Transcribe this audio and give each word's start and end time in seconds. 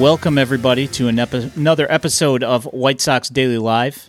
welcome 0.00 0.38
everybody 0.38 0.86
to 0.88 1.08
an 1.08 1.18
epi- 1.18 1.52
another 1.56 1.86
episode 1.92 2.42
of 2.42 2.64
White 2.64 3.02
Sox 3.02 3.28
Daily 3.28 3.58
Live. 3.58 4.08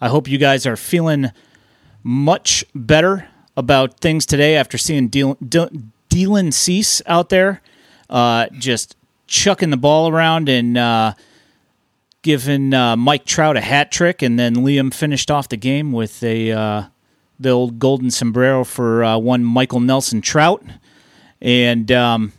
I 0.00 0.08
hope 0.08 0.26
you 0.26 0.38
guys 0.38 0.66
are 0.66 0.74
feeling 0.74 1.30
much 2.02 2.64
better 2.74 3.28
about 3.56 4.00
things 4.00 4.26
today 4.26 4.56
after 4.56 4.76
seeing 4.76 5.08
Dylan 5.08 6.52
Cease 6.52 7.00
out 7.06 7.28
there 7.28 7.62
uh, 8.08 8.48
just 8.58 8.96
chucking 9.28 9.70
the 9.70 9.76
ball 9.76 10.08
around 10.08 10.48
and 10.48 10.76
uh, 10.76 11.14
giving 12.22 12.74
uh, 12.74 12.96
Mike 12.96 13.24
Trout 13.24 13.56
a 13.56 13.60
hat 13.60 13.92
trick, 13.92 14.22
and 14.22 14.36
then 14.36 14.56
Liam 14.56 14.92
finished 14.92 15.30
off 15.30 15.48
the 15.48 15.56
game 15.56 15.92
with 15.92 16.24
a 16.24 16.50
uh, 16.50 16.82
the 17.38 17.50
old 17.50 17.78
golden 17.78 18.10
sombrero 18.10 18.64
for 18.64 19.04
uh, 19.04 19.16
one 19.16 19.44
Michael 19.44 19.78
Nelson 19.78 20.22
Trout, 20.22 20.64
and. 21.40 21.92
Um, 21.92 22.32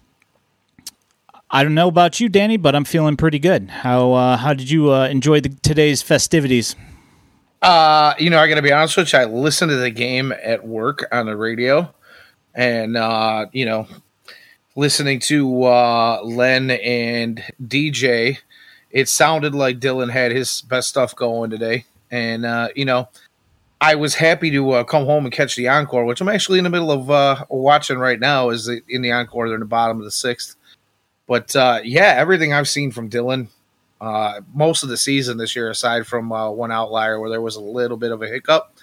I 1.52 1.64
don't 1.64 1.76
know 1.76 1.90
about 1.90 2.20
you, 2.20 2.30
Danny, 2.30 2.58
but 2.58 2.76
I'm 2.76 2.86
feeling 2.86 3.18
pretty 3.18 3.40
good. 3.40 3.70
How 3.70 4.14
uh, 4.14 4.38
how 4.38 4.54
did 4.54 4.70
you 4.70 4.94
enjoy 4.94 5.41
the, 5.41 5.50
today's 5.50 6.02
festivities? 6.02 6.76
Uh, 7.62 8.14
you 8.18 8.30
know, 8.30 8.40
I 8.40 8.48
got 8.48 8.55
to 8.55 8.62
be 8.62 8.72
honest 8.72 8.98
with 8.98 9.14
you. 9.14 9.20
I 9.20 9.26
listened 9.26 9.70
to 9.70 9.76
the 9.76 9.91
game 9.91 10.34
at 10.44 10.66
work 10.66 11.05
on 11.12 11.26
the 11.26 11.36
radio, 11.36 11.94
and 12.55 12.96
uh, 12.96 13.48
you 13.52 13.66
know, 13.66 13.88
listening 14.76 15.20
to 15.20 15.63
uh, 15.63 16.21
Len 16.24 16.71
and 16.71 17.43
DJ, 17.62 18.38
it 18.90 19.10
sounded 19.10 19.54
like 19.54 19.80
Dylan 19.80 20.12
had 20.12 20.32
his 20.32 20.62
best 20.62 20.90
stuff 20.90 21.15
going 21.15 21.49
today. 21.49 21.86
And, 22.10 22.46
uh, 22.46 22.70
you 22.76 22.86
know, 22.86 23.10
I 23.80 23.96
was 23.96 24.15
happy 24.15 24.52
to 24.52 24.71
uh, 24.71 24.84
come 24.84 25.05
home 25.05 25.26
and 25.26 25.34
catch 25.34 25.55
the 25.55 25.68
encore, 25.68 26.05
which 26.05 26.21
I'm 26.21 26.30
actually 26.30 26.60
in 26.60 26.63
the 26.63 26.70
middle 26.70 26.91
of 26.91 27.10
uh, 27.10 27.46
watching 27.49 27.98
right 27.98 28.20
now. 28.20 28.49
Is 28.49 28.68
in 28.88 29.02
the 29.02 29.12
encore? 29.12 29.48
They're 29.48 29.55
in 29.55 29.62
the 29.62 29.65
bottom 29.65 29.98
of 29.98 30.04
the 30.04 30.12
sixth. 30.12 30.55
But 31.32 31.55
uh, 31.55 31.79
yeah, 31.82 32.15
everything 32.18 32.51
I've 32.51 32.68
seen 32.68 32.91
from 32.91 33.10
Dylan, 33.10 33.48
uh, 34.01 34.41
most 34.54 34.84
of 34.84 34.90
the 34.90 34.98
season 34.98 35.37
this 35.37 35.55
year, 35.55 35.70
aside 35.70 36.05
from 36.05 36.29
uh, 36.29 36.51
one 36.51 36.74
outlier 36.74 37.21
where 37.21 37.29
there 37.29 37.40
was 37.40 37.55
a 37.55 37.62
little 37.62 37.96
bit 37.96 38.12
of 38.12 38.21
a 38.21 38.27
hiccup, 38.27 38.76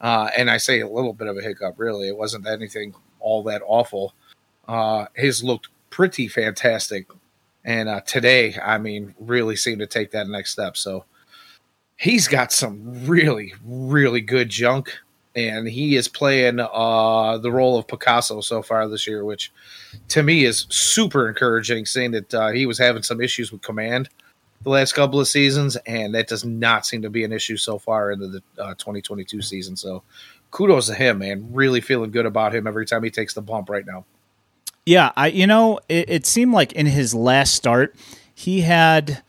uh, 0.00 0.30
and 0.38 0.48
I 0.48 0.58
say 0.58 0.78
a 0.78 0.86
little 0.88 1.12
bit 1.12 1.26
of 1.26 1.36
a 1.36 1.42
hiccup, 1.42 1.74
really, 1.76 2.06
it 2.06 2.16
wasn't 2.16 2.46
anything 2.46 2.94
all 3.18 3.42
that 3.42 3.62
awful 3.66 4.14
uh, 4.68 5.06
his 5.14 5.42
looked 5.42 5.70
pretty 5.90 6.28
fantastic. 6.28 7.08
And 7.64 7.88
uh, 7.88 8.02
today, 8.02 8.54
I 8.62 8.78
mean, 8.78 9.16
really 9.18 9.56
seemed 9.56 9.80
to 9.80 9.88
take 9.88 10.12
that 10.12 10.28
next 10.28 10.52
step. 10.52 10.76
So 10.76 11.04
he's 11.96 12.28
got 12.28 12.52
some 12.52 13.08
really, 13.08 13.54
really 13.64 14.20
good 14.20 14.50
junk. 14.50 14.96
And 15.38 15.68
he 15.68 15.96
is 15.96 16.08
playing 16.08 16.58
uh, 16.60 17.38
the 17.38 17.52
role 17.52 17.78
of 17.78 17.86
Picasso 17.86 18.40
so 18.40 18.62
far 18.62 18.88
this 18.88 19.06
year, 19.06 19.24
which 19.24 19.52
to 20.08 20.22
me 20.22 20.44
is 20.44 20.66
super 20.70 21.28
encouraging, 21.28 21.86
seeing 21.86 22.10
that 22.12 22.34
uh, 22.34 22.48
he 22.48 22.66
was 22.66 22.78
having 22.78 23.02
some 23.02 23.20
issues 23.20 23.52
with 23.52 23.62
command 23.62 24.08
the 24.62 24.70
last 24.70 24.92
couple 24.92 25.20
of 25.20 25.28
seasons, 25.28 25.76
and 25.86 26.14
that 26.14 26.28
does 26.28 26.44
not 26.44 26.84
seem 26.84 27.02
to 27.02 27.10
be 27.10 27.24
an 27.24 27.32
issue 27.32 27.56
so 27.56 27.78
far 27.78 28.10
into 28.10 28.28
the 28.28 28.42
uh, 28.58 28.74
2022 28.74 29.40
season. 29.42 29.76
So 29.76 30.02
kudos 30.50 30.86
to 30.88 30.94
him, 30.94 31.18
man. 31.18 31.48
Really 31.52 31.80
feeling 31.80 32.10
good 32.10 32.26
about 32.26 32.54
him 32.54 32.66
every 32.66 32.86
time 32.86 33.02
he 33.02 33.10
takes 33.10 33.34
the 33.34 33.42
bump 33.42 33.70
right 33.70 33.86
now. 33.86 34.04
Yeah, 34.84 35.12
I 35.16 35.28
you 35.28 35.46
know 35.46 35.80
it, 35.88 36.08
it 36.08 36.26
seemed 36.26 36.52
like 36.52 36.72
in 36.72 36.86
his 36.86 37.14
last 37.14 37.54
start 37.54 37.94
he 38.34 38.62
had 38.62 39.22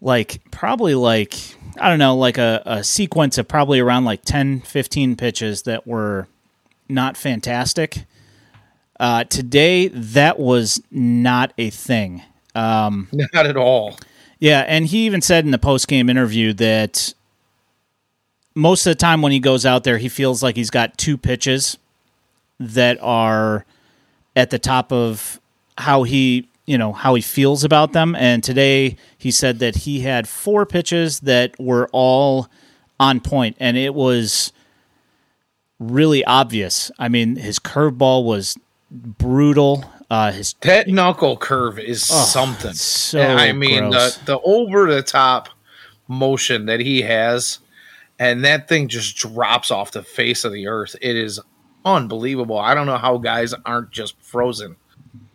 like 0.00 0.40
probably 0.50 0.94
like 0.94 1.34
I 1.78 1.88
don't 1.88 1.98
know 1.98 2.16
like 2.16 2.38
a, 2.38 2.62
a 2.66 2.84
sequence 2.84 3.38
of 3.38 3.48
probably 3.48 3.80
around 3.80 4.04
like 4.04 4.22
10, 4.24 4.60
15 4.60 5.16
pitches 5.16 5.62
that 5.62 5.86
were 5.86 6.26
not 6.88 7.16
fantastic. 7.16 8.04
Uh, 8.98 9.24
today 9.24 9.88
that 9.88 10.38
was 10.38 10.82
not 10.90 11.52
a 11.56 11.70
thing. 11.70 12.22
Um, 12.54 13.08
not 13.12 13.46
at 13.46 13.56
all. 13.56 13.98
Yeah, 14.38 14.60
and 14.66 14.86
he 14.86 15.06
even 15.06 15.20
said 15.20 15.44
in 15.44 15.50
the 15.50 15.58
post 15.58 15.86
game 15.86 16.08
interview 16.08 16.52
that 16.54 17.14
most 18.54 18.86
of 18.86 18.90
the 18.90 18.96
time 18.96 19.22
when 19.22 19.32
he 19.32 19.40
goes 19.40 19.64
out 19.64 19.84
there, 19.84 19.98
he 19.98 20.08
feels 20.08 20.42
like 20.42 20.56
he's 20.56 20.70
got 20.70 20.98
two 20.98 21.16
pitches 21.16 21.78
that 22.58 22.98
are 23.00 23.64
at 24.36 24.50
the 24.50 24.58
top 24.58 24.92
of 24.92 25.40
how 25.78 26.02
he 26.02 26.48
you 26.70 26.78
know 26.78 26.92
how 26.92 27.14
he 27.14 27.22
feels 27.22 27.64
about 27.64 27.92
them. 27.92 28.14
And 28.14 28.44
today 28.44 28.96
he 29.18 29.30
said 29.30 29.58
that 29.58 29.76
he 29.76 30.00
had 30.00 30.28
four 30.28 30.64
pitches 30.66 31.20
that 31.20 31.58
were 31.58 31.88
all 31.92 32.48
on 32.98 33.20
point 33.20 33.56
and 33.58 33.76
it 33.76 33.94
was 33.94 34.52
really 35.78 36.24
obvious. 36.24 36.90
I 36.98 37.08
mean 37.08 37.36
his 37.36 37.58
curveball 37.58 38.24
was 38.24 38.56
brutal 38.92 39.84
uh 40.10 40.32
his 40.32 40.54
that 40.62 40.88
knuckle 40.88 41.36
curve 41.36 41.78
is 41.78 42.08
oh, 42.10 42.24
something. 42.24 42.72
so 42.72 43.20
i 43.20 43.52
mean 43.52 43.90
gross. 43.90 44.16
the 44.16 44.24
the 44.24 44.40
over 44.40 44.92
the 44.92 45.00
top 45.00 45.48
motion 46.08 46.66
that 46.66 46.80
he 46.80 47.02
has 47.02 47.60
and 48.20 48.44
that 48.44 48.68
thing 48.68 48.86
just 48.86 49.16
drops 49.16 49.70
off 49.70 49.92
the 49.92 50.02
face 50.02 50.44
of 50.44 50.52
the 50.52 50.66
earth. 50.68 50.94
It 51.00 51.16
is 51.16 51.40
unbelievable. 51.86 52.58
I 52.58 52.74
don't 52.74 52.86
know 52.86 52.98
how 52.98 53.16
guys 53.16 53.54
aren't 53.64 53.90
just 53.90 54.20
frozen 54.20 54.76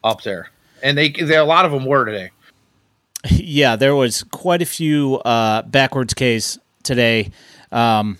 up 0.03 0.22
there, 0.22 0.52
and 0.85 0.96
they 0.96 1.09
there 1.09 1.41
a 1.41 1.46
lot 1.46 1.66
of 1.66 1.72
them 1.72 1.85
were 1.85 2.06
today. 2.06 2.31
Yeah, 3.28 3.75
there 3.75 3.96
was 3.96 4.22
quite 4.22 4.62
a 4.62 4.68
few 4.68 5.16
uh, 5.25 5.63
backwards 5.63 6.13
K's 6.13 6.59
today. 6.84 7.31
Um, 7.72 8.19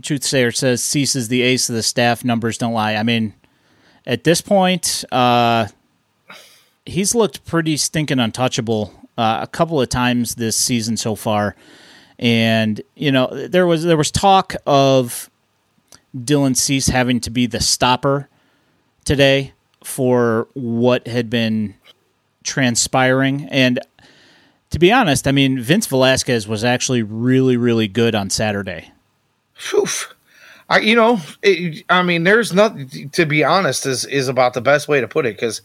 Truthsayer 0.00 0.54
says 0.54 0.80
Cease 0.80 1.16
is 1.16 1.26
the 1.26 1.42
ace 1.42 1.68
of 1.68 1.74
the 1.74 1.82
staff. 1.82 2.24
Numbers 2.24 2.56
don't 2.56 2.72
lie. 2.72 2.94
I 2.94 3.02
mean, 3.02 3.34
at 4.06 4.22
this 4.22 4.40
point, 4.40 5.04
uh, 5.10 5.66
he's 6.86 7.16
looked 7.16 7.44
pretty 7.44 7.76
stinking 7.76 8.20
untouchable 8.20 8.94
uh, 9.18 9.40
a 9.42 9.48
couple 9.48 9.80
of 9.80 9.88
times 9.88 10.36
this 10.36 10.56
season 10.56 10.96
so 10.96 11.16
far. 11.16 11.56
And 12.16 12.80
you 12.94 13.10
know, 13.10 13.26
there 13.26 13.66
was 13.66 13.82
there 13.82 13.96
was 13.96 14.12
talk 14.12 14.54
of 14.66 15.28
Dylan 16.16 16.56
Cease 16.56 16.86
having 16.86 17.18
to 17.20 17.30
be 17.30 17.46
the 17.46 17.60
stopper 17.60 18.28
today 19.04 19.53
for 19.84 20.48
what 20.54 21.06
had 21.06 21.30
been 21.30 21.74
transpiring. 22.42 23.46
And 23.50 23.78
to 24.70 24.78
be 24.78 24.90
honest, 24.90 25.28
I 25.28 25.32
mean, 25.32 25.60
Vince 25.60 25.86
Velasquez 25.86 26.48
was 26.48 26.64
actually 26.64 27.02
really, 27.02 27.56
really 27.56 27.86
good 27.86 28.14
on 28.14 28.30
Saturday. 28.30 28.90
Whew. 29.70 29.86
I, 30.68 30.78
you 30.80 30.96
know, 30.96 31.20
it, 31.42 31.84
I 31.90 32.02
mean, 32.02 32.24
there's 32.24 32.52
nothing 32.52 33.10
to 33.10 33.26
be 33.26 33.44
honest 33.44 33.86
is 33.86 34.04
is 34.06 34.28
about 34.28 34.54
the 34.54 34.62
best 34.62 34.88
way 34.88 35.00
to 35.00 35.06
put 35.06 35.26
it 35.26 35.36
because 35.36 35.60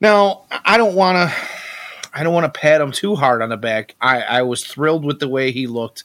now 0.00 0.44
I 0.50 0.78
don't 0.78 0.94
want 0.94 1.28
to, 1.28 1.36
I 2.14 2.22
don't 2.22 2.32
want 2.32 2.52
to 2.52 2.58
pat 2.58 2.80
him 2.80 2.92
too 2.92 3.16
hard 3.16 3.42
on 3.42 3.48
the 3.48 3.56
back. 3.56 3.96
I 4.00 4.22
I 4.22 4.42
was 4.42 4.64
thrilled 4.64 5.04
with 5.04 5.18
the 5.18 5.28
way 5.28 5.50
he 5.50 5.66
looked 5.66 6.04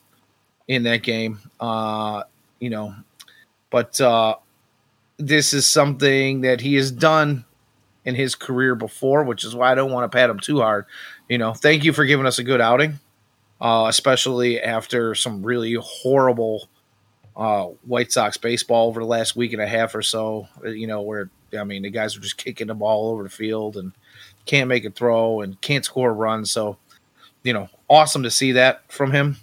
in 0.68 0.84
that 0.84 1.04
game. 1.04 1.40
Uh, 1.60 2.24
you 2.60 2.72
know, 2.72 2.96
but 3.70 4.02
uh, 4.02 4.36
this 5.18 5.54
is 5.54 5.66
something 5.66 6.42
that 6.42 6.62
he 6.62 6.76
has 6.76 6.92
done 6.92 7.46
in 8.04 8.16
his 8.16 8.36
career 8.36 8.76
before, 8.76 9.24
which 9.24 9.44
is 9.44 9.56
why 9.56 9.72
I 9.72 9.76
don't 9.76 9.92
want 9.92 10.10
to 10.10 10.16
pat 10.16 10.30
him 10.30 10.40
too 10.40 10.60
hard. 10.60 10.86
You 11.28 11.38
know, 11.38 11.54
thank 11.54 11.84
you 11.84 11.94
for 11.94 12.06
giving 12.06 12.26
us 12.26 12.40
a 12.40 12.44
good 12.44 12.62
outing, 12.62 13.00
uh, 13.60 13.86
especially 13.90 14.62
after 14.62 15.16
some 15.16 15.44
really 15.44 15.74
horrible 15.74 16.70
uh, 17.36 17.66
White 17.84 18.12
Sox 18.12 18.38
baseball 18.38 18.88
over 18.88 19.00
the 19.00 19.08
last 19.08 19.36
week 19.36 19.54
and 19.54 19.62
a 19.62 19.68
half 19.68 19.96
or 19.96 20.02
so. 20.02 20.48
You 20.64 20.88
know, 20.88 21.02
where 21.02 21.30
I 21.58 21.64
mean, 21.64 21.84
the 21.84 21.90
guys 21.90 22.16
were 22.16 22.24
just 22.24 22.38
kicking 22.38 22.68
the 22.68 22.76
ball 22.76 23.10
over 23.10 23.24
the 23.24 23.30
field 23.30 23.78
and 23.78 23.92
can't 24.46 24.70
make 24.70 24.86
a 24.86 24.92
throw 24.92 25.42
and 25.42 25.60
can't 25.62 25.86
score 25.86 26.10
a 26.10 26.14
run. 26.14 26.46
So, 26.46 26.78
you 27.44 27.54
know, 27.54 27.70
awesome 27.90 28.24
to 28.24 28.32
see 28.32 28.54
that 28.54 28.92
from 28.92 29.12
him. 29.12 29.38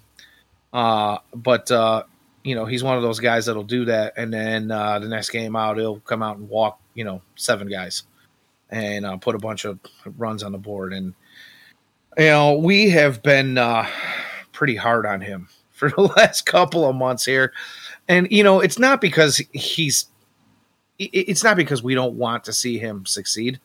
Uh, 0.73 1.19
but 1.35 1.71
uh, 1.71 2.05
you 2.45 2.55
know, 2.55 2.65
he's 2.65 2.83
one 2.83 2.97
of 2.97 3.03
those 3.03 3.21
guys 3.21 3.47
that'll 3.47 3.63
do 3.63 3.85
that, 3.85 4.15
and 4.17 4.33
then 4.33 4.71
uh, 4.71 4.99
the 4.99 5.09
next 5.09 5.31
game 5.31 5.55
out, 5.55 5.79
he'll 5.79 6.01
come 6.01 6.23
out 6.23 6.39
and 6.39 6.49
walk, 6.49 6.81
you 6.95 7.05
know, 7.05 7.23
seven 7.37 7.69
guys, 7.69 8.03
and 8.71 9.07
uh, 9.07 9.17
put 9.17 9.35
a 9.35 9.39
bunch 9.39 9.65
of 9.65 9.79
runs 10.17 10.43
on 10.43 10.53
the 10.53 10.59
board. 10.59 10.93
And 10.93 11.15
you 12.19 12.27
know, 12.27 12.55
we 12.55 12.91
have 12.91 13.23
been 13.23 13.59
uh, 13.59 13.87
pretty 14.53 14.77
hard 14.77 15.07
on 15.07 15.21
him 15.21 15.49
for 15.71 15.91
the 15.91 16.03
last 16.03 16.47
couple 16.47 16.89
of 16.89 16.97
months 16.97 17.25
here, 17.25 17.53
and 18.09 18.29
you 18.31 18.43
know, 18.43 18.61
it's 18.61 18.79
not 18.79 19.01
because 19.01 19.37
he's, 19.53 20.07
it's 20.99 21.45
not 21.45 21.57
because 21.57 21.83
we 21.83 21.95
don't 21.95 22.15
want 22.15 22.45
to 22.45 22.53
see 22.53 22.79
him 22.79 23.07
succeed. 23.07 23.61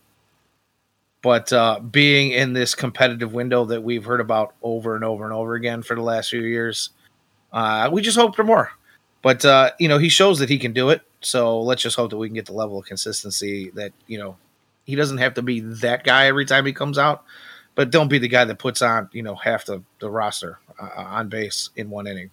But 1.24 1.52
uh, 1.52 1.80
being 1.80 2.32
in 2.32 2.54
this 2.54 2.76
competitive 2.76 3.34
window 3.34 3.66
that 3.66 3.82
we've 3.82 4.06
heard 4.06 4.22
about 4.22 4.54
over 4.62 4.96
and 4.96 5.04
over 5.04 5.26
and 5.26 5.34
over 5.34 5.56
again 5.56 5.82
for 5.82 5.96
the 5.96 6.02
last 6.02 6.30
few 6.30 6.42
years, 6.42 6.92
uh, 7.58 7.90
we 7.92 8.04
just 8.04 8.18
hope 8.18 8.36
for 8.36 8.44
more. 8.44 8.72
But 9.24 9.44
uh, 9.44 9.72
you 9.80 9.88
know, 9.88 9.98
he 9.98 10.10
shows 10.10 10.38
that 10.40 10.50
he 10.50 10.60
can 10.60 10.74
do 10.74 10.90
it. 10.90 11.02
So 11.22 11.60
let's 11.60 11.82
just 11.82 11.96
hope 11.96 12.12
that 12.12 12.18
we 12.18 12.28
can 12.28 12.36
get 12.36 12.46
the 12.46 12.54
level 12.54 12.78
of 12.78 12.86
consistency 12.86 13.72
that 13.72 13.94
you 14.06 14.20
know 14.20 14.38
he 14.86 14.96
doesn't 14.96 15.18
have 15.18 15.34
to 15.34 15.42
be 15.42 15.62
that 15.62 16.04
guy 16.04 16.28
every 16.28 16.46
time 16.46 16.68
he 16.68 16.72
comes 16.72 17.00
out, 17.00 17.24
but 17.74 17.90
don't 17.90 18.10
be 18.10 18.20
the 18.20 18.28
guy 18.28 18.46
that 18.46 18.60
puts 18.60 18.84
on 18.84 19.10
you 19.12 19.24
know 19.24 19.34
half 19.34 19.66
the 19.66 19.82
the 20.00 20.08
roster 20.08 20.60
uh, 20.80 20.90
on 20.98 21.30
base 21.30 21.72
in 21.76 21.90
one 21.90 22.06
inning. 22.06 22.30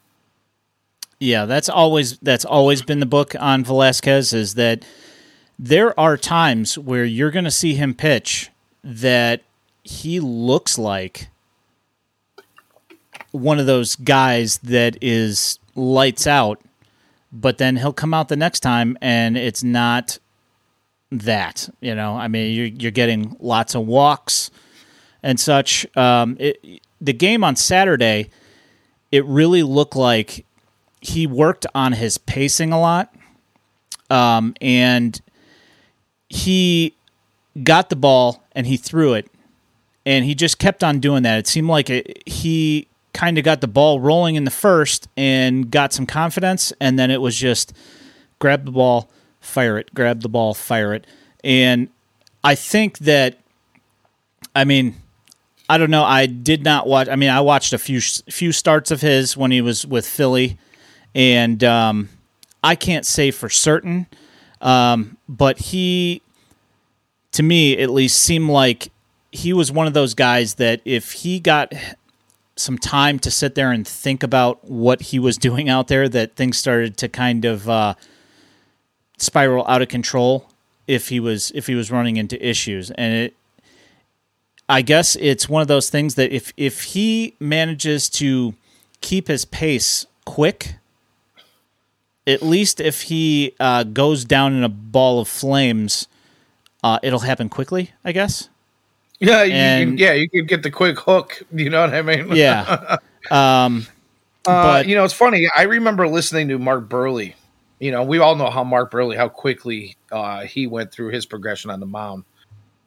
Yeah, 1.19 1.47
that's 1.47 1.71
always 1.71 2.19
that's 2.19 2.45
always 2.45 2.83
been 2.83 3.01
the 3.01 3.07
book 3.07 3.35
on 3.41 3.65
Velasquez 3.65 4.35
is 4.35 4.55
that 4.57 4.85
there 5.59 5.99
are 5.99 6.19
times 6.19 6.77
where 6.77 7.05
you're 7.07 7.31
going 7.31 7.47
to 7.47 7.51
see 7.51 7.75
him 7.77 7.95
pitch 7.95 8.51
that 8.83 9.43
he 9.85 10.21
looks 10.21 10.77
like 10.77 11.29
one 13.35 13.59
of 13.59 13.67
those 13.67 13.97
guys 13.97 14.59
that 14.59 14.97
is 15.03 15.59
lights 15.75 16.25
out, 16.25 16.61
but 17.33 17.59
then 17.59 17.75
he'll 17.75 17.93
come 17.93 18.15
out 18.15 18.29
the 18.29 18.37
next 18.37 18.61
time 18.61 18.97
and 19.03 19.37
it's 19.37 19.65
not 19.65 20.21
that. 21.11 21.69
You 21.81 21.97
know, 21.97 22.15
I 22.17 22.29
mean, 22.29 22.55
you're, 22.55 22.67
you're 22.67 22.91
getting 22.93 23.37
lots 23.41 23.75
of 23.75 23.87
walks 23.89 24.53
and 25.21 25.41
such. 25.41 25.85
Um, 25.97 26.37
it, 26.39 26.81
the 27.01 27.13
game 27.13 27.43
on 27.43 27.57
Saturday, 27.57 28.31
it 29.11 29.25
really 29.25 29.65
looked 29.65 29.97
like 29.97 30.47
he 31.01 31.27
worked 31.27 31.67
on 31.75 31.95
his 31.95 32.19
pacing 32.19 32.73
a 32.73 32.81
lot. 32.81 33.13
Um, 34.11 34.55
and 34.61 35.21
he 36.29 36.95
got 37.65 37.89
the 37.89 37.97
ball 37.97 38.45
and 38.53 38.69
he 38.69 38.77
threw 38.77 39.15
it 39.15 39.29
and 40.07 40.25
he 40.25 40.37
just 40.37 40.61
kept 40.61 40.85
on 40.85 41.01
doing 41.01 41.25
that. 41.25 41.41
It 41.41 41.47
seemed 41.49 41.69
like 41.69 41.91
it, 41.91 42.23
he 42.27 42.87
kind 43.15 43.39
of 43.39 43.45
got 43.45 43.63
the 43.63 43.69
ball 43.69 44.01
rolling 44.01 44.35
in 44.35 44.45
the 44.45 44.51
first 44.51 45.09
and 45.17 45.71
got 45.71 45.93
some 45.95 46.05
confidence, 46.05 46.73
and 46.81 46.99
then 46.99 47.11
it 47.11 47.21
was 47.21 47.35
just 47.37 47.73
grab 48.39 48.67
the 48.67 48.73
ball, 48.73 49.09
fire 49.41 49.79
it, 49.79 49.95
grab 49.95 50.21
the 50.21 50.29
ball, 50.29 50.53
fire 50.53 50.93
it. 50.93 51.07
And 51.43 51.89
I 52.43 52.57
think 52.57 52.99
that, 52.99 53.39
I 54.55 54.65
mean, 54.65 54.97
I 55.69 55.79
don't 55.79 55.91
know. 55.91 56.05
I 56.05 56.27
did 56.27 56.63
not 56.63 56.87
watch. 56.87 57.09
I 57.09 57.17
mean, 57.17 57.31
I 57.31 57.41
watched 57.41 57.73
a 57.73 57.79
few 57.79 58.01
few 58.01 58.53
starts 58.53 58.91
of 58.91 59.01
his 59.01 59.37
when 59.37 59.51
he 59.51 59.63
was 59.63 59.87
with 59.87 60.07
Philly, 60.07 60.59
and 61.15 61.65
um, 61.65 62.11
I 62.63 62.75
can't 62.75 63.07
say 63.07 63.31
for 63.31 63.49
certain, 63.49 64.07
um, 64.61 65.17
but 65.27 65.59
he, 65.59 66.21
to 67.33 67.43
me 67.43 67.79
at 67.79 67.89
least, 67.91 68.21
seemed 68.21 68.51
like 68.51 68.91
he 69.33 69.53
was 69.53 69.73
one 69.73 69.87
of 69.87 69.95
those 69.95 70.15
guys 70.15 70.55
that 70.55 70.83
if 70.85 71.13
he 71.13 71.41
got 71.41 71.73
some 72.57 72.79
time 72.79 73.19
to 73.21 73.31
sit 73.31 73.55
there 73.55 73.71
and 73.73 73.87
think 73.87 74.23
about 74.23 74.65
what 74.69 75.03
he 75.03 75.19
was 75.19 75.37
doing 75.37 75.69
out 75.69 75.89
there, 75.89 76.09
that 76.09 76.37
things 76.37 76.59
started 76.59 76.97
to 76.99 77.09
kind 77.09 77.45
of 77.45 77.69
uh, 77.69 77.95
spiral 79.19 79.67
out 79.67 79.83
of 79.83 79.89
control. 79.89 80.49
If 80.87 81.09
he 81.09 81.19
was 81.19 81.51
if 81.55 81.67
he 81.67 81.75
was 81.75 81.91
running 81.91 82.19
into 82.19 82.37
issues, 82.47 82.91
and 82.91 83.15
it, 83.15 83.37
I 84.69 84.83
guess 84.83 85.17
it's 85.17 85.49
one 85.49 85.63
of 85.63 85.69
those 85.69 85.89
things 85.89 86.15
that 86.17 86.31
if 86.31 86.53
if 86.59 86.83
he 86.83 87.35
manages 87.41 88.11
to 88.11 88.55
keep 89.01 89.29
his 89.29 89.47
pace 89.47 90.07
quick, 90.27 90.77
at 92.27 92.43
least 92.43 92.81
if 92.81 93.03
he 93.03 93.55
uh, 93.59 93.85
goes 93.85 94.27
down 94.27 94.53
in 94.53 94.63
a 94.63 94.69
ball 94.69 95.21
of 95.21 95.29
flames, 95.29 96.07
uh, 96.83 96.99
it'll 97.03 97.21
happen 97.21 97.49
quickly. 97.49 97.93
I 98.05 98.13
guess. 98.13 98.51
Yeah, 99.21 99.43
you, 99.43 99.53
and, 99.53 99.99
yeah, 99.99 100.13
you 100.13 100.29
could 100.29 100.49
get 100.49 100.63
the 100.63 100.71
quick 100.71 100.99
hook. 100.99 101.43
You 101.53 101.71
know 101.71 101.83
what 101.83 101.95
I 101.95 102.03
mean? 102.03 102.35
yeah. 102.35 102.97
Um, 103.31 103.87
uh, 104.47 104.63
but 104.63 104.87
you 104.87 104.95
know, 104.95 105.03
it's 105.03 105.15
funny. 105.15 105.49
I 105.57 105.63
remember 105.63 106.07
listening 106.07 106.49
to 106.49 106.59
Mark 106.59 106.91
Buehrle. 106.91 107.33
You 107.79 107.91
know, 107.91 108.03
we 108.03 108.19
all 108.19 108.37
know 108.37 108.51
how 108.51 108.63
Mark 108.63 108.93
Buehrle, 108.93 109.17
how 109.17 109.31
quickly 109.31 109.97
uh, 110.13 110.43
he 110.43 110.67
went 110.67 110.93
through 110.93 111.09
his 111.09 111.25
progression 111.25 111.71
on 111.71 111.81
the 111.81 111.87
mound. 111.87 112.25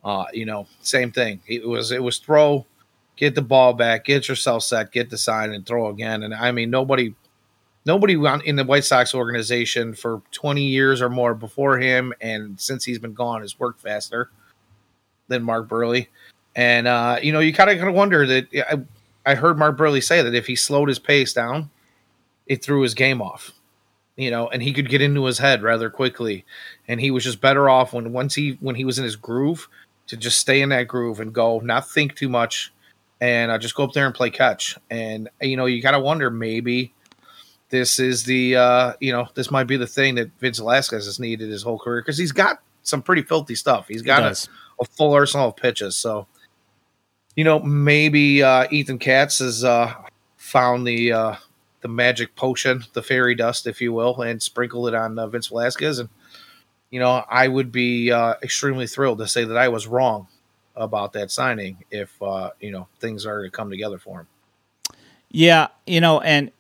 Uh, 0.04 0.26
you 0.34 0.46
know, 0.46 0.68
same 0.82 1.12
thing. 1.12 1.42
It 1.48 1.68
was 1.68 1.92
it 1.92 2.04
was 2.04 2.20
throw, 2.20 2.68
get 3.16 3.34
the 3.34 3.42
ball 3.42 3.74
back, 3.74 4.06
get 4.06 4.28
yourself 4.28 4.62
set, 4.62 4.92
get 4.92 5.10
the 5.10 5.18
sign, 5.18 5.54
and 5.54 5.66
throw 5.66 5.90
again. 5.90 6.22
And 6.22 6.36
I 6.36 6.52
mean, 6.52 6.70
nobody, 6.70 7.16
nobody 7.84 8.14
in 8.46 8.56
the 8.56 8.64
White 8.64 8.86
Sox 8.86 9.16
organization 9.16 9.96
for 9.96 10.22
twenty 10.32 10.66
years 10.66 11.02
or 11.02 11.10
more 11.10 11.34
before 11.34 11.80
him, 11.80 12.14
and 12.22 12.60
since 12.62 12.86
he's 12.86 13.00
been 13.00 13.16
gone, 13.16 13.42
has 13.42 13.60
worked 13.60 13.82
faster 13.82 14.30
than 15.28 15.44
Mark 15.44 15.68
Buehrle. 15.68 16.08
And 16.56 16.88
uh, 16.88 17.20
you 17.22 17.32
know, 17.32 17.40
you 17.40 17.54
kind 17.54 17.70
of 17.70 17.78
kind 17.78 17.90
of 17.90 17.96
wonder 17.96 18.26
that. 18.26 18.48
I, 18.70 19.32
I 19.32 19.36
heard 19.36 19.58
Mark 19.58 19.78
Buehrle 19.78 20.02
say 20.04 20.22
that 20.22 20.34
if 20.34 20.48
he 20.48 20.56
slowed 20.56 20.88
his 20.88 21.00
pace 21.00 21.34
down, 21.34 21.70
it 22.48 22.64
threw 22.64 22.82
his 22.82 22.94
game 22.94 23.22
off. 23.22 23.52
You 24.16 24.32
know, 24.32 24.48
and 24.48 24.64
he 24.64 24.74
could 24.74 24.90
get 24.90 25.02
into 25.02 25.26
his 25.26 25.38
head 25.38 25.62
rather 25.62 25.92
quickly, 25.92 26.44
and 26.88 27.00
he 27.00 27.12
was 27.12 27.24
just 27.24 27.40
better 27.40 27.70
off 27.70 27.94
when 27.94 28.14
once 28.14 28.34
he 28.34 28.58
when 28.62 28.76
he 28.76 28.86
was 28.86 28.98
in 28.98 29.04
his 29.04 29.16
groove 29.16 29.68
to 30.08 30.18
just 30.18 30.40
stay 30.40 30.62
in 30.62 30.70
that 30.70 30.88
groove 30.88 31.20
and 31.20 31.34
go, 31.34 31.60
not 31.60 31.88
think 31.88 32.16
too 32.16 32.30
much, 32.30 32.74
and 33.22 33.52
uh, 33.52 33.58
just 33.60 33.76
go 33.76 33.84
up 33.84 33.94
there 33.94 34.08
and 34.08 34.16
play 34.16 34.32
catch. 34.32 34.76
And 34.90 35.30
you 35.40 35.56
know, 35.56 35.68
you 35.68 35.84
gotta 35.84 36.00
wonder 36.00 36.32
maybe 36.32 36.94
this 37.70 38.00
is 38.00 38.24
the 38.24 38.56
uh, 38.56 38.94
you 39.00 39.12
know 39.12 39.28
this 39.36 39.52
might 39.52 39.66
be 39.66 39.78
the 39.78 39.88
thing 39.88 40.16
that 40.16 40.32
Vince 40.40 40.60
Velasquez 40.60 41.06
has 41.06 41.20
needed 41.20 41.50
his 41.50 41.62
whole 41.62 41.78
career 41.78 42.02
because 42.02 42.18
he's 42.18 42.32
got 42.32 42.60
some 42.84 43.02
pretty 43.02 43.22
filthy 43.22 43.56
stuff. 43.56 43.88
He's 43.88 44.02
got 44.02 44.24
he 44.24 44.30
a, 44.30 44.36
a, 44.80 44.86
full 44.86 45.14
arsenal 45.14 45.50
of 45.50 45.56
pitches. 45.56 45.96
So 45.96 46.28
you 47.36 47.44
know, 47.44 47.60
maybe 47.60 48.42
uh, 48.42 48.68
Ethan 48.72 48.98
Katz 48.98 49.40
has 49.40 49.64
uh, 49.64 49.94
found 50.38 50.88
the 50.88 51.12
uh, 51.12 51.36
the 51.82 51.88
magic 51.88 52.36
potion, 52.36 52.84
the 52.94 53.04
fairy 53.04 53.36
dust, 53.36 53.68
if 53.68 53.80
you 53.80 53.94
will, 53.94 54.22
and 54.22 54.42
sprinkled 54.42 54.88
it 54.88 54.96
on 54.96 55.18
uh, 55.20 55.28
Vince 55.28 55.48
Velasquez. 55.48 56.00
And 56.00 56.10
you 56.90 57.00
know, 57.00 57.24
I 57.30 57.48
would 57.48 57.72
be 57.72 58.12
uh, 58.12 58.36
extremely 58.42 58.88
thrilled 58.88 59.20
to 59.20 59.28
say 59.28 59.44
that 59.44 59.58
I 59.58 59.68
was 59.68 59.88
wrong 59.88 60.28
about 60.76 61.14
that 61.14 61.32
signing 61.32 61.84
if 61.92 62.22
uh, 62.22 62.52
you 62.60 62.72
know 62.72 62.88
things 63.00 63.26
are 63.26 63.44
to 63.44 63.50
come 63.50 63.70
together 63.70 63.98
for 63.98 64.22
him. 64.22 64.28
Yeah, 65.30 65.68
you 65.86 66.02
know, 66.02 66.22
and 66.22 66.52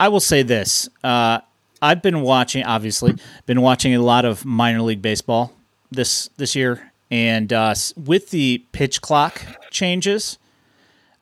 I 0.00 0.08
will 0.08 0.20
say 0.20 0.42
this: 0.42 0.88
uh, 1.04 1.40
I've 1.80 2.02
been 2.02 2.22
watching, 2.22 2.64
obviously, 2.64 3.14
been 3.46 3.60
watching 3.60 3.94
a 3.94 4.00
lot 4.00 4.24
of 4.24 4.44
minor 4.44 4.82
league 4.82 5.02
baseball 5.02 5.52
this 5.90 6.28
this 6.36 6.56
year, 6.56 6.87
and 7.10 7.52
uh, 7.52 7.74
with 7.96 8.30
the 8.30 8.64
pitch 8.72 9.00
clock 9.00 9.42
changes, 9.70 10.38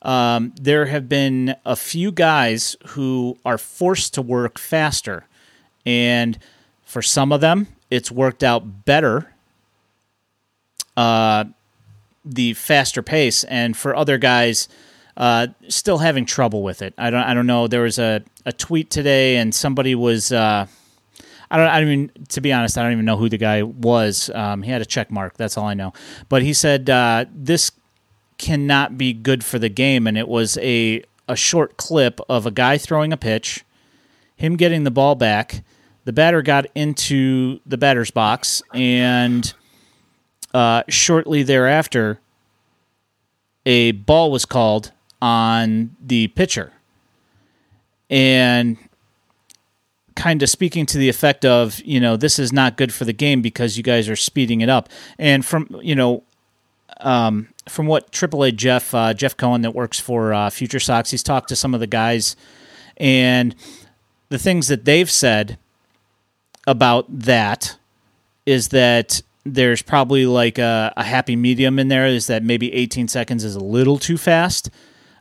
um, 0.01 0.53
there 0.59 0.85
have 0.87 1.07
been 1.07 1.55
a 1.65 1.75
few 1.75 2.11
guys 2.11 2.75
who 2.87 3.37
are 3.45 3.57
forced 3.57 4.13
to 4.15 4.21
work 4.21 4.59
faster. 4.59 5.25
And 5.85 6.37
for 6.83 7.01
some 7.01 7.31
of 7.31 7.41
them, 7.41 7.67
it's 7.89 8.11
worked 8.11 8.43
out 8.43 8.85
better, 8.85 9.33
uh, 10.95 11.45
the 12.25 12.53
faster 12.53 13.01
pace. 13.01 13.43
And 13.45 13.75
for 13.75 13.95
other 13.95 14.17
guys, 14.17 14.67
uh, 15.15 15.47
still 15.69 15.99
having 15.99 16.25
trouble 16.25 16.63
with 16.63 16.81
it. 16.81 16.93
I 16.97 17.09
don't, 17.09 17.23
I 17.23 17.33
don't 17.33 17.47
know. 17.47 17.67
There 17.67 17.81
was 17.81 17.97
a, 17.97 18.23
a 18.45 18.51
tweet 18.51 18.89
today, 18.89 19.37
and 19.37 19.55
somebody 19.55 19.95
was. 19.95 20.31
I 21.49 21.57
don't. 21.57 21.67
I 21.67 21.85
mean, 21.85 22.11
to 22.29 22.41
be 22.41 22.51
honest, 22.51 22.77
I 22.77 22.83
don't 22.83 22.91
even 22.91 23.05
know 23.05 23.17
who 23.17 23.29
the 23.29 23.37
guy 23.37 23.63
was. 23.63 24.29
Um, 24.33 24.63
he 24.63 24.71
had 24.71 24.81
a 24.81 24.85
check 24.85 25.11
mark. 25.11 25.37
That's 25.37 25.57
all 25.57 25.65
I 25.65 25.73
know. 25.73 25.93
But 26.29 26.41
he 26.41 26.53
said 26.53 26.89
uh, 26.89 27.25
this 27.33 27.71
cannot 28.37 28.97
be 28.97 29.13
good 29.13 29.43
for 29.43 29.57
the 29.59 29.69
game, 29.69 30.07
and 30.07 30.17
it 30.17 30.27
was 30.27 30.57
a 30.57 31.03
a 31.27 31.35
short 31.35 31.77
clip 31.77 32.19
of 32.29 32.45
a 32.45 32.51
guy 32.51 32.77
throwing 32.77 33.11
a 33.11 33.17
pitch, 33.17 33.65
him 34.35 34.55
getting 34.55 34.83
the 34.83 34.91
ball 34.91 35.15
back. 35.15 35.63
The 36.05 36.13
batter 36.13 36.41
got 36.41 36.67
into 36.73 37.59
the 37.65 37.77
batter's 37.77 38.11
box, 38.11 38.61
and 38.73 39.53
uh, 40.53 40.83
shortly 40.87 41.43
thereafter, 41.43 42.19
a 43.65 43.91
ball 43.91 44.31
was 44.31 44.45
called 44.45 44.91
on 45.21 45.95
the 46.01 46.27
pitcher. 46.29 46.71
And 48.09 48.77
kind 50.17 50.43
of 50.43 50.49
speaking 50.49 50.85
to 50.87 50.97
the 50.97 51.07
effect 51.07 51.45
of, 51.45 51.79
you 51.85 51.99
know, 51.99 52.17
this 52.17 52.39
is 52.39 52.51
not 52.51 52.75
good 52.75 52.93
for 52.93 53.05
the 53.05 53.13
game 53.13 53.41
because 53.41 53.77
you 53.77 53.83
guys 53.83 54.09
are 54.09 54.15
speeding 54.15 54.59
it 54.59 54.67
up. 54.67 54.89
And 55.17 55.45
from, 55.45 55.79
you 55.81 55.95
know, 55.95 56.23
um, 56.99 57.47
from 57.69 57.85
what 57.85 58.11
AAA 58.11 58.55
Jeff 58.55 58.93
uh, 58.93 59.13
Jeff 59.13 59.37
Cohen 59.37 59.61
that 59.61 59.75
works 59.75 59.99
for 59.99 60.33
uh, 60.33 60.49
Future 60.49 60.79
Sox, 60.79 61.11
he's 61.11 61.23
talked 61.23 61.47
to 61.49 61.55
some 61.55 61.73
of 61.73 61.79
the 61.79 61.87
guys, 61.87 62.35
and 62.97 63.55
the 64.29 64.39
things 64.39 64.67
that 64.67 64.83
they've 64.83 65.09
said 65.09 65.59
about 66.65 67.05
that 67.07 67.77
is 68.45 68.69
that 68.69 69.21
there's 69.45 69.81
probably 69.81 70.25
like 70.25 70.57
a, 70.57 70.91
a 70.97 71.03
happy 71.03 71.35
medium 71.35 71.77
in 71.77 71.87
there. 71.87 72.07
Is 72.07 72.27
that 72.27 72.43
maybe 72.43 72.73
18 72.73 73.07
seconds 73.07 73.43
is 73.43 73.55
a 73.55 73.63
little 73.63 73.99
too 73.99 74.17
fast? 74.17 74.69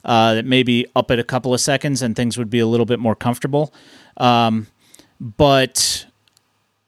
Uh, 0.04 0.34
that 0.34 0.44
maybe 0.44 0.86
up 0.94 1.10
at 1.10 1.18
a 1.18 1.24
couple 1.24 1.52
of 1.52 1.60
seconds 1.60 2.00
and 2.00 2.14
things 2.14 2.38
would 2.38 2.48
be 2.48 2.60
a 2.60 2.66
little 2.66 2.86
bit 2.86 3.00
more 3.00 3.16
comfortable. 3.16 3.74
Um, 4.16 4.68
but 5.20 6.06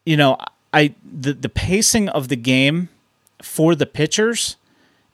you 0.04 0.16
know, 0.16 0.38
I 0.72 0.94
the 1.04 1.32
the 1.32 1.48
pacing 1.48 2.08
of 2.08 2.28
the 2.28 2.36
game 2.36 2.88
for 3.42 3.74
the 3.74 3.86
pitchers, 3.86 4.56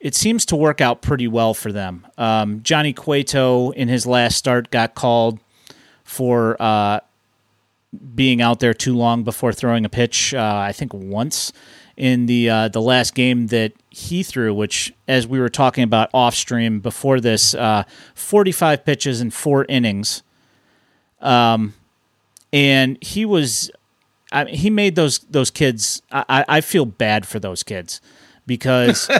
it 0.00 0.14
seems 0.14 0.44
to 0.46 0.56
work 0.56 0.80
out 0.80 1.02
pretty 1.02 1.28
well 1.28 1.54
for 1.54 1.72
them. 1.72 2.06
Um, 2.16 2.62
Johnny 2.62 2.92
Cueto 2.92 3.70
in 3.70 3.88
his 3.88 4.06
last 4.06 4.36
start 4.36 4.70
got 4.70 4.94
called 4.94 5.40
for 6.04 6.56
uh, 6.60 7.00
being 8.14 8.40
out 8.40 8.60
there 8.60 8.74
too 8.74 8.94
long 8.94 9.24
before 9.24 9.52
throwing 9.52 9.84
a 9.84 9.88
pitch. 9.88 10.34
Uh, 10.34 10.56
I 10.56 10.72
think 10.72 10.92
once 10.94 11.52
in 11.96 12.26
the 12.26 12.50
uh, 12.50 12.68
the 12.68 12.80
last 12.80 13.14
game 13.14 13.48
that 13.48 13.72
he 13.90 14.22
threw, 14.22 14.54
which 14.54 14.92
as 15.06 15.26
we 15.26 15.38
were 15.38 15.48
talking 15.48 15.84
about 15.84 16.10
off 16.12 16.34
stream 16.34 16.80
before 16.80 17.20
this, 17.20 17.54
uh, 17.54 17.84
forty 18.14 18.52
five 18.52 18.84
pitches 18.84 19.20
in 19.20 19.30
four 19.30 19.64
innings. 19.68 20.22
Um, 21.20 21.74
and 22.54 22.96
he 23.02 23.24
was, 23.24 23.68
I 24.30 24.44
he 24.44 24.70
made 24.70 24.94
those 24.94 25.18
those 25.30 25.50
kids. 25.50 26.00
I, 26.12 26.44
I 26.48 26.60
feel 26.60 26.86
bad 26.86 27.26
for 27.26 27.40
those 27.40 27.64
kids 27.64 28.00
because 28.46 29.10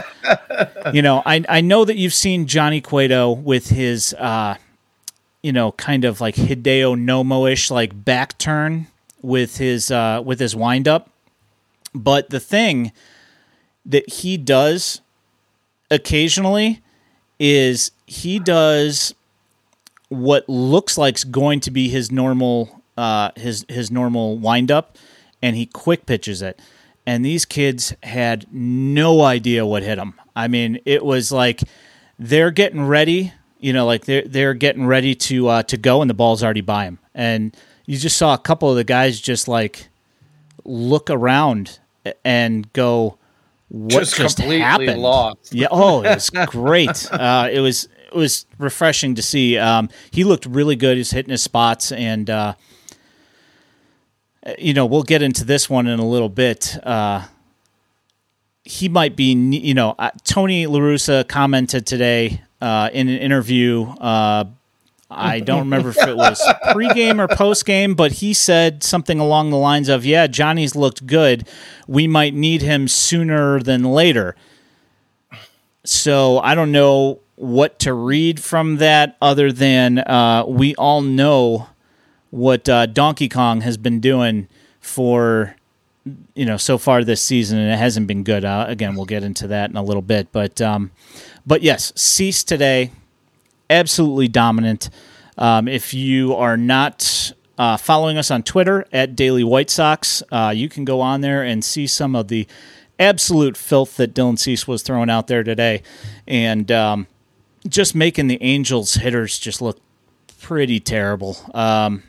you 0.93 1.01
know 1.01 1.21
I 1.25 1.43
I 1.49 1.59
know 1.59 1.83
that 1.83 1.97
you've 1.97 2.13
seen 2.13 2.47
Johnny 2.47 2.79
Cueto 2.79 3.33
with 3.33 3.69
his 3.69 4.13
uh, 4.13 4.55
you 5.43 5.51
know 5.51 5.73
kind 5.73 6.05
of 6.05 6.21
like 6.21 6.35
Hideo 6.35 6.97
Nomo 6.97 7.51
ish 7.51 7.69
like 7.69 8.05
back 8.05 8.37
turn 8.37 8.87
with 9.21 9.57
his 9.57 9.91
uh, 9.91 10.21
with 10.23 10.39
his 10.39 10.55
wind 10.55 10.87
up, 10.87 11.09
but 11.93 12.29
the 12.29 12.39
thing 12.39 12.93
that 13.85 14.09
he 14.09 14.37
does 14.37 15.01
occasionally 15.91 16.81
is 17.37 17.91
he 18.07 18.39
does 18.39 19.13
what 20.07 20.47
looks 20.47 20.97
like 20.97 21.17
is 21.17 21.25
going 21.25 21.59
to 21.59 21.69
be 21.69 21.89
his 21.89 22.13
normal 22.13 22.74
uh, 22.97 23.31
his 23.35 23.65
his 23.69 23.91
normal 23.91 24.37
windup, 24.37 24.97
and 25.41 25.55
he 25.55 25.65
quick 25.65 26.05
pitches 26.05 26.41
it. 26.41 26.59
And 27.07 27.23
these 27.23 27.45
kids 27.45 27.93
had 28.01 28.47
no 28.51 29.21
idea 29.21 29.65
what 29.65 29.83
hit 29.83 29.97
them. 29.97 30.15
I 30.35 30.47
mean, 30.47 30.79
it 30.85 31.05
was 31.05 31.31
like 31.31 31.61
they're 32.17 32.51
getting 32.51 32.85
ready, 32.87 33.31
you 33.59 33.73
know, 33.73 33.85
like 33.85 34.05
they're 34.05 34.23
they're 34.23 34.53
getting 34.53 34.85
ready 34.85 35.15
to 35.15 35.47
uh, 35.47 35.63
to 35.63 35.77
go, 35.77 36.01
and 36.01 36.09
the 36.09 36.15
ball's 36.15 36.43
already 36.43 36.61
by 36.61 36.85
him. 36.85 36.99
And 37.13 37.55
you 37.85 37.97
just 37.97 38.17
saw 38.17 38.33
a 38.33 38.37
couple 38.37 38.69
of 38.69 38.75
the 38.75 38.83
guys 38.83 39.19
just 39.19 39.47
like 39.47 39.89
look 40.63 41.09
around 41.09 41.79
and 42.23 42.71
go, 42.73 43.17
"What 43.69 43.99
just, 43.99 44.15
just 44.15 44.39
happened?" 44.39 45.01
Lost. 45.01 45.53
Yeah. 45.53 45.67
Oh, 45.71 46.01
it 46.03 46.15
was 46.15 46.29
great. 46.29 47.07
Uh, 47.11 47.49
it 47.51 47.59
was 47.59 47.87
it 48.07 48.15
was 48.15 48.45
refreshing 48.57 49.15
to 49.15 49.21
see. 49.21 49.57
Um, 49.57 49.89
he 50.11 50.23
looked 50.23 50.45
really 50.45 50.75
good. 50.75 50.97
He's 50.97 51.11
hitting 51.11 51.31
his 51.31 51.41
spots, 51.41 51.91
and 51.91 52.29
uh, 52.29 52.55
you 54.57 54.73
know 54.73 54.85
we'll 54.85 55.03
get 55.03 55.21
into 55.21 55.43
this 55.43 55.69
one 55.69 55.87
in 55.87 55.99
a 55.99 56.07
little 56.07 56.29
bit. 56.29 56.77
Uh, 56.83 57.25
he 58.63 58.89
might 58.89 59.15
be, 59.15 59.33
you 59.33 59.75
know, 59.75 59.93
uh, 59.99 60.09
Tony 60.23 60.65
LaRussa 60.65 61.27
commented 61.27 61.85
today 61.85 62.41
uh, 62.61 62.89
in 62.91 63.07
an 63.07 63.19
interview. 63.19 63.83
Uh, 63.83 64.45
I 65.09 65.39
don't 65.39 65.59
remember 65.59 65.89
if 65.89 65.97
it 65.99 66.17
was 66.17 66.41
pregame 66.65 67.19
or 67.19 67.27
postgame, 67.27 67.95
but 67.95 68.13
he 68.13 68.33
said 68.33 68.83
something 68.83 69.19
along 69.19 69.51
the 69.51 69.57
lines 69.57 69.87
of, 69.87 70.03
"Yeah, 70.03 70.25
Johnny's 70.27 70.75
looked 70.75 71.05
good. 71.05 71.47
We 71.87 72.07
might 72.07 72.33
need 72.33 72.63
him 72.63 72.87
sooner 72.87 73.59
than 73.59 73.83
later." 73.83 74.35
So 75.83 76.39
I 76.39 76.55
don't 76.55 76.71
know 76.71 77.19
what 77.35 77.77
to 77.79 77.93
read 77.93 78.39
from 78.39 78.77
that 78.77 79.15
other 79.21 79.51
than 79.51 79.99
uh, 79.99 80.45
we 80.47 80.73
all 80.75 81.01
know 81.01 81.67
what 82.35 82.67
uh, 82.67 82.85
Donkey 82.85 83.29
Kong 83.29 83.61
has 83.61 83.77
been 83.77 84.01
doing 84.01 84.49
for 84.81 85.55
you 86.35 86.45
know 86.45 86.57
so 86.57 86.77
far 86.77 87.03
this 87.03 87.21
season, 87.21 87.57
and 87.57 87.71
it 87.71 87.77
hasn't 87.77 88.07
been 88.07 88.23
good. 88.23 88.43
Uh, 88.43 88.65
again, 88.67 88.95
we'll 88.95 89.05
get 89.05 89.23
into 89.23 89.47
that 89.47 89.69
in 89.69 89.77
a 89.77 89.83
little 89.83 90.01
bit, 90.01 90.31
but 90.33 90.61
um, 90.61 90.91
but 91.45 91.61
yes, 91.61 91.93
Cease 91.95 92.43
today, 92.43 92.91
absolutely 93.69 94.27
dominant. 94.27 94.89
Um, 95.37 95.69
if 95.69 95.93
you 95.93 96.35
are 96.35 96.57
not 96.57 97.31
uh, 97.57 97.77
following 97.77 98.17
us 98.17 98.29
on 98.29 98.43
Twitter 98.43 98.85
at 98.91 99.15
Daily 99.15 99.43
White 99.43 99.69
Sox, 99.69 100.21
uh, 100.29 100.51
you 100.53 100.67
can 100.67 100.83
go 100.83 100.99
on 100.99 101.21
there 101.21 101.41
and 101.41 101.63
see 101.63 101.87
some 101.87 102.15
of 102.15 102.27
the 102.27 102.47
absolute 102.99 103.55
filth 103.55 103.95
that 103.95 104.13
Dylan 104.13 104.37
Cease 104.37 104.67
was 104.67 104.83
throwing 104.83 105.09
out 105.09 105.27
there 105.27 105.43
today, 105.43 105.83
and 106.27 106.69
um, 106.69 107.07
just 107.65 107.95
making 107.95 108.27
the 108.27 108.41
Angels 108.43 108.95
hitters 108.95 109.39
just 109.39 109.61
look 109.61 109.79
pretty 110.41 110.81
terrible. 110.81 111.37
Um, 111.53 112.03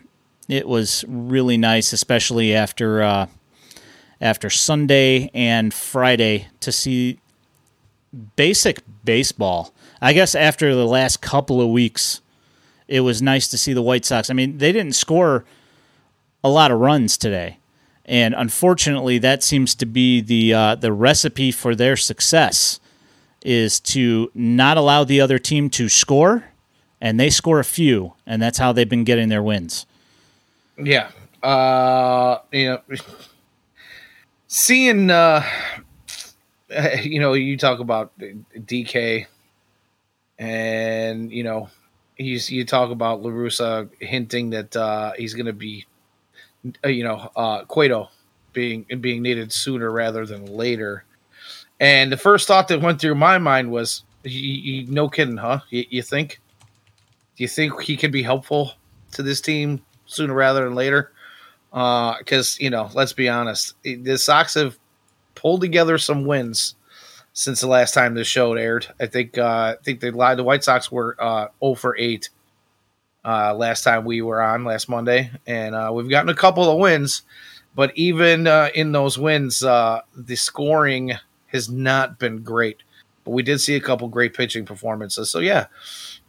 it 0.49 0.69
was 0.69 1.05
really 1.09 1.57
nice, 1.57 1.93
especially 1.93 2.55
after 2.55 3.03
uh, 3.03 3.27
after 4.21 4.49
Sunday 4.49 5.31
and 5.35 5.75
Friday, 5.75 6.49
to 6.61 6.73
see 6.73 7.19
basic 8.37 8.81
baseball. 9.05 9.75
I 10.01 10.13
guess 10.13 10.35
after 10.35 10.75
the 10.75 10.87
last 10.87 11.21
couple 11.21 11.61
of 11.61 11.69
weeks, 11.69 12.21
it 12.89 13.01
was 13.01 13.21
nice 13.21 13.49
to 13.49 13.59
see 13.59 13.73
the 13.73 13.83
White 13.83 14.05
Sox. 14.05 14.31
I 14.31 14.35
mean, 14.35 14.59
they 14.59 14.73
didn't 14.73 14.95
score 14.95 15.45
a 16.45 16.49
lot 16.49 16.71
of 16.71 16.79
runs 16.79 17.19
today, 17.19 17.59
and 18.05 18.35
unfortunately, 18.35 19.19
that 19.19 19.43
seems 19.43 19.75
to 19.75 19.87
be 19.87 20.21
the 20.21 20.55
uh, 20.55 20.75
the 20.77 20.93
recipe 20.93 21.51
for 21.51 21.75
their 21.75 21.97
success 21.97 22.81
is 23.43 23.79
to 23.79 24.31
not 24.35 24.77
allow 24.77 25.05
the 25.05 25.21
other 25.21 25.39
team 25.39 25.71
to 25.71 25.89
score, 25.89 26.45
and 27.01 27.19
they 27.19 27.31
score 27.31 27.61
a 27.61 27.65
few, 27.65 28.15
and 28.27 28.41
that's 28.41 28.59
how 28.59 28.73
they've 28.73 28.89
been 28.89 29.05
getting 29.05 29.29
their 29.29 29.43
wins. 29.43 29.87
Yeah, 30.79 31.11
uh, 31.43 32.39
you 32.53 32.67
know, 32.67 32.97
seeing, 34.47 35.11
uh, 35.11 35.43
you 37.03 37.21
know, 37.21 37.33
you 37.33 37.57
talk 37.57 37.81
about 37.81 38.13
DK, 38.19 39.27
and 40.39 41.33
you 41.33 41.45
know, 41.45 41.71
he's 42.17 42.51
you 42.51 42.65
talk 42.65 42.91
about 42.91 43.23
LaRussa 43.23 43.89
hinting 44.01 44.51
that 44.51 44.77
uh, 44.77 45.13
he's 45.17 45.35
going 45.35 45.47
to 45.47 45.53
be, 45.53 45.87
uh, 46.85 46.89
you 46.89 47.05
know, 47.05 47.31
uh, 47.37 47.65
Cueto 47.65 48.11
being 48.53 48.85
being 49.01 49.23
needed 49.23 49.53
sooner 49.53 49.91
rather 49.91 50.27
than 50.27 50.47
later. 50.47 51.05
And 51.79 52.11
the 52.11 52.17
first 52.17 52.49
thought 52.49 52.69
that 52.69 52.81
went 52.81 53.01
through 53.01 53.17
my 53.17 53.37
mind 53.39 53.71
was, 53.71 54.03
you, 54.25 54.31
you, 54.41 54.87
no 54.87 55.09
kidding, 55.11 55.37
huh? 55.37 55.61
You, 55.69 55.85
you, 55.91 56.03
think? 56.03 56.41
Do 57.37 57.43
you 57.45 57.49
think 57.49 57.83
he 57.83 57.99
can 57.99 58.11
be 58.11 58.23
helpful 58.23 58.73
to 59.13 59.23
this 59.23 59.43
team 59.43 59.83
sooner 60.07 60.35
rather 60.35 60.65
than 60.65 60.75
later? 60.75 61.13
Because 61.71 62.57
uh, 62.57 62.65
you 62.65 62.71
know, 62.71 62.91
let's 62.95 63.13
be 63.13 63.29
honest, 63.29 63.75
the 63.83 64.17
Sox 64.19 64.55
have 64.55 64.79
pulled 65.35 65.61
together 65.61 65.99
some 65.99 66.25
wins 66.25 66.75
since 67.33 67.61
the 67.61 67.67
last 67.67 67.93
time 67.93 68.15
this 68.15 68.27
show 68.27 68.55
aired. 68.55 68.87
I 68.99 69.07
think 69.07 69.37
uh, 69.37 69.77
I 69.79 69.83
think 69.85 70.01
they 70.01 70.11
lied. 70.11 70.39
The 70.39 70.45
White 70.45 70.65
Sox 70.65 70.91
were 70.91 71.17
uh, 71.19 71.49
0 71.63 71.75
for 71.75 71.97
8 71.99 72.31
uh, 73.27 73.55
last 73.55 73.83
time 73.83 74.05
we 74.05 74.23
were 74.23 74.41
on 74.41 74.65
last 74.65 74.89
Monday, 74.89 75.31
and 75.47 75.75
uh, 75.75 75.91
we've 75.93 76.09
gotten 76.09 76.29
a 76.29 76.35
couple 76.35 76.71
of 76.71 76.79
wins. 76.79 77.23
But 77.75 77.93
even 77.97 78.47
uh, 78.47 78.71
in 78.75 78.93
those 78.93 79.19
wins, 79.19 79.63
uh, 79.63 80.01
the 80.17 80.37
scoring 80.37 81.13
has 81.49 81.69
not 81.69 82.19
been 82.19 82.43
great. 82.43 82.79
But 83.25 83.33
we 83.33 83.43
did 83.43 83.61
see 83.61 83.75
a 83.75 83.81
couple 83.81 84.09
great 84.09 84.33
pitching 84.33 84.65
performances. 84.65 85.29
So 85.29 85.41
yeah, 85.41 85.67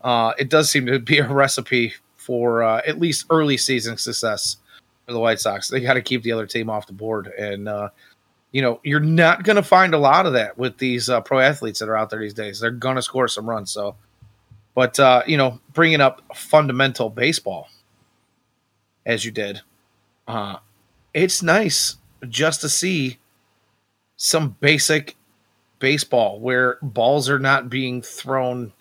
uh, 0.02 0.34
it 0.40 0.50
does 0.50 0.70
seem 0.70 0.88
to 0.88 1.00
be 1.00 1.20
a 1.20 1.28
recipe 1.28 1.94
for 2.28 2.62
uh, 2.62 2.82
at 2.86 3.00
least 3.00 3.26
early 3.30 3.56
season 3.56 3.98
success 3.98 4.58
for 5.06 5.14
the 5.14 5.20
White 5.20 5.40
Sox. 5.40 5.70
They 5.70 5.80
got 5.80 5.94
to 5.94 6.02
keep 6.02 6.24
the 6.24 6.34
other 6.34 6.46
team 6.46 6.70
off 6.70 6.86
the 6.86 6.94
board, 6.94 7.28
and 7.28 7.70
uh, 7.70 7.90
you 8.52 8.62
know 8.62 8.82
you're 8.84 9.00
not 9.00 9.44
going 9.44 9.56
to 9.56 9.64
find 9.64 9.94
a 9.94 9.98
lot 9.98 10.26
of 10.26 10.34
that 10.34 10.58
with 10.58 10.78
these 10.78 11.10
uh, 11.10 11.22
pro 11.22 11.40
athletes 11.40 11.80
that 11.80 11.88
are 11.88 11.96
out 11.96 12.10
there 12.10 12.20
these 12.20 12.34
days. 12.34 12.60
They're 12.60 12.70
going 12.70 12.98
to 12.98 13.02
score 13.02 13.30
some 13.30 13.50
runs. 13.50 13.72
So, 13.72 13.96
but 14.76 15.00
uh, 15.00 15.24
you 15.26 15.38
know, 15.38 15.62
bringing 15.72 16.02
up 16.02 16.22
fundamental 16.36 17.10
baseball 17.10 17.70
as 19.06 19.24
you 19.24 19.32
did, 19.32 19.62
uh, 20.28 20.58
it's 21.14 21.42
nice 21.42 21.96
just 22.28 22.60
to 22.60 22.68
see 22.68 23.20
some 24.18 24.58
basic 24.60 25.16
baseball 25.80 26.42
where 26.42 26.78
balls 26.82 27.30
are 27.30 27.40
not 27.40 27.70
being 27.70 28.02
thrown, 28.02 28.74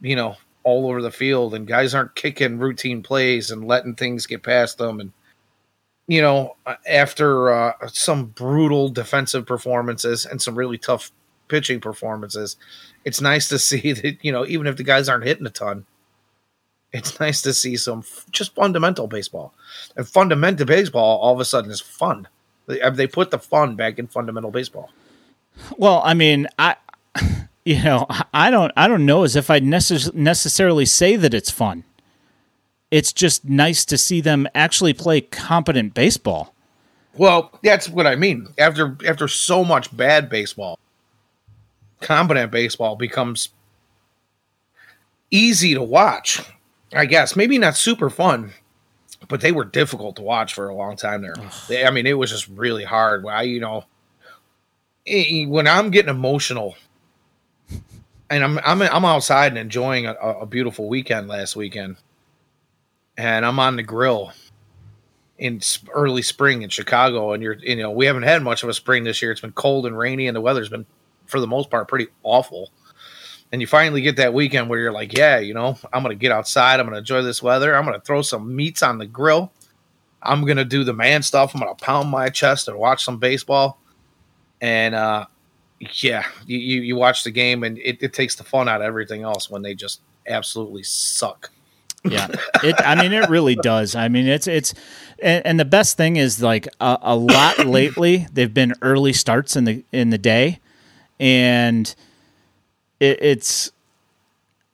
you 0.00 0.14
know, 0.14 0.36
all 0.68 0.88
over 0.88 1.00
the 1.00 1.10
field 1.10 1.54
and 1.54 1.66
guys 1.66 1.94
aren't 1.94 2.14
kicking 2.14 2.58
routine 2.58 3.02
plays 3.02 3.50
and 3.50 3.66
letting 3.66 3.94
things 3.94 4.26
get 4.26 4.42
past 4.42 4.76
them. 4.78 5.00
And, 5.00 5.12
you 6.06 6.20
know, 6.20 6.56
after 6.86 7.50
uh, 7.50 7.72
some 7.88 8.26
brutal 8.26 8.90
defensive 8.90 9.46
performances 9.46 10.26
and 10.26 10.42
some 10.42 10.54
really 10.54 10.76
tough 10.76 11.10
pitching 11.48 11.80
performances, 11.80 12.56
it's 13.04 13.20
nice 13.20 13.48
to 13.48 13.58
see 13.70 13.92
that, 13.92 14.22
you 14.22 14.30
know, 14.30 14.46
even 14.46 14.66
if 14.66 14.76
the 14.76 14.84
guys 14.84 15.08
aren't 15.08 15.24
hitting 15.24 15.46
a 15.46 15.50
ton, 15.50 15.86
it's 16.92 17.18
nice 17.18 17.42
to 17.42 17.54
see 17.54 17.76
some 17.76 18.00
f- 18.00 18.26
just 18.30 18.54
fundamental 18.54 19.06
baseball. 19.06 19.54
And 19.96 20.06
fundamental 20.06 20.66
baseball 20.66 21.18
all 21.18 21.34
of 21.34 21.40
a 21.40 21.44
sudden 21.44 21.70
is 21.70 21.80
fun. 21.80 22.28
They, 22.66 22.78
they 22.90 23.06
put 23.06 23.30
the 23.30 23.38
fun 23.38 23.76
back 23.76 23.98
in 23.98 24.06
fundamental 24.06 24.50
baseball. 24.50 24.90
Well, 25.76 26.02
I 26.04 26.14
mean, 26.14 26.46
I 26.58 26.76
you 27.68 27.82
know, 27.82 28.06
I 28.32 28.50
don't 28.50 28.72
I 28.78 28.88
don't 28.88 29.04
know 29.04 29.24
as 29.24 29.36
if 29.36 29.50
I'd 29.50 29.62
necess- 29.62 30.14
necessarily 30.14 30.86
say 30.86 31.16
that 31.16 31.34
it's 31.34 31.50
fun. 31.50 31.84
It's 32.90 33.12
just 33.12 33.44
nice 33.44 33.84
to 33.84 33.98
see 33.98 34.22
them 34.22 34.48
actually 34.54 34.94
play 34.94 35.20
competent 35.20 35.92
baseball. 35.92 36.54
Well, 37.14 37.58
that's 37.62 37.86
what 37.86 38.06
I 38.06 38.16
mean. 38.16 38.48
After 38.56 38.96
after 39.06 39.28
so 39.28 39.64
much 39.64 39.94
bad 39.94 40.30
baseball, 40.30 40.78
competent 42.00 42.50
baseball 42.50 42.96
becomes 42.96 43.50
easy 45.30 45.74
to 45.74 45.82
watch. 45.82 46.40
I 46.94 47.04
guess 47.04 47.36
maybe 47.36 47.58
not 47.58 47.76
super 47.76 48.08
fun, 48.08 48.52
but 49.28 49.42
they 49.42 49.52
were 49.52 49.66
difficult 49.66 50.16
to 50.16 50.22
watch 50.22 50.54
for 50.54 50.70
a 50.70 50.74
long 50.74 50.96
time 50.96 51.20
there. 51.20 51.34
They, 51.68 51.84
I 51.84 51.90
mean, 51.90 52.06
it 52.06 52.14
was 52.14 52.30
just 52.30 52.48
really 52.48 52.84
hard. 52.84 53.26
I, 53.26 53.42
you 53.42 53.60
know, 53.60 53.84
eh, 55.06 55.44
when 55.44 55.66
I'm 55.66 55.90
getting 55.90 56.08
emotional, 56.08 56.76
and 58.30 58.44
I'm 58.44 58.58
I'm 58.58 58.82
I'm 58.82 59.04
outside 59.04 59.52
and 59.52 59.58
enjoying 59.58 60.06
a, 60.06 60.14
a 60.14 60.46
beautiful 60.46 60.88
weekend 60.88 61.28
last 61.28 61.56
weekend, 61.56 61.96
and 63.16 63.44
I'm 63.44 63.58
on 63.58 63.76
the 63.76 63.82
grill 63.82 64.32
in 65.38 65.60
early 65.92 66.22
spring 66.22 66.62
in 66.62 66.68
Chicago, 66.68 67.32
and 67.32 67.42
you're 67.42 67.54
you 67.54 67.76
know 67.76 67.90
we 67.90 68.06
haven't 68.06 68.24
had 68.24 68.42
much 68.42 68.62
of 68.62 68.68
a 68.68 68.74
spring 68.74 69.04
this 69.04 69.22
year. 69.22 69.32
It's 69.32 69.40
been 69.40 69.52
cold 69.52 69.86
and 69.86 69.96
rainy, 69.96 70.26
and 70.26 70.36
the 70.36 70.40
weather's 70.40 70.68
been 70.68 70.86
for 71.26 71.40
the 71.40 71.46
most 71.46 71.70
part 71.70 71.88
pretty 71.88 72.08
awful. 72.22 72.70
And 73.50 73.62
you 73.62 73.66
finally 73.66 74.02
get 74.02 74.16
that 74.16 74.34
weekend 74.34 74.68
where 74.68 74.78
you're 74.78 74.92
like, 74.92 75.16
yeah, 75.16 75.38
you 75.38 75.54
know, 75.54 75.78
I'm 75.92 76.02
gonna 76.02 76.14
get 76.14 76.32
outside, 76.32 76.80
I'm 76.80 76.86
gonna 76.86 76.98
enjoy 76.98 77.22
this 77.22 77.42
weather, 77.42 77.74
I'm 77.74 77.86
gonna 77.86 78.00
throw 78.00 78.20
some 78.20 78.54
meats 78.54 78.82
on 78.82 78.98
the 78.98 79.06
grill, 79.06 79.50
I'm 80.22 80.44
gonna 80.44 80.66
do 80.66 80.84
the 80.84 80.92
man 80.92 81.22
stuff, 81.22 81.54
I'm 81.54 81.60
gonna 81.60 81.74
pound 81.74 82.10
my 82.10 82.28
chest 82.28 82.68
and 82.68 82.76
watch 82.76 83.04
some 83.04 83.18
baseball. 83.18 83.80
And 84.60 84.94
uh 84.94 85.26
yeah, 85.80 86.24
you, 86.46 86.58
you, 86.58 86.80
you 86.82 86.96
watch 86.96 87.24
the 87.24 87.30
game 87.30 87.62
and 87.62 87.78
it, 87.78 88.02
it 88.02 88.12
takes 88.12 88.34
the 88.34 88.44
fun 88.44 88.68
out 88.68 88.80
of 88.80 88.86
everything 88.86 89.22
else 89.22 89.48
when 89.48 89.62
they 89.62 89.74
just 89.74 90.00
absolutely 90.26 90.82
suck. 90.82 91.50
yeah 92.04 92.28
it 92.62 92.76
i 92.84 92.94
mean 92.94 93.12
it 93.12 93.28
really 93.28 93.54
does 93.62 93.96
i 93.96 94.06
mean 94.06 94.28
it's 94.28 94.46
it's 94.46 94.72
and, 95.20 95.44
and 95.44 95.60
the 95.60 95.64
best 95.64 95.96
thing 95.96 96.16
is 96.16 96.40
like 96.40 96.68
a, 96.80 96.98
a, 97.02 97.16
lot 97.16 97.58
lately 97.66 98.26
they've 98.32 98.54
been 98.54 98.72
early 98.82 99.12
starts 99.12 99.56
in 99.56 99.64
the 99.64 99.82
in 99.90 100.10
the 100.10 100.18
day 100.18 100.60
and 101.18 101.96
it, 103.00 103.20
it's 103.20 103.72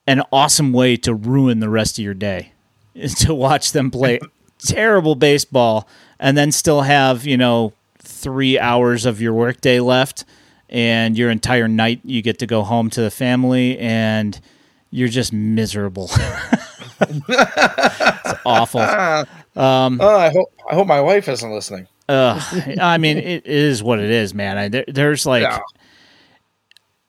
an 0.07 0.23
awesome 0.33 0.73
way 0.73 0.97
to 0.97 1.15
ruin 1.15 1.61
the 1.61 1.71
rest 1.71 1.99
of 1.99 2.05
your 2.05 2.15
day 2.15 2.53
is 2.95 3.15
to 3.15 3.35
watch 3.35 3.73
them 3.73 3.91
play 3.91 4.21
terrible 4.59 5.15
baseball 5.15 5.89
and 6.19 6.37
then 6.37 6.53
still 6.53 6.83
have 6.83 7.27
you 7.27 7.39
know 7.39 7.73
three 7.99 8.59
hours 8.59 9.07
of 9.07 9.21
your 9.21 9.33
workday 9.33 9.81
left 9.81 10.25
and 10.75 11.16
your 11.16 11.31
entire 11.31 11.69
night 11.69 12.00
you 12.04 12.21
get 12.21 12.38
to 12.40 12.47
go 12.47 12.62
home 12.62 12.90
to 12.90 13.00
the 13.00 13.11
family 13.11 13.78
and 13.78 14.38
you're 14.90 15.09
just 15.09 15.33
miserable 15.33 16.11
it's 17.00 18.40
awful. 18.45 18.81
Um, 18.81 20.00
oh, 20.00 20.16
I 20.16 20.31
hope 20.31 20.52
I 20.71 20.75
hope 20.75 20.87
my 20.87 21.00
wife 21.00 21.28
isn't 21.28 21.50
listening. 21.50 21.87
Uh, 22.09 22.40
I 22.81 22.99
mean, 22.99 23.19
it 23.19 23.47
is 23.47 23.83
what 23.83 23.99
it 23.99 24.11
is, 24.11 24.35
man. 24.35 24.59
I, 24.59 24.69
there, 24.69 24.85
there's 24.88 25.26
like, 25.26 25.43
yeah. 25.43 25.59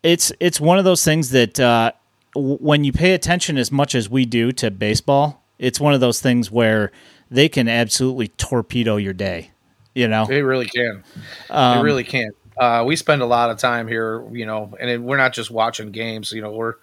it's 0.03 0.31
it's 0.39 0.59
one 0.59 0.77
of 0.77 0.85
those 0.85 1.03
things 1.03 1.31
that 1.31 1.59
uh, 1.59 1.91
w- 2.33 2.57
when 2.57 2.83
you 2.83 2.91
pay 2.93 3.13
attention 3.13 3.57
as 3.57 3.71
much 3.71 3.95
as 3.95 4.09
we 4.09 4.25
do 4.25 4.51
to 4.53 4.71
baseball, 4.71 5.43
it's 5.59 5.79
one 5.79 5.93
of 5.93 5.99
those 5.99 6.21
things 6.21 6.51
where 6.51 6.91
they 7.29 7.49
can 7.49 7.67
absolutely 7.67 8.27
torpedo 8.29 8.97
your 8.97 9.13
day. 9.13 9.51
You 9.93 10.07
know, 10.07 10.25
they 10.25 10.41
really 10.41 10.67
can. 10.67 11.03
Um, 11.49 11.77
they 11.77 11.83
really 11.83 12.03
can. 12.03 12.31
Uh, 12.57 12.83
we 12.85 12.95
spend 12.95 13.21
a 13.21 13.25
lot 13.25 13.49
of 13.49 13.57
time 13.57 13.87
here, 13.87 14.25
you 14.31 14.45
know, 14.45 14.73
and 14.79 14.89
it, 14.89 15.01
we're 15.01 15.17
not 15.17 15.33
just 15.33 15.51
watching 15.51 15.91
games. 15.91 16.31
You 16.31 16.41
know, 16.41 16.51
we're 16.51 16.75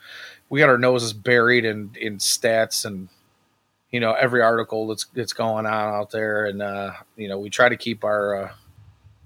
we 0.51 0.61
got 0.61 0.69
our 0.69 0.79
noses 0.79 1.13
buried 1.13 1.65
in 1.65 1.91
in 1.99 2.19
stats 2.19 2.85
and 2.85 3.09
you 3.91 4.01
know 4.01 4.13
every 4.15 4.43
article 4.43 4.89
that's 4.89 5.07
that's 5.15 5.33
going 5.33 5.67
on 5.67 5.95
out 5.95 6.11
there, 6.11 6.47
and 6.47 6.63
uh, 6.63 6.93
you 7.17 7.29
know 7.29 7.39
we 7.39 7.51
try 7.51 7.69
to 7.69 7.77
keep 7.77 8.05
our 8.05 8.45
uh, 8.45 8.53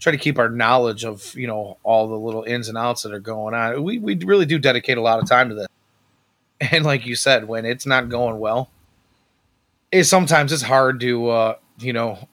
try 0.01 0.13
to 0.13 0.19
keep 0.19 0.39
our 0.39 0.49
knowledge 0.49 1.05
of 1.05 1.35
you 1.35 1.47
know 1.47 1.79
all 1.83 2.09
the 2.09 2.19
little 2.19 2.43
ins 2.45 2.69
and 2.69 2.79
outs 2.79 3.03
that 3.03 3.13
are 3.13 3.21
going 3.21 3.55
on. 3.55 3.83
We 3.83 3.99
we 3.99 4.17
really 4.17 4.47
do 4.47 4.59
dedicate 4.59 4.99
a 4.99 5.03
lot 5.03 5.23
of 5.23 5.29
time 5.29 5.49
to 5.49 5.55
this, 5.55 5.69
and 6.73 6.85
like 6.85 7.07
you 7.07 7.17
said, 7.17 7.49
when 7.49 7.65
it's 7.65 7.87
not 7.87 8.09
going 8.09 8.39
well, 8.39 8.71
it 9.93 10.05
sometimes 10.05 10.53
it's 10.53 10.63
hard 10.63 11.01
to 11.01 11.29
uh, 11.29 11.57
you 11.79 11.93
know 11.93 12.29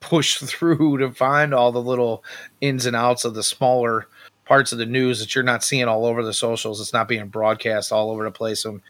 push 0.00 0.38
through 0.42 0.98
to 0.98 1.10
find 1.12 1.54
all 1.54 1.72
the 1.72 1.82
little 1.82 2.24
ins 2.60 2.86
and 2.86 2.96
outs 2.96 3.24
of 3.24 3.34
the 3.34 3.42
smaller 3.42 4.06
parts 4.44 4.72
of 4.72 4.78
the 4.78 4.86
news 4.86 5.18
that 5.18 5.34
you're 5.34 5.44
not 5.44 5.64
seeing 5.64 5.88
all 5.88 6.06
over 6.06 6.22
the 6.22 6.32
socials. 6.32 6.80
It's 6.80 6.92
not 6.92 7.08
being 7.08 7.28
broadcast 7.28 7.92
all 7.92 8.10
over 8.10 8.24
the 8.24 8.30
place. 8.30 8.64
And, 8.64 8.80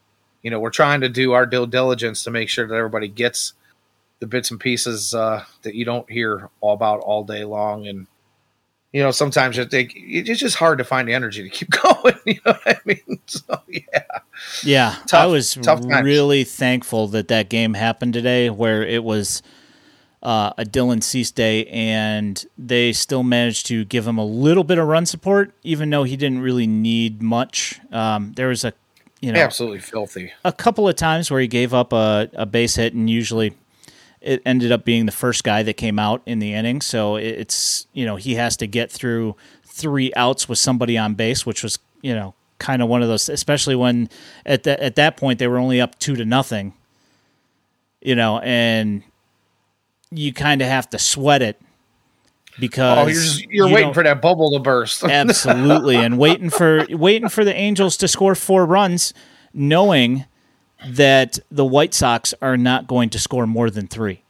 you 0.43 0.51
know, 0.51 0.61
we're 0.61 0.71
trying 0.71 1.01
to 1.01 1.09
do 1.09 1.33
our 1.33 1.47
due 1.47 1.67
diligence 1.67 2.23
to 2.25 2.31
make 2.31 2.49
sure 2.49 2.67
that 2.67 2.75
everybody 2.75 3.09
gets 3.09 3.55
the 4.19 4.27
bits 4.27 4.51
and 4.51 4.61
pieces 4.61 5.15
uh, 5.15 5.45
that 5.63 5.75
you 5.75 5.85
don't 5.85 6.11
hear 6.11 6.51
all 6.61 6.75
about 6.75 7.01
all 7.01 7.25
day 7.25 7.45
long. 7.45 7.87
And, 7.87 8.07
you 8.93 9.03
know, 9.03 9.11
sometimes 9.11 9.57
it, 9.57 9.73
it's 9.73 10.41
just 10.41 10.57
hard 10.57 10.79
to 10.79 10.85
find 10.85 11.09
the 11.09 11.15
energy 11.15 11.43
to 11.43 11.49
keep 11.49 11.71
going. 11.83 12.17
You 12.27 12.41
know 12.45 12.53
what 12.53 12.67
I 12.67 12.79
mean? 12.85 13.01
So, 13.29 13.61
yeah. 13.69 13.83
Yeah. 14.63 14.95
Tough, 15.07 15.21
I 15.21 15.27
was 15.27 15.57
really 15.57 16.45
thankful 16.45 17.09
that 17.09 17.27
that 17.27 17.49
game 17.49 17.75
happened 17.75 18.13
today 18.13 18.51
where 18.51 18.85
it 18.85 19.03
was– 19.03 19.43
uh, 20.27 20.53
a 20.59 20.65
Dylan 20.65 21.05
Cease 21.05 21.31
day, 21.31 21.67
and 21.67 22.45
they 22.59 22.93
still 22.93 23.23
managed 23.23 23.67
to 23.67 23.85
give 23.85 24.09
him 24.09 24.19
a 24.19 24.25
little 24.25 24.65
bit 24.65 24.77
of 24.77 24.89
run 24.89 25.07
support, 25.07 25.53
even 25.63 25.89
though 25.89 26.03
he 26.03 26.17
didn't 26.17 26.41
really 26.41 26.67
need 26.67 27.23
much. 27.23 27.79
Um, 27.93 28.33
there 28.33 28.49
was 28.49 28.65
a, 28.65 28.73
you 29.21 29.31
know, 29.31 29.39
absolutely 29.39 29.79
filthy. 29.79 30.33
A 30.45 30.53
couple 30.53 30.89
of 30.89 30.97
times 30.97 31.31
where 31.31 31.41
he 31.41 31.47
gave 31.47 31.73
up 31.73 31.93
a, 31.93 32.29
a 32.35 32.45
base 32.45 32.75
hit, 32.75 32.93
and 32.93 33.09
usually 33.09 33.55
it 34.21 34.43
ended 34.45 34.73
up 34.73 34.85
being 34.85 35.07
the 35.07 35.13
first 35.13 35.45
guy 35.45 35.63
that 35.63 35.75
came 35.75 35.97
out 35.97 36.23
in 36.27 36.41
the 36.41 36.55
inning. 36.55 36.81
So 36.81 37.15
it's 37.15 37.87
you 37.93 38.05
know 38.05 38.17
he 38.17 38.35
has 38.35 38.57
to 38.57 38.67
get 38.67 38.91
through 38.91 39.37
three 39.65 40.13
outs 40.17 40.49
with 40.49 40.59
somebody 40.59 40.99
on 40.99 41.15
base, 41.15 41.47
which 41.47 41.63
was 41.63 41.79
you 42.03 42.17
know 42.17 42.35
kind 42.59 42.83
of 42.83 42.89
one 42.89 43.01
of 43.01 43.07
those, 43.07 43.29
especially 43.29 43.77
when 43.77 44.11
at 44.45 44.65
that 44.65 44.81
at 44.81 44.97
that 44.97 45.17
point 45.17 45.39
they 45.39 45.47
were 45.47 45.59
only 45.59 45.81
up 45.81 45.97
two 46.01 46.17
to 46.17 46.25
nothing. 46.25 46.75
You 48.03 48.17
know, 48.17 48.41
and 48.41 49.05
you 50.11 50.33
kind 50.33 50.63
of 50.63 50.69
have 50.69 50.89
to 50.91 50.99
sweat 50.99 51.43
it 51.43 51.61
because 52.59 52.99
oh, 52.99 53.07
you're, 53.07 53.23
just, 53.23 53.41
you're 53.49 53.69
you 53.69 53.75
waiting 53.75 53.93
for 53.93 54.03
that 54.03 54.23
bubble 54.23 54.51
to 54.53 54.59
burst. 54.59 55.05
absolutely, 55.05 55.97
and 55.97 56.19
waiting 56.19 56.51
for 56.51 56.87
waiting 56.91 57.29
for 57.29 57.45
the 57.45 57.55
Angels 57.55 57.97
to 57.99 58.09
score 58.09 58.35
four 58.35 58.65
runs, 58.65 59.13
knowing 59.53 60.25
that 60.87 61.39
the 61.51 61.65
White 61.65 61.95
Sox 61.95 62.35
are 62.41 62.57
not 62.57 62.87
going 62.87 63.11
to 63.11 63.19
score 63.19 63.47
more 63.47 63.71
than 63.71 63.87
three, 63.87 64.23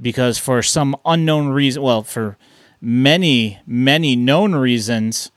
because 0.00 0.38
for 0.38 0.62
some 0.62 0.96
unknown 1.04 1.48
reason, 1.48 1.82
well, 1.82 2.02
for 2.02 2.36
many 2.80 3.60
many 3.66 4.16
known 4.16 4.54
reasons, 4.54 5.30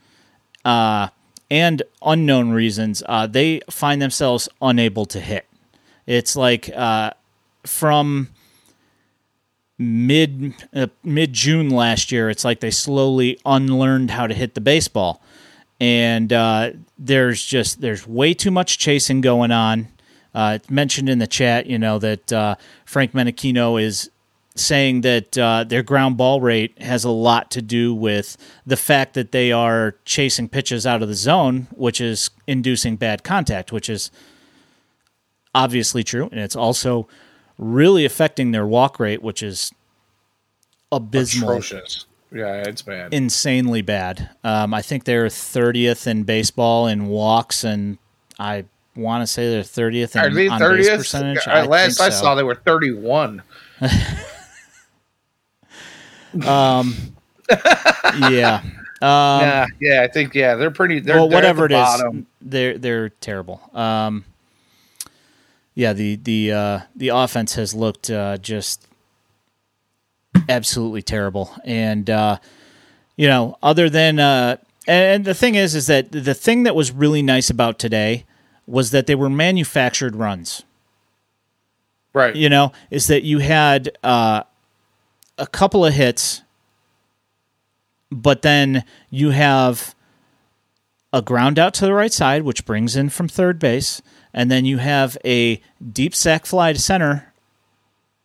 uh, 0.65 1.09
and 1.49 1.81
unknown 2.01 2.51
reasons, 2.51 3.03
uh, 3.07 3.27
they 3.27 3.61
find 3.69 4.01
themselves 4.01 4.49
unable 4.61 5.05
to 5.05 5.19
hit. 5.19 5.45
It's 6.05 6.35
like 6.35 6.69
uh, 6.75 7.11
from 7.65 8.29
mid 9.79 10.53
uh, 10.75 10.87
mid 11.03 11.33
June 11.33 11.69
last 11.69 12.11
year. 12.11 12.29
It's 12.29 12.43
like 12.45 12.59
they 12.59 12.69
slowly 12.69 13.39
unlearned 13.45 14.11
how 14.11 14.27
to 14.27 14.33
hit 14.35 14.53
the 14.53 14.61
baseball, 14.61 15.23
and 15.79 16.31
uh, 16.31 16.71
there's 16.99 17.43
just 17.43 17.81
there's 17.81 18.05
way 18.05 18.35
too 18.35 18.51
much 18.51 18.77
chasing 18.77 19.21
going 19.21 19.51
on. 19.51 19.87
Uh, 20.35 20.53
it's 20.57 20.69
mentioned 20.69 21.09
in 21.09 21.17
the 21.17 21.25
chat, 21.25 21.65
you 21.65 21.79
know, 21.79 21.97
that 21.97 22.31
uh, 22.31 22.55
Frank 22.85 23.13
Menechino 23.13 23.81
is 23.81 24.11
saying 24.55 25.01
that 25.01 25.37
uh, 25.37 25.63
their 25.63 25.81
ground 25.81 26.17
ball 26.17 26.41
rate 26.41 26.79
has 26.81 27.03
a 27.03 27.09
lot 27.09 27.49
to 27.49 27.61
do 27.61 27.93
with 27.93 28.37
the 28.65 28.77
fact 28.77 29.13
that 29.13 29.31
they 29.31 29.51
are 29.51 29.95
chasing 30.05 30.47
pitches 30.49 30.85
out 30.85 31.01
of 31.01 31.07
the 31.07 31.15
zone, 31.15 31.67
which 31.71 31.99
is 32.01 32.29
inducing 32.45 32.95
bad 32.95 33.23
contact, 33.23 33.71
which 33.71 33.89
is 33.89 34.11
obviously 35.55 36.03
true, 36.03 36.29
and 36.31 36.39
it's 36.39 36.55
also 36.55 37.07
really 37.59 38.05
affecting 38.05 38.51
their 38.51 38.65
walk 38.65 38.99
rate, 38.99 39.21
which 39.21 39.43
is 39.43 39.71
abysmal. 40.91 41.49
Atrocious. 41.51 42.05
Yeah, 42.31 42.63
it's 42.65 42.81
bad. 42.81 43.13
Insanely 43.13 43.81
bad. 43.81 44.29
Um, 44.43 44.73
I 44.73 44.81
think 44.81 45.03
they're 45.03 45.27
30th 45.27 46.07
in 46.07 46.23
baseball 46.23 46.87
in 46.87 47.07
walks, 47.07 47.63
and 47.63 47.97
I 48.39 48.65
want 48.95 49.23
to 49.23 49.27
say 49.27 49.49
they're 49.49 49.63
30th 49.63 50.15
in 50.15 50.21
Are 50.21 50.29
they 50.29 50.47
30th? 50.47 50.97
percentage. 50.97 51.47
I 51.47 51.65
last 51.65 51.99
I 51.99 52.09
saw, 52.09 52.35
they 52.35 52.43
were 52.43 52.55
31. 52.55 53.41
um, 56.45 56.95
yeah. 58.29 58.61
Um, 59.01 59.41
yeah, 59.41 59.65
yeah, 59.79 60.01
I 60.03 60.07
think 60.07 60.35
yeah, 60.35 60.55
they're 60.55 60.71
pretty. 60.71 60.99
They're, 60.99 61.15
well, 61.15 61.29
they're 61.29 61.37
whatever 61.37 61.65
it 61.65 61.69
bottom. 61.69 62.19
is, 62.19 62.25
they're 62.41 62.77
they're 62.77 63.09
terrible. 63.09 63.61
Um, 63.73 64.25
yeah, 65.75 65.93
the 65.93 66.15
the 66.17 66.51
uh, 66.51 66.79
the 66.95 67.09
offense 67.09 67.55
has 67.55 67.73
looked 67.73 68.09
uh, 68.09 68.37
just 68.37 68.87
absolutely 70.47 71.01
terrible, 71.01 71.51
and 71.63 72.09
uh, 72.09 72.37
you 73.15 73.27
know, 73.27 73.57
other 73.61 73.89
than 73.89 74.19
uh, 74.19 74.57
and 74.87 75.25
the 75.25 75.33
thing 75.33 75.55
is, 75.55 75.75
is 75.75 75.87
that 75.87 76.11
the 76.11 76.33
thing 76.33 76.63
that 76.63 76.75
was 76.75 76.91
really 76.91 77.21
nice 77.21 77.49
about 77.49 77.79
today 77.79 78.25
was 78.65 78.91
that 78.91 79.07
they 79.07 79.15
were 79.15 79.29
manufactured 79.29 80.15
runs. 80.15 80.63
Right. 82.13 82.35
You 82.35 82.49
know, 82.49 82.71
is 82.89 83.07
that 83.07 83.23
you 83.23 83.39
had 83.39 83.97
uh, 84.03 84.43
a 85.37 85.47
couple 85.47 85.85
of 85.85 85.93
hits, 85.93 86.41
but 88.11 88.41
then 88.41 88.83
you 89.09 89.29
have 89.29 89.95
a 91.13 91.21
ground 91.21 91.59
out 91.59 91.73
to 91.75 91.85
the 91.85 91.93
right 91.93 92.13
side, 92.13 92.43
which 92.43 92.65
brings 92.65 92.95
in 92.95 93.09
from 93.09 93.27
third 93.27 93.59
base 93.59 94.01
and 94.33 94.49
then 94.49 94.65
you 94.65 94.77
have 94.77 95.17
a 95.25 95.61
deep 95.91 96.15
sac 96.15 96.45
fly 96.45 96.73
to 96.73 96.79
center 96.79 97.33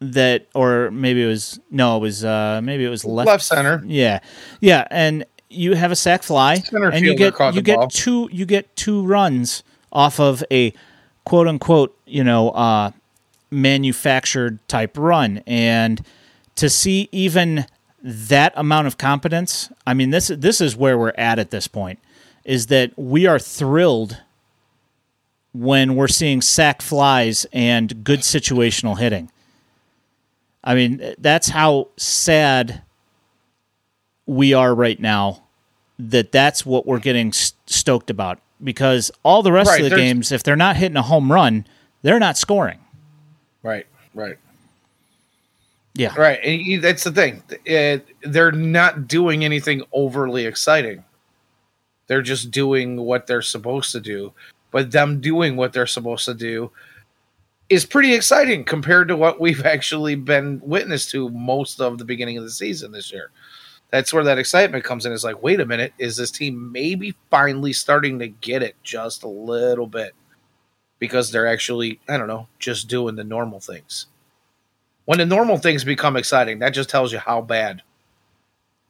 that 0.01 0.47
or 0.55 0.91
maybe 0.91 1.23
it 1.23 1.27
was 1.27 1.59
no 1.71 1.97
it 1.97 2.01
was 2.01 2.25
uh 2.25 2.61
maybe 2.63 2.85
it 2.85 2.89
was 2.89 3.05
left 3.05 3.27
left 3.27 3.45
center. 3.45 3.83
Yeah. 3.87 4.21
Yeah 4.61 4.87
and 4.91 5.25
you 5.49 5.75
have 5.75 5.93
a 5.93 5.97
sac 5.97 6.23
fly 6.23 6.57
center 6.57 6.91
and 6.91 7.05
you 7.05 7.17
get 7.17 7.39
you 7.55 7.63
get 7.63 7.77
ball. 7.77 7.89
two 7.89 8.29
you 8.33 8.45
get 8.45 8.75
two 8.77 9.05
runs 9.05 9.63
off 9.93 10.21
of 10.21 10.45
a 10.51 10.73
quote 11.25 11.47
unquote 11.47 11.97
you 12.07 12.25
know 12.25 12.51
uh 12.51 12.91
manufactured 13.51 14.59
type 14.69 14.99
run. 14.99 15.43
And 15.47 16.05
to 16.57 16.69
see 16.69 17.09
even 17.13 17.67
that 18.03 18.53
amount 18.55 18.87
of 18.87 18.99
competence 18.99 19.71
i 19.87 19.95
mean 19.95 20.11
this 20.11 20.29
this 20.29 20.61
is 20.61 20.77
where 20.77 20.99
we're 20.99 21.15
at 21.17 21.39
at 21.39 21.51
this 21.51 21.67
point 21.67 21.99
is 22.45 22.67
that 22.67 22.93
we 22.99 23.27
are 23.27 23.39
thrilled 23.39 24.21
when 25.55 25.95
we're 25.95 26.09
seeing 26.09 26.43
sac 26.43 26.83
flies 26.83 27.47
and 27.53 28.05
good 28.05 28.21
situational 28.21 28.99
hitting. 28.99 29.31
I 30.63 30.75
mean, 30.75 31.15
that's 31.19 31.49
how 31.49 31.89
sad 31.97 32.83
we 34.27 34.53
are 34.53 34.75
right 34.75 34.99
now 34.99 35.45
that 35.99 36.33
that's 36.33 36.67
what 36.67 36.87
we're 36.87 36.99
getting 36.99 37.33
stoked 37.33 38.11
about 38.11 38.41
because 38.63 39.13
all 39.23 39.43
the 39.43 39.53
rest 39.53 39.71
right, 39.71 39.85
of 39.85 39.91
the 39.91 39.97
games 39.97 40.33
if 40.33 40.43
they're 40.43 40.57
not 40.57 40.77
hitting 40.77 40.97
a 40.97 41.03
home 41.03 41.31
run, 41.31 41.67
they're 42.03 42.19
not 42.19 42.37
scoring. 42.37 42.81
Right, 43.63 43.87
right. 44.13 44.37
Yeah. 45.95 46.15
Right. 46.17 46.41
And 46.43 46.83
that's 46.83 47.05
the 47.05 47.13
thing. 47.13 47.45
It, 47.65 48.09
they're 48.23 48.51
not 48.51 49.07
doing 49.07 49.45
anything 49.45 49.85
overly 49.93 50.47
exciting. 50.47 51.05
They're 52.09 52.23
just 52.23 52.51
doing 52.51 53.01
what 53.01 53.29
they're 53.29 53.43
supposed 53.43 53.93
to 53.93 54.01
do 54.01 54.33
but 54.75 54.91
them 54.91 55.21
doing 55.21 55.55
what 55.55 55.73
they're 55.73 55.87
supposed 55.87 56.25
to 56.25 56.35
do 56.35 56.73
is 57.69 57.87
pretty 57.87 58.13
exciting 58.13 58.65
compared 58.65 59.07
to 59.07 59.17
what 59.17 59.41
we've 59.41 59.65
actually 59.75 60.17
been 60.17 60.61
witness 60.65 61.09
to 61.13 61.29
most 61.29 61.81
of 61.81 61.97
the 61.97 62.05
beginning 62.05 62.37
of 62.37 62.43
the 62.43 62.51
season 62.51 62.91
this 62.91 63.13
year. 63.13 63.31
That's 63.91 64.13
where 64.13 64.25
that 64.25 64.37
excitement 64.37 64.83
comes 64.83 65.07
in. 65.07 65.13
It's 65.13 65.23
like, 65.23 65.45
wait 65.45 65.61
a 65.61 65.65
minute, 65.65 65.93
is 65.97 66.17
this 66.17 66.33
team 66.33 66.73
maybe 66.73 67.15
finally 67.31 67.73
starting 67.73 68.19
to 68.19 68.27
get 68.27 68.65
it 68.65 68.75
just 68.83 69.23
a 69.23 69.29
little 69.29 69.87
bit? 69.87 70.13
Because 70.99 71.31
they're 71.31 71.47
actually, 71.47 72.01
I 72.09 72.17
don't 72.17 72.27
know, 72.27 72.49
just 72.59 72.89
doing 72.89 73.15
the 73.15 73.23
normal 73.23 73.61
things. 73.61 74.07
When 75.05 75.19
the 75.19 75.25
normal 75.27 75.59
things 75.59 75.85
become 75.85 76.17
exciting, 76.17 76.59
that 76.59 76.75
just 76.75 76.91
tells 76.91 77.13
you 77.13 77.21
how 77.21 77.43
bad 77.43 77.83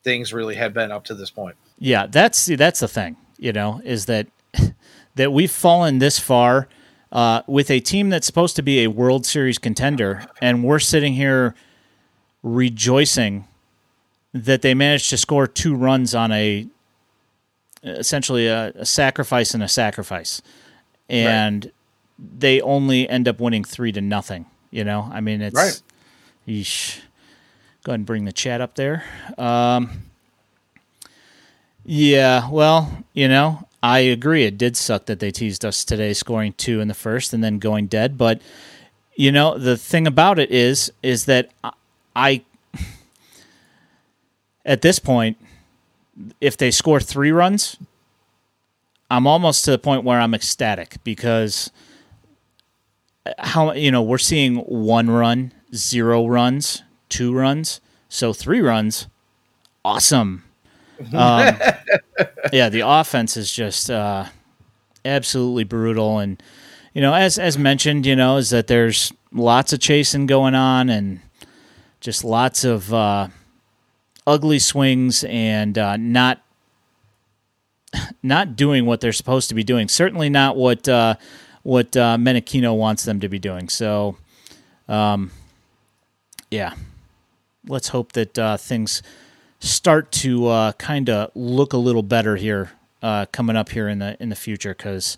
things 0.02 0.32
really 0.32 0.54
had 0.54 0.72
been 0.72 0.90
up 0.90 1.04
to 1.04 1.14
this 1.14 1.28
point. 1.28 1.56
Yeah, 1.78 2.06
that's 2.06 2.46
that's 2.46 2.80
the 2.80 2.88
thing, 2.88 3.18
you 3.36 3.52
know, 3.52 3.82
is 3.84 4.06
that 4.06 4.28
that 5.14 5.32
we've 5.32 5.50
fallen 5.50 5.98
this 5.98 6.18
far 6.18 6.68
uh, 7.12 7.42
with 7.46 7.70
a 7.70 7.80
team 7.80 8.08
that's 8.08 8.26
supposed 8.26 8.56
to 8.56 8.62
be 8.62 8.82
a 8.82 8.88
World 8.88 9.24
Series 9.24 9.58
contender, 9.58 10.26
and 10.42 10.64
we're 10.64 10.80
sitting 10.80 11.14
here 11.14 11.54
rejoicing 12.42 13.46
that 14.32 14.62
they 14.62 14.74
managed 14.74 15.10
to 15.10 15.16
score 15.16 15.46
two 15.46 15.74
runs 15.74 16.14
on 16.14 16.32
a 16.32 16.66
essentially 17.84 18.46
a, 18.46 18.72
a 18.74 18.86
sacrifice 18.86 19.54
and 19.54 19.62
a 19.62 19.68
sacrifice, 19.68 20.42
and 21.08 21.66
right. 21.66 21.74
they 22.40 22.60
only 22.60 23.08
end 23.08 23.28
up 23.28 23.38
winning 23.38 23.62
three 23.62 23.92
to 23.92 24.00
nothing. 24.00 24.46
You 24.70 24.82
know, 24.82 25.08
I 25.12 25.20
mean, 25.20 25.40
it's 25.40 25.54
right. 25.54 25.80
Yeesh. 26.48 27.00
Go 27.84 27.92
ahead 27.92 28.00
and 28.00 28.06
bring 28.06 28.24
the 28.24 28.32
chat 28.32 28.60
up 28.60 28.74
there. 28.76 29.04
Um, 29.36 30.04
yeah, 31.84 32.48
well, 32.50 33.04
you 33.12 33.28
know, 33.28 33.68
I 33.84 33.98
agree. 33.98 34.44
It 34.44 34.56
did 34.56 34.78
suck 34.78 35.04
that 35.04 35.20
they 35.20 35.30
teased 35.30 35.62
us 35.62 35.84
today, 35.84 36.14
scoring 36.14 36.54
two 36.54 36.80
in 36.80 36.88
the 36.88 36.94
first 36.94 37.34
and 37.34 37.44
then 37.44 37.58
going 37.58 37.86
dead. 37.86 38.16
But 38.16 38.40
you 39.14 39.30
know, 39.30 39.58
the 39.58 39.76
thing 39.76 40.06
about 40.06 40.38
it 40.38 40.50
is, 40.50 40.90
is 41.02 41.26
that 41.26 41.50
I, 42.16 42.42
at 44.64 44.80
this 44.80 44.98
point, 44.98 45.36
if 46.40 46.56
they 46.56 46.70
score 46.70 46.98
three 46.98 47.30
runs, 47.30 47.76
I'm 49.10 49.26
almost 49.26 49.66
to 49.66 49.72
the 49.72 49.78
point 49.78 50.02
where 50.02 50.18
I'm 50.18 50.32
ecstatic 50.32 50.96
because 51.04 51.70
uh, 53.26 53.32
how 53.38 53.72
you 53.72 53.90
know 53.90 54.02
we're 54.02 54.16
seeing 54.16 54.56
one 54.60 55.10
run, 55.10 55.52
zero 55.74 56.26
runs, 56.26 56.82
two 57.10 57.34
runs, 57.34 57.82
so 58.08 58.32
three 58.32 58.62
runs, 58.62 59.08
awesome. 59.84 60.43
Um, 61.12 61.56
yeah, 62.52 62.68
the 62.68 62.82
offense 62.86 63.36
is 63.36 63.52
just 63.52 63.90
uh, 63.90 64.26
absolutely 65.04 65.64
brutal, 65.64 66.18
and 66.18 66.42
you 66.92 67.00
know, 67.00 67.14
as 67.14 67.38
as 67.38 67.58
mentioned, 67.58 68.06
you 68.06 68.16
know, 68.16 68.36
is 68.36 68.50
that 68.50 68.66
there's 68.66 69.12
lots 69.32 69.72
of 69.72 69.80
chasing 69.80 70.26
going 70.26 70.54
on, 70.54 70.88
and 70.88 71.20
just 72.00 72.24
lots 72.24 72.64
of 72.64 72.92
uh, 72.92 73.28
ugly 74.26 74.58
swings, 74.58 75.24
and 75.24 75.76
uh, 75.78 75.96
not 75.96 76.42
not 78.22 78.56
doing 78.56 78.86
what 78.86 79.00
they're 79.00 79.12
supposed 79.12 79.48
to 79.48 79.54
be 79.54 79.64
doing. 79.64 79.88
Certainly 79.88 80.30
not 80.30 80.56
what 80.56 80.88
uh, 80.88 81.16
what 81.62 81.96
uh, 81.96 82.16
Menechino 82.16 82.76
wants 82.76 83.04
them 83.04 83.20
to 83.20 83.28
be 83.28 83.38
doing. 83.38 83.68
So, 83.68 84.16
um, 84.88 85.30
yeah, 86.50 86.74
let's 87.66 87.88
hope 87.88 88.12
that 88.12 88.38
uh, 88.38 88.56
things 88.56 89.02
start 89.64 90.12
to 90.12 90.46
uh, 90.48 90.72
kind 90.72 91.08
of 91.08 91.30
look 91.34 91.72
a 91.72 91.78
little 91.78 92.02
better 92.02 92.36
here 92.36 92.72
uh, 93.02 93.26
coming 93.32 93.56
up 93.56 93.70
here 93.70 93.88
in 93.88 93.98
the 93.98 94.16
in 94.20 94.28
the 94.28 94.36
future 94.36 94.74
because 94.74 95.16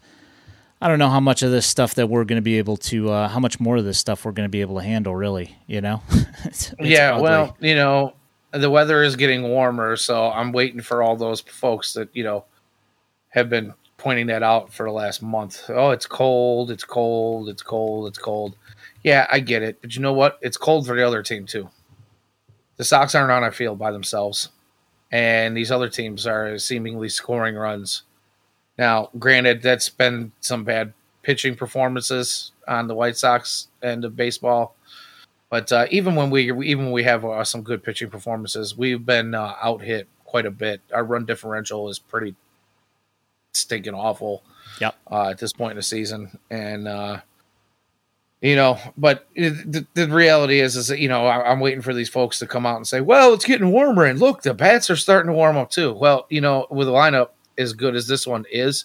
I 0.80 0.88
don't 0.88 0.98
know 0.98 1.08
how 1.08 1.20
much 1.20 1.42
of 1.42 1.50
this 1.50 1.66
stuff 1.66 1.94
that 1.94 2.08
we're 2.08 2.24
going 2.24 2.36
to 2.36 2.42
be 2.42 2.58
able 2.58 2.76
to 2.78 3.10
uh, 3.10 3.28
how 3.28 3.40
much 3.40 3.58
more 3.58 3.76
of 3.76 3.84
this 3.84 3.98
stuff 3.98 4.24
we're 4.24 4.32
going 4.32 4.46
to 4.46 4.50
be 4.50 4.60
able 4.60 4.76
to 4.76 4.84
handle 4.84 5.14
really 5.14 5.56
you 5.66 5.80
know? 5.80 6.02
It's, 6.44 6.72
it's 6.78 6.88
yeah 6.88 7.14
ugly. 7.14 7.22
well 7.22 7.56
you 7.60 7.74
know 7.74 8.14
the 8.52 8.70
weather 8.70 9.02
is 9.02 9.16
getting 9.16 9.42
warmer 9.42 9.96
so 9.96 10.30
I'm 10.30 10.52
waiting 10.52 10.80
for 10.80 11.02
all 11.02 11.16
those 11.16 11.40
folks 11.40 11.94
that 11.94 12.08
you 12.12 12.22
know 12.22 12.44
have 13.30 13.50
been 13.50 13.74
pointing 13.96 14.28
that 14.28 14.42
out 14.42 14.72
for 14.72 14.86
the 14.86 14.92
last 14.92 15.22
month. 15.22 15.68
Oh 15.68 15.90
it's 15.90 16.06
cold 16.06 16.70
it's 16.70 16.84
cold 16.84 17.48
it's 17.48 17.62
cold 17.62 18.06
it's 18.06 18.18
cold. 18.18 18.56
Yeah 19.02 19.26
I 19.30 19.40
get 19.40 19.62
it 19.62 19.80
but 19.80 19.96
you 19.96 20.02
know 20.02 20.12
what? 20.12 20.38
It's 20.40 20.56
cold 20.56 20.86
for 20.86 20.94
the 20.94 21.04
other 21.04 21.22
team 21.22 21.46
too 21.46 21.68
the 22.76 22.84
Sox 22.84 23.14
aren't 23.14 23.30
on 23.30 23.44
a 23.44 23.50
field 23.50 23.78
by 23.78 23.90
themselves, 23.90 24.50
and 25.10 25.56
these 25.56 25.70
other 25.70 25.88
teams 25.88 26.26
are 26.26 26.58
seemingly 26.58 27.08
scoring 27.08 27.54
runs. 27.54 28.02
Now, 28.78 29.10
granted, 29.18 29.62
that's 29.62 29.88
been 29.88 30.32
some 30.40 30.64
bad 30.64 30.92
pitching 31.22 31.56
performances 31.56 32.52
on 32.68 32.86
the 32.88 32.94
White 32.94 33.16
Sox 33.16 33.68
end 33.82 34.04
of 34.04 34.16
baseball, 34.16 34.76
but 35.48 35.72
uh, 35.72 35.86
even 35.90 36.14
when 36.14 36.30
we 36.30 36.52
even 36.66 36.86
when 36.86 36.92
we 36.92 37.04
have 37.04 37.24
uh, 37.24 37.44
some 37.44 37.62
good 37.62 37.82
pitching 37.82 38.10
performances, 38.10 38.76
we've 38.76 39.04
been 39.06 39.34
uh, 39.34 39.54
out 39.62 39.82
hit 39.82 40.08
quite 40.24 40.46
a 40.46 40.50
bit. 40.50 40.80
Our 40.92 41.04
run 41.04 41.24
differential 41.24 41.88
is 41.88 41.98
pretty 41.98 42.34
stinking 43.52 43.94
awful. 43.94 44.42
Yep. 44.80 44.94
Uh, 45.10 45.28
at 45.30 45.38
this 45.38 45.54
point 45.54 45.70
in 45.70 45.76
the 45.76 45.82
season, 45.82 46.38
and 46.50 46.86
uh, 46.86 47.20
you 48.46 48.54
know 48.54 48.78
but 48.96 49.26
the, 49.34 49.84
the 49.94 50.06
reality 50.06 50.60
is 50.60 50.76
is 50.76 50.86
that 50.86 51.00
you 51.00 51.08
know 51.08 51.26
I, 51.26 51.50
am 51.50 51.58
waiting 51.58 51.82
for 51.82 51.92
these 51.92 52.08
folks 52.08 52.38
to 52.38 52.46
come 52.46 52.64
out 52.64 52.76
and 52.76 52.86
say 52.86 53.00
well 53.00 53.34
it's 53.34 53.44
getting 53.44 53.72
warmer 53.72 54.04
and 54.04 54.20
look 54.20 54.42
the 54.42 54.54
bats 54.54 54.88
are 54.88 54.94
starting 54.94 55.32
to 55.32 55.36
warm 55.36 55.56
up 55.56 55.68
too. 55.70 55.92
Well 55.92 56.26
you 56.30 56.40
know 56.40 56.68
with 56.70 56.86
a 56.86 56.92
lineup 56.92 57.30
as 57.58 57.72
good 57.72 57.96
as 57.96 58.06
this 58.06 58.24
one 58.24 58.44
is 58.52 58.84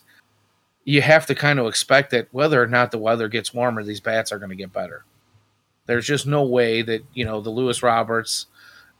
you 0.83 1.03
have 1.03 1.27
to 1.27 1.35
kind 1.35 1.59
of 1.59 1.67
expect 1.67 2.09
that 2.09 2.27
whether 2.31 2.61
or 2.61 2.65
not 2.65 2.89
the 2.89 2.97
weather 2.97 3.27
gets 3.27 3.53
warmer 3.53 3.83
these 3.83 3.99
bats 3.99 4.31
are 4.31 4.39
going 4.39 4.49
to 4.49 4.55
get 4.55 4.73
better. 4.73 5.05
There's 5.85 6.07
just 6.07 6.25
no 6.25 6.43
way 6.43 6.81
that 6.81 7.03
you 7.13 7.25
know 7.25 7.39
the 7.39 7.51
lewis 7.51 7.83
roberts 7.83 8.47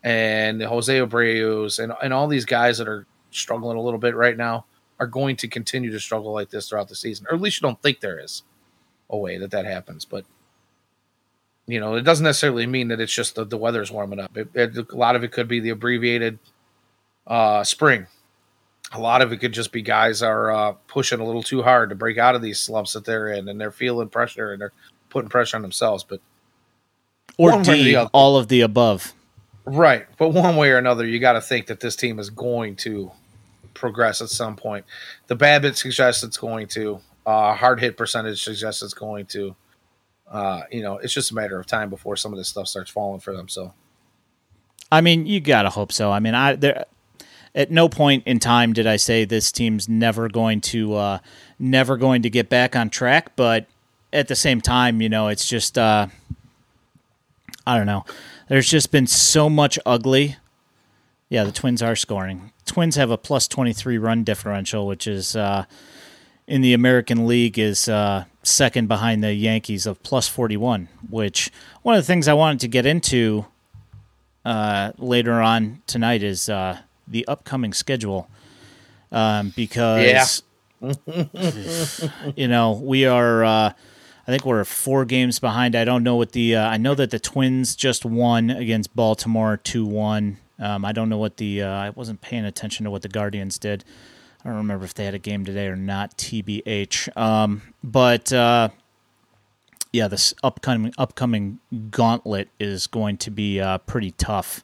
and 0.04 0.62
the 0.62 0.68
jose 0.68 0.96
abreu's 0.96 1.80
and, 1.80 1.92
and 2.04 2.14
all 2.14 2.28
these 2.28 2.46
guys 2.46 2.78
that 2.78 2.88
are 2.88 3.08
struggling 3.32 3.78
a 3.78 3.82
little 3.82 4.00
bit 4.00 4.16
right 4.16 4.38
now 4.38 4.66
are 5.00 5.08
going 5.08 5.36
to 5.38 5.48
continue 5.48 5.92
to 5.92 6.00
struggle 6.00 6.34
like 6.34 6.52
this 6.52 6.70
throughout 6.70 6.88
the 6.88 6.96
season 6.96 7.26
or 7.30 7.36
at 7.36 7.42
least 7.42 7.60
you 7.60 7.68
don't 7.68 7.82
think 7.82 8.00
there 8.00 8.20
is 8.20 8.44
a 9.10 9.18
way 9.18 9.38
that 9.38 9.52
that 9.52 9.66
happens 9.66 10.06
but 10.06 10.26
you 11.72 11.80
know, 11.80 11.96
it 11.96 12.02
doesn't 12.02 12.24
necessarily 12.24 12.68
mean 12.68 12.90
that 12.90 13.00
it's 13.00 13.14
just 13.14 13.36
the, 13.36 13.46
the 13.46 13.58
weather's 13.58 13.92
warming 13.92 14.20
up. 14.20 14.36
It, 14.36 14.50
it, 14.54 14.78
a 14.92 14.96
lot 14.96 15.16
of 15.16 15.24
it 15.24 15.32
could 15.32 15.48
be 15.48 15.60
the 15.60 15.70
abbreviated 15.70 16.40
uh, 17.26 17.64
spring. 17.64 18.08
A 18.92 19.00
lot 19.00 19.22
of 19.22 19.32
it 19.32 19.38
could 19.38 19.54
just 19.54 19.72
be 19.72 19.82
guys 19.82 20.22
are 20.22 20.52
uh, 20.52 20.72
pushing 20.88 21.22
a 21.22 21.24
little 21.24 21.44
too 21.44 21.62
hard 21.62 21.90
to 21.90 21.96
break 21.96 22.18
out 22.18 22.36
of 22.36 22.42
these 22.42 22.60
slumps 22.60 22.92
that 22.94 23.06
they're 23.06 23.30
in, 23.30 23.48
and 23.48 23.60
they're 23.60 23.72
feeling 23.72 24.10
pressure 24.10 24.52
and 24.52 24.62
they're 24.62 24.74
putting 25.10 25.30
pressure 25.30 25.56
on 25.56 25.62
themselves. 25.62 26.04
But 26.04 26.20
or 27.38 27.62
D, 27.64 27.96
or 27.96 28.10
all 28.12 28.36
of 28.36 28.50
the 28.50 28.62
above. 28.62 29.14
Right, 29.64 30.08
but 30.18 30.30
one 30.30 30.58
way 30.58 30.72
or 30.72 30.78
another, 30.78 31.06
you 31.06 31.20
got 31.20 31.34
to 31.34 31.42
think 31.42 31.68
that 31.68 31.80
this 31.80 31.96
team 31.96 32.20
is 32.20 32.30
going 32.30 32.76
to 32.78 33.12
progress 33.74 34.22
at 34.22 34.30
some 34.30 34.58
point. 34.58 34.86
The 35.28 35.38
BABIP 35.38 35.78
suggests 35.78 36.24
it's 36.24 36.38
going 36.38 36.68
to. 36.70 37.00
Uh, 37.26 37.54
hard 37.54 37.80
hit 37.80 37.96
percentage 37.96 38.44
suggests 38.44 38.82
it's 38.82 38.96
going 38.96 39.28
to 39.28 39.56
uh, 40.32 40.64
you 40.72 40.82
know, 40.82 40.98
it's 40.98 41.14
just 41.14 41.32
a 41.32 41.36
matter 41.36 41.60
of 41.60 41.68
time 41.68 41.90
before 41.90 42.16
some 42.16 42.32
of 42.32 42.38
this 42.38 42.48
stuff 42.48 42.68
starts 42.68 42.90
falling 42.90 43.20
for 43.20 43.36
them. 43.36 43.50
So, 43.50 43.74
I 44.92 45.02
mean, 45.02 45.26
you 45.26 45.42
gotta 45.42 45.70
hope 45.70 45.92
so. 45.92 46.12
I 46.12 46.20
mean, 46.20 46.34
I 46.34 46.56
there 46.56 46.86
at 47.54 47.70
no 47.70 47.90
point 47.90 48.24
in 48.26 48.40
time 48.40 48.72
did 48.74 48.88
I 48.88 48.96
say 48.96 49.26
this 49.26 49.52
team's 49.52 49.90
never 49.90 50.30
going 50.30 50.62
to 50.62 50.96
uh, 50.96 51.20
never 51.60 51.98
going 51.98 52.22
to 52.22 52.30
get 52.30 52.50
back 52.50 52.76
on 52.76 52.90
track, 52.90 53.36
but 53.36 53.68
at 54.14 54.28
the 54.28 54.36
same 54.36 54.62
time, 54.62 55.02
you 55.02 55.10
know, 55.10 55.28
it's 55.28 55.48
just 55.48 55.78
uh, 55.78 56.08
I 57.68 57.78
don't 57.78 57.88
know. 57.88 58.06
There's 58.48 58.70
just 58.70 58.92
been 58.92 59.08
so 59.08 59.50
much 59.50 59.78
ugly. 59.86 60.38
Yeah, 61.30 61.44
the 61.44 61.52
Twins 61.52 61.82
are 61.82 61.96
scoring. 61.96 62.52
Twins 62.66 62.96
have 62.96 63.12
a 63.12 63.18
plus 63.18 63.48
23 63.48 63.98
run 63.98 64.24
differential, 64.24 64.88
which 64.88 65.08
is 65.08 65.36
uh, 65.36 65.66
in 66.48 66.62
the 66.62 66.74
American 66.74 67.28
League 67.28 67.58
is 67.58 67.88
uh, 67.88 68.26
second 68.44 68.88
behind 68.88 69.24
the 69.24 69.34
Yankees 69.34 69.86
of 69.86 70.02
plus 70.04 70.28
41, 70.28 70.88
which 71.10 71.52
one 71.84 71.96
of 71.96 72.02
the 72.04 72.08
things 72.08 72.28
I 72.28 72.34
wanted 72.34 72.60
to 72.62 72.68
get 72.68 72.86
into 72.86 73.46
uh, 74.46 74.92
later 74.98 75.42
on 75.42 75.82
tonight 75.88 76.24
is 76.24 76.50
uh, 76.50 76.80
the 77.08 77.28
upcoming 77.28 77.74
schedule. 77.74 78.28
um, 79.12 79.54
because 79.56 80.44
you 82.36 82.48
know 82.48 82.80
we 82.84 83.06
are. 83.06 83.44
Uh, 83.44 83.74
I 84.28 84.32
think 84.32 84.46
we're 84.46 84.64
four 84.64 85.04
games 85.06 85.40
behind. 85.40 85.76
I 85.76 85.84
don't 85.84 86.04
know 86.04 86.16
what 86.16 86.32
the. 86.32 86.56
Uh, 86.56 86.68
I 86.68 86.78
know 86.78 86.96
that 86.96 87.12
the 87.12 87.20
Twins 87.20 87.76
just 87.76 88.06
won 88.06 88.50
against 88.50 88.96
Baltimore 88.96 89.58
two 89.58 89.86
one. 89.86 90.38
Um, 90.60 90.86
I 90.86 90.92
don't 90.92 91.10
know 91.10 91.18
what 91.18 91.38
the. 91.38 91.62
Uh, 91.64 91.70
I 91.70 91.90
wasn't 91.92 92.22
paying 92.22 92.46
attention 92.46 92.86
to 92.86 92.92
what 92.92 93.02
the 93.02 93.10
Guardians 93.10 93.60
did. 93.60 93.84
I 94.44 94.50
don't 94.50 94.58
remember 94.58 94.86
if 94.86 94.94
they 94.94 95.06
had 95.06 95.14
a 95.14 95.20
game 95.20 95.46
today 95.46 95.68
or 95.68 95.76
not. 95.76 96.18
TBH. 96.18 97.16
Um, 97.16 97.62
but 97.84 98.34
uh, 98.34 98.70
yeah, 99.92 100.08
this 100.08 100.34
upcoming 100.44 100.94
upcoming 100.98 101.60
gauntlet 101.92 102.50
is 102.60 102.88
going 102.88 103.18
to 103.18 103.32
be 103.32 103.60
uh, 103.60 103.78
pretty 103.80 104.12
tough. 104.12 104.64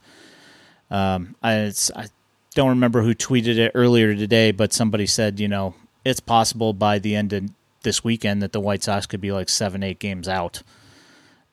Um, 0.89 1.35
I, 1.43 1.71
I 1.95 2.07
don't 2.55 2.69
remember 2.69 3.03
who 3.03 3.13
tweeted 3.13 3.57
it 3.57 3.71
earlier 3.75 4.15
today, 4.15 4.51
but 4.51 4.73
somebody 4.73 5.05
said, 5.05 5.39
you 5.39 5.47
know, 5.47 5.75
it's 6.05 6.21
possible 6.21 6.73
by 6.73 6.97
the 6.97 7.15
end 7.15 7.33
of 7.33 7.49
this 7.83 8.03
weekend 8.03 8.41
that 8.41 8.53
the 8.53 8.59
White 8.59 8.83
Sox 8.83 9.05
could 9.05 9.21
be 9.21 9.31
like 9.31 9.49
seven, 9.49 9.83
eight 9.83 9.99
games 9.99 10.27
out. 10.27 10.63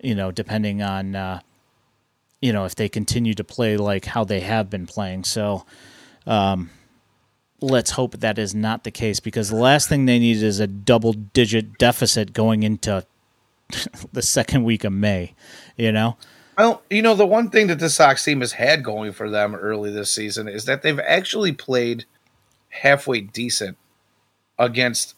You 0.03 0.15
know, 0.15 0.31
depending 0.31 0.83
on, 0.83 1.15
uh, 1.15 1.41
you 2.41 2.53
know, 2.53 2.65
if 2.65 2.75
they 2.75 2.89
continue 2.89 3.35
to 3.35 3.45
play 3.45 3.77
like 3.77 4.05
how 4.05 4.25
they 4.25 4.41
have 4.41 4.71
been 4.71 4.87
playing. 4.87 5.25
So, 5.25 5.65
um, 6.27 6.71
let's 7.65 7.93
hope 7.93 8.19
that 8.21 8.39
is 8.39 8.55
not 8.55 8.85
the 8.85 8.91
case 8.91 9.21
because 9.21 9.49
the 9.49 9.57
last 9.57 9.89
thing 9.89 10.07
they 10.07 10.19
need 10.19 10.43
is 10.43 10.61
a 10.61 10.67
double 10.67 11.13
digit 11.13 11.79
deficit 11.79 12.33
going 12.33 12.63
into 12.63 13.07
the 14.13 14.23
second 14.23 14.65
week 14.65 14.85
of 14.85 14.93
May, 14.93 15.35
you 15.77 15.93
know? 15.93 16.17
Well, 16.57 16.83
you 16.89 17.03
know, 17.03 17.15
the 17.15 17.27
one 17.27 17.51
thing 17.51 17.67
that 17.67 17.81
the 17.81 17.91
Sox 17.91 18.25
team 18.25 18.41
has 18.41 18.53
had 18.53 18.85
going 18.85 19.13
for 19.13 19.29
them 19.29 19.55
early 19.55 19.91
this 19.91 20.13
season 20.13 20.47
is 20.47 20.67
that 20.67 20.83
they've 20.83 21.01
actually 21.01 21.53
played 21.53 22.05
halfway 22.69 23.21
decent 23.21 23.77
against 24.59 25.15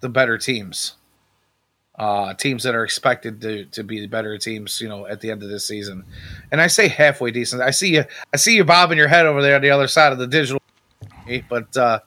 the 0.00 0.08
better 0.08 0.38
teams. 0.38 0.94
Uh, 1.98 2.32
teams 2.32 2.62
that 2.62 2.74
are 2.74 2.82
expected 2.82 3.42
to, 3.42 3.66
to 3.66 3.84
be 3.84 4.00
the 4.00 4.06
better 4.06 4.38
teams, 4.38 4.80
you 4.80 4.88
know, 4.88 5.06
at 5.06 5.20
the 5.20 5.30
end 5.30 5.42
of 5.42 5.50
this 5.50 5.66
season. 5.66 6.02
And 6.50 6.58
I 6.58 6.66
say 6.66 6.88
halfway 6.88 7.30
decent. 7.30 7.60
I 7.60 7.72
see 7.72 7.94
you 7.96 8.04
I 8.32 8.38
see 8.38 8.56
you 8.56 8.64
bobbing 8.64 8.96
your 8.96 9.08
head 9.08 9.26
over 9.26 9.42
there 9.42 9.56
on 9.56 9.60
the 9.60 9.68
other 9.68 9.86
side 9.86 10.10
of 10.10 10.18
the 10.18 10.26
digital 10.26 10.59
but 11.48 11.76
uh, 11.76 12.00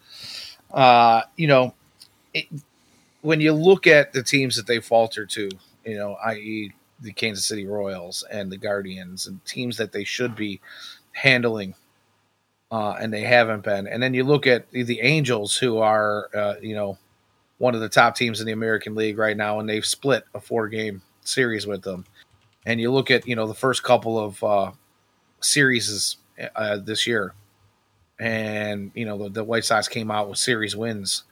uh, 0.74 1.22
you 1.38 1.48
know, 1.48 1.74
it, 2.34 2.46
when 3.22 3.40
you 3.40 3.54
look 3.54 3.88
at 3.88 4.12
the 4.14 4.24
teams 4.24 4.56
that 4.56 4.68
they 4.68 4.80
falter 4.80 5.26
to, 5.26 5.50
you 5.86 5.98
know, 5.98 6.18
i.e., 6.26 6.74
the 7.00 7.14
Kansas 7.14 7.46
City 7.46 7.66
Royals 7.66 8.24
and 8.32 8.52
the 8.52 8.58
Guardians 8.58 9.28
and 9.28 9.44
teams 9.46 9.78
that 9.78 9.92
they 9.92 10.04
should 10.04 10.36
be 10.36 10.62
handling, 11.12 11.76
uh, 12.72 12.96
and 13.00 13.14
they 13.14 13.22
haven't 13.22 13.64
been. 13.64 13.88
And 13.88 14.02
then 14.02 14.14
you 14.14 14.24
look 14.24 14.48
at 14.48 14.70
the 14.72 15.02
Angels, 15.02 15.58
who 15.58 15.78
are, 15.80 16.30
uh, 16.36 16.56
you 16.62 16.76
know, 16.76 16.98
one 17.58 17.76
of 17.76 17.82
the 17.82 17.90
top 17.90 18.16
teams 18.16 18.40
in 18.40 18.48
the 18.48 18.54
American 18.54 18.96
League 18.96 19.18
right 19.18 19.38
now, 19.38 19.60
and 19.60 19.70
they've 19.70 19.86
split 19.86 20.24
a 20.34 20.40
four-game 20.40 21.02
series 21.22 21.68
with 21.68 21.82
them. 21.82 22.06
And 22.66 22.80
you 22.80 22.92
look 22.92 23.12
at, 23.12 23.28
you 23.28 23.36
know, 23.36 23.48
the 23.48 23.54
first 23.54 23.84
couple 23.84 24.18
of 24.18 24.44
uh, 24.44 24.72
series 25.42 26.18
uh, 26.56 26.78
this 26.78 27.06
year, 27.06 27.34
and 28.24 28.90
you 28.94 29.06
know 29.06 29.18
the, 29.18 29.30
the 29.30 29.44
White 29.44 29.66
Sox 29.66 29.90
came 29.90 30.10
out 30.10 30.30
with 30.30 30.38
series 30.38 30.78
wins. 30.78 31.24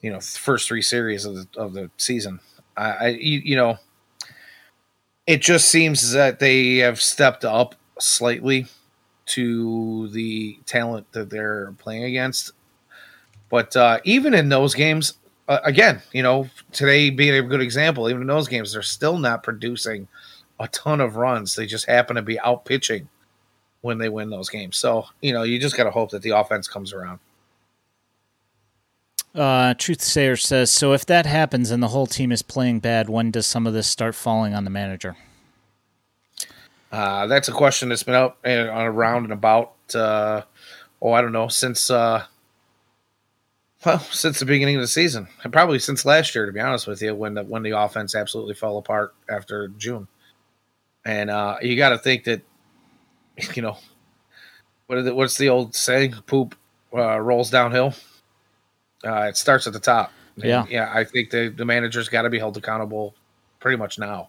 You 0.00 0.12
know, 0.12 0.20
first 0.20 0.68
three 0.68 0.82
series 0.82 1.24
of 1.24 1.34
the 1.34 1.46
of 1.56 1.72
the 1.72 1.90
season. 1.96 2.38
I, 2.76 2.90
I 2.90 3.06
you, 3.08 3.40
you 3.40 3.56
know, 3.56 3.78
it 5.26 5.42
just 5.42 5.68
seems 5.68 6.12
that 6.12 6.38
they 6.38 6.76
have 6.76 7.00
stepped 7.02 7.44
up 7.44 7.74
slightly 7.98 8.66
to 9.26 10.08
the 10.10 10.60
talent 10.64 11.10
that 11.10 11.28
they're 11.28 11.72
playing 11.78 12.04
against. 12.04 12.52
But 13.50 13.74
uh, 13.74 13.98
even 14.04 14.32
in 14.32 14.48
those 14.48 14.74
games, 14.74 15.14
uh, 15.48 15.58
again, 15.64 16.02
you 16.12 16.22
know, 16.22 16.48
today 16.70 17.10
being 17.10 17.34
a 17.34 17.42
good 17.42 17.60
example, 17.60 18.08
even 18.08 18.22
in 18.22 18.28
those 18.28 18.46
games, 18.46 18.72
they're 18.72 18.82
still 18.82 19.18
not 19.18 19.42
producing 19.42 20.06
a 20.60 20.68
ton 20.68 21.00
of 21.00 21.16
runs. 21.16 21.56
They 21.56 21.66
just 21.66 21.86
happen 21.86 22.14
to 22.14 22.22
be 22.22 22.38
out 22.38 22.64
pitching 22.64 23.08
when 23.86 23.98
they 23.98 24.10
win 24.10 24.28
those 24.28 24.50
games. 24.50 24.76
So, 24.76 25.06
you 25.22 25.32
know, 25.32 25.44
you 25.44 25.58
just 25.58 25.76
got 25.76 25.84
to 25.84 25.90
hope 25.90 26.10
that 26.10 26.22
the 26.22 26.30
offense 26.30 26.68
comes 26.68 26.92
around. 26.92 27.20
Uh, 29.34 29.74
Truth 29.74 30.02
Sayer 30.02 30.36
says, 30.36 30.70
so 30.70 30.92
if 30.92 31.06
that 31.06 31.26
happens 31.26 31.70
and 31.70 31.82
the 31.82 31.88
whole 31.88 32.06
team 32.06 32.32
is 32.32 32.42
playing 32.42 32.80
bad, 32.80 33.08
when 33.08 33.30
does 33.30 33.46
some 33.46 33.66
of 33.66 33.74
this 33.74 33.86
start 33.86 34.14
falling 34.14 34.54
on 34.54 34.64
the 34.64 34.70
manager? 34.70 35.16
Uh, 36.90 37.26
that's 37.26 37.48
a 37.48 37.52
question 37.52 37.88
that's 37.88 38.02
been 38.02 38.14
out 38.14 38.38
and 38.44 38.68
around 38.68 39.24
and 39.24 39.32
about. 39.32 39.74
Uh, 39.94 40.42
oh, 41.02 41.12
I 41.12 41.20
don't 41.20 41.32
know 41.32 41.48
since 41.48 41.90
uh, 41.90 42.24
well 43.84 43.98
since 43.98 44.38
the 44.38 44.46
beginning 44.46 44.76
of 44.76 44.80
the 44.80 44.88
season, 44.88 45.28
and 45.42 45.52
probably 45.52 45.78
since 45.78 46.04
last 46.04 46.34
year, 46.34 46.46
to 46.46 46.52
be 46.52 46.60
honest 46.60 46.86
with 46.86 47.02
you, 47.02 47.14
when 47.14 47.34
the 47.34 47.42
when 47.42 47.62
the 47.62 47.78
offense 47.78 48.14
absolutely 48.14 48.54
fell 48.54 48.78
apart 48.78 49.14
after 49.28 49.68
June. 49.68 50.08
And 51.04 51.28
uh, 51.28 51.58
you 51.60 51.76
got 51.76 51.90
to 51.90 51.98
think 51.98 52.24
that 52.24 52.42
you 53.54 53.62
know, 53.62 53.78
what 54.86 55.02
the, 55.02 55.14
what's 55.14 55.38
the 55.38 55.48
old 55.48 55.74
saying? 55.74 56.14
Poop 56.26 56.54
uh, 56.94 57.18
rolls 57.18 57.50
downhill. 57.50 57.94
Uh, 59.04 59.22
it 59.22 59.36
starts 59.36 59.66
at 59.66 59.72
the 59.72 59.80
top. 59.80 60.12
Yeah, 60.36 60.62
and, 60.62 60.70
yeah. 60.70 60.90
I 60.92 61.04
think 61.04 61.30
the 61.30 61.48
the 61.48 61.64
manager's 61.64 62.08
got 62.08 62.22
to 62.22 62.30
be 62.30 62.38
held 62.38 62.56
accountable 62.56 63.14
pretty 63.60 63.76
much 63.76 63.98
now. 63.98 64.28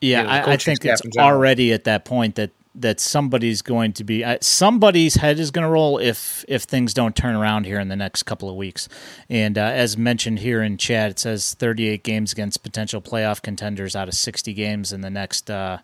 Yeah, 0.00 0.20
you 0.20 0.26
know, 0.26 0.32
I, 0.32 0.52
I, 0.52 0.56
think 0.56 0.84
it's 0.84 1.02
already 1.16 1.72
at 1.72 1.84
that 1.84 2.04
point 2.04 2.34
that 2.34 2.50
that 2.74 2.98
somebody's 2.98 3.62
going 3.62 3.92
to 3.92 4.04
be 4.04 4.24
uh, 4.24 4.38
somebody's 4.40 5.14
head 5.14 5.38
is 5.38 5.50
going 5.50 5.62
to 5.62 5.70
roll 5.70 5.98
if 5.98 6.44
if 6.48 6.64
things 6.64 6.92
don't 6.92 7.14
turn 7.14 7.34
around 7.34 7.66
here 7.66 7.78
in 7.78 7.88
the 7.88 7.96
next 7.96 8.24
couple 8.24 8.50
of 8.50 8.56
weeks. 8.56 8.88
And 9.30 9.56
uh, 9.56 9.62
as 9.62 9.96
mentioned 9.96 10.40
here 10.40 10.62
in 10.62 10.76
chat, 10.76 11.12
it 11.12 11.18
says 11.18 11.54
38 11.54 12.02
games 12.02 12.32
against 12.32 12.62
potential 12.62 13.00
playoff 13.00 13.40
contenders 13.42 13.94
out 13.94 14.08
of 14.08 14.14
60 14.14 14.52
games 14.52 14.92
in 14.92 15.00
the 15.02 15.10
next 15.10 15.50
uh, 15.50 15.78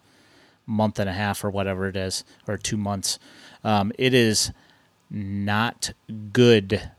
month 0.70 0.98
and 0.98 1.08
a 1.08 1.12
half 1.12 1.44
or 1.44 1.50
whatever 1.50 1.88
it 1.88 1.96
is, 1.96 2.24
or 2.46 2.56
two 2.56 2.76
months. 2.76 3.18
Um, 3.64 3.92
it 3.98 4.14
is 4.14 4.52
not 5.10 5.92
good 6.32 6.90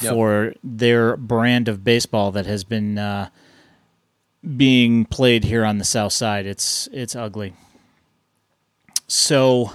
yep. 0.00 0.12
for 0.12 0.54
their 0.64 1.16
brand 1.16 1.68
of 1.68 1.84
baseball 1.84 2.32
that 2.32 2.46
has 2.46 2.64
been 2.64 2.98
uh, 2.98 3.28
being 4.56 5.04
played 5.04 5.44
here 5.44 5.64
on 5.64 5.78
the 5.78 5.84
South 5.84 6.12
Side. 6.12 6.46
It's 6.46 6.88
it's 6.92 7.14
ugly. 7.14 7.54
So 9.06 9.72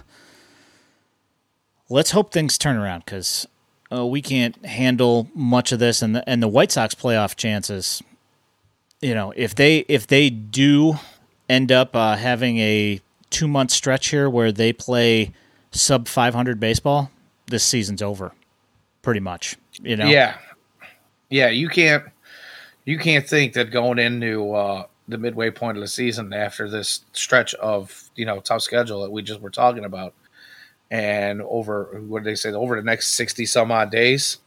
let's 1.88 2.12
hope 2.12 2.32
things 2.32 2.58
turn 2.58 2.78
around 2.78 3.06
because 3.06 3.48
uh, 3.92 4.06
we 4.06 4.22
can't 4.22 4.65
handle 4.65 5.30
much 5.34 5.72
of 5.72 5.80
this, 5.80 6.02
and 6.02 6.15
the 6.15 6.28
and 6.28 6.42
the 6.42 6.48
White 6.48 6.72
Sox 6.72 6.96
playoff 6.96 7.36
chances. 7.36 8.04
You 9.02 9.13
know, 9.13 9.32
if 9.36 9.56
they 9.56 9.80
if 9.88 10.08
they 10.08 10.30
do 10.30 10.96
end 11.48 11.72
up 11.72 11.96
uh, 11.96 12.15
having 12.15 12.58
a 12.60 13.02
two 13.30 13.48
month 13.48 13.72
stretch 13.72 14.08
here 14.08 14.30
where 14.30 14.52
they 14.52 14.74
play 14.74 15.32
sub 15.72 16.08
500 16.08 16.60
baseball, 16.60 17.12
this 17.48 17.63
season's 17.63 18.02
over, 18.02 18.34
pretty 19.02 19.20
much. 19.20 19.58
You 19.82 19.96
know? 19.96 20.08
Yeah, 20.08 20.38
yeah. 21.30 21.50
You 21.50 21.70
can't 21.70 22.04
you 22.86 22.98
can't 22.98 23.28
think 23.28 23.54
that 23.54 23.72
going 23.72 24.00
into 24.00 24.54
uh, 24.54 24.86
the 25.08 25.18
midway 25.18 25.52
point 25.52 25.78
of 25.78 25.82
the 25.82 25.88
season 25.88 26.34
after 26.34 26.70
this 26.70 27.06
stretch 27.13 27.54
of 27.56 28.10
you 28.15 28.26
know 28.26 28.39
tough 28.39 28.62
schedule 28.62 29.02
that 29.04 29.12
we 29.12 29.22
just 29.22 29.42
were 29.42 29.50
talking 29.50 29.86
about, 29.86 30.13
and 30.92 31.42
over 31.42 32.02
what 32.08 32.24
did 32.24 32.32
they 32.32 32.36
say 32.36 32.52
over 32.52 32.76
the 32.76 32.84
next 32.84 33.12
sixty 33.12 33.46
some 33.46 33.72
odd 33.72 33.92
days. 33.92 34.39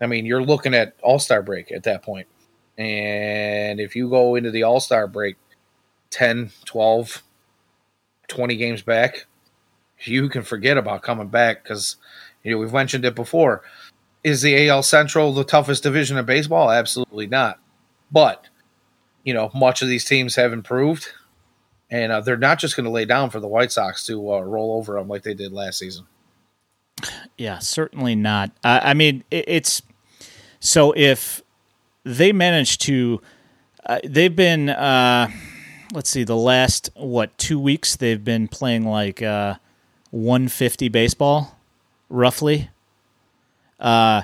I 0.00 0.06
mean, 0.06 0.26
you're 0.26 0.42
looking 0.42 0.74
at 0.74 0.94
All 1.02 1.18
Star 1.18 1.42
break 1.42 1.72
at 1.72 1.84
that 1.84 2.02
point. 2.02 2.28
And 2.76 3.80
if 3.80 3.96
you 3.96 4.08
go 4.08 4.36
into 4.36 4.52
the 4.52 4.62
All 4.62 4.78
Star 4.78 5.08
break 5.08 5.36
10, 6.10 6.50
12, 6.64 7.22
20 8.28 8.56
games 8.56 8.82
back, 8.82 9.26
you 10.00 10.28
can 10.28 10.42
forget 10.42 10.76
about 10.76 11.02
coming 11.02 11.28
back 11.28 11.62
because 11.62 11.96
you 12.42 12.52
know 12.52 12.58
we've 12.58 12.72
mentioned 12.72 13.04
it 13.04 13.14
before. 13.14 13.62
Is 14.24 14.42
the 14.42 14.68
AL 14.68 14.82
Central 14.82 15.32
the 15.32 15.44
toughest 15.44 15.82
division 15.82 16.18
of 16.18 16.26
baseball? 16.26 16.70
Absolutely 16.70 17.26
not. 17.26 17.58
But 18.10 18.46
you 19.24 19.34
know, 19.34 19.50
much 19.54 19.82
of 19.82 19.88
these 19.88 20.04
teams 20.04 20.36
have 20.36 20.52
improved, 20.52 21.08
and 21.90 22.12
uh, 22.12 22.20
they're 22.20 22.36
not 22.36 22.58
just 22.58 22.76
going 22.76 22.84
to 22.84 22.90
lay 22.90 23.04
down 23.04 23.30
for 23.30 23.40
the 23.40 23.48
White 23.48 23.72
Sox 23.72 24.06
to 24.06 24.32
uh, 24.32 24.40
roll 24.40 24.76
over 24.76 24.94
them 24.94 25.08
like 25.08 25.22
they 25.22 25.34
did 25.34 25.52
last 25.52 25.78
season. 25.78 26.06
Yeah, 27.36 27.58
certainly 27.58 28.14
not. 28.14 28.50
Uh, 28.64 28.80
I 28.82 28.94
mean, 28.94 29.24
it, 29.30 29.44
it's 29.46 29.82
so 30.60 30.92
if 30.96 31.42
they 32.04 32.32
manage 32.32 32.78
to, 32.78 33.20
uh, 33.86 34.00
they've 34.04 34.34
been 34.34 34.70
uh, 34.70 35.30
let's 35.92 36.10
see, 36.10 36.24
the 36.24 36.36
last 36.36 36.90
what 36.94 37.36
two 37.38 37.58
weeks 37.58 37.96
they've 37.96 38.22
been 38.22 38.48
playing 38.48 38.84
like 38.84 39.22
uh, 39.22 39.54
150 40.10 40.88
baseball, 40.88 41.56
roughly. 42.08 42.70
Uh, 43.80 44.22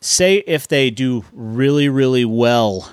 say 0.00 0.36
if 0.46 0.66
they 0.66 0.90
do 0.90 1.24
really 1.32 1.88
really 1.88 2.24
well 2.24 2.92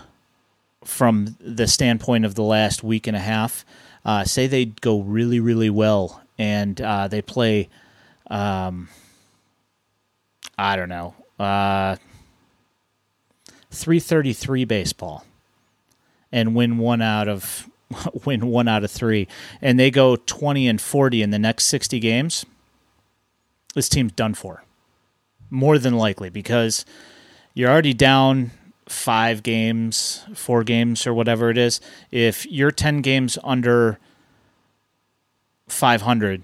from 0.84 1.36
the 1.39 1.67
standpoint 1.67 2.25
of 2.25 2.36
the 2.36 2.43
last 2.43 2.84
week 2.84 3.08
and 3.08 3.17
a 3.17 3.19
half, 3.19 3.65
uh, 4.04 4.23
say 4.23 4.47
they 4.47 4.65
go 4.65 5.01
really 5.01 5.39
really 5.39 5.69
well 5.69 6.21
and 6.38 6.80
uh, 6.82 7.08
they 7.08 7.21
play, 7.21 7.69
um, 8.28 8.89
I 10.58 10.75
don't 10.75 10.89
know, 10.89 11.15
uh, 11.39 11.95
333 13.71 14.65
baseball 14.65 15.25
and 16.32 16.56
win 16.56 16.78
one 16.78 17.01
out 17.01 17.28
of 17.28 17.69
win 18.26 18.48
one 18.48 18.67
out 18.67 18.84
of 18.84 18.91
three, 18.91 19.28
and 19.62 19.80
they 19.80 19.91
go 19.91 20.15
20 20.15 20.67
and 20.67 20.82
40 20.82 21.21
in 21.21 21.30
the 21.30 21.39
next 21.39 21.65
60 21.65 22.00
games, 22.00 22.45
this 23.74 23.89
team's 23.89 24.13
done 24.13 24.34
for. 24.34 24.63
More 25.50 25.78
than 25.78 25.95
likely, 25.95 26.30
because 26.30 26.86
you're 27.54 27.69
already 27.69 27.93
down 27.93 28.52
five 28.88 29.43
games, 29.43 30.26
four 30.34 30.63
games, 30.63 31.06
or 31.08 31.13
whatever 31.13 31.50
it 31.50 31.58
is. 31.58 31.80
If 32.12 32.45
you're 32.48 32.71
10 32.71 33.02
games 33.02 33.38
under 33.43 34.00
500 35.67 36.43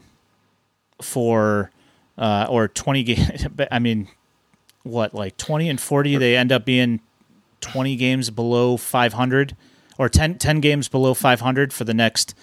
for, 1.01 1.71
uh, 2.17 2.47
or 2.49 2.67
20 2.67 3.04
games, 3.04 3.47
I 3.71 3.80
mean, 3.80 4.08
what, 4.84 5.13
like 5.13 5.38
20 5.38 5.69
and 5.69 5.80
40, 5.80 6.17
they 6.17 6.36
end 6.36 6.51
up 6.51 6.65
being 6.65 7.01
20 7.62 7.95
games 7.95 8.30
below 8.30 8.77
500 8.77 9.56
or 10.02 10.10
10, 10.10 10.40
10 10.40 10.62
games 10.62 10.88
below 10.88 11.14
500 11.14 11.72
for 11.72 11.84
the 11.84 11.94
next 11.94 12.34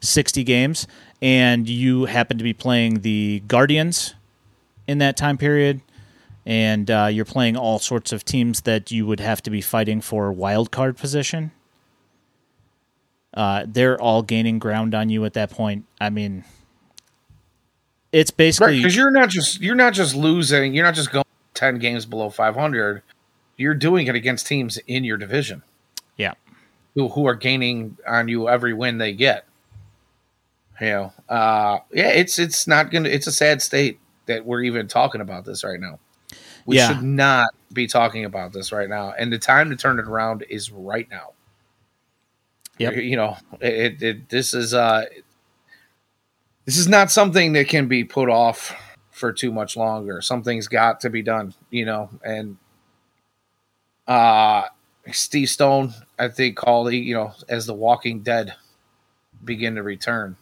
60 0.00 0.42
games, 0.42 0.88
and 1.22 1.68
you 1.68 2.06
happen 2.06 2.38
to 2.38 2.42
be 2.42 2.52
playing 2.52 3.02
the 3.02 3.40
Guardians 3.46 4.16
in 4.88 4.98
that 4.98 5.16
time 5.16 5.38
period, 5.38 5.80
and 6.44 6.90
uh, 6.90 7.08
you're 7.08 7.24
playing 7.24 7.56
all 7.56 7.78
sorts 7.78 8.10
of 8.10 8.24
teams 8.24 8.62
that 8.62 8.90
you 8.90 9.06
would 9.06 9.20
have 9.20 9.40
to 9.42 9.50
be 9.50 9.60
fighting 9.60 10.00
for 10.00 10.32
wild 10.32 10.72
card 10.72 10.96
position. 10.96 11.52
Uh, 13.32 13.64
they're 13.64 14.00
all 14.00 14.22
gaining 14.22 14.58
ground 14.58 14.92
on 14.92 15.08
you 15.08 15.24
at 15.24 15.34
that 15.34 15.50
point. 15.50 15.84
I 16.00 16.10
mean, 16.10 16.42
it's 18.10 18.32
basically 18.32 18.78
because 18.78 18.96
right, 18.96 19.02
you're 19.02 19.12
not 19.12 19.28
just 19.28 19.60
you're 19.60 19.76
not 19.76 19.92
just 19.92 20.16
losing. 20.16 20.74
You're 20.74 20.84
not 20.84 20.94
just 20.96 21.12
going 21.12 21.24
ten 21.54 21.78
games 21.78 22.06
below 22.06 22.28
500. 22.28 23.02
You're 23.56 23.74
doing 23.74 24.08
it 24.08 24.16
against 24.16 24.48
teams 24.48 24.78
in 24.88 25.04
your 25.04 25.16
division. 25.16 25.62
Yeah, 26.16 26.34
who 26.94 27.08
who 27.08 27.26
are 27.26 27.34
gaining 27.34 27.96
on 28.06 28.28
you 28.28 28.48
every 28.48 28.72
win 28.72 28.98
they 28.98 29.12
get. 29.12 29.46
You 30.80 30.86
know, 30.88 31.12
uh, 31.28 31.78
yeah, 31.92 32.08
it's 32.08 32.38
it's 32.38 32.66
not 32.66 32.90
gonna. 32.90 33.08
It's 33.08 33.26
a 33.26 33.32
sad 33.32 33.62
state 33.62 34.00
that 34.26 34.44
we're 34.44 34.62
even 34.62 34.88
talking 34.88 35.20
about 35.20 35.44
this 35.44 35.62
right 35.62 35.78
now. 35.78 35.98
We 36.66 36.76
yeah. 36.76 36.88
should 36.88 37.02
not 37.02 37.50
be 37.72 37.86
talking 37.86 38.24
about 38.24 38.52
this 38.52 38.72
right 38.72 38.88
now, 38.88 39.12
and 39.16 39.32
the 39.32 39.38
time 39.38 39.70
to 39.70 39.76
turn 39.76 39.98
it 39.98 40.06
around 40.06 40.44
is 40.48 40.72
right 40.72 41.08
now. 41.10 41.32
Yeah, 42.78 42.90
you 42.90 43.16
know, 43.16 43.36
it, 43.60 44.02
it, 44.02 44.28
this 44.28 44.52
is 44.52 44.74
uh, 44.74 45.04
this 46.64 46.76
is 46.76 46.88
not 46.88 47.10
something 47.10 47.52
that 47.52 47.68
can 47.68 47.86
be 47.86 48.02
put 48.02 48.28
off 48.28 48.74
for 49.10 49.32
too 49.32 49.52
much 49.52 49.76
longer. 49.76 50.20
Something's 50.20 50.66
got 50.66 51.00
to 51.00 51.10
be 51.10 51.22
done, 51.22 51.54
you 51.70 51.84
know, 51.84 52.10
and 52.24 52.56
uh 54.06 54.64
Steve 55.12 55.48
Stone, 55.48 55.94
I 56.18 56.28
think, 56.28 56.56
called 56.56 56.92
you 56.92 57.14
know 57.14 57.32
as 57.48 57.66
the 57.66 57.74
Walking 57.74 58.20
Dead 58.20 58.54
begin 59.44 59.74
to 59.74 59.82
return. 59.82 60.36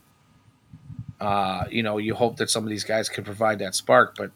Uh, 1.20 1.64
you 1.70 1.82
know, 1.82 1.98
you 1.98 2.14
hope 2.14 2.36
that 2.36 2.50
some 2.50 2.64
of 2.64 2.70
these 2.70 2.84
guys 2.84 3.08
can 3.08 3.24
provide 3.24 3.58
that 3.60 3.74
spark, 3.74 4.16
but 4.16 4.32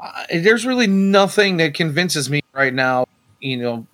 uh, 0.00 0.24
there's 0.32 0.66
really 0.66 0.86
nothing 0.86 1.58
that 1.58 1.74
convinces 1.74 2.28
me 2.28 2.42
right 2.52 2.74
now. 2.74 3.06
You 3.40 3.56
know, 3.58 3.86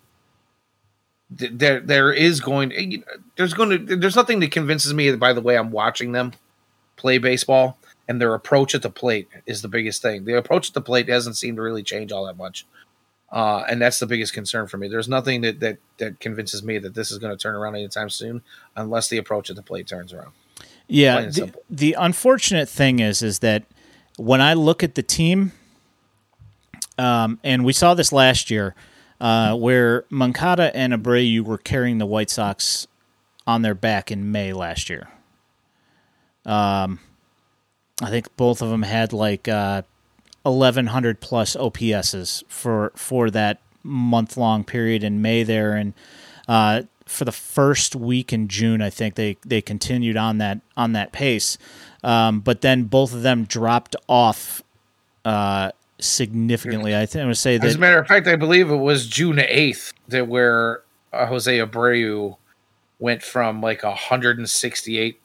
th- 1.37 1.53
there 1.55 1.81
there 1.81 2.13
is 2.13 2.41
going 2.41 2.73
eh, 2.73 2.99
there's 3.37 3.55
going 3.55 3.87
to 3.87 3.97
there's 3.97 4.17
nothing 4.17 4.41
that 4.41 4.51
convinces 4.51 4.95
me 4.95 5.15
by 5.17 5.33
the 5.33 5.41
way 5.41 5.57
I'm 5.57 5.71
watching 5.71 6.13
them 6.13 6.33
play 6.97 7.19
baseball 7.19 7.79
and 8.09 8.21
their 8.21 8.35
approach 8.35 8.75
at 8.75 8.83
the 8.83 8.91
plate 8.91 9.29
is 9.47 9.63
the 9.63 9.69
biggest 9.69 10.03
thing. 10.03 10.25
The 10.25 10.37
approach 10.37 10.69
at 10.69 10.75
the 10.75 10.81
plate 10.81 11.07
doesn't 11.07 11.35
seem 11.35 11.57
to 11.57 11.63
really 11.63 11.83
change 11.83 12.13
all 12.13 12.27
that 12.27 12.37
much. 12.37 12.67
Uh, 13.33 13.65
and 13.69 13.81
that's 13.81 13.99
the 13.99 14.07
biggest 14.07 14.35
concern 14.35 14.69
for 14.69 14.77
me. 14.77 14.89
There's 14.89 15.09
nothing 15.09 15.41
that, 15.41 15.61
that, 15.61 15.79
that 15.97 16.21
convinces 16.21 16.63
me 16.63 16.79
that 16.79 16.95
this 16.95 17.11
is 17.11 17.19
going 17.19 17.37
to 17.37 17.43
turn 17.43 17.55
around 17.55 17.77
anytime 17.77 18.11
soon, 18.11 18.43
unless 18.77 19.09
the 19.09 19.17
approach 19.17 19.49
at 19.49 19.57
the 19.57 19.63
plate 19.63 19.87
turns 19.87 20.13
around. 20.13 20.33
Yeah, 20.87 21.23
the, 21.23 21.55
the, 21.71 21.97
unfortunate 21.99 22.69
thing 22.69 22.99
is, 22.99 23.23
is 23.23 23.39
that 23.39 23.65
when 24.19 24.43
I 24.43 24.53
look 24.53 24.83
at 24.83 24.95
the 24.95 25.03
team, 25.03 25.53
um, 26.99 27.41
and 27.43 27.65
we 27.65 27.73
saw 27.73 27.95
this 27.95 28.13
last 28.13 28.51
year, 28.51 28.75
uh, 29.19 29.57
where 29.57 30.05
Moncada 30.11 30.77
and 30.77 30.93
Abreu 30.93 31.41
were 31.41 31.57
carrying 31.57 31.97
the 31.97 32.07
White 32.07 32.29
Sox 32.29 32.87
on 33.47 33.63
their 33.63 33.75
back 33.75 34.11
in 34.11 34.31
May 34.31 34.53
last 34.53 34.91
year. 34.91 35.09
Um, 36.45 36.99
I 38.03 38.11
think 38.11 38.37
both 38.37 38.61
of 38.61 38.69
them 38.69 38.83
had 38.83 39.13
like 39.13 39.49
uh, 39.49 39.83
1100 40.43 41.21
plus 41.21 41.57
OPSs 41.57 42.43
for 42.49 42.93
for 42.97 43.31
that 43.31 43.61
month 43.83 44.37
long 44.37 44.65
period 44.65 45.05
in 45.05 45.23
May 45.23 45.43
there. 45.43 45.75
And 45.75 45.95
uh, 46.49 46.83
for 47.07 47.25
the 47.25 47.33
first 47.33 47.95
week 47.95 48.33
in 48.33 48.49
June 48.49 48.81
I 48.83 48.91
think 48.91 49.15
they 49.15 49.37
they 49.45 49.61
continued 49.61 50.17
on 50.17 50.39
that 50.39 50.61
on 50.77 50.93
that 50.93 51.13
pace. 51.13 51.59
Um, 52.03 52.41
but 52.41 52.63
then 52.63 52.85
both 52.85 53.15
of 53.15 53.23
them 53.23 53.45
dropped 53.45 53.95
off 54.09 54.63
uh, 55.25 55.71
significantly. 56.01 56.97
I 56.97 57.07
think 57.07 57.23
I 57.23 57.27
would 57.27 57.39
say 57.39 57.59
that 57.59 57.67
as 57.67 57.77
a 57.77 57.79
matter 57.79 57.99
of 57.99 58.09
fact 58.09 58.27
I 58.27 58.37
believe 58.37 58.71
it 58.71 58.77
was 58.77 59.07
June 59.07 59.37
8th 59.37 59.93
that 60.09 60.27
where 60.27 60.83
uh, 61.13 61.27
Jose 61.27 61.59
Abreu 61.59 62.37
went 62.99 63.23
from 63.23 63.61
like 63.61 63.83
168 63.83 65.21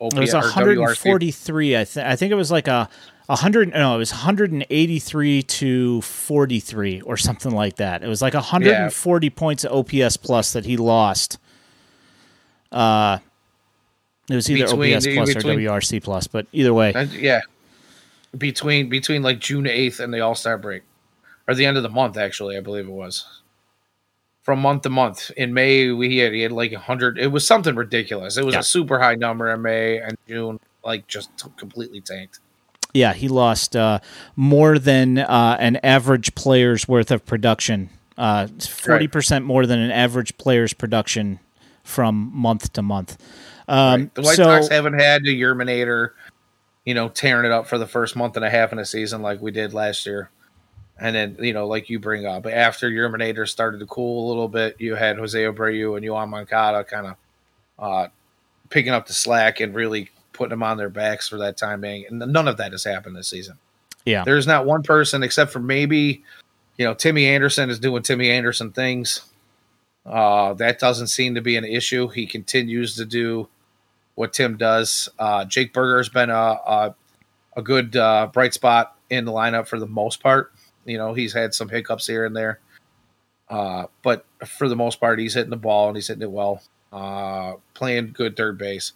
OPS, 0.00 0.14
it 0.14 0.20
was 0.20 0.34
143 0.34 1.76
I 1.76 1.84
think 1.84 2.06
I 2.06 2.16
think 2.16 2.32
it 2.32 2.36
was 2.36 2.50
like 2.50 2.68
a 2.68 2.88
100 3.28 3.74
no 3.74 3.94
it 3.94 3.98
was 3.98 4.10
183 4.10 5.42
to 5.42 6.00
43 6.00 7.02
or 7.02 7.18
something 7.18 7.52
like 7.52 7.76
that. 7.76 8.02
It 8.02 8.08
was 8.08 8.22
like 8.22 8.32
140 8.32 9.26
yeah. 9.26 9.30
points 9.36 9.64
of 9.64 9.72
ops 9.72 10.16
plus 10.16 10.54
that 10.54 10.64
he 10.64 10.78
lost. 10.78 11.38
Uh 12.72 13.18
it 14.30 14.34
was 14.34 14.50
either 14.50 14.64
between, 14.64 14.94
ops 14.94 15.06
plus 15.06 15.34
between, 15.34 15.58
or 15.68 15.78
wrc 15.78 16.02
plus 16.02 16.26
but 16.26 16.46
either 16.52 16.72
way. 16.72 16.94
Uh, 16.94 17.02
yeah. 17.02 17.42
Between 18.36 18.88
between 18.88 19.22
like 19.22 19.40
june 19.40 19.64
8th 19.64 20.00
and 20.00 20.12
the 20.12 20.20
all-star 20.20 20.56
break. 20.56 20.84
Or 21.46 21.54
the 21.54 21.66
end 21.66 21.76
of 21.76 21.82
the 21.82 21.90
month 21.90 22.16
actually 22.16 22.56
i 22.56 22.60
believe 22.60 22.86
it 22.86 22.92
was. 22.92 23.26
From 24.40 24.60
month 24.60 24.84
to 24.84 24.88
month. 24.88 25.30
In 25.36 25.52
may 25.52 25.90
we 25.90 26.16
had, 26.16 26.32
he 26.32 26.40
had 26.40 26.52
like 26.52 26.72
100 26.72 27.18
it 27.18 27.26
was 27.26 27.46
something 27.46 27.76
ridiculous. 27.76 28.38
It 28.38 28.46
was 28.46 28.54
yeah. 28.54 28.60
a 28.60 28.64
super 28.64 28.98
high 28.98 29.16
number 29.16 29.50
in 29.50 29.60
may 29.60 29.98
and 29.98 30.16
june 30.26 30.58
like 30.82 31.06
just 31.08 31.28
completely 31.58 32.00
tanked 32.00 32.40
yeah, 32.94 33.12
he 33.12 33.28
lost 33.28 33.76
uh, 33.76 34.00
more 34.36 34.78
than 34.78 35.18
uh, 35.18 35.56
an 35.60 35.76
average 35.82 36.34
player's 36.34 36.88
worth 36.88 37.10
of 37.10 37.24
production. 37.26 37.90
Uh, 38.16 38.48
forty 38.48 39.06
uh, 39.06 39.10
percent 39.10 39.44
more 39.44 39.66
than 39.66 39.78
an 39.78 39.90
average 39.90 40.36
player's 40.38 40.72
production 40.72 41.38
from 41.84 42.30
month 42.34 42.72
to 42.72 42.82
month. 42.82 43.16
Um, 43.68 44.00
right. 44.00 44.14
The 44.14 44.22
White 44.22 44.36
so, 44.36 44.44
Sox 44.44 44.68
haven't 44.68 44.98
had 44.98 45.22
the 45.22 45.40
Yerminator, 45.40 46.10
you 46.84 46.94
know, 46.94 47.08
tearing 47.08 47.44
it 47.44 47.52
up 47.52 47.66
for 47.66 47.78
the 47.78 47.86
first 47.86 48.16
month 48.16 48.36
and 48.36 48.44
a 48.44 48.50
half 48.50 48.72
in 48.72 48.78
a 48.78 48.84
season 48.84 49.22
like 49.22 49.40
we 49.40 49.50
did 49.50 49.74
last 49.74 50.06
year. 50.06 50.30
And 51.00 51.14
then, 51.14 51.36
you 51.38 51.52
know, 51.52 51.68
like 51.68 51.88
you 51.88 52.00
bring 52.00 52.26
up, 52.26 52.44
after 52.46 52.90
Yerminator 52.90 53.46
started 53.46 53.78
to 53.78 53.86
cool 53.86 54.26
a 54.26 54.28
little 54.28 54.48
bit, 54.48 54.76
you 54.80 54.96
had 54.96 55.16
Jose 55.16 55.38
Abreu 55.38 55.96
and 55.96 56.04
Yoan 56.04 56.28
Moncada 56.28 56.82
kind 56.82 57.06
of 57.06 57.16
uh, 57.78 58.08
picking 58.70 58.92
up 58.92 59.06
the 59.06 59.12
slack 59.12 59.60
and 59.60 59.74
really 59.74 60.10
putting 60.38 60.50
them 60.50 60.62
on 60.62 60.78
their 60.78 60.88
backs 60.88 61.28
for 61.28 61.36
that 61.38 61.56
time 61.56 61.80
being. 61.80 62.06
And 62.08 62.20
none 62.20 62.46
of 62.46 62.56
that 62.58 62.70
has 62.70 62.84
happened 62.84 63.16
this 63.16 63.28
season. 63.28 63.58
Yeah. 64.04 64.22
There's 64.24 64.46
not 64.46 64.64
one 64.64 64.84
person 64.84 65.24
except 65.24 65.50
for 65.50 65.58
maybe, 65.58 66.22
you 66.78 66.86
know, 66.86 66.94
Timmy 66.94 67.26
Anderson 67.26 67.68
is 67.68 67.80
doing 67.80 68.04
Timmy 68.04 68.30
Anderson 68.30 68.70
things. 68.70 69.22
Uh, 70.06 70.54
that 70.54 70.78
doesn't 70.78 71.08
seem 71.08 71.34
to 71.34 71.42
be 71.42 71.56
an 71.56 71.64
issue. 71.64 72.06
He 72.06 72.26
continues 72.26 72.94
to 72.96 73.04
do 73.04 73.48
what 74.14 74.32
Tim 74.32 74.56
does. 74.56 75.08
Uh, 75.18 75.44
Jake 75.44 75.74
Burger 75.74 75.98
has 75.98 76.08
been 76.08 76.30
a, 76.30 76.34
a, 76.34 76.94
a 77.56 77.62
good 77.62 77.96
uh, 77.96 78.28
bright 78.32 78.54
spot 78.54 78.96
in 79.10 79.24
the 79.24 79.32
lineup 79.32 79.66
for 79.66 79.80
the 79.80 79.86
most 79.86 80.22
part. 80.22 80.52
You 80.86 80.96
know, 80.96 81.12
he's 81.12 81.34
had 81.34 81.52
some 81.52 81.68
hiccups 81.68 82.06
here 82.06 82.24
and 82.24 82.34
there. 82.34 82.60
Uh, 83.50 83.86
but 84.02 84.24
for 84.46 84.68
the 84.68 84.76
most 84.76 85.00
part, 85.00 85.18
he's 85.18 85.34
hitting 85.34 85.50
the 85.50 85.56
ball 85.56 85.88
and 85.88 85.96
he's 85.96 86.06
hitting 86.06 86.22
it 86.22 86.30
well. 86.30 86.62
Uh, 86.92 87.54
playing 87.74 88.12
good 88.12 88.36
third 88.36 88.56
base 88.56 88.92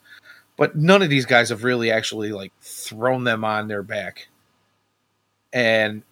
but 0.57 0.77
none 0.77 1.03
of 1.03 1.11
these 1.11 1.27
guys 1.27 1.49
have 1.49 1.65
really 1.65 1.91
actually 1.91 2.33
like 2.33 2.53
thrown 2.61 3.25
them 3.25 3.45
on 3.45 3.69
their 3.69 3.83
back 3.83 4.29
and 5.53 6.03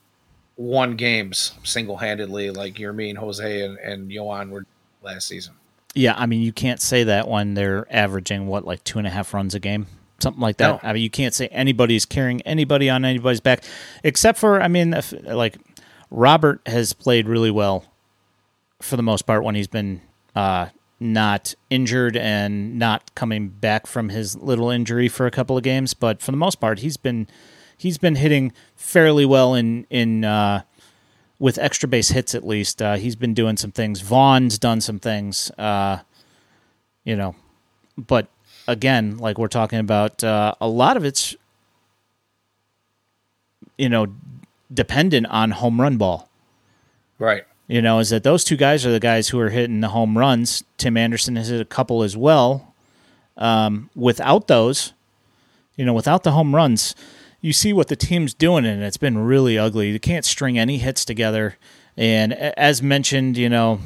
won 0.56 0.96
games 0.96 1.52
single 1.62 1.96
handedly 1.96 2.50
like 2.50 2.74
Yermin, 2.74 3.16
Jose, 3.16 3.62
and, 3.62 3.78
Jose 3.78 3.92
and 3.92 4.10
Yoan 4.10 4.50
were 4.50 4.66
last 5.02 5.28
season. 5.28 5.54
Yeah, 5.94 6.14
I 6.16 6.26
mean 6.26 6.42
you 6.42 6.52
can't 6.52 6.80
say 6.80 7.04
that 7.04 7.28
when 7.28 7.54
they're 7.54 7.86
averaging 7.90 8.46
what 8.46 8.64
like 8.64 8.84
two 8.84 8.98
and 8.98 9.06
a 9.06 9.10
half 9.10 9.34
runs 9.34 9.54
a 9.54 9.60
game, 9.60 9.86
something 10.20 10.40
like 10.40 10.58
that. 10.58 10.82
No. 10.82 10.88
I 10.88 10.92
mean 10.92 11.02
you 11.02 11.10
can't 11.10 11.34
say 11.34 11.48
anybody's 11.48 12.04
carrying 12.04 12.40
anybody 12.42 12.88
on 12.88 13.04
anybody's 13.04 13.40
back, 13.40 13.64
except 14.04 14.38
for 14.38 14.60
I 14.60 14.68
mean 14.68 14.94
if, 14.94 15.12
like 15.24 15.56
Robert 16.10 16.60
has 16.66 16.92
played 16.92 17.26
really 17.26 17.50
well 17.50 17.84
for 18.80 18.96
the 18.96 19.02
most 19.02 19.22
part 19.22 19.44
when 19.44 19.54
he's 19.54 19.68
been 19.68 20.00
uh, 20.34 20.68
not 21.00 21.54
injured 21.70 22.16
and 22.16 22.78
not 22.78 23.14
coming 23.14 23.48
back 23.48 23.86
from 23.86 24.10
his 24.10 24.36
little 24.36 24.70
injury 24.70 25.08
for 25.08 25.26
a 25.26 25.30
couple 25.30 25.56
of 25.56 25.62
games, 25.62 25.94
but 25.94 26.20
for 26.20 26.30
the 26.30 26.36
most 26.36 26.60
part, 26.60 26.80
he's 26.80 26.98
been 26.98 27.26
he's 27.76 27.96
been 27.96 28.16
hitting 28.16 28.52
fairly 28.76 29.24
well 29.24 29.54
in 29.54 29.86
in 29.88 30.24
uh, 30.24 30.62
with 31.38 31.58
extra 31.58 31.88
base 31.88 32.10
hits 32.10 32.34
at 32.34 32.46
least. 32.46 32.82
Uh, 32.82 32.96
he's 32.96 33.16
been 33.16 33.32
doing 33.32 33.56
some 33.56 33.72
things. 33.72 34.02
Vaughn's 34.02 34.58
done 34.58 34.80
some 34.80 34.98
things. 34.98 35.50
Uh, 35.52 36.00
you 37.02 37.16
know, 37.16 37.34
but 37.96 38.28
again, 38.68 39.16
like 39.16 39.38
we're 39.38 39.48
talking 39.48 39.78
about, 39.78 40.22
uh, 40.22 40.54
a 40.60 40.68
lot 40.68 40.96
of 40.96 41.04
it's 41.04 41.34
you 43.78 43.88
know 43.88 44.06
dependent 44.72 45.26
on 45.28 45.50
home 45.52 45.80
run 45.80 45.96
ball. 45.96 46.28
Right. 47.18 47.44
You 47.70 47.80
know, 47.80 48.00
is 48.00 48.10
that 48.10 48.24
those 48.24 48.42
two 48.42 48.56
guys 48.56 48.84
are 48.84 48.90
the 48.90 48.98
guys 48.98 49.28
who 49.28 49.38
are 49.38 49.50
hitting 49.50 49.80
the 49.80 49.90
home 49.90 50.18
runs. 50.18 50.64
Tim 50.76 50.96
Anderson 50.96 51.36
has 51.36 51.48
hit 51.50 51.60
a 51.60 51.64
couple 51.64 52.02
as 52.02 52.16
well. 52.16 52.74
Um, 53.36 53.90
without 53.94 54.48
those, 54.48 54.92
you 55.76 55.84
know, 55.84 55.94
without 55.94 56.24
the 56.24 56.32
home 56.32 56.52
runs, 56.52 56.96
you 57.40 57.52
see 57.52 57.72
what 57.72 57.86
the 57.86 57.94
team's 57.94 58.34
doing, 58.34 58.66
and 58.66 58.82
it's 58.82 58.96
been 58.96 59.18
really 59.18 59.56
ugly. 59.56 59.92
They 59.92 60.00
can't 60.00 60.24
string 60.24 60.58
any 60.58 60.78
hits 60.78 61.04
together. 61.04 61.56
And 61.96 62.32
as 62.32 62.82
mentioned, 62.82 63.36
you 63.36 63.48
know, 63.48 63.78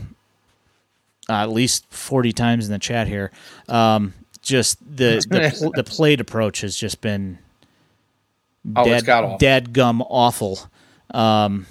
uh, 1.29 1.35
at 1.43 1.51
least 1.51 1.85
40 1.91 2.33
times 2.33 2.67
in 2.67 2.73
the 2.73 2.79
chat 2.79 3.07
here, 3.07 3.31
um, 3.69 4.15
just 4.41 4.79
the, 4.81 5.23
the, 5.29 5.73
the 5.75 5.85
plate 5.85 6.21
approach 6.23 6.63
has 6.63 6.75
just 6.75 7.03
been 7.03 7.39
Oh, 8.75 8.85
dead, 8.87 8.95
it's 8.95 9.03
got 9.03 9.25
awful. 9.25 9.39
dead 9.39 9.75
gum 9.75 10.01
awful. 10.01 10.59
Um, 11.13 11.67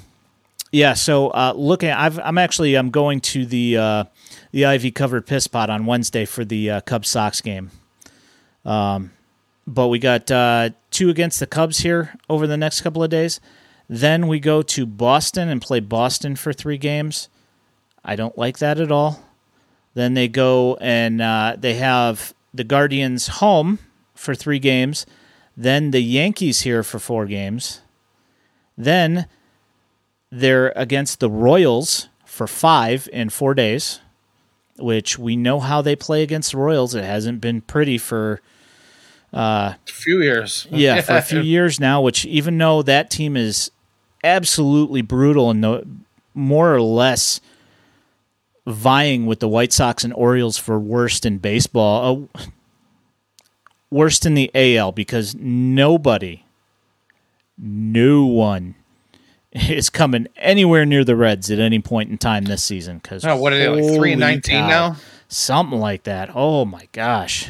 yeah, 0.74 0.94
so 0.94 1.28
uh, 1.28 1.54
looking, 1.56 1.92
I've, 1.92 2.18
I'm 2.18 2.40
actually 2.40 2.74
I'm 2.74 2.90
going 2.90 3.22
to 3.22 3.46
the 3.46 3.78
uh, 3.78 4.04
the 4.52 4.66
Ivy 4.66 4.90
covered 4.90 5.28
piss 5.28 5.46
pot 5.46 5.70
on 5.70 5.86
Wednesday 5.86 6.26
for 6.26 6.44
the 6.44 6.72
uh, 6.72 6.82
Cubs 6.82 7.10
Sox 7.10 7.42
game. 7.42 7.70
Um, 8.66 9.12
but 9.68 9.90
we 9.90 10.00
got 10.00 10.32
uh, 10.32 10.72
two 10.90 11.12
against 11.12 11.40
the 11.40 11.46
Cubs 11.46 11.82
here 11.82 12.16
over 12.28 12.48
the 12.48 12.58
next 12.58 12.82
couple 12.82 13.04
of 13.04 13.12
days. 13.12 13.40
Then 13.88 14.28
we 14.28 14.40
go 14.40 14.64
to 14.64 14.88
Boston 14.88 15.48
and 15.48 15.62
play 15.62 15.80
Boston 15.80 16.36
for 16.36 16.52
three 16.52 16.80
games. 16.80 17.30
I 18.04 18.16
don't 18.16 18.36
like 18.36 18.58
that 18.58 18.80
at 18.80 18.92
all. 18.92 19.24
Then 19.94 20.16
they 20.16 20.28
go 20.28 20.76
and 20.82 21.22
uh, 21.22 21.56
they 21.56 21.76
have 21.76 22.34
the 22.52 22.64
Guardians 22.64 23.28
home 23.28 23.78
for 24.16 24.34
three 24.34 24.60
games. 24.60 25.06
Then 25.56 25.92
the 25.92 26.02
Yankees 26.02 26.62
here 26.62 26.82
for 26.82 26.98
four 26.98 27.28
games. 27.28 27.82
Then 28.76 29.28
they're 30.34 30.74
against 30.76 31.20
the 31.20 31.30
Royals 31.30 32.10
for 32.26 32.48
five 32.48 33.08
in 33.14 33.30
four 33.30 33.54
days, 33.54 34.00
which 34.78 35.20
we 35.20 35.36
know 35.36 35.60
how 35.60 35.82
they 35.82 35.96
play 35.96 36.24
against 36.24 36.52
the 36.52 36.58
Royals. 36.58 36.96
It 36.96 37.04
hasn't 37.04 37.40
been 37.40 37.62
pretty 37.62 38.00
for 38.00 38.42
A 39.86 39.92
few 39.92 40.24
years. 40.24 40.68
yeah, 40.72 41.02
for 41.02 41.18
a 41.18 41.22
few 41.22 41.42
years 41.42 41.80
now, 41.80 42.02
which 42.02 42.26
even 42.26 42.58
though 42.58 42.82
that 42.82 43.12
team 43.12 43.38
is 43.38 43.70
absolutely 44.24 45.04
brutal 45.04 45.52
and 45.52 45.62
no, 45.62 45.84
more 46.34 46.74
or 46.74 46.82
less 46.82 47.40
vying 48.66 49.28
with 49.28 49.40
the 49.40 49.48
White 49.48 49.72
Sox 49.72 50.04
and 50.04 50.14
Orioles 50.14 50.58
for 50.58 50.80
worst 50.80 51.28
in 51.28 51.38
baseball, 51.38 52.30
uh, 52.36 52.46
worst 53.92 54.26
in 54.26 54.34
the 54.34 54.50
AL 54.56 54.94
because 54.94 55.36
nobody, 55.36 56.44
no 57.58 58.26
one 58.26 58.74
is 59.70 59.90
coming 59.90 60.28
anywhere 60.36 60.86
near 60.86 61.04
the 61.04 61.16
Reds 61.16 61.52
at 61.52 61.60
any 61.60 61.80
point 61.80 62.10
in 62.10 62.18
time 62.18 62.46
this 62.46 62.64
season. 62.64 62.98
Because 62.98 63.24
Oh, 63.24 63.38
what 63.38 63.54
are 63.54 63.58
they 63.58 63.68
like 63.68 63.96
three 63.96 64.14
and 64.14 64.20
nineteen 64.20 64.68
now? 64.68 64.98
Something 65.28 65.80
like 65.80 66.04
that. 66.04 66.32
Oh 66.34 66.66
my 66.66 66.88
gosh. 66.92 67.50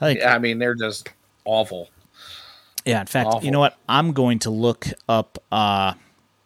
I 0.00 0.06
think 0.06 0.20
Yeah, 0.20 0.34
I 0.34 0.38
mean 0.38 0.58
they're 0.58 0.74
just 0.74 1.10
awful. 1.44 1.90
Yeah, 2.84 3.00
in 3.00 3.06
fact, 3.06 3.28
Awful. 3.28 3.44
you 3.44 3.50
know 3.50 3.60
what? 3.60 3.76
I'm 3.88 4.12
going 4.12 4.38
to 4.40 4.50
look 4.50 4.86
up. 5.08 5.42
Uh, 5.52 5.94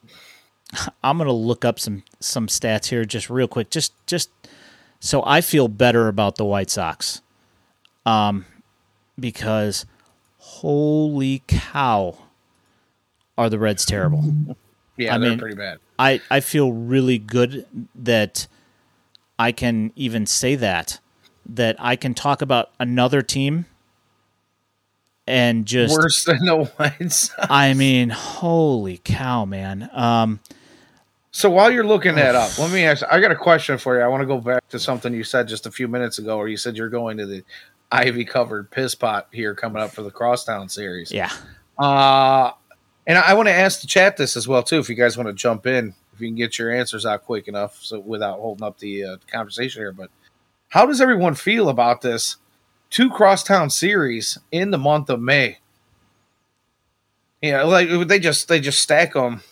I'm 1.05 1.19
going 1.19 1.29
to 1.29 1.33
look 1.33 1.65
up 1.65 1.79
some 1.79 2.05
some 2.21 2.47
stats 2.47 2.87
here, 2.87 3.05
just 3.05 3.29
real 3.29 3.49
quick, 3.49 3.71
just 3.71 3.93
just 4.07 4.31
so 4.99 5.23
I 5.27 5.41
feel 5.41 5.69
better 5.69 6.09
about 6.09 6.37
the 6.37 6.45
White 6.45 6.71
Sox. 6.71 7.21
Um, 8.07 8.47
because 9.19 9.87
holy 10.39 11.43
cow, 11.47 12.19
are 13.37 13.49
the 13.51 13.59
Reds 13.59 13.85
terrible? 13.85 14.57
Yeah, 14.97 15.15
I 15.15 15.19
they're 15.19 15.31
mean- 15.31 15.39
pretty 15.39 15.57
bad. 15.57 15.79
I 15.99 16.21
I 16.31 16.41
feel 16.41 16.73
really 16.73 17.19
good 17.19 17.67
that 17.95 18.47
I 19.39 19.53
can 19.53 19.93
even 19.97 20.27
say 20.27 20.55
that 20.57 20.99
that 21.47 21.77
I 21.79 21.97
can 21.97 22.15
talk 22.15 22.43
about 22.43 22.71
another 22.79 23.23
team 23.23 23.67
and 25.27 25.67
just 25.67 25.95
Worse 25.97 26.25
than 26.25 26.45
the 26.45 26.65
White 26.77 27.13
Sox. 27.13 27.47
I 27.51 27.75
mean, 27.75 28.11
holy 28.11 28.99
cow, 29.05 29.45
man. 29.45 29.89
Um, 29.93 30.41
So 31.31 31.49
while 31.51 31.71
you're 31.71 31.87
looking 31.87 32.17
that 32.17 32.35
up, 32.35 32.59
let 32.59 32.73
me 32.73 32.85
ask. 32.85 33.05
I 33.11 33.21
got 33.21 33.31
a 33.31 33.37
question 33.37 33.79
for 33.79 33.97
you. 33.97 34.03
I 34.03 34.09
want 34.09 34.23
to 34.23 34.27
go 34.27 34.39
back 34.41 34.67
to 34.69 34.79
something 34.79 35.15
you 35.15 35.25
said 35.25 35.49
just 35.49 35.67
a 35.67 35.71
few 35.71 35.89
minutes 35.89 36.19
ago, 36.19 36.37
where 36.39 36.49
you 36.49 36.57
said 36.57 36.77
you're 36.77 36.89
going 36.89 37.17
to 37.19 37.27
the 37.27 37.45
ivy 37.91 38.25
covered 38.25 38.71
piss 38.71 38.95
pot 38.95 39.29
here 39.33 39.55
coming 39.55 39.83
up 39.83 39.91
for 39.93 40.03
the 40.03 40.11
Crosstown 40.11 40.69
series. 40.69 41.13
yeah. 41.13 41.31
Uh, 41.79 42.53
and 43.07 43.19
I 43.19 43.35
want 43.35 43.49
to 43.49 43.55
ask 43.55 43.81
the 43.81 43.87
chat 43.87 44.17
this 44.17 44.37
as 44.37 44.47
well 44.47 44.63
too. 44.63 44.79
If 44.79 44.89
you 44.89 44.95
guys 44.95 45.17
want 45.17 45.29
to 45.29 45.33
jump 45.33 45.67
in, 45.67 45.95
if 46.13 46.21
you 46.21 46.29
can 46.29 46.37
get 46.37 46.59
your 46.59 46.71
answers 46.71 47.07
out 47.07 47.25
quick 47.25 47.49
enough, 47.49 47.79
so 47.83 47.99
without 47.99 48.39
holding 48.39 48.65
up 48.65 48.79
the 48.79 49.05
uh, 49.05 49.17
conversation 49.27 49.83
here. 49.83 49.93
But 49.93 50.11
how 50.69 50.87
does 50.87 51.01
everyone 51.01 51.35
feel 51.35 51.69
about 51.69 52.03
this 52.03 52.37
two 52.91 53.11
crosstown 53.11 53.71
series 53.71 54.39
in 54.51 54.71
the 54.71 54.79
month 54.79 55.11
of 55.11 55.21
May? 55.21 55.59
Yeah, 57.41 57.65
like 57.65 57.89
they 58.07 58.21
just 58.21 58.47
they 58.47 58.61
just 58.61 58.81
stack 58.81 59.15
them, 59.15 59.43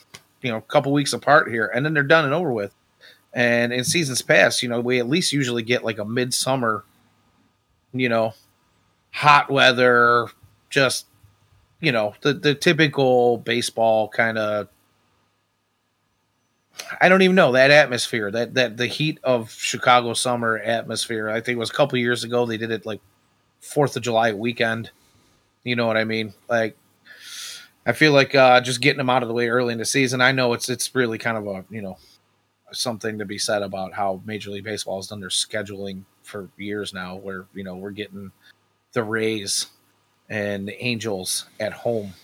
you 0.42 0.50
know, 0.52 0.58
a 0.58 0.62
couple 0.62 0.92
weeks 0.92 1.12
apart 1.12 1.50
here, 1.50 1.66
and 1.66 1.84
then 1.84 1.92
they're 1.92 2.02
done 2.04 2.24
and 2.24 2.34
over 2.34 2.52
with. 2.52 2.72
And 3.32 3.72
in 3.72 3.84
seasons 3.84 4.22
past, 4.22 4.62
you 4.62 4.68
know, 4.68 4.80
we 4.80 4.98
at 4.98 5.08
least 5.08 5.32
usually 5.32 5.62
get 5.62 5.84
like 5.84 5.98
a 5.98 6.04
midsummer, 6.04 6.84
you 7.92 8.08
know, 8.08 8.34
hot 9.12 9.50
weather, 9.50 10.28
just 10.68 11.06
you 11.80 11.92
know 11.92 12.14
the 12.20 12.34
the 12.34 12.54
typical 12.54 13.38
baseball 13.38 14.08
kind 14.08 14.38
of 14.38 14.68
I 17.00 17.08
don't 17.08 17.22
even 17.22 17.36
know 17.36 17.52
that 17.52 17.70
atmosphere 17.70 18.30
that 18.30 18.54
that 18.54 18.76
the 18.76 18.86
heat 18.86 19.18
of 19.22 19.50
Chicago 19.50 20.14
summer 20.14 20.58
atmosphere. 20.58 21.28
I 21.28 21.40
think 21.40 21.56
it 21.56 21.58
was 21.58 21.70
a 21.70 21.74
couple 21.74 21.98
years 21.98 22.24
ago 22.24 22.46
they 22.46 22.56
did 22.56 22.70
it 22.70 22.86
like 22.86 23.00
Fourth 23.60 23.96
of 23.96 24.02
July 24.02 24.32
weekend. 24.32 24.90
You 25.64 25.76
know 25.76 25.86
what 25.86 25.96
I 25.96 26.04
mean? 26.04 26.32
Like 26.48 26.76
I 27.86 27.92
feel 27.92 28.12
like 28.12 28.34
uh, 28.34 28.60
just 28.60 28.80
getting 28.80 28.98
them 28.98 29.10
out 29.10 29.22
of 29.22 29.28
the 29.28 29.34
way 29.34 29.48
early 29.48 29.72
in 29.72 29.78
the 29.78 29.84
season. 29.84 30.20
I 30.20 30.32
know 30.32 30.52
it's 30.52 30.68
it's 30.68 30.94
really 30.94 31.18
kind 31.18 31.36
of 31.36 31.46
a 31.46 31.64
you 31.70 31.82
know 31.82 31.98
something 32.72 33.18
to 33.18 33.24
be 33.24 33.38
said 33.38 33.62
about 33.62 33.92
how 33.92 34.20
Major 34.24 34.50
League 34.50 34.64
Baseball 34.64 34.96
has 34.96 35.08
done 35.08 35.20
their 35.20 35.28
scheduling 35.28 36.04
for 36.22 36.48
years 36.56 36.94
now, 36.94 37.16
where 37.16 37.46
you 37.54 37.64
know 37.64 37.76
we're 37.76 37.90
getting 37.90 38.30
the 38.92 39.02
Rays 39.02 39.66
and 40.30 40.66
the 40.66 40.82
Angels 40.82 41.46
at 41.58 41.72
home 41.72 42.14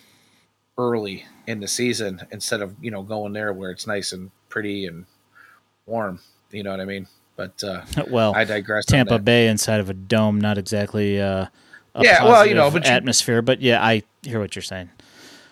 early 0.79 1.27
in 1.47 1.61
the 1.61 1.69
season 1.69 2.21
instead 2.31 2.61
of 2.63 2.75
you 2.81 2.91
know 2.91 3.03
going 3.03 3.33
there 3.33 3.53
where 3.53 3.71
it's 3.71 3.87
nice 3.87 4.13
and 4.13 4.31
pretty 4.49 4.87
and 4.87 5.05
warm. 5.85 6.21
You 6.53 6.63
know 6.63 6.71
what 6.71 6.81
I 6.81 6.85
mean? 6.87 7.07
But 7.37 7.63
uh, 7.63 7.83
Well, 8.11 8.35
I 8.35 8.45
digress. 8.45 8.87
Tampa. 8.87 9.19
Bay 9.19 9.49
inside 9.49 9.81
of 9.81 9.91
a 9.91 9.95
dome, 9.95 10.41
not 10.41 10.57
exactly 10.57 11.21
uh, 11.21 11.47
a 11.95 12.03
Yeah, 12.03 12.25
well, 12.25 12.47
you 12.47 12.55
know, 12.55 12.71
but 12.71 12.87
you- 12.87 12.91
atmosphere, 12.91 13.43
but 13.43 13.61
yeah, 13.61 13.85
I 13.85 14.03
hear 14.23 14.41
what 14.41 14.57
you're 14.57 14.63
saying. 14.63 14.89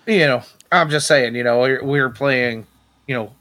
you 0.07 0.21
know, 0.21 0.43
I'm 0.73 0.89
just 0.91 1.07
saying, 1.07 1.35
you 1.35 1.45
know, 1.45 1.61
we're, 1.61 1.85
we're 1.85 2.11
playing, 2.11 2.67
you 3.07 3.15
know, 3.15 3.33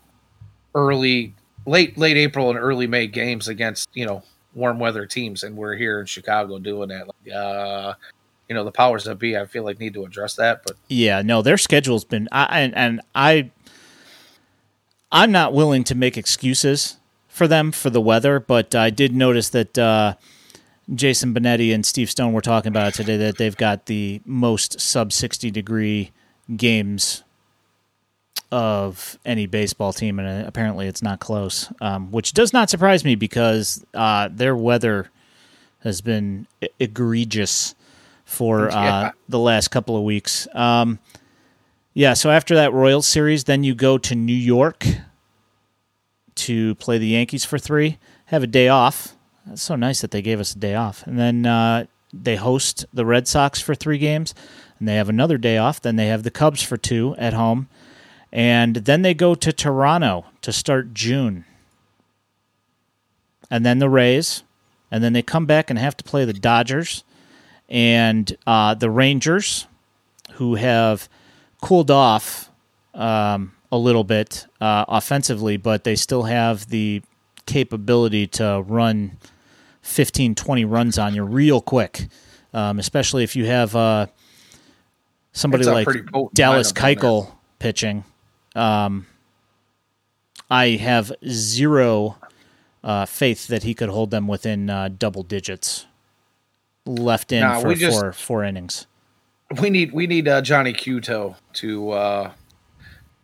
early, 0.76 1.34
late, 1.66 1.97
late 1.97 2.18
April 2.18 2.49
and 2.49 2.59
early 2.59 2.88
May 2.88 3.07
games 3.07 3.47
against, 3.47 3.88
you 3.93 4.05
know, 4.05 4.24
warm 4.55 4.78
weather 4.80 5.05
teams, 5.05 5.43
and 5.43 5.55
we're 5.55 5.76
here 5.76 5.99
in 6.01 6.05
Chicago 6.05 6.59
doing 6.59 6.89
that. 6.89 7.07
Like, 7.07 7.34
uh, 7.36 7.93
you 8.47 8.55
know, 8.55 8.63
the 8.63 8.71
powers 8.71 9.05
that 9.05 9.19
be, 9.19 9.37
I 9.37 9.45
feel 9.45 9.63
like 9.63 9.79
need 9.79 9.93
to 9.93 10.05
address 10.05 10.35
that. 10.35 10.63
But 10.65 10.75
Yeah, 10.87 11.21
no, 11.21 11.41
their 11.41 11.57
schedule's 11.57 12.03
been 12.03 12.27
I, 12.31 12.61
and 12.61 12.75
and 12.75 13.01
I 13.15 13.51
I'm 15.11 15.31
not 15.31 15.53
willing 15.53 15.83
to 15.85 15.95
make 15.95 16.17
excuses 16.17 16.97
for 17.27 17.47
them 17.47 17.71
for 17.71 17.89
the 17.89 18.01
weather, 18.01 18.39
but 18.39 18.75
I 18.75 18.89
did 18.89 19.15
notice 19.15 19.49
that 19.49 19.77
uh, 19.77 20.15
Jason 20.93 21.33
Benetti 21.33 21.73
and 21.73 21.85
Steve 21.85 22.09
Stone 22.09 22.33
were 22.33 22.41
talking 22.41 22.69
about 22.69 22.89
it 22.89 22.93
today 22.95 23.17
that 23.17 23.37
they've 23.37 23.55
got 23.55 23.85
the 23.85 24.21
most 24.25 24.79
sub 24.79 25.13
60 25.13 25.51
degree 25.51 26.11
games 26.55 27.23
of 28.51 29.17
any 29.25 29.47
baseball 29.47 29.93
team, 29.93 30.19
and 30.19 30.47
apparently 30.47 30.87
it's 30.87 31.01
not 31.01 31.19
close, 31.19 31.71
um, 31.81 32.11
which 32.11 32.33
does 32.33 32.53
not 32.53 32.69
surprise 32.69 33.03
me 33.03 33.15
because 33.15 33.83
uh, 33.95 34.29
their 34.31 34.55
weather 34.55 35.09
has 35.79 36.01
been 36.01 36.45
egregious 36.79 37.73
for 38.34 38.69
uh, 38.75 38.84
Yeah. 38.84 39.11
the 39.29 39.39
last 39.39 39.69
couple 39.69 39.95
of 39.95 40.03
weeks. 40.03 40.47
Um, 40.53 40.99
yeah, 41.93 42.13
so 42.13 42.31
after 42.31 42.55
that 42.55 42.73
Royals 42.73 43.07
series, 43.07 43.43
then 43.43 43.63
you 43.63 43.75
go 43.75 43.97
to 43.99 44.15
New 44.15 44.34
York 44.36 44.86
to 46.36 46.73
play 46.75 46.97
the 46.97 47.07
Yankees 47.07 47.45
for 47.45 47.59
three, 47.59 47.99
have 48.25 48.41
a 48.43 48.47
day 48.47 48.67
off. 48.67 49.15
That's 49.45 49.61
so 49.61 49.75
nice 49.75 50.01
that 50.01 50.11
they 50.11 50.21
gave 50.21 50.39
us 50.39 50.55
a 50.55 50.59
day 50.59 50.73
off. 50.73 51.05
And 51.05 51.19
then 51.19 51.45
uh, 51.45 51.86
they 52.11 52.36
host 52.36 52.86
the 52.93 53.05
Red 53.05 53.27
Sox 53.27 53.61
for 53.61 53.75
three 53.75 53.97
games, 53.99 54.34
and 54.79 54.88
they 54.88 54.95
have 54.95 55.09
another 55.09 55.38
day 55.38 55.57
off. 55.57 55.81
Then 55.81 55.95
they 55.97 56.07
have 56.07 56.23
the 56.23 56.31
Cubs 56.31 56.63
for 56.63 56.77
two 56.77 57.15
at 57.19 57.34
home. 57.34 57.67
And 58.31 58.77
then 58.77 59.03
they 59.03 59.13
go 59.13 59.36
to 59.36 59.53
Toronto 59.53 60.25
to 60.41 60.51
start 60.51 60.95
June. 60.95 61.45
And 63.51 63.63
then 63.63 63.77
the 63.77 63.89
Rays. 63.89 64.43
And 64.89 65.03
then 65.03 65.13
they 65.13 65.21
come 65.21 65.45
back 65.45 65.69
and 65.69 65.77
have 65.77 65.95
to 65.97 66.03
play 66.03 66.25
the 66.25 66.34
Dodgers 66.34 67.03
and 67.70 68.36
uh, 68.45 68.74
the 68.76 68.89
Rangers, 68.89 69.68
who 70.34 70.55
have 70.55 71.09
cooled 71.61 71.91
off 71.91 72.49
um, 72.93 73.53
a 73.72 73.78
little 73.78 74.03
bit 74.03 74.45
uh, 74.61 74.86
offensively, 74.88 75.57
but 75.57 75.84
they 75.84 75.95
still 75.95 76.24
have 76.24 76.70
the 76.70 77.01
capability 77.45 78.28
to 78.28 78.64
run 78.68 79.18
15, 79.82 80.36
20 80.36 80.66
runs 80.66 80.97
on 80.97 81.14
you 81.14 81.24
real 81.24 81.61
quick, 81.61 82.07
um, 82.53 82.80
especially 82.80 83.24
if 83.24 83.36
you 83.36 83.45
have 83.45 83.76
uh, 83.76 84.07
somebody 85.32 85.66
like 85.66 85.88
Dallas 86.34 86.72
Keuchel 86.72 87.32
pitching. 87.59 88.03
Um, 88.55 89.07
I 90.49 90.72
have 90.72 91.11
zero 91.28 92.18
uh, 92.84 93.05
faith 93.05 93.47
that 93.47 93.64
he 93.64 93.74
could 93.74 93.89
hold 93.89 94.11
them 94.11 94.28
within 94.28 94.70
uh, 94.70 94.89
double 94.89 95.24
digits 95.24 95.88
left 96.86 97.31
in 97.31 97.41
nah, 97.41 97.59
for 97.59 97.73
just, 97.75 97.99
four 97.99 98.13
four 98.13 98.43
innings. 98.43 98.88
We 99.61 99.69
need 99.69 99.91
we 99.91 100.07
need 100.07 100.27
uh, 100.27 100.41
Johnny 100.41 100.73
Cueto 100.73 101.36
to 101.53 101.91
uh, 101.91 102.31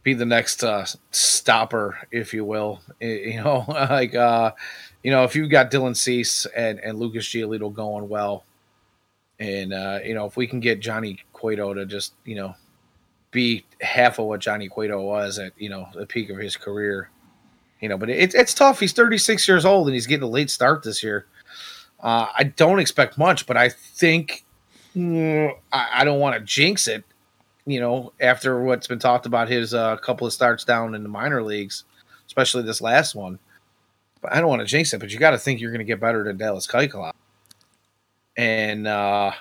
be 0.03 0.13
the 0.13 0.25
next 0.25 0.63
uh, 0.63 0.85
stopper, 1.11 1.97
if 2.11 2.33
you 2.33 2.45
will. 2.45 2.81
You 3.01 3.41
know, 3.41 3.65
like 3.69 4.15
uh, 4.15 4.51
you 5.03 5.11
know, 5.11 5.23
if 5.23 5.35
you've 5.35 5.49
got 5.49 5.71
Dylan 5.71 5.95
Cease 5.95 6.45
and 6.47 6.79
and 6.79 6.99
Lucas 6.99 7.25
Giolito 7.25 7.73
going 7.73 8.09
well, 8.09 8.45
and 9.39 9.73
uh, 9.73 9.99
you 10.03 10.13
know, 10.13 10.25
if 10.25 10.35
we 10.35 10.47
can 10.47 10.59
get 10.59 10.79
Johnny 10.79 11.19
Cueto 11.33 11.73
to 11.73 11.85
just 11.85 12.13
you 12.25 12.35
know 12.35 12.55
be 13.31 13.65
half 13.81 14.19
of 14.19 14.25
what 14.25 14.39
Johnny 14.39 14.67
Cueto 14.67 15.01
was 15.01 15.39
at 15.39 15.53
you 15.57 15.69
know 15.69 15.87
the 15.93 16.05
peak 16.05 16.29
of 16.29 16.37
his 16.37 16.57
career, 16.57 17.09
you 17.79 17.87
know, 17.89 17.97
but 17.97 18.09
it, 18.09 18.33
it's 18.35 18.53
tough. 18.53 18.79
He's 18.79 18.93
36 18.93 19.47
years 19.47 19.65
old 19.65 19.87
and 19.87 19.93
he's 19.93 20.07
getting 20.07 20.23
a 20.23 20.31
late 20.31 20.49
start 20.49 20.83
this 20.83 21.01
year. 21.01 21.25
Uh, 22.01 22.27
I 22.37 22.43
don't 22.43 22.79
expect 22.79 23.17
much, 23.17 23.45
but 23.45 23.57
I 23.57 23.69
think 23.69 24.45
mm, 24.95 25.53
I, 25.71 25.89
I, 25.95 26.03
don't 26.05 26.19
want 26.19 26.35
to 26.35 26.41
jinx 26.41 26.87
it. 26.87 27.03
You 27.65 27.81
know, 27.81 28.13
after 28.21 28.61
what's 28.61 28.87
been 28.87 28.99
talked 28.99 29.25
about 29.25 29.49
his 29.49 29.73
uh, 29.73 29.97
couple 29.97 30.25
of 30.25 30.33
starts 30.33 30.63
down 30.63 30.95
in 30.95 31.03
the 31.03 31.09
minor 31.09 31.43
leagues, 31.43 31.83
especially 32.25 32.63
this 32.63 32.81
last 32.81 33.15
one. 33.15 33.37
But 34.21 34.33
I 34.33 34.39
don't 34.39 34.49
want 34.49 34.61
to 34.61 34.65
jinx 34.65 34.93
it. 34.93 34.99
But 34.99 35.11
you 35.11 35.19
got 35.19 35.31
to 35.31 35.37
think 35.37 35.59
you're 35.59 35.71
going 35.71 35.79
to 35.79 35.85
get 35.85 35.99
better 35.99 36.23
than 36.23 36.37
Dallas 36.37 36.67
Keuchel. 36.67 37.11
And 38.37 38.87
uh, 38.87 39.31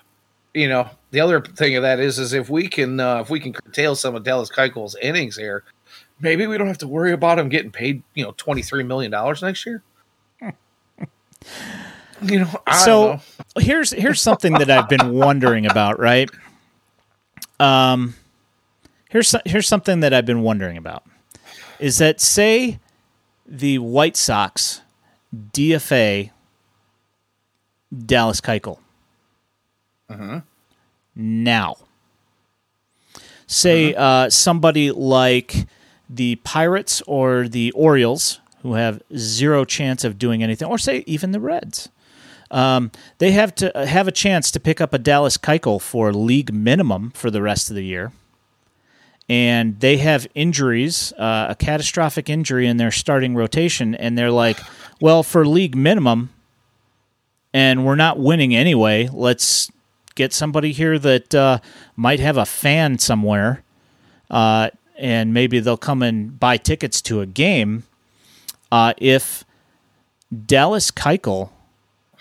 you 0.52 0.68
know, 0.68 0.90
the 1.12 1.20
other 1.20 1.40
thing 1.40 1.76
of 1.76 1.82
that 1.82 2.00
is, 2.00 2.18
is 2.18 2.32
if 2.32 2.50
we 2.50 2.68
can, 2.68 2.98
uh, 2.98 3.20
if 3.20 3.30
we 3.30 3.38
can 3.38 3.52
curtail 3.52 3.94
some 3.94 4.16
of 4.16 4.24
Dallas 4.24 4.50
Keuchel's 4.50 4.96
innings 5.00 5.36
here, 5.36 5.62
maybe 6.20 6.46
we 6.48 6.58
don't 6.58 6.66
have 6.66 6.78
to 6.78 6.88
worry 6.88 7.12
about 7.12 7.38
him 7.38 7.48
getting 7.48 7.70
paid, 7.70 8.02
you 8.14 8.24
know, 8.24 8.34
twenty 8.36 8.62
three 8.62 8.82
million 8.82 9.12
dollars 9.12 9.42
next 9.42 9.64
year. 9.64 9.82
You 12.22 12.40
know, 12.40 12.60
I 12.66 12.84
so 12.84 13.12
know. 13.12 13.20
here's 13.60 13.92
here's 13.92 14.20
something 14.20 14.54
that 14.54 14.68
I've 14.70 14.88
been 14.88 15.12
wondering 15.12 15.66
about, 15.66 16.00
right? 16.00 16.28
Um, 17.60 18.14
here's 19.08 19.34
here's 19.44 19.68
something 19.68 20.00
that 20.00 20.12
I've 20.12 20.26
been 20.26 20.42
wondering 20.42 20.76
about 20.76 21.04
is 21.78 21.98
that 21.98 22.20
say 22.20 22.80
the 23.46 23.78
White 23.78 24.16
Sox 24.16 24.82
DFA 25.34 26.30
Dallas 28.06 28.40
Keuchel. 28.40 28.78
Uh-huh. 30.08 30.40
Now, 31.14 31.76
say 33.46 33.94
uh-huh. 33.94 34.04
uh, 34.04 34.30
somebody 34.30 34.90
like 34.90 35.66
the 36.08 36.36
Pirates 36.36 37.02
or 37.06 37.48
the 37.48 37.70
Orioles, 37.72 38.40
who 38.62 38.74
have 38.74 39.02
zero 39.16 39.64
chance 39.64 40.04
of 40.04 40.18
doing 40.18 40.42
anything, 40.42 40.68
or 40.68 40.78
say 40.78 41.04
even 41.06 41.32
the 41.32 41.40
Reds, 41.40 41.88
um, 42.50 42.90
they 43.18 43.32
have 43.32 43.54
to 43.56 43.76
uh, 43.76 43.86
have 43.86 44.08
a 44.08 44.12
chance 44.12 44.50
to 44.50 44.60
pick 44.60 44.80
up 44.80 44.94
a 44.94 44.98
Dallas 44.98 45.36
Keuchel 45.36 45.80
for 45.80 46.12
league 46.12 46.52
minimum 46.52 47.10
for 47.10 47.30
the 47.30 47.42
rest 47.42 47.70
of 47.70 47.76
the 47.76 47.84
year. 47.84 48.12
And 49.28 49.78
they 49.80 49.98
have 49.98 50.26
injuries, 50.34 51.12
uh, 51.18 51.48
a 51.50 51.54
catastrophic 51.54 52.30
injury 52.30 52.66
in 52.66 52.78
their 52.78 52.90
starting 52.90 53.34
rotation, 53.34 53.94
and 53.94 54.16
they're 54.16 54.30
like, 54.30 54.58
"Well, 55.00 55.22
for 55.22 55.46
league 55.46 55.76
minimum, 55.76 56.30
and 57.52 57.84
we're 57.84 57.96
not 57.96 58.18
winning 58.18 58.54
anyway. 58.56 59.08
Let's 59.12 59.70
get 60.14 60.32
somebody 60.32 60.72
here 60.72 60.98
that 60.98 61.34
uh, 61.34 61.58
might 61.94 62.20
have 62.20 62.38
a 62.38 62.46
fan 62.46 62.98
somewhere, 62.98 63.62
uh, 64.30 64.70
and 64.96 65.34
maybe 65.34 65.60
they'll 65.60 65.76
come 65.76 66.02
and 66.02 66.40
buy 66.40 66.56
tickets 66.56 67.02
to 67.02 67.20
a 67.20 67.26
game." 67.26 67.84
Uh, 68.72 68.94
if 68.96 69.44
Dallas 70.46 70.90
Keuchel 70.90 71.50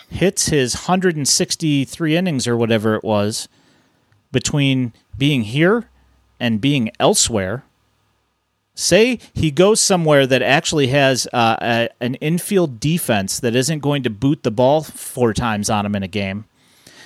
hits 0.10 0.48
his 0.48 0.74
163 0.74 2.16
innings 2.16 2.48
or 2.48 2.56
whatever 2.56 2.96
it 2.96 3.04
was 3.04 3.48
between 4.32 4.94
being 5.18 5.44
here 5.44 5.90
and 6.40 6.62
being 6.62 6.92
elsewhere. 7.00 7.64
Say 8.76 9.20
he 9.34 9.50
goes 9.50 9.82
somewhere 9.82 10.28
that 10.28 10.42
actually 10.42 10.88
has 10.88 11.28
uh, 11.34 11.58
a, 11.62 11.90
an 12.00 12.16
infield 12.16 12.80
defense 12.80 13.40
that 13.40 13.56
isn't 13.56 13.80
going 13.80 14.04
to 14.04 14.10
boot 14.10 14.44
the 14.44 14.52
ball 14.52 14.84
four 14.84 15.34
times 15.34 15.70
on 15.70 15.86
him 15.86 15.96
in 15.96 16.04
a 16.04 16.08
game, 16.08 16.46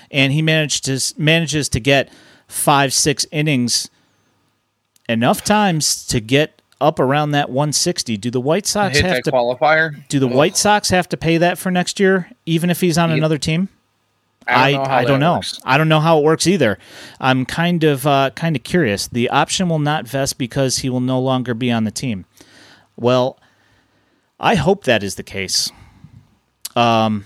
and 0.09 0.33
he 0.33 0.41
manages 0.41 1.13
to, 1.13 1.21
manages 1.21 1.69
to 1.69 1.79
get 1.79 2.11
five 2.47 2.93
six 2.93 3.25
innings 3.31 3.89
enough 5.07 5.43
times 5.43 6.05
to 6.07 6.19
get 6.19 6.60
up 6.81 6.99
around 6.99 7.31
that 7.31 7.49
160. 7.49 8.17
Do 8.17 8.31
the 8.31 8.41
White 8.41 8.65
Sox 8.65 8.99
have 8.99 9.23
to 9.23 9.31
qualifier? 9.31 10.07
Do 10.07 10.19
the 10.19 10.27
Ugh. 10.27 10.33
White 10.33 10.57
Sox 10.57 10.89
have 10.89 11.07
to 11.09 11.17
pay 11.17 11.37
that 11.37 11.57
for 11.57 11.71
next 11.71 11.99
year, 11.99 12.29
even 12.45 12.69
if 12.69 12.81
he's 12.81 12.97
on 12.97 13.11
another 13.11 13.37
team? 13.37 13.69
I 14.47 14.71
don't 14.71 14.83
know. 14.83 14.89
I, 14.89 14.97
I 14.97 15.05
don't 15.05 15.19
know. 15.19 15.41
I 15.63 15.77
don't 15.77 15.89
know 15.89 15.99
how 15.99 16.17
it 16.17 16.23
works 16.23 16.47
either. 16.47 16.79
I'm 17.19 17.45
kind 17.45 17.83
of 17.83 18.07
uh, 18.07 18.31
kind 18.31 18.55
of 18.55 18.63
curious. 18.63 19.07
The 19.07 19.29
option 19.29 19.69
will 19.69 19.79
not 19.79 20.07
vest 20.07 20.37
because 20.37 20.79
he 20.79 20.89
will 20.89 20.99
no 20.99 21.19
longer 21.19 21.53
be 21.53 21.71
on 21.71 21.83
the 21.83 21.91
team. 21.91 22.25
Well, 22.97 23.39
I 24.39 24.55
hope 24.55 24.85
that 24.85 25.03
is 25.03 25.15
the 25.15 25.23
case. 25.23 25.71
Um, 26.75 27.25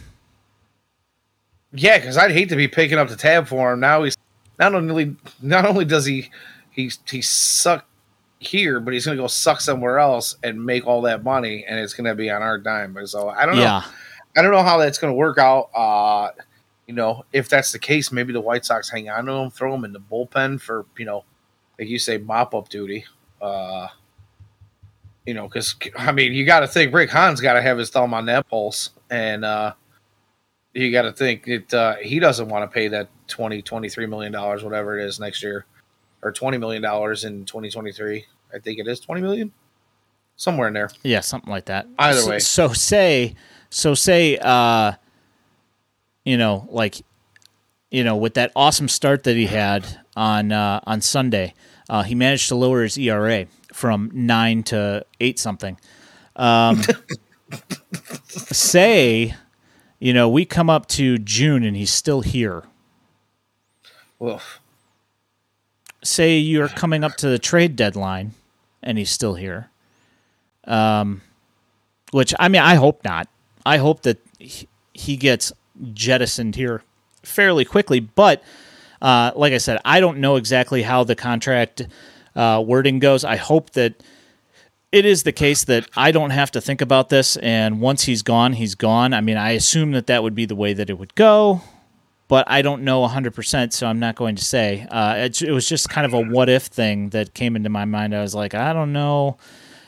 yeah, 1.71 1.97
because 1.97 2.17
I'd 2.17 2.31
hate 2.31 2.49
to 2.49 2.55
be 2.55 2.67
picking 2.67 2.97
up 2.97 3.07
the 3.07 3.15
tab 3.15 3.47
for 3.47 3.73
him. 3.73 3.79
Now 3.79 4.03
he's 4.03 4.17
not 4.59 4.75
only 4.75 5.15
not 5.41 5.65
only 5.65 5.85
does 5.85 6.05
he 6.05 6.29
he 6.71 6.91
he 7.09 7.21
suck 7.21 7.85
here, 8.45 8.79
but 8.79 8.93
he's 8.93 9.05
going 9.05 9.17
to 9.17 9.23
go 9.23 9.27
suck 9.27 9.61
somewhere 9.61 9.99
else 9.99 10.35
and 10.43 10.63
make 10.63 10.85
all 10.85 11.01
that 11.03 11.23
money, 11.23 11.65
and 11.67 11.79
it's 11.79 11.93
going 11.93 12.05
to 12.05 12.15
be 12.15 12.29
on 12.29 12.41
our 12.41 12.57
dime. 12.57 12.97
So 13.07 13.29
I 13.29 13.45
don't 13.45 13.55
know. 13.55 13.61
Yeah. 13.61 13.83
I 14.37 14.41
don't 14.41 14.51
know 14.51 14.63
how 14.63 14.77
that's 14.77 14.97
going 14.97 15.11
to 15.11 15.17
work 15.17 15.37
out. 15.37 15.69
Uh, 15.73 16.31
you 16.87 16.93
know, 16.93 17.25
if 17.33 17.49
that's 17.49 17.71
the 17.71 17.79
case, 17.79 18.11
maybe 18.11 18.33
the 18.33 18.41
White 18.41 18.65
Sox 18.65 18.89
hang 18.89 19.09
on 19.09 19.25
to 19.25 19.31
him, 19.31 19.49
throw 19.49 19.73
him 19.73 19.85
in 19.85 19.93
the 19.93 19.99
bullpen 19.99 20.61
for 20.61 20.85
you 20.97 21.05
know, 21.05 21.23
like 21.79 21.87
you 21.87 21.99
say, 21.99 22.17
mop 22.17 22.53
up 22.53 22.69
duty. 22.69 23.05
Uh, 23.41 23.87
you 25.25 25.33
know, 25.33 25.47
because 25.47 25.75
I 25.97 26.11
mean, 26.11 26.33
you 26.33 26.45
got 26.45 26.59
to 26.61 26.67
think 26.67 26.93
Rick 26.93 27.09
Hahn's 27.09 27.41
got 27.41 27.53
to 27.53 27.61
have 27.61 27.77
his 27.77 27.89
thumb 27.89 28.13
on 28.13 28.25
that 28.27 28.47
pulse, 28.47 28.91
and 29.09 29.43
uh, 29.43 29.73
you 30.73 30.91
got 30.91 31.03
to 31.03 31.13
think 31.13 31.45
that 31.45 31.73
uh, 31.73 31.95
he 31.95 32.19
doesn't 32.19 32.49
want 32.49 32.69
to 32.69 32.73
pay 32.73 32.87
that 32.89 33.09
20 33.27 33.61
23 33.61 34.05
million 34.05 34.31
dollars, 34.31 34.63
whatever 34.63 34.99
it 34.99 35.05
is, 35.05 35.19
next 35.19 35.41
year, 35.41 35.65
or 36.21 36.31
twenty 36.31 36.57
million 36.57 36.81
dollars 36.81 37.23
in 37.23 37.45
twenty 37.45 37.69
twenty 37.69 37.91
three. 37.91 38.25
I 38.55 38.59
think 38.59 38.79
it 38.79 38.87
is 38.87 39.01
20 39.01 39.21
million, 39.21 39.51
somewhere 40.37 40.69
in 40.69 40.73
there. 40.73 40.89
Yeah, 41.03 41.19
something 41.19 41.49
like 41.49 41.65
that. 41.65 41.87
Either 41.99 42.21
so, 42.21 42.29
way. 42.29 42.39
So 42.39 42.67
say, 42.69 43.35
so 43.69 43.93
say, 43.93 44.37
uh, 44.41 44.93
you 46.23 46.37
know, 46.37 46.65
like, 46.71 47.01
you 47.91 48.05
know, 48.05 48.15
with 48.15 48.35
that 48.35 48.53
awesome 48.55 48.87
start 48.87 49.25
that 49.25 49.35
he 49.35 49.47
had 49.47 49.85
on 50.15 50.53
uh, 50.53 50.79
on 50.85 51.01
Sunday, 51.01 51.53
uh, 51.89 52.03
he 52.03 52.15
managed 52.15 52.47
to 52.47 52.55
lower 52.55 52.83
his 52.83 52.97
ERA 52.97 53.47
from 53.73 54.09
nine 54.13 54.63
to 54.63 55.05
eight 55.19 55.37
something. 55.37 55.77
Um, 56.37 56.81
say, 58.27 59.35
you 59.99 60.13
know, 60.13 60.29
we 60.29 60.45
come 60.45 60.69
up 60.69 60.87
to 60.87 61.17
June 61.17 61.65
and 61.65 61.75
he's 61.75 61.91
still 61.91 62.21
here. 62.21 62.63
Oof 64.23 64.61
say 66.05 66.37
you're 66.37 66.67
coming 66.69 67.03
up 67.03 67.15
to 67.17 67.27
the 67.27 67.39
trade 67.39 67.75
deadline 67.75 68.33
and 68.85 68.97
he's 68.97 69.09
still 69.09 69.33
here. 69.33 69.69
Um, 70.65 71.21
which 72.11 72.33
I 72.39 72.47
mean, 72.47 72.61
I 72.61 72.75
hope 72.75 73.03
not. 73.03 73.27
I 73.65 73.77
hope 73.77 74.03
that 74.03 74.19
he 74.93 75.17
gets 75.17 75.51
jettisoned 75.93 76.55
here 76.55 76.83
fairly 77.23 77.65
quickly. 77.65 77.99
But 77.99 78.43
uh, 79.01 79.31
like 79.35 79.53
I 79.53 79.57
said, 79.57 79.79
I 79.83 79.99
don't 79.99 80.19
know 80.19 80.37
exactly 80.37 80.83
how 80.83 81.03
the 81.03 81.15
contract 81.15 81.87
uh, 82.35 82.63
wording 82.65 82.99
goes. 82.99 83.23
I 83.23 83.35
hope 83.35 83.71
that 83.71 84.01
it 84.91 85.05
is 85.05 85.23
the 85.23 85.33
case 85.33 85.65
that 85.65 85.89
I 85.97 86.11
don't 86.11 86.29
have 86.29 86.51
to 86.51 86.61
think 86.61 86.79
about 86.79 87.09
this, 87.09 87.35
and 87.37 87.81
once 87.81 88.03
he's 88.03 88.21
gone, 88.21 88.53
he's 88.53 88.75
gone. 88.75 89.13
I 89.13 89.19
mean, 89.19 89.35
I 89.35 89.51
assume 89.51 89.91
that 89.91 90.07
that 90.07 90.23
would 90.23 90.35
be 90.35 90.45
the 90.45 90.55
way 90.55 90.73
that 90.73 90.89
it 90.89 90.97
would 90.97 91.15
go. 91.15 91.61
But 92.27 92.49
I 92.49 92.61
don't 92.61 92.83
know 92.83 93.07
100%, 93.07 93.71
so 93.71 93.87
I'm 93.87 93.99
not 93.99 94.15
going 94.15 94.35
to 94.35 94.43
say. 94.43 94.87
Uh, 94.89 95.15
it, 95.17 95.41
it 95.41 95.51
was 95.51 95.67
just 95.67 95.89
kind 95.89 96.05
of 96.05 96.13
a 96.13 96.21
what 96.21 96.49
if 96.49 96.63
thing 96.63 97.09
that 97.09 97.33
came 97.33 97.55
into 97.55 97.69
my 97.69 97.85
mind. 97.85 98.15
I 98.15 98.21
was 98.21 98.33
like, 98.33 98.53
I 98.55 98.73
don't 98.73 98.93
know 98.93 99.37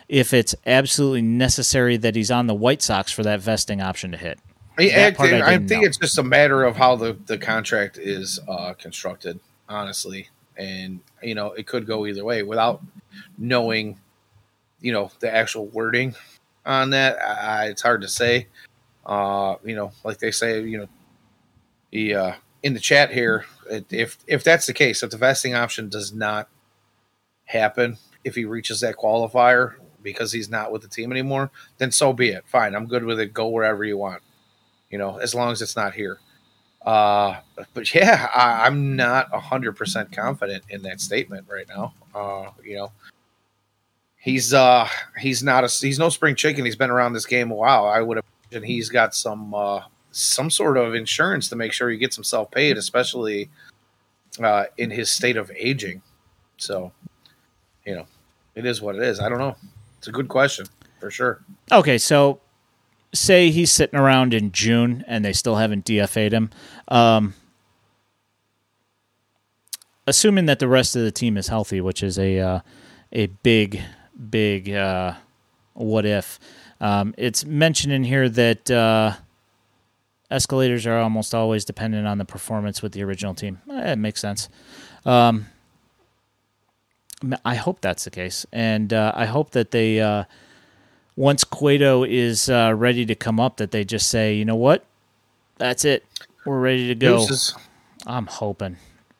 if 0.07 0.33
it's 0.33 0.55
absolutely 0.65 1.23
necessary 1.23 1.97
that 1.97 2.15
he's 2.15 2.31
on 2.31 2.47
the 2.47 2.53
White 2.53 2.81
Sox 2.81 3.11
for 3.11 3.23
that 3.23 3.41
vesting 3.41 3.81
option 3.81 4.11
to 4.11 4.17
hit. 4.17 4.39
I, 4.79 4.83
I, 4.83 5.07
I, 5.07 5.57
think 5.57 5.69
know. 5.71 5.81
it's 5.81 5.97
just 5.97 6.19
a 6.19 6.23
matter 6.23 6.63
of 6.63 6.75
how 6.75 6.95
the, 6.95 7.17
the 7.25 7.37
contract 7.37 7.97
is 7.97 8.39
uh, 8.47 8.73
constructed, 8.73 9.39
honestly. 9.67 10.29
And, 10.55 10.99
you 11.23 11.33
know, 11.33 11.53
it 11.53 11.65
could 11.65 11.87
go 11.87 12.05
either 12.05 12.23
way 12.23 12.43
without 12.43 12.83
knowing, 13.39 13.99
you 14.79 14.91
know, 14.91 15.11
the 15.19 15.33
actual 15.33 15.65
wording 15.67 16.13
on 16.67 16.91
that. 16.91 17.17
I, 17.19 17.69
it's 17.69 17.81
hard 17.81 18.01
to 18.01 18.07
say. 18.07 18.47
Uh, 19.03 19.55
you 19.63 19.75
know, 19.75 19.91
like 20.03 20.19
they 20.19 20.31
say, 20.31 20.61
you 20.61 20.77
know, 20.77 20.87
the 21.91 22.15
uh, 22.15 22.33
in 22.63 22.73
the 22.73 22.79
chat 22.79 23.11
here, 23.11 23.45
if 23.69 24.17
if 24.27 24.43
that's 24.43 24.65
the 24.65 24.73
case, 24.73 25.03
if 25.03 25.11
the 25.11 25.17
vesting 25.17 25.55
option 25.55 25.89
does 25.89 26.13
not 26.13 26.49
happen, 27.45 27.97
if 28.23 28.35
he 28.35 28.45
reaches 28.45 28.81
that 28.81 28.97
qualifier 28.97 29.75
because 30.03 30.31
he's 30.31 30.49
not 30.49 30.71
with 30.71 30.81
the 30.81 30.87
team 30.87 31.11
anymore, 31.11 31.51
then 31.77 31.91
so 31.91 32.13
be 32.13 32.29
it. 32.29 32.43
Fine, 32.47 32.75
I'm 32.75 32.85
good 32.85 33.03
with 33.03 33.19
it. 33.19 33.33
Go 33.33 33.49
wherever 33.49 33.83
you 33.83 33.97
want, 33.97 34.21
you 34.89 34.97
know, 34.97 35.17
as 35.17 35.35
long 35.35 35.51
as 35.51 35.61
it's 35.61 35.75
not 35.75 35.93
here. 35.93 36.19
Uh, 36.85 37.39
but 37.73 37.93
yeah, 37.95 38.29
I, 38.33 38.67
am 38.67 38.95
not 38.95 39.29
hundred 39.31 39.73
percent 39.73 40.11
confident 40.11 40.63
in 40.69 40.81
that 40.83 41.01
statement 41.01 41.47
right 41.49 41.67
now. 41.67 41.93
Uh, 42.13 42.51
you 42.63 42.77
know, 42.77 42.91
he's 44.17 44.53
uh 44.53 44.87
he's 45.19 45.43
not 45.43 45.63
a 45.63 45.67
he's 45.67 45.99
no 45.99 46.09
spring 46.09 46.35
chicken. 46.35 46.65
He's 46.65 46.75
been 46.75 46.89
around 46.89 47.13
this 47.13 47.25
game 47.25 47.51
a 47.51 47.55
while. 47.55 47.85
I 47.85 48.01
would 48.01 48.21
imagine 48.51 48.67
he's 48.67 48.89
got 48.89 49.13
some 49.13 49.53
uh 49.53 49.81
some 50.17 50.49
sort 50.49 50.77
of 50.77 50.95
insurance 50.95 51.49
to 51.49 51.55
make 51.55 51.73
sure 51.73 51.89
he 51.89 51.97
gets 51.97 52.15
himself 52.15 52.49
paid, 52.51 52.77
especially 52.77 53.49
uh, 54.41 54.65
in 54.77 54.89
his 54.89 55.09
state 55.09 55.37
of 55.37 55.51
aging. 55.55 56.01
So, 56.57 56.91
you 57.85 57.95
know, 57.95 58.05
it 58.55 58.65
is 58.65 58.81
what 58.81 58.95
it 58.95 59.03
is. 59.03 59.19
I 59.19 59.29
don't 59.29 59.37
know. 59.37 59.55
It's 59.97 60.07
a 60.07 60.11
good 60.11 60.27
question 60.27 60.67
for 60.99 61.11
sure. 61.11 61.43
Okay, 61.71 61.97
so 61.97 62.39
say 63.13 63.51
he's 63.51 63.71
sitting 63.71 63.99
around 63.99 64.33
in 64.33 64.51
June 64.51 65.03
and 65.07 65.23
they 65.23 65.33
still 65.33 65.55
haven't 65.55 65.85
DFA'd 65.85 66.33
him. 66.33 66.49
Um, 66.87 67.33
assuming 70.05 70.45
that 70.45 70.59
the 70.59 70.67
rest 70.67 70.95
of 70.95 71.03
the 71.03 71.11
team 71.11 71.37
is 71.37 71.47
healthy, 71.47 71.81
which 71.81 72.01
is 72.01 72.17
a 72.17 72.39
uh, 72.39 72.59
a 73.11 73.27
big, 73.27 73.81
big 74.29 74.71
uh, 74.71 75.13
what 75.73 76.05
if. 76.05 76.39
Um, 76.79 77.13
it's 77.17 77.45
mentioned 77.45 77.93
in 77.93 78.03
here 78.03 78.29
that 78.29 78.69
uh, 78.69 79.13
escalators 80.29 80.85
are 80.85 80.99
almost 80.99 81.33
always 81.33 81.65
dependent 81.65 82.07
on 82.07 82.17
the 82.17 82.25
performance 82.25 82.81
with 82.81 82.91
the 82.91 83.03
original 83.03 83.33
team. 83.33 83.59
Eh, 83.71 83.93
it 83.93 83.97
makes 83.97 84.21
sense. 84.21 84.49
Um, 85.05 85.47
I 87.43 87.55
hope 87.55 87.81
that's 87.81 88.03
the 88.03 88.11
case, 88.11 88.45
and 88.51 88.93
uh, 88.93 89.11
I 89.15 89.25
hope 89.25 89.51
that 89.51 89.71
they 89.71 89.99
uh, 89.99 90.25
once 91.15 91.43
Cueto 91.43 92.03
is 92.03 92.47
uh, 92.49 92.73
ready 92.75 93.05
to 93.07 93.15
come 93.15 93.39
up, 93.39 93.57
that 93.57 93.71
they 93.71 93.83
just 93.83 94.07
say, 94.07 94.35
you 94.35 94.45
know 94.45 94.55
what, 94.55 94.85
that's 95.57 95.83
it, 95.83 96.05
we're 96.45 96.59
ready 96.59 96.87
to 96.87 96.95
go. 96.95 97.19
Deuces. 97.19 97.55
I'm 98.05 98.27
hoping. 98.27 98.77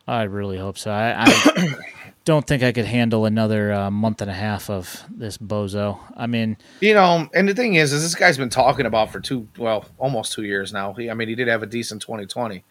I 0.07 0.23
really 0.23 0.57
hope 0.57 0.77
so. 0.77 0.91
I, 0.91 1.25
I 1.25 1.73
don't 2.27 2.45
think 2.45 2.61
I 2.61 2.73
could 2.73 2.85
handle 2.85 3.23
another 3.23 3.71
uh, 3.71 3.89
month 3.89 4.21
and 4.21 4.29
a 4.29 4.33
half 4.33 4.69
of 4.69 5.05
this 5.09 5.37
bozo. 5.37 5.97
I 6.17 6.27
mean, 6.27 6.57
you 6.81 6.93
know, 6.93 7.29
and 7.33 7.47
the 7.47 7.55
thing 7.55 7.75
is, 7.75 7.93
is 7.93 8.03
this 8.03 8.15
guy's 8.15 8.37
been 8.37 8.49
talking 8.49 8.85
about 8.85 9.13
for 9.13 9.21
two, 9.21 9.47
well, 9.57 9.85
almost 9.97 10.33
two 10.33 10.43
years 10.43 10.73
now. 10.73 10.91
He, 10.91 11.09
I 11.09 11.13
mean, 11.13 11.29
he 11.29 11.35
did 11.35 11.47
have 11.47 11.63
a 11.63 11.65
decent 11.65 12.01
2020, 12.01 12.65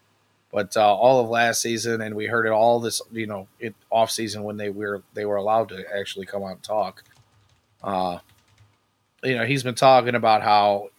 but 0.53 0.77
uh, 0.77 0.95
all 0.95 1.21
of 1.21 1.31
last 1.31 1.63
season, 1.63 2.03
and 2.03 2.15
we 2.15 2.27
heard 2.27 2.45
it 2.45 2.51
all 2.51 2.81
this, 2.81 3.01
you 3.11 3.27
know, 3.27 3.49
it 3.59 3.75
off 3.89 4.11
season 4.11 4.43
when 4.43 4.59
they 4.59 4.69
were 4.69 5.03
they 5.15 5.25
were 5.25 5.37
allowed 5.37 5.71
to 5.71 5.85
actually 5.99 6.27
come 6.27 6.43
out 6.43 6.51
and 6.51 6.63
talk. 6.63 7.03
Uh, 7.83 8.19
you 9.25 9.37
know, 9.39 9.47
he's 9.47 9.63
been 9.63 9.75
talking 9.75 10.15
about 10.15 10.43
how, 10.43 10.91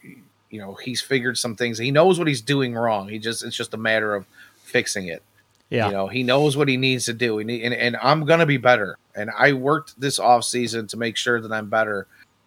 you 0.50 0.60
know, 0.60 0.74
he's 0.74 1.00
figured 1.00 1.38
some 1.38 1.54
things. 1.54 1.78
He 1.78 1.92
knows 1.92 2.18
what 2.18 2.26
he's 2.26 2.42
doing 2.42 2.74
wrong. 2.74 3.08
He 3.08 3.20
just 3.20 3.44
it's 3.44 3.56
just 3.56 3.72
a 3.72 3.78
matter 3.78 4.16
of 4.16 4.26
fixing 4.64 5.06
it. 5.06 5.22
Yeah. 5.70 5.86
You 5.86 5.92
know, 5.92 6.06
he 6.08 6.22
knows 6.22 6.56
what 6.56 6.68
he 6.68 6.76
needs 6.76 7.04
to 7.06 7.12
do. 7.12 7.38
and, 7.38 7.50
and 7.50 7.96
I'm 7.96 8.24
going 8.24 8.40
to 8.40 8.46
be 8.46 8.56
better. 8.56 8.96
And 9.14 9.30
I 9.36 9.52
worked 9.52 10.00
this 10.00 10.18
off 10.18 10.44
season 10.44 10.86
to 10.88 10.96
make 10.96 11.16
sure 11.16 11.40
that 11.40 11.52
I'm 11.52 11.68
better. 11.68 12.06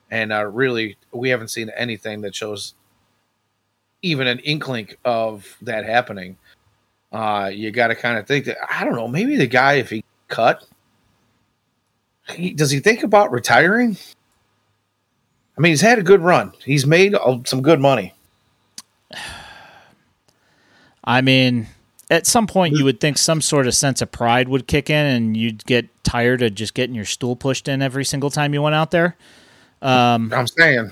And 0.09 0.33
uh, 0.33 0.45
really, 0.45 0.97
we 1.11 1.29
haven't 1.29 1.49
seen 1.49 1.69
anything 1.69 2.21
that 2.21 2.35
shows 2.35 2.73
even 4.01 4.27
an 4.27 4.39
inkling 4.39 4.89
of 5.05 5.57
that 5.61 5.85
happening. 5.85 6.37
Uh, 7.11 7.51
you 7.53 7.71
got 7.71 7.87
to 7.87 7.95
kind 7.95 8.17
of 8.17 8.25
think 8.25 8.45
that, 8.45 8.57
I 8.73 8.83
don't 8.83 8.95
know, 8.95 9.07
maybe 9.07 9.35
the 9.35 9.47
guy, 9.47 9.73
if 9.73 9.89
he 9.89 10.03
cut, 10.27 10.65
he, 12.29 12.53
does 12.53 12.71
he 12.71 12.79
think 12.79 13.03
about 13.03 13.31
retiring? 13.31 13.97
I 15.57 15.61
mean, 15.61 15.71
he's 15.71 15.81
had 15.81 15.99
a 15.99 16.03
good 16.03 16.21
run. 16.21 16.53
He's 16.63 16.85
made 16.85 17.13
uh, 17.13 17.39
some 17.45 17.61
good 17.61 17.79
money. 17.79 18.13
I 21.03 21.21
mean, 21.21 21.67
at 22.11 22.27
some 22.27 22.45
point 22.45 22.75
you 22.75 22.83
would 22.83 22.99
think 22.99 23.17
some 23.17 23.41
sort 23.41 23.65
of 23.65 23.73
sense 23.73 24.01
of 24.01 24.11
pride 24.11 24.49
would 24.49 24.67
kick 24.67 24.89
in 24.89 25.05
and 25.05 25.37
you'd 25.37 25.65
get 25.65 25.87
tired 26.03 26.41
of 26.41 26.53
just 26.53 26.73
getting 26.73 26.93
your 26.93 27.05
stool 27.05 27.37
pushed 27.37 27.69
in 27.69 27.81
every 27.81 28.03
single 28.03 28.29
time 28.29 28.53
you 28.53 28.61
went 28.61 28.75
out 28.75 28.91
there. 28.91 29.15
Um, 29.81 30.31
I'm 30.33 30.45
saying. 30.45 30.91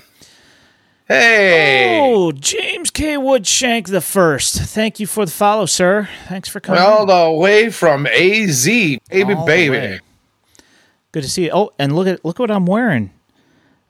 Hey. 1.06 2.00
Oh, 2.00 2.32
James 2.32 2.90
K. 2.90 3.16
Woodshank 3.16 3.88
the 3.88 4.00
first. 4.00 4.54
Thank 4.54 4.98
you 4.98 5.06
for 5.06 5.26
the 5.26 5.30
follow, 5.30 5.66
sir. 5.66 6.08
Thanks 6.28 6.48
for 6.48 6.58
coming. 6.58 6.80
All 6.80 7.04
the 7.04 7.38
way 7.38 7.68
from 7.68 8.06
AZ, 8.06 8.64
baby, 8.64 9.34
All 9.34 9.44
baby. 9.44 10.00
Good 11.12 11.22
to 11.24 11.28
see 11.28 11.44
you. 11.44 11.50
Oh, 11.52 11.72
and 11.78 11.94
look 11.94 12.06
at 12.06 12.24
look 12.24 12.38
what 12.38 12.50
I'm 12.50 12.64
wearing. 12.64 13.10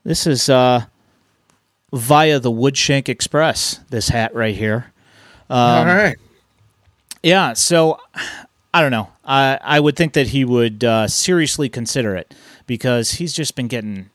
This 0.02 0.26
is 0.26 0.48
uh, 0.48 0.86
via 1.92 2.40
the 2.40 2.50
Woodshank 2.50 3.08
Express. 3.08 3.80
This 3.90 4.08
hat 4.08 4.34
right 4.34 4.56
here. 4.56 4.92
Um, 5.50 5.58
All 5.58 5.94
right. 5.94 6.16
Yeah, 7.22 7.52
so 7.52 7.98
I 8.72 8.80
don't 8.82 8.90
know. 8.90 9.08
I 9.24 9.58
I 9.62 9.80
would 9.80 9.96
think 9.96 10.14
that 10.14 10.28
he 10.28 10.44
would 10.44 10.84
uh, 10.84 11.08
seriously 11.08 11.68
consider 11.68 12.16
it 12.16 12.34
because 12.66 13.12
he's 13.12 13.32
just 13.32 13.54
been 13.56 13.68
getting 13.68 14.10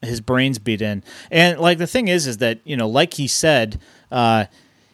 his 0.00 0.20
brains 0.20 0.58
beat 0.58 0.82
in. 0.82 1.02
And 1.30 1.58
like 1.58 1.78
the 1.78 1.86
thing 1.86 2.08
is, 2.08 2.26
is 2.26 2.38
that 2.38 2.60
you 2.64 2.76
know, 2.76 2.88
like 2.88 3.14
he 3.14 3.28
said, 3.28 3.80
uh, 4.10 4.46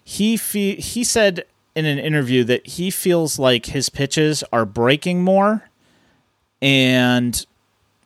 he 0.05 0.37
fe- 0.37 0.77
he 0.81 1.05
said 1.05 1.45
in 1.75 1.85
an 1.87 1.99
interview 1.99 2.45
that 2.45 2.67
he 2.67 2.91
feels 2.91 3.39
like 3.39 3.67
his 3.67 3.89
pitches 3.89 4.43
are 4.53 4.65
breaking 4.67 5.23
more, 5.23 5.69
and 6.61 7.47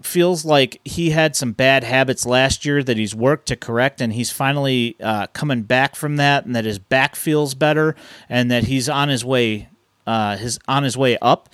feels 0.04 0.44
like 0.44 0.80
he 0.84 1.10
had 1.10 1.34
some 1.36 1.52
bad 1.52 1.84
habits 1.84 2.26
last 2.26 2.64
year 2.64 2.82
that 2.82 2.96
he's 2.96 3.14
worked 3.14 3.46
to 3.48 3.56
correct, 3.56 4.00
and 4.00 4.12
he's 4.12 4.30
finally 4.30 4.96
uh, 5.00 5.26
coming 5.28 5.62
back 5.62 5.96
from 5.96 6.16
that, 6.16 6.44
and 6.44 6.54
that 6.54 6.64
his 6.64 6.78
back 6.78 7.16
feels 7.16 7.54
better, 7.54 7.94
and 8.28 8.50
that 8.50 8.64
he's 8.64 8.88
on 8.88 9.08
his 9.08 9.24
way, 9.24 9.68
uh, 10.06 10.36
his 10.36 10.58
on 10.68 10.82
his 10.82 10.96
way 10.96 11.18
up. 11.18 11.48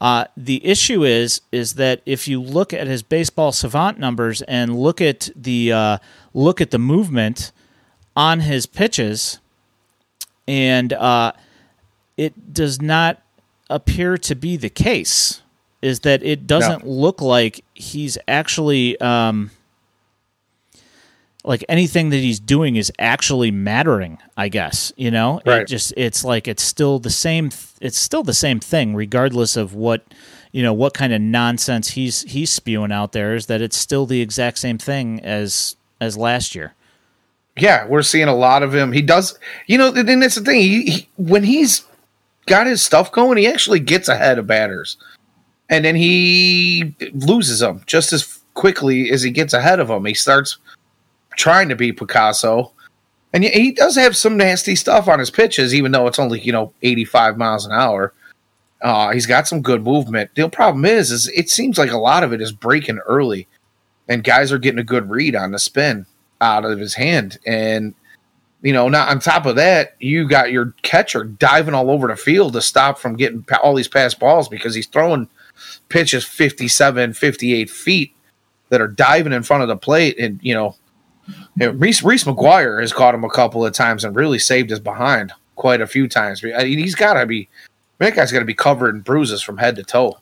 Uh, 0.00 0.24
the 0.36 0.64
issue 0.66 1.04
is 1.04 1.40
is 1.52 1.74
that 1.74 2.02
if 2.04 2.28
you 2.28 2.40
look 2.40 2.72
at 2.72 2.86
his 2.86 3.02
baseball 3.02 3.52
savant 3.52 3.98
numbers 3.98 4.42
and 4.42 4.78
look 4.78 5.00
at 5.00 5.30
the 5.34 5.72
uh, 5.72 5.98
look 6.34 6.60
at 6.60 6.70
the 6.70 6.78
movement 6.78 7.52
on 8.16 8.40
his 8.40 8.66
pitches, 8.66 9.38
and 10.46 10.92
uh, 10.92 11.32
it 12.16 12.52
does 12.52 12.82
not 12.82 13.22
appear 13.70 14.18
to 14.18 14.34
be 14.34 14.56
the 14.56 14.68
case 14.68 15.40
is 15.84 16.00
that 16.00 16.22
it 16.22 16.46
doesn't 16.46 16.84
no. 16.84 16.90
look 16.90 17.20
like 17.20 17.62
he's 17.74 18.16
actually 18.26 18.98
um, 19.00 19.50
like 21.44 21.62
anything 21.68 22.08
that 22.08 22.16
he's 22.16 22.40
doing 22.40 22.76
is 22.76 22.90
actually 22.98 23.50
mattering. 23.50 24.18
I 24.36 24.48
guess 24.48 24.92
you 24.96 25.10
know. 25.10 25.42
Right. 25.44 25.60
It 25.60 25.68
just 25.68 25.92
it's 25.96 26.24
like 26.24 26.48
it's 26.48 26.62
still 26.62 26.98
the 26.98 27.10
same. 27.10 27.50
Th- 27.50 27.66
it's 27.82 27.98
still 27.98 28.22
the 28.22 28.34
same 28.34 28.60
thing, 28.60 28.94
regardless 28.94 29.56
of 29.56 29.74
what 29.74 30.02
you 30.52 30.62
know 30.62 30.72
what 30.72 30.94
kind 30.94 31.12
of 31.12 31.20
nonsense 31.20 31.90
he's 31.90 32.22
he's 32.22 32.50
spewing 32.50 32.90
out 32.90 33.12
there. 33.12 33.34
Is 33.34 33.46
that 33.46 33.60
it's 33.60 33.76
still 33.76 34.06
the 34.06 34.22
exact 34.22 34.58
same 34.58 34.78
thing 34.78 35.20
as 35.20 35.76
as 36.00 36.16
last 36.16 36.54
year. 36.54 36.72
Yeah, 37.58 37.86
we're 37.86 38.02
seeing 38.02 38.26
a 38.26 38.34
lot 38.34 38.62
of 38.62 38.74
him. 38.74 38.90
He 38.90 39.02
does, 39.02 39.38
you 39.66 39.78
know, 39.78 39.92
and 39.94 40.22
that's 40.22 40.34
the 40.34 40.40
thing. 40.40 40.60
He, 40.60 40.90
he, 40.90 41.08
when 41.16 41.44
he's 41.44 41.84
got 42.46 42.66
his 42.66 42.82
stuff 42.82 43.12
going, 43.12 43.38
he 43.38 43.46
actually 43.46 43.78
gets 43.78 44.08
ahead 44.08 44.38
of 44.38 44.46
batters 44.46 44.96
and 45.74 45.84
then 45.84 45.96
he 45.96 46.94
loses 47.14 47.58
them 47.58 47.82
just 47.84 48.12
as 48.12 48.40
quickly 48.54 49.10
as 49.10 49.22
he 49.22 49.30
gets 49.32 49.52
ahead 49.52 49.80
of 49.80 49.90
him. 49.90 50.04
He 50.04 50.14
starts 50.14 50.58
trying 51.36 51.68
to 51.68 51.74
be 51.74 51.92
Picasso, 51.92 52.70
and 53.32 53.42
he 53.42 53.72
does 53.72 53.96
have 53.96 54.16
some 54.16 54.36
nasty 54.36 54.76
stuff 54.76 55.08
on 55.08 55.18
his 55.18 55.32
pitches, 55.32 55.74
even 55.74 55.90
though 55.90 56.06
it's 56.06 56.20
only 56.20 56.40
you 56.40 56.52
know 56.52 56.72
85 56.82 57.36
miles 57.36 57.66
an 57.66 57.72
hour. 57.72 58.12
Uh, 58.82 59.10
he's 59.10 59.26
got 59.26 59.48
some 59.48 59.62
good 59.62 59.82
movement. 59.82 60.30
The 60.36 60.48
problem 60.48 60.84
is, 60.84 61.10
is 61.10 61.26
it 61.28 61.50
seems 61.50 61.76
like 61.76 61.90
a 61.90 61.98
lot 61.98 62.22
of 62.22 62.32
it 62.32 62.40
is 62.40 62.52
breaking 62.52 63.00
early, 63.08 63.48
and 64.08 64.22
guys 64.22 64.52
are 64.52 64.58
getting 64.58 64.78
a 64.78 64.84
good 64.84 65.10
read 65.10 65.34
on 65.34 65.50
the 65.50 65.58
spin 65.58 66.06
out 66.40 66.64
of 66.64 66.78
his 66.78 66.94
hand, 66.94 67.38
and 67.46 67.94
you 68.62 68.72
know, 68.72 68.88
not 68.88 69.08
on 69.08 69.18
top 69.18 69.44
of 69.44 69.56
that, 69.56 69.96
you 69.98 70.28
got 70.28 70.52
your 70.52 70.72
catcher 70.82 71.24
diving 71.24 71.74
all 71.74 71.90
over 71.90 72.06
the 72.06 72.16
field 72.16 72.52
to 72.52 72.62
stop 72.62 72.96
from 72.96 73.16
getting 73.16 73.44
all 73.60 73.74
these 73.74 73.88
pass 73.88 74.14
balls 74.14 74.48
because 74.48 74.72
he's 74.72 74.86
throwing 74.86 75.28
pitches 75.88 76.24
57, 76.24 77.12
58 77.14 77.70
feet 77.70 78.14
that 78.68 78.80
are 78.80 78.88
diving 78.88 79.32
in 79.32 79.42
front 79.42 79.62
of 79.62 79.68
the 79.68 79.76
plate. 79.76 80.18
And, 80.18 80.40
you 80.42 80.54
know, 80.54 80.76
Reese, 81.56 82.02
Reese 82.02 82.24
McGuire 82.24 82.80
has 82.80 82.92
caught 82.92 83.14
him 83.14 83.24
a 83.24 83.30
couple 83.30 83.64
of 83.64 83.72
times 83.72 84.04
and 84.04 84.14
really 84.16 84.38
saved 84.38 84.70
his 84.70 84.80
behind 84.80 85.32
quite 85.56 85.80
a 85.80 85.86
few 85.86 86.08
times. 86.08 86.44
I 86.44 86.64
mean, 86.64 86.78
he's 86.78 86.94
got 86.94 87.14
to 87.14 87.26
be, 87.26 87.48
that 87.98 88.14
guy's 88.14 88.32
got 88.32 88.40
to 88.40 88.44
be 88.44 88.54
covered 88.54 88.94
in 88.94 89.00
bruises 89.02 89.42
from 89.42 89.58
head 89.58 89.76
to 89.76 89.82
toe 89.84 90.18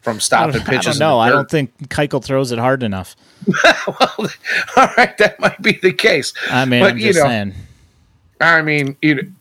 from 0.00 0.20
stopping 0.20 0.62
pitches. 0.62 0.98
No, 1.00 1.18
I 1.18 1.30
don't 1.30 1.50
think 1.50 1.88
Keuchel 1.88 2.22
throws 2.22 2.52
it 2.52 2.58
hard 2.58 2.82
enough. 2.82 3.16
well, 3.64 4.10
all 4.76 4.88
right, 4.96 5.16
that 5.18 5.36
might 5.38 5.60
be 5.62 5.78
the 5.80 5.92
case. 5.92 6.32
I 6.50 6.64
mean, 6.64 6.82
but, 6.82 6.92
I'm 6.92 6.98
you 6.98 7.12
know, 7.12 7.22
saying. 7.22 7.54
I 8.40 8.62
mean, 8.62 8.96
you 9.02 9.32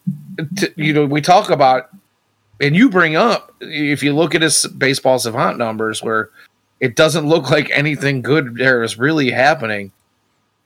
you 0.75 0.93
know, 0.93 1.05
we 1.05 1.21
talk 1.21 1.49
about, 1.49 1.89
and 2.59 2.75
you 2.75 2.89
bring 2.89 3.15
up 3.15 3.55
if 3.61 4.03
you 4.03 4.15
look 4.15 4.35
at 4.35 4.41
his 4.41 4.65
baseball 4.67 5.19
savant 5.19 5.57
numbers, 5.57 6.03
where 6.03 6.29
it 6.79 6.95
doesn't 6.95 7.27
look 7.27 7.49
like 7.49 7.69
anything 7.71 8.21
good 8.21 8.55
there 8.55 8.83
is 8.83 8.97
really 8.97 9.31
happening. 9.31 9.91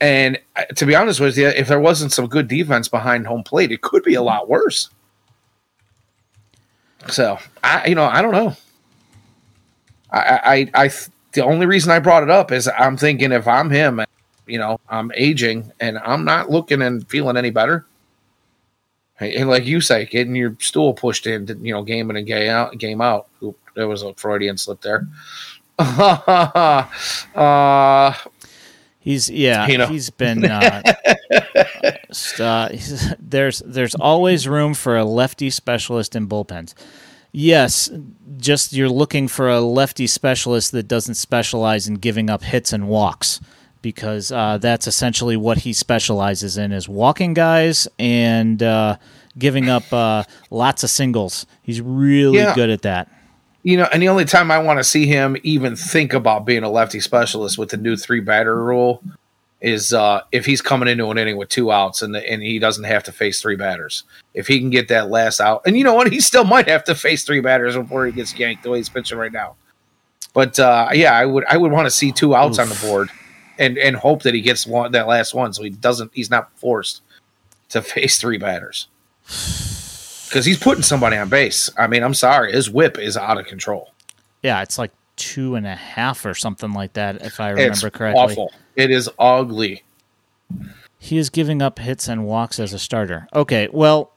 And 0.00 0.38
to 0.76 0.86
be 0.86 0.94
honest 0.94 1.20
with 1.20 1.38
you, 1.38 1.48
if 1.48 1.68
there 1.68 1.80
wasn't 1.80 2.12
some 2.12 2.26
good 2.26 2.48
defense 2.48 2.88
behind 2.88 3.26
home 3.26 3.42
plate, 3.42 3.72
it 3.72 3.80
could 3.80 4.02
be 4.02 4.14
a 4.14 4.22
lot 4.22 4.48
worse. 4.48 4.90
So 7.08 7.38
I, 7.62 7.86
you 7.86 7.94
know, 7.94 8.04
I 8.04 8.22
don't 8.22 8.32
know. 8.32 8.56
I, 10.10 10.68
I, 10.74 10.84
I, 10.84 10.90
the 11.32 11.44
only 11.44 11.66
reason 11.66 11.90
I 11.90 11.98
brought 11.98 12.22
it 12.22 12.30
up 12.30 12.52
is 12.52 12.68
I'm 12.68 12.96
thinking 12.96 13.32
if 13.32 13.48
I'm 13.48 13.70
him, 13.70 14.00
you 14.46 14.58
know, 14.58 14.78
I'm 14.88 15.10
aging 15.14 15.72
and 15.80 15.98
I'm 15.98 16.24
not 16.24 16.50
looking 16.50 16.82
and 16.82 17.08
feeling 17.08 17.36
any 17.36 17.50
better. 17.50 17.86
And 19.20 19.48
like 19.48 19.64
you 19.64 19.80
say, 19.80 20.06
getting 20.06 20.34
your 20.34 20.56
stool 20.58 20.92
pushed 20.92 21.26
in, 21.26 21.46
you 21.64 21.72
know, 21.72 21.82
game 21.82 22.10
in 22.10 22.16
and 22.16 22.26
game 22.26 22.50
out, 22.50 22.76
game 22.78 23.00
out. 23.00 23.28
Oop, 23.42 23.56
there 23.74 23.86
was 23.86 24.02
a 24.02 24.12
Freudian 24.14 24.58
slip 24.58 24.80
there. 24.80 25.06
uh, 25.78 26.84
he's 28.98 29.30
yeah, 29.30 29.68
you 29.68 29.78
know. 29.78 29.86
he's 29.86 30.10
been. 30.10 30.44
Uh, 30.44 30.82
uh, 32.40 32.68
there's 33.20 33.62
there's 33.64 33.94
always 33.96 34.48
room 34.48 34.74
for 34.74 34.96
a 34.96 35.04
lefty 35.04 35.50
specialist 35.50 36.16
in 36.16 36.28
bullpens. 36.28 36.74
Yes, 37.30 37.90
just 38.36 38.72
you're 38.72 38.88
looking 38.88 39.28
for 39.28 39.48
a 39.48 39.60
lefty 39.60 40.06
specialist 40.06 40.72
that 40.72 40.88
doesn't 40.88 41.14
specialize 41.14 41.88
in 41.88 41.94
giving 41.94 42.30
up 42.30 42.42
hits 42.42 42.72
and 42.72 42.88
walks 42.88 43.40
because 43.84 44.32
uh, 44.32 44.56
that's 44.58 44.86
essentially 44.86 45.36
what 45.36 45.58
he 45.58 45.74
specializes 45.74 46.56
in 46.56 46.72
is 46.72 46.88
walking 46.88 47.34
guys 47.34 47.86
and 47.98 48.62
uh, 48.62 48.96
giving 49.38 49.68
up 49.68 49.92
uh, 49.92 50.24
lots 50.50 50.82
of 50.82 50.88
singles. 50.88 51.44
He's 51.62 51.82
really 51.82 52.38
yeah. 52.38 52.54
good 52.54 52.70
at 52.70 52.80
that. 52.82 53.12
You 53.62 53.76
know, 53.76 53.86
and 53.92 54.02
the 54.02 54.08
only 54.08 54.24
time 54.24 54.50
I 54.50 54.58
want 54.58 54.78
to 54.78 54.84
see 54.84 55.06
him 55.06 55.36
even 55.42 55.76
think 55.76 56.14
about 56.14 56.46
being 56.46 56.64
a 56.64 56.70
lefty 56.70 56.98
specialist 56.98 57.58
with 57.58 57.68
the 57.68 57.76
new 57.76 57.94
three 57.94 58.20
batter 58.20 58.60
rule 58.62 59.02
is 59.60 59.92
uh, 59.92 60.22
if 60.32 60.46
he's 60.46 60.62
coming 60.62 60.88
into 60.88 61.10
an 61.10 61.18
inning 61.18 61.36
with 61.36 61.50
two 61.50 61.70
outs 61.70 62.00
and 62.00 62.14
the, 62.14 62.30
and 62.30 62.42
he 62.42 62.58
doesn't 62.58 62.84
have 62.84 63.04
to 63.04 63.12
face 63.12 63.42
three 63.42 63.56
batters. 63.56 64.04
If 64.32 64.46
he 64.46 64.60
can 64.60 64.70
get 64.70 64.88
that 64.88 65.10
last 65.10 65.40
out, 65.40 65.62
and 65.66 65.76
you 65.76 65.84
know 65.84 65.94
what, 65.94 66.10
he 66.10 66.20
still 66.20 66.44
might 66.44 66.68
have 66.68 66.84
to 66.84 66.94
face 66.94 67.24
three 67.24 67.40
batters 67.40 67.76
before 67.76 68.06
he 68.06 68.12
gets 68.12 68.34
yanked 68.38 68.62
the 68.62 68.70
way 68.70 68.78
he's 68.78 68.88
pitching 68.88 69.18
right 69.18 69.32
now. 69.32 69.56
But 70.32 70.58
uh, 70.58 70.88
yeah, 70.92 71.14
I 71.14 71.24
would 71.24 71.44
I 71.46 71.58
would 71.58 71.70
want 71.70 71.86
to 71.86 71.90
see 71.90 72.12
two 72.12 72.34
outs 72.34 72.58
Oof. 72.58 72.64
on 72.64 72.68
the 72.68 72.86
board, 72.86 73.08
and 73.58 73.78
and 73.78 73.96
hope 73.96 74.22
that 74.22 74.34
he 74.34 74.40
gets 74.40 74.66
one 74.66 74.92
that 74.92 75.06
last 75.06 75.34
one 75.34 75.52
so 75.52 75.62
he 75.62 75.70
doesn't 75.70 76.10
he's 76.14 76.30
not 76.30 76.50
forced 76.58 77.02
to 77.68 77.82
face 77.82 78.18
three 78.18 78.38
batters 78.38 78.88
because 79.24 80.44
he's 80.44 80.58
putting 80.58 80.82
somebody 80.82 81.16
on 81.16 81.28
base. 81.28 81.70
I 81.78 81.86
mean, 81.86 82.02
I'm 82.02 82.14
sorry, 82.14 82.52
his 82.52 82.68
whip 82.68 82.98
is 82.98 83.16
out 83.16 83.38
of 83.38 83.46
control. 83.46 83.92
Yeah, 84.42 84.62
it's 84.62 84.78
like 84.78 84.90
two 85.16 85.54
and 85.54 85.66
a 85.66 85.76
half 85.76 86.26
or 86.26 86.34
something 86.34 86.72
like 86.72 86.94
that, 86.94 87.22
if 87.22 87.38
I 87.38 87.50
remember 87.50 87.72
it's 87.72 87.96
correctly. 87.96 88.20
Awful. 88.20 88.52
It 88.74 88.90
is 88.90 89.08
ugly. 89.18 89.84
He 90.98 91.18
is 91.18 91.30
giving 91.30 91.62
up 91.62 91.78
hits 91.78 92.08
and 92.08 92.26
walks 92.26 92.58
as 92.58 92.72
a 92.72 92.78
starter. 92.78 93.28
Okay, 93.32 93.68
well, 93.72 94.12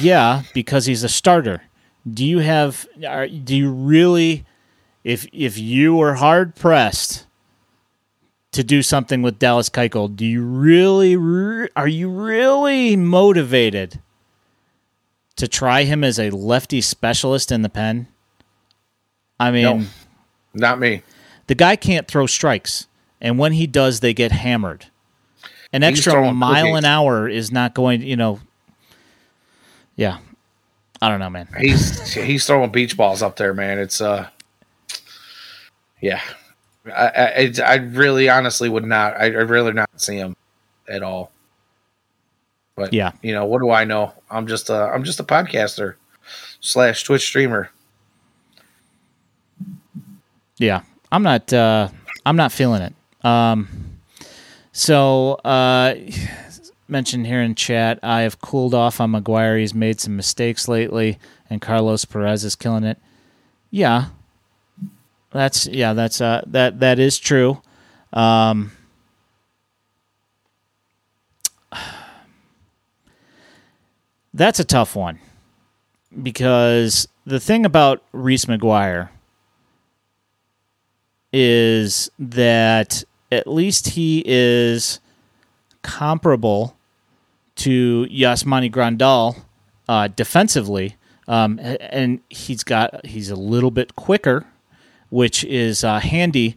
yeah, 0.00 0.42
because 0.54 0.86
he's 0.86 1.04
a 1.04 1.08
starter. 1.08 1.62
Do 2.10 2.24
you 2.24 2.38
have? 2.38 2.86
Are, 3.06 3.28
do 3.28 3.54
you 3.54 3.70
really? 3.70 4.46
If 5.04 5.26
if 5.32 5.58
you 5.58 5.94
were 5.94 6.14
hard 6.14 6.56
pressed 6.56 7.25
to 8.56 8.64
do 8.64 8.82
something 8.82 9.22
with 9.22 9.38
Dallas 9.38 9.70
Keuchel, 9.70 10.14
do 10.14 10.26
you 10.26 10.42
really? 10.44 11.16
Re, 11.16 11.68
are 11.76 11.88
you 11.88 12.10
really 12.10 12.96
motivated 12.96 14.00
to 15.36 15.46
try 15.46 15.84
him 15.84 16.02
as 16.02 16.18
a 16.18 16.30
lefty 16.30 16.80
specialist 16.80 17.52
in 17.52 17.62
the 17.62 17.68
pen? 17.68 18.08
I 19.38 19.50
mean, 19.50 19.62
no, 19.62 19.86
not 20.54 20.80
me. 20.80 21.02
The 21.46 21.54
guy 21.54 21.76
can't 21.76 22.08
throw 22.08 22.26
strikes 22.26 22.86
and 23.20 23.38
when 23.38 23.52
he 23.52 23.66
does, 23.66 24.00
they 24.00 24.14
get 24.14 24.32
hammered. 24.32 24.86
An 25.72 25.82
extra 25.82 26.32
mile 26.32 26.64
cookies. 26.64 26.78
an 26.78 26.84
hour 26.84 27.28
is 27.28 27.50
not 27.50 27.74
going. 27.74 28.02
You 28.02 28.16
know, 28.16 28.40
yeah, 29.96 30.18
I 31.02 31.08
don't 31.08 31.18
know, 31.18 31.30
man. 31.30 31.48
He's 31.58 32.12
he's 32.12 32.46
throwing 32.46 32.70
beach 32.70 32.96
balls 32.96 33.22
up 33.22 33.36
there, 33.36 33.52
man. 33.52 33.78
It's 33.78 34.00
uh, 34.00 34.28
yeah. 36.00 36.20
I, 36.94 37.06
I, 37.08 37.52
I 37.64 37.74
really 37.76 38.28
honestly 38.28 38.68
would 38.68 38.84
not. 38.84 39.14
I, 39.14 39.24
I 39.24 39.42
really 39.42 39.72
not 39.72 39.88
see 39.96 40.16
him 40.16 40.36
at 40.88 41.02
all. 41.02 41.30
But 42.74 42.92
yeah, 42.92 43.12
you 43.22 43.32
know 43.32 43.46
what 43.46 43.60
do 43.60 43.70
I 43.70 43.84
know? 43.84 44.12
I'm 44.30 44.46
just 44.46 44.68
a 44.68 44.74
I'm 44.74 45.02
just 45.02 45.18
a 45.20 45.24
podcaster 45.24 45.94
slash 46.60 47.04
Twitch 47.04 47.22
streamer. 47.24 47.70
Yeah, 50.58 50.82
I'm 51.10 51.22
not. 51.22 51.52
uh 51.52 51.88
I'm 52.26 52.36
not 52.36 52.52
feeling 52.52 52.82
it. 52.82 52.94
Um, 53.24 53.68
so, 54.72 55.34
uh, 55.44 55.94
mentioned 56.88 57.26
here 57.26 57.40
in 57.40 57.54
chat, 57.54 57.98
I 58.02 58.22
have 58.22 58.40
cooled 58.40 58.74
off 58.74 59.00
on 59.00 59.12
McGuire. 59.12 59.58
He's 59.60 59.74
made 59.74 60.00
some 60.00 60.16
mistakes 60.16 60.68
lately, 60.68 61.18
and 61.48 61.62
Carlos 61.62 62.04
Perez 62.04 62.44
is 62.44 62.56
killing 62.56 62.84
it. 62.84 62.98
Yeah, 63.70 64.06
that's 65.36 65.66
yeah, 65.66 65.92
that's 65.92 66.20
uh, 66.20 66.42
that 66.46 66.80
that 66.80 66.98
is 66.98 67.18
true. 67.18 67.60
Um, 68.12 68.72
that's 74.34 74.58
a 74.60 74.64
tough 74.64 74.96
one 74.96 75.18
because 76.22 77.08
the 77.24 77.40
thing 77.40 77.66
about 77.66 78.02
Reese 78.12 78.46
McGuire 78.46 79.10
is 81.32 82.10
that 82.18 83.04
at 83.30 83.46
least 83.46 83.88
he 83.88 84.22
is 84.24 85.00
comparable 85.82 86.76
to 87.56 88.06
Yasmani 88.10 88.70
Grandal 88.70 89.36
uh, 89.88 90.08
defensively, 90.08 90.96
um, 91.28 91.58
and 91.58 92.20
he's 92.28 92.62
got 92.62 93.04
he's 93.04 93.30
a 93.30 93.36
little 93.36 93.70
bit 93.70 93.96
quicker, 93.96 94.46
which 95.10 95.44
is 95.44 95.84
uh, 95.84 95.98
handy 95.98 96.56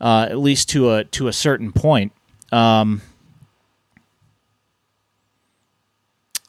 uh, 0.00 0.26
at 0.30 0.38
least 0.38 0.68
to 0.70 0.92
a 0.92 1.04
to 1.04 1.28
a 1.28 1.32
certain 1.32 1.72
point. 1.72 2.12
Um, 2.52 3.02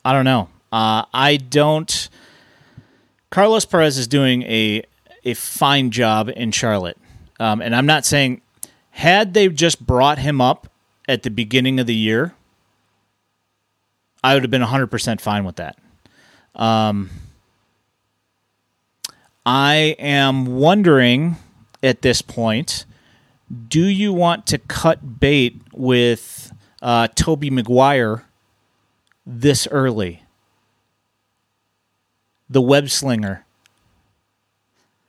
I 0.03 0.13
don't 0.13 0.25
know. 0.25 0.49
Uh, 0.71 1.05
I 1.13 1.37
don't. 1.37 2.09
Carlos 3.29 3.65
Perez 3.65 3.97
is 3.97 4.07
doing 4.07 4.43
a 4.43 4.83
a 5.23 5.33
fine 5.33 5.91
job 5.91 6.29
in 6.29 6.51
Charlotte, 6.51 6.97
um, 7.39 7.61
and 7.61 7.75
I'm 7.75 7.85
not 7.85 8.05
saying 8.05 8.41
had 8.91 9.33
they 9.33 9.47
just 9.49 9.85
brought 9.85 10.19
him 10.19 10.41
up 10.41 10.67
at 11.07 11.23
the 11.23 11.29
beginning 11.29 11.79
of 11.79 11.87
the 11.87 11.95
year, 11.95 12.33
I 14.23 14.33
would 14.33 14.43
have 14.43 14.51
been 14.51 14.61
100% 14.61 15.21
fine 15.21 15.45
with 15.45 15.55
that. 15.55 15.77
Um, 16.55 17.09
I 19.45 19.95
am 19.99 20.45
wondering 20.45 21.37
at 21.81 22.01
this 22.01 22.21
point 22.21 22.85
do 23.67 23.83
you 23.85 24.13
want 24.13 24.47
to 24.47 24.57
cut 24.57 25.19
bait 25.19 25.61
with 25.73 26.53
uh, 26.81 27.07
Toby 27.15 27.49
McGuire 27.49 28.23
this 29.25 29.67
early? 29.67 30.23
The 32.49 32.61
web 32.61 32.89
slinger. 32.89 33.45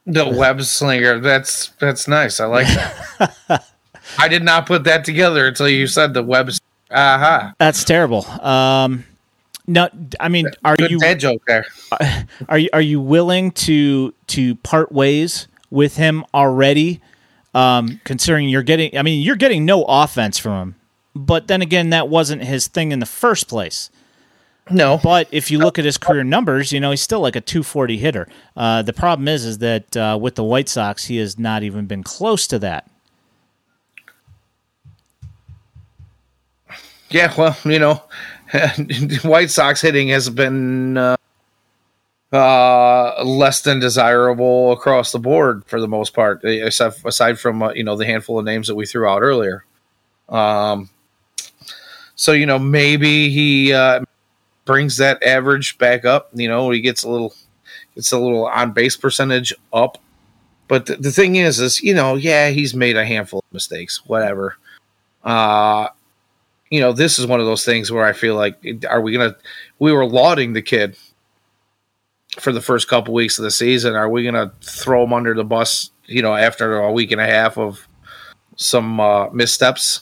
The 0.07 0.28
web 0.28 0.62
slinger. 0.62 1.20
That's 1.20 1.68
that's 1.78 2.09
nice. 2.09 2.41
I 2.41 2.47
like 2.47 2.66
that. 2.66 3.64
I 4.18 4.28
did 4.28 4.43
not 4.43 4.66
put 4.66 4.85
that 4.85 5.05
together 5.05 5.47
until 5.47 5.68
you 5.68 5.87
said 5.87 6.14
the 6.14 6.22
web. 6.22 6.51
Aha. 6.91 6.95
Uh-huh. 6.95 7.53
That's 7.59 7.85
terrible. 7.85 8.26
Um, 8.26 9.05
no, 9.67 9.89
I 10.21 10.29
mean, 10.29 10.49
are 10.65 10.77
Good 10.77 10.91
you 10.91 10.99
dead 10.99 11.21
joke 11.21 11.43
there? 11.47 11.67
Are 12.49 12.59
you 12.59 12.69
are 12.73 12.81
you 12.81 13.01
willing 13.01 13.53
to 13.53 14.13
to 14.29 14.55
part 14.57 14.93
ways 14.93 15.49
with 15.71 15.97
him 15.97 16.25
already? 16.35 17.01
Um, 17.55 18.01
considering 18.05 18.49
you're 18.49 18.63
getting, 18.63 18.97
I 18.97 19.03
mean, 19.03 19.23
you're 19.23 19.37
getting 19.37 19.67
no 19.67 19.85
offense 19.85 20.39
from 20.39 20.53
him 20.53 20.75
but 21.15 21.49
then 21.49 21.63
again, 21.63 21.91
that 21.91 22.09
wasn't 22.09 22.43
his 22.43 22.69
thing 22.69 22.93
in 22.93 22.99
the 22.99 23.07
first 23.07 23.49
place. 23.49 23.91
No, 24.71 24.99
But 25.03 25.27
if 25.33 25.51
you 25.51 25.59
look 25.59 25.79
at 25.79 25.85
his 25.85 25.99
career 25.99 26.23
numbers, 26.23 26.73
you 26.73 26.79
know 26.79 26.91
he's 26.91 27.03
still 27.03 27.21
like 27.21 27.35
a 27.35 27.41
240 27.41 27.97
hitter. 27.97 28.29
Uh, 28.57 28.83
the 28.83 28.93
problem 28.93 29.27
is, 29.27 29.45
is 29.45 29.59
that 29.59 29.97
uh, 29.97 30.17
with 30.21 30.37
the 30.37 30.45
White 30.45 30.69
Sox, 30.69 31.07
he 31.07 31.17
has 31.17 31.37
not 31.37 31.65
even 31.65 31.87
been 31.87 32.05
close 32.05 32.47
to 32.47 32.61
that. 32.61 32.89
Yeah, 37.11 37.35
well, 37.37 37.57
you 37.65 37.81
know, 37.81 38.03
White 39.22 39.50
Sox 39.50 39.80
hitting 39.80 40.09
has 40.09 40.28
been 40.28 40.96
uh, 40.96 41.16
uh, 42.32 43.22
less 43.24 43.62
than 43.62 43.78
desirable 43.78 44.72
across 44.72 45.12
the 45.12 45.18
board 45.18 45.64
for 45.66 45.80
the 45.80 45.88
most 45.88 46.14
part, 46.14 46.44
aside, 46.44 46.92
aside 47.05 47.38
from 47.38 47.62
uh, 47.62 47.72
you 47.72 47.84
know 47.84 47.96
the 47.96 48.07
handful 48.07 48.38
of 48.38 48.44
names 48.44 48.68
that 48.68 48.74
we 48.74 48.86
threw 48.86 49.09
out 49.09 49.22
earlier. 49.22 49.64
Um, 50.28 50.90
so 52.14 52.32
you 52.32 52.46
know 52.46 52.59
maybe 52.59 53.30
he 53.30 53.72
uh, 53.72 54.05
brings 54.64 54.96
that 54.98 55.22
average 55.22 55.78
back 55.78 56.05
up. 56.05 56.30
You 56.34 56.48
know, 56.48 56.70
he 56.70 56.80
gets 56.80 57.03
a 57.03 57.11
little, 57.11 57.34
gets 57.94 58.12
a 58.12 58.18
little 58.18 58.46
on 58.46 58.72
base 58.72 58.96
percentage 58.96 59.55
up. 59.72 59.98
But 60.68 60.86
the, 60.86 60.96
the 60.96 61.11
thing 61.11 61.36
is, 61.36 61.61
is 61.61 61.82
you 61.82 61.94
know, 61.94 62.14
yeah, 62.14 62.50
he's 62.50 62.74
made 62.74 62.96
a 62.96 63.05
handful 63.05 63.40
of 63.40 63.53
mistakes, 63.53 64.05
whatever. 64.07 64.57
Uh, 65.24 65.88
you 66.73 66.81
know, 66.81 66.95
this 66.95 67.18
is 67.18 67.27
one 67.27 67.39
of 67.39 67.45
those 67.45 67.66
things 67.66 67.93
where 67.93 68.03
I 68.07 68.14
feel 68.14 68.35
like, 68.35 68.57
are 68.89 69.03
we 69.03 69.12
gonna? 69.12 69.37
We 69.79 69.93
were 69.93 70.07
lauding 70.07 70.55
the 70.55 70.62
kid 70.62 70.97
for 72.41 72.51
the 72.51 72.62
first 72.62 72.89
couple 72.89 73.12
weeks 73.12 73.39
of 73.39 73.43
the 73.43 73.51
season. 73.51 73.95
Are 73.95 74.09
we 74.09 74.25
gonna 74.25 74.51
throw 74.62 75.05
him 75.05 75.12
under 75.12 75.35
the 75.35 75.45
bus? 75.45 75.91
You 76.07 76.23
know, 76.23 76.35
after 76.35 76.79
a 76.79 76.91
week 76.91 77.12
and 77.12 77.20
a 77.20 77.27
half 77.27 77.59
of 77.59 77.87
some 78.57 79.01
uh, 79.01 79.29
missteps, 79.31 80.01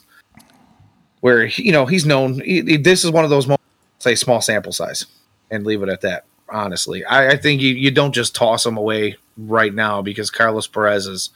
where 1.23 1.47
you 1.47 1.73
know 1.73 1.87
he's 1.87 2.07
known. 2.07 2.41
He, 2.41 2.62
he- 2.62 2.77
this 2.77 3.05
is 3.05 3.11
one 3.11 3.25
of 3.25 3.31
those 3.31 3.49
moments, 3.49 3.64
say 3.99 4.14
small 4.14 4.41
sample 4.41 4.71
size, 4.73 5.07
and 5.51 5.66
leave 5.66 5.83
it 5.83 5.89
at 5.89 6.03
that. 6.03 6.25
Honestly, 6.51 7.05
I, 7.05 7.31
I 7.31 7.37
think 7.37 7.61
you, 7.61 7.75
you 7.75 7.91
don't 7.91 8.14
just 8.14 8.37
toss 8.37 8.64
him 8.64 8.77
away 8.77 9.16
right 9.37 9.75
now 9.75 10.03
because 10.03 10.31
Carlos 10.31 10.68
Perez 10.68 11.07
is, 11.09 11.31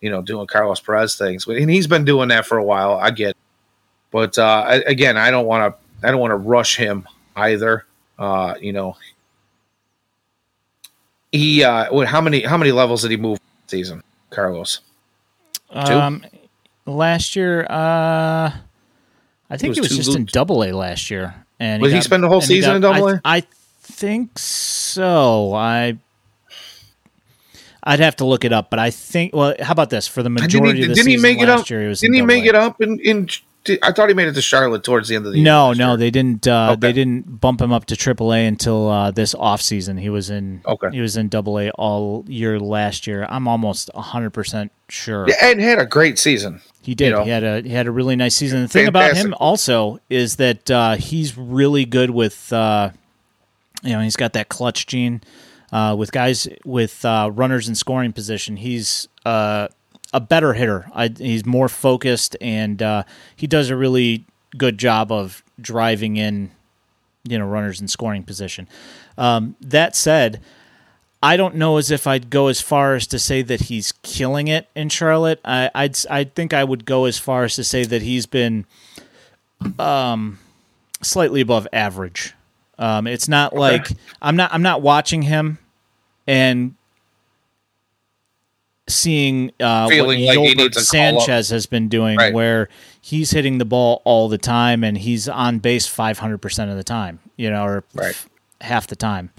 you 0.00 0.08
know, 0.10 0.22
doing 0.22 0.46
Carlos 0.46 0.80
Perez 0.80 1.16
things, 1.18 1.46
and 1.46 1.68
he's 1.70 1.86
been 1.86 2.06
doing 2.06 2.28
that 2.30 2.46
for 2.46 2.56
a 2.56 2.64
while. 2.64 2.94
I 2.94 3.10
get. 3.10 3.36
But 4.10 4.38
uh, 4.38 4.64
I, 4.66 4.74
again, 4.86 5.16
I 5.16 5.30
don't 5.30 5.46
want 5.46 5.74
to. 5.74 6.06
I 6.06 6.10
don't 6.10 6.20
want 6.20 6.30
to 6.32 6.36
rush 6.36 6.76
him 6.76 7.06
either. 7.36 7.84
Uh, 8.18 8.54
you 8.60 8.72
know, 8.72 8.96
he 11.32 11.62
uh, 11.64 11.92
what, 11.92 12.06
how 12.08 12.20
many 12.20 12.42
how 12.42 12.56
many 12.56 12.72
levels 12.72 13.02
did 13.02 13.10
he 13.10 13.16
move 13.16 13.38
season, 13.66 14.02
Carlos? 14.30 14.80
Um, 15.70 16.24
last 16.86 17.36
year, 17.36 17.62
uh, 17.70 18.50
I 19.50 19.56
think 19.56 19.68
was 19.70 19.76
he 19.78 19.80
was 19.82 19.90
two 19.90 19.96
just 19.96 20.16
in. 20.16 20.24
Double 20.26 20.64
A 20.64 20.72
last 20.72 21.10
year, 21.10 21.34
and 21.60 21.82
Did 21.82 21.92
he 21.92 22.00
spend 22.00 22.24
the 22.24 22.28
whole 22.28 22.40
he 22.40 22.46
season 22.46 22.76
in 22.76 22.82
Double 22.82 23.06
I- 23.06 23.12
A? 23.12 23.20
I 23.24 23.42
think 23.82 24.38
so. 24.38 25.52
I. 25.54 25.96
I'd 27.82 28.00
have 28.00 28.16
to 28.16 28.26
look 28.26 28.44
it 28.44 28.52
up, 28.52 28.68
but 28.68 28.78
I 28.78 28.90
think. 28.90 29.34
Well, 29.34 29.54
how 29.58 29.72
about 29.72 29.88
this 29.88 30.06
for 30.06 30.22
the 30.22 30.28
Didn't 30.28 30.42
majority 30.42 30.78
he, 30.80 30.82
of 30.84 30.88
the 30.90 30.94
didn't 30.96 31.06
he 31.08 31.12
season 31.16 31.22
make 31.22 31.40
it 31.40 31.48
last 31.48 31.60
up? 31.60 31.70
year? 31.70 31.82
He 31.82 31.88
was 31.88 32.00
Didn't 32.00 32.16
in 32.16 32.20
he 32.20 32.26
make 32.26 32.44
A. 32.44 32.48
it 32.48 32.54
up 32.54 32.80
in, 32.82 32.98
in? 33.00 33.28
I 33.82 33.92
thought 33.92 34.08
he 34.08 34.14
made 34.14 34.26
it 34.28 34.32
to 34.34 34.42
Charlotte 34.42 34.84
towards 34.84 35.08
the 35.08 35.16
end 35.16 35.26
of 35.26 35.32
the 35.32 35.38
year. 35.38 35.44
No, 35.44 35.72
no, 35.72 35.96
they 35.96 36.10
didn't. 36.10 36.48
Uh, 36.48 36.76
They 36.78 36.92
didn't 36.92 37.40
bump 37.40 37.60
him 37.60 37.72
up 37.72 37.84
to 37.86 37.94
AAA 37.94 38.48
until 38.48 38.88
uh, 38.88 39.10
this 39.10 39.34
off 39.34 39.60
season. 39.60 39.98
He 39.98 40.08
was 40.08 40.30
in. 40.30 40.62
Okay. 40.66 40.88
He 40.92 41.00
was 41.00 41.16
in 41.16 41.28
Double 41.28 41.58
A 41.58 41.70
all 41.72 42.24
year 42.26 42.58
last 42.58 43.06
year. 43.06 43.26
I'm 43.28 43.46
almost 43.46 43.90
hundred 43.94 44.30
percent 44.30 44.72
sure. 44.88 45.26
Yeah, 45.28 45.34
and 45.42 45.60
had 45.60 45.78
a 45.78 45.84
great 45.86 46.18
season. 46.18 46.62
He 46.82 46.94
did. 46.94 47.10
You 47.10 47.16
know. 47.16 47.24
He 47.24 47.30
had 47.30 47.44
a 47.44 47.60
he 47.60 47.68
had 47.68 47.86
a 47.86 47.90
really 47.90 48.16
nice 48.16 48.34
season. 48.34 48.62
The 48.62 48.68
thing 48.68 48.88
about 48.88 49.14
him 49.16 49.34
also 49.38 50.00
is 50.08 50.36
that 50.36 50.70
uh, 50.70 50.96
he's 50.96 51.36
really 51.36 51.84
good 51.84 52.10
with 52.10 52.50
uh, 52.54 52.90
you 53.82 53.92
know 53.92 54.00
he's 54.00 54.16
got 54.16 54.32
that 54.32 54.48
clutch 54.48 54.86
gene 54.86 55.20
uh, 55.70 55.94
with 55.98 56.12
guys 56.12 56.48
with 56.64 57.04
uh, 57.04 57.30
runners 57.32 57.68
in 57.68 57.74
scoring 57.74 58.12
position. 58.14 58.56
He's 58.56 59.06
uh, 59.26 59.68
a 60.12 60.20
better 60.20 60.54
hitter. 60.54 60.90
I, 60.94 61.08
he's 61.16 61.46
more 61.46 61.68
focused 61.68 62.36
and 62.40 62.82
uh, 62.82 63.04
he 63.36 63.46
does 63.46 63.70
a 63.70 63.76
really 63.76 64.24
good 64.56 64.78
job 64.78 65.12
of 65.12 65.42
driving 65.60 66.16
in 66.16 66.50
you 67.24 67.38
know 67.38 67.46
runners 67.46 67.80
in 67.80 67.88
scoring 67.88 68.22
position. 68.22 68.68
Um, 69.18 69.56
that 69.60 69.96
said. 69.96 70.40
I 71.22 71.36
don't 71.36 71.56
know 71.56 71.76
as 71.76 71.90
if 71.90 72.06
I'd 72.06 72.30
go 72.30 72.46
as 72.46 72.62
far 72.62 72.94
as 72.94 73.06
to 73.08 73.18
say 73.18 73.42
that 73.42 73.64
he's 73.64 73.92
killing 74.00 74.48
it 74.48 74.68
in 74.74 74.88
Charlotte. 74.88 75.38
I, 75.44 75.70
I'd 75.74 75.94
I 76.08 76.24
think 76.24 76.54
I 76.54 76.64
would 76.64 76.86
go 76.86 77.04
as 77.04 77.18
far 77.18 77.44
as 77.44 77.56
to 77.56 77.64
say 77.64 77.84
that 77.84 78.00
he's 78.00 78.24
been 78.24 78.64
um, 79.78 80.38
slightly 81.02 81.42
above 81.42 81.68
average. 81.74 82.32
Um, 82.78 83.06
it's 83.06 83.28
not 83.28 83.54
like 83.54 83.88
I'm 84.22 84.36
not 84.36 84.50
I'm 84.54 84.62
not 84.62 84.80
watching 84.80 85.20
him 85.20 85.58
and 86.26 86.74
seeing 88.90 89.50
uh, 89.60 89.84
what 89.84 89.90
Feeling 89.94 90.24
like 90.26 90.36
he 90.38 90.44
Yolbert 90.52 90.56
needs 90.56 90.76
a 90.76 90.96
call-up. 90.96 91.22
Sanchez 91.22 91.50
has 91.50 91.66
been 91.66 91.88
doing, 91.88 92.16
Right. 92.18 92.32
where 92.34 92.68
he's 93.00 93.30
hitting 93.30 93.58
the 93.58 93.64
ball 93.64 94.02
all 94.04 94.28
the 94.28 94.38
time 94.38 94.84
and 94.84 94.98
he's 94.98 95.28
on 95.28 95.58
base 95.58 95.86
500 95.86 96.38
percent 96.38 96.70
of 96.70 96.76
the 96.76 96.84
time, 96.84 97.20
you 97.36 97.48
know, 97.50 97.64
or 97.64 97.84
Right. 97.94 98.10
f- 98.10 98.28
half 98.60 98.86
the 98.86 98.96
time 98.96 99.30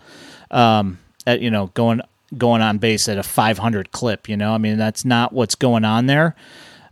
um, 0.50 0.98
at, 1.28 1.42
you 1.42 1.52
know, 1.52 1.68
going 1.68 2.02
going 2.38 2.62
on 2.62 2.78
base 2.78 3.08
at 3.10 3.18
a 3.18 3.24
500 3.24 3.92
clip. 3.92 4.28
You 4.30 4.38
know, 4.38 4.54
I 4.54 4.58
mean, 4.58 4.78
that's 4.78 5.04
not 5.06 5.34
what's 5.34 5.56
going 5.56 5.84
on 5.86 6.06
there. 6.08 6.36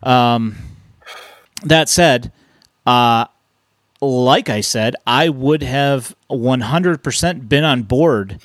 Um, 0.04 0.56
that 1.64 1.90
said, 1.90 2.32
uh, 2.86 3.26
like 4.02 4.50
I 4.50 4.62
said, 4.62 4.96
I 5.06 5.28
would 5.30 5.62
have 5.64 6.16
100% 6.30 7.50
been 7.50 7.64
on 7.64 7.84
board 7.84 8.40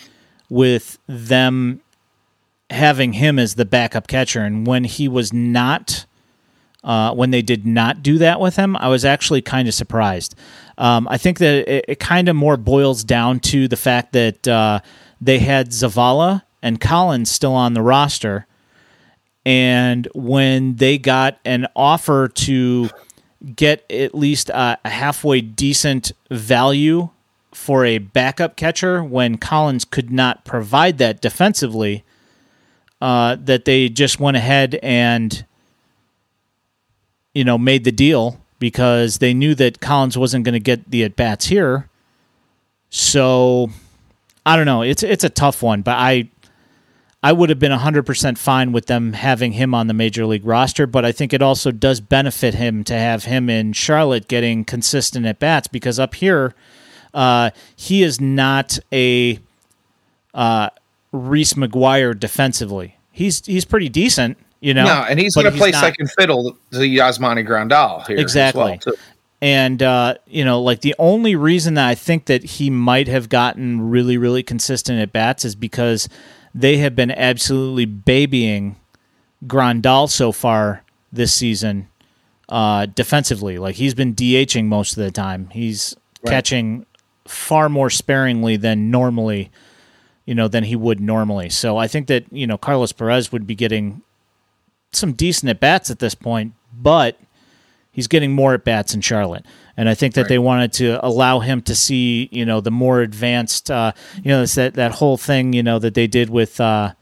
with 0.49 0.99
them 1.07 1.81
having 2.75 3.15
him 3.15 3.39
as 3.39 3.55
the 3.55 3.65
backup 3.65 4.07
catcher. 4.07 4.41
And 4.41 4.67
when 4.67 4.85
he 4.85 5.09
was 5.09 5.33
not, 5.33 6.05
uh, 6.83 7.15
when 7.15 7.31
they 7.31 7.43
did 7.43 7.67
not 7.67 8.03
do 8.03 8.19
that 8.19 8.41
with 8.41 8.57
him, 8.57 8.77
I 8.77 8.89
was 8.89 9.05
actually 9.05 9.43
kind 9.43 9.67
of 9.69 9.75
surprised. 9.75 10.35
Um, 10.77 11.09
I 11.09 11.17
think 11.17 11.39
that 11.39 11.69
it, 11.69 11.85
it 11.89 12.01
kind 12.01 12.29
of 12.29 12.37
more 12.37 12.57
boils 12.57 13.05
down 13.05 13.41
to 13.41 13.69
the 13.69 13.77
fact 13.77 14.13
that 14.13 14.47
uh, 14.47 14.81
they 15.21 15.39
had 15.39 15.71
Zavala 15.71 16.43
and 16.63 16.81
Collins 16.81 17.31
still 17.31 17.55
on 17.55 17.75
the 17.75 17.83
roster. 17.83 18.47
And 19.47 20.09
when 20.15 20.77
they 20.77 20.99
got 20.99 21.39
an 21.45 21.67
offer 21.77 22.29
to 22.29 22.91
get 23.55 23.91
at 23.91 24.15
least 24.15 24.49
a, 24.49 24.79
a 24.85 24.91
halfway 24.91 25.41
decent 25.43 26.13
value 26.31 27.11
for 27.53 27.85
a 27.85 27.99
backup 27.99 28.57
catcher, 28.57 29.05
when 29.05 29.37
Collins 29.37 29.85
could 29.85 30.11
not 30.11 30.45
provide 30.45 30.99
that 30.99 31.21
defensively, 31.21 32.05
uh, 33.05 33.37
that 33.39 33.67
they 33.67 33.91
just 33.91 34.19
went 34.19 34.35
ahead 34.35 34.79
and 34.83 35.45
you 37.35 37.45
know 37.45 37.59
made 37.59 37.85
the 37.85 37.93
deal 37.93 38.41
because 38.59 39.19
they 39.19 39.35
knew 39.35 39.55
that 39.55 39.79
Collins 39.79 40.17
wasn't 40.17 40.43
going 40.43 40.55
to 40.55 40.59
get 40.59 40.91
the 40.91 41.05
at 41.05 41.15
bats 41.15 41.45
here. 41.45 41.91
So 42.89 43.69
I 44.47 44.57
don't 44.57 44.65
know. 44.65 44.81
It's 44.81 45.03
it's 45.03 45.23
a 45.23 45.29
tough 45.29 45.63
one, 45.63 45.83
but 45.83 45.99
I 45.99 46.31
I 47.23 47.33
would 47.33 47.51
have 47.51 47.59
been 47.59 47.73
100% 47.73 48.39
fine 48.39 48.73
with 48.73 48.87
them 48.87 49.13
having 49.13 49.53
him 49.53 49.75
on 49.75 49.87
the 49.87 49.95
major 49.95 50.25
league 50.25 50.47
roster, 50.47 50.87
but 50.87 51.05
I 51.05 51.13
think 51.13 51.35
it 51.35 51.43
also 51.43 51.71
does 51.71 52.01
benefit 52.01 52.55
him 52.55 52.85
to 52.85 52.95
have 52.95 53.25
him 53.25 53.51
in 53.51 53.75
Charlotte 53.75 54.29
getting 54.29 54.65
consistent 54.65 55.27
at 55.27 55.39
bats 55.39 55.69
because 55.69 55.99
up 55.99 56.15
here, 56.15 56.55
uh, 57.13 57.51
he 57.77 58.03
is 58.03 58.19
not 58.19 58.79
a 58.91 59.39
uh, 60.33 60.71
Reese 61.13 61.53
McGuire 61.53 62.19
defensively. 62.19 62.94
He's 63.15 63.45
he's 63.47 63.65
pretty 63.65 63.89
decent, 63.89 64.37
you 64.61 64.75
know. 64.75 64.85
No, 64.85 65.07
and 65.09 65.19
he's 65.21 65.35
going 65.37 65.51
to 65.51 65.57
play 65.57 65.71
not- 65.71 65.81
second 65.81 66.11
fiddle 66.11 66.57
to 66.73 66.79
Yasmani 66.79 67.47
Grandal 67.47 68.05
here. 68.07 68.17
as 68.17 68.23
Exactly. 68.23 68.79
well. 68.85 68.95
And 69.41 69.83
uh, 69.83 70.15
you 70.27 70.45
know, 70.45 70.61
like 70.61 70.81
the 70.81 70.95
only 70.99 71.37
reason 71.37 71.75
that 71.75 71.87
I 71.89 71.95
think 71.95 72.27
that 72.27 72.43
he 72.45 72.71
might 72.71 73.07
have 73.09 73.29
gotten 73.29 73.89
really, 73.91 74.17
really 74.17 74.43
consistent 74.43 74.99
at 75.01 75.13
bats 75.13 75.45
is 75.45 75.55
because 75.55 76.09
they 76.55 76.79
have 76.79 76.97
been 76.97 77.11
absolutely 77.11 77.85
babying 77.85 78.77
Grandal 79.47 80.09
so 80.09 80.33
far 80.33 80.83
this 81.13 81.33
season 81.35 81.89
uh, 82.49 82.87
defensively. 82.87 83.59
Like 83.59 83.77
he's 83.77 83.95
been 83.95 84.15
DHing 84.15 84.65
most 84.67 84.97
of 84.97 85.05
the 85.05 85.11
time. 85.11 85.49
He's 85.53 85.95
Right. 86.25 86.31
catching 86.33 86.87
far 87.29 87.69
more 87.69 87.91
sparingly 87.91 88.57
than 88.57 88.91
normally, 88.91 89.51
you 90.27 90.35
know, 90.35 90.49
than 90.49 90.65
he 90.65 90.77
would 90.77 91.01
normally. 91.01 91.51
So 91.51 91.77
I 91.77 91.87
think 91.87 92.07
that 92.09 92.25
you 92.33 92.47
know 92.47 92.59
Carlos 92.59 92.93
Perez 92.93 93.31
would 93.33 93.47
be 93.47 93.55
getting 93.55 94.03
some 94.93 95.13
decent 95.13 95.51
at 95.51 95.61
bats 95.61 95.91
at 95.91 95.99
this 95.99 96.15
point, 96.15 96.53
but 96.73 97.19
he's 97.91 98.07
getting 98.07 98.33
more 98.33 98.55
at 98.55 98.65
bats 98.65 98.95
in 98.95 99.01
Charlotte. 99.01 99.45
And 99.77 99.89
I 99.89 99.95
think 99.95 100.15
that 100.15 100.23
Right. 100.23 100.29
they 100.29 100.39
wanted 100.39 100.73
to 100.75 101.05
allow 101.05 101.41
him 101.41 101.61
to 101.63 101.75
see, 101.75 102.29
you 102.31 102.45
know, 102.47 102.61
the 102.61 102.71
more 102.71 103.01
advanced, 103.01 103.71
uh, 103.73 103.93
you 104.23 104.29
know, 104.31 104.43
it's 104.43 104.55
that, 104.55 104.75
that 104.75 104.93
whole 104.93 105.17
thing, 105.17 105.53
you 105.53 105.65
know, 105.65 105.81
that 105.81 105.95
they 105.95 106.07
did 106.07 106.31
with, 106.31 106.61
uh, 106.61 106.93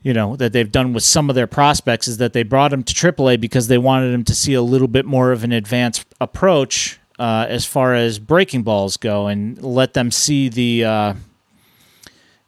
you 0.00 0.14
know 0.14 0.36
that 0.36 0.52
they've 0.52 0.70
done 0.70 0.92
with 0.92 1.02
some 1.02 1.28
of 1.28 1.34
their 1.34 1.48
prospects 1.48 2.06
is 2.06 2.18
that 2.18 2.32
they 2.32 2.44
brought 2.44 2.72
him 2.72 2.82
to 2.84 2.94
AAA 2.94 3.38
because 3.40 3.66
they 3.66 3.78
wanted 3.78 4.14
him 4.14 4.22
to 4.24 4.34
see 4.34 4.54
a 4.54 4.62
little 4.62 4.86
bit 4.88 5.04
more 5.04 5.32
of 5.32 5.42
an 5.44 5.52
advanced 5.52 6.06
approach 6.20 6.98
uh, 7.18 7.44
as 7.48 7.64
far 7.66 7.94
as 7.94 8.18
breaking 8.20 8.62
balls 8.62 8.96
go, 8.96 9.26
and 9.26 9.60
let 9.60 9.94
them 9.94 10.10
see 10.12 10.48
the, 10.48 10.84
uh, 10.84 11.14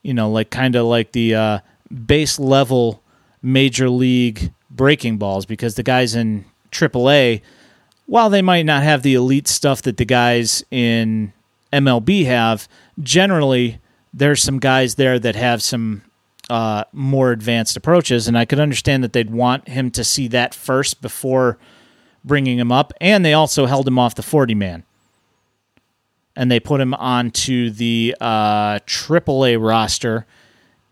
you 0.02 0.14
know, 0.14 0.30
like 0.30 0.50
kind 0.50 0.76
of 0.76 0.86
like 0.86 1.12
the 1.12 1.34
uh, 1.34 1.58
base 2.06 2.38
level 2.38 3.02
major 3.42 3.88
league 3.88 4.52
breaking 4.70 5.18
balls 5.18 5.46
because 5.46 5.74
the 5.74 5.82
guys 5.82 6.14
in 6.14 6.44
AAA, 6.70 7.42
while 8.06 8.30
they 8.30 8.42
might 8.42 8.66
not 8.66 8.82
have 8.82 9.02
the 9.02 9.14
elite 9.14 9.48
stuff 9.48 9.82
that 9.82 9.96
the 9.96 10.04
guys 10.04 10.64
in 10.70 11.32
MLB 11.72 12.24
have, 12.26 12.68
generally 13.00 13.80
there's 14.12 14.42
some 14.42 14.58
guys 14.58 14.96
there 14.96 15.18
that 15.18 15.36
have 15.36 15.62
some 15.62 16.02
uh, 16.48 16.84
more 16.92 17.30
advanced 17.30 17.76
approaches, 17.76 18.26
and 18.26 18.36
I 18.36 18.44
could 18.44 18.58
understand 18.58 19.04
that 19.04 19.12
they'd 19.12 19.30
want 19.30 19.68
him 19.68 19.90
to 19.92 20.02
see 20.02 20.26
that 20.28 20.54
first 20.54 21.00
before 21.00 21.58
bringing 22.24 22.58
him 22.58 22.72
up. 22.72 22.92
And 23.00 23.24
they 23.24 23.32
also 23.32 23.66
held 23.66 23.86
him 23.86 23.98
off 23.98 24.16
the 24.16 24.22
40 24.22 24.54
man, 24.56 24.84
and 26.36 26.50
they 26.50 26.60
put 26.60 26.80
him 26.80 26.94
onto 26.94 27.70
the 27.70 28.16
uh, 28.20 28.78
AAA 28.80 29.60
roster 29.60 30.26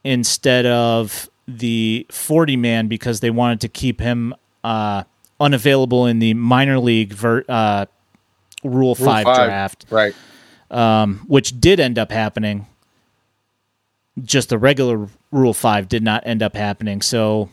instead 0.05 0.67
of 0.67 1.29
the 1.47 2.07
40 2.11 2.57
man 2.57 2.89
because 2.89 3.21
they 3.21 3.31
wanted 3.31 3.61
to 3.63 3.69
keep 3.69 4.01
him 4.01 4.35
uh, 4.65 5.05
unavailable 5.41 6.07
in 6.07 6.19
the 6.19 6.35
minor 6.35 6.79
league 6.79 7.13
ver- 7.13 7.45
uh, 7.49 7.87
Rule, 8.65 8.75
Rule 8.75 8.95
five, 8.95 9.25
five, 9.25 9.47
draft, 9.47 9.87
right? 9.91 10.15
Um, 10.71 11.25
which 11.29 11.61
did 11.61 11.81
end 11.81 11.99
up 11.99 12.11
happening 12.11 12.67
just 14.25 14.49
the 14.49 14.59
regular 14.59 15.09
Rule 15.31 15.55
5 15.55 15.89
did 15.89 16.03
not 16.03 16.27
end 16.27 16.43
up 16.43 16.57
happening. 16.57 17.03
So, 17.03 17.49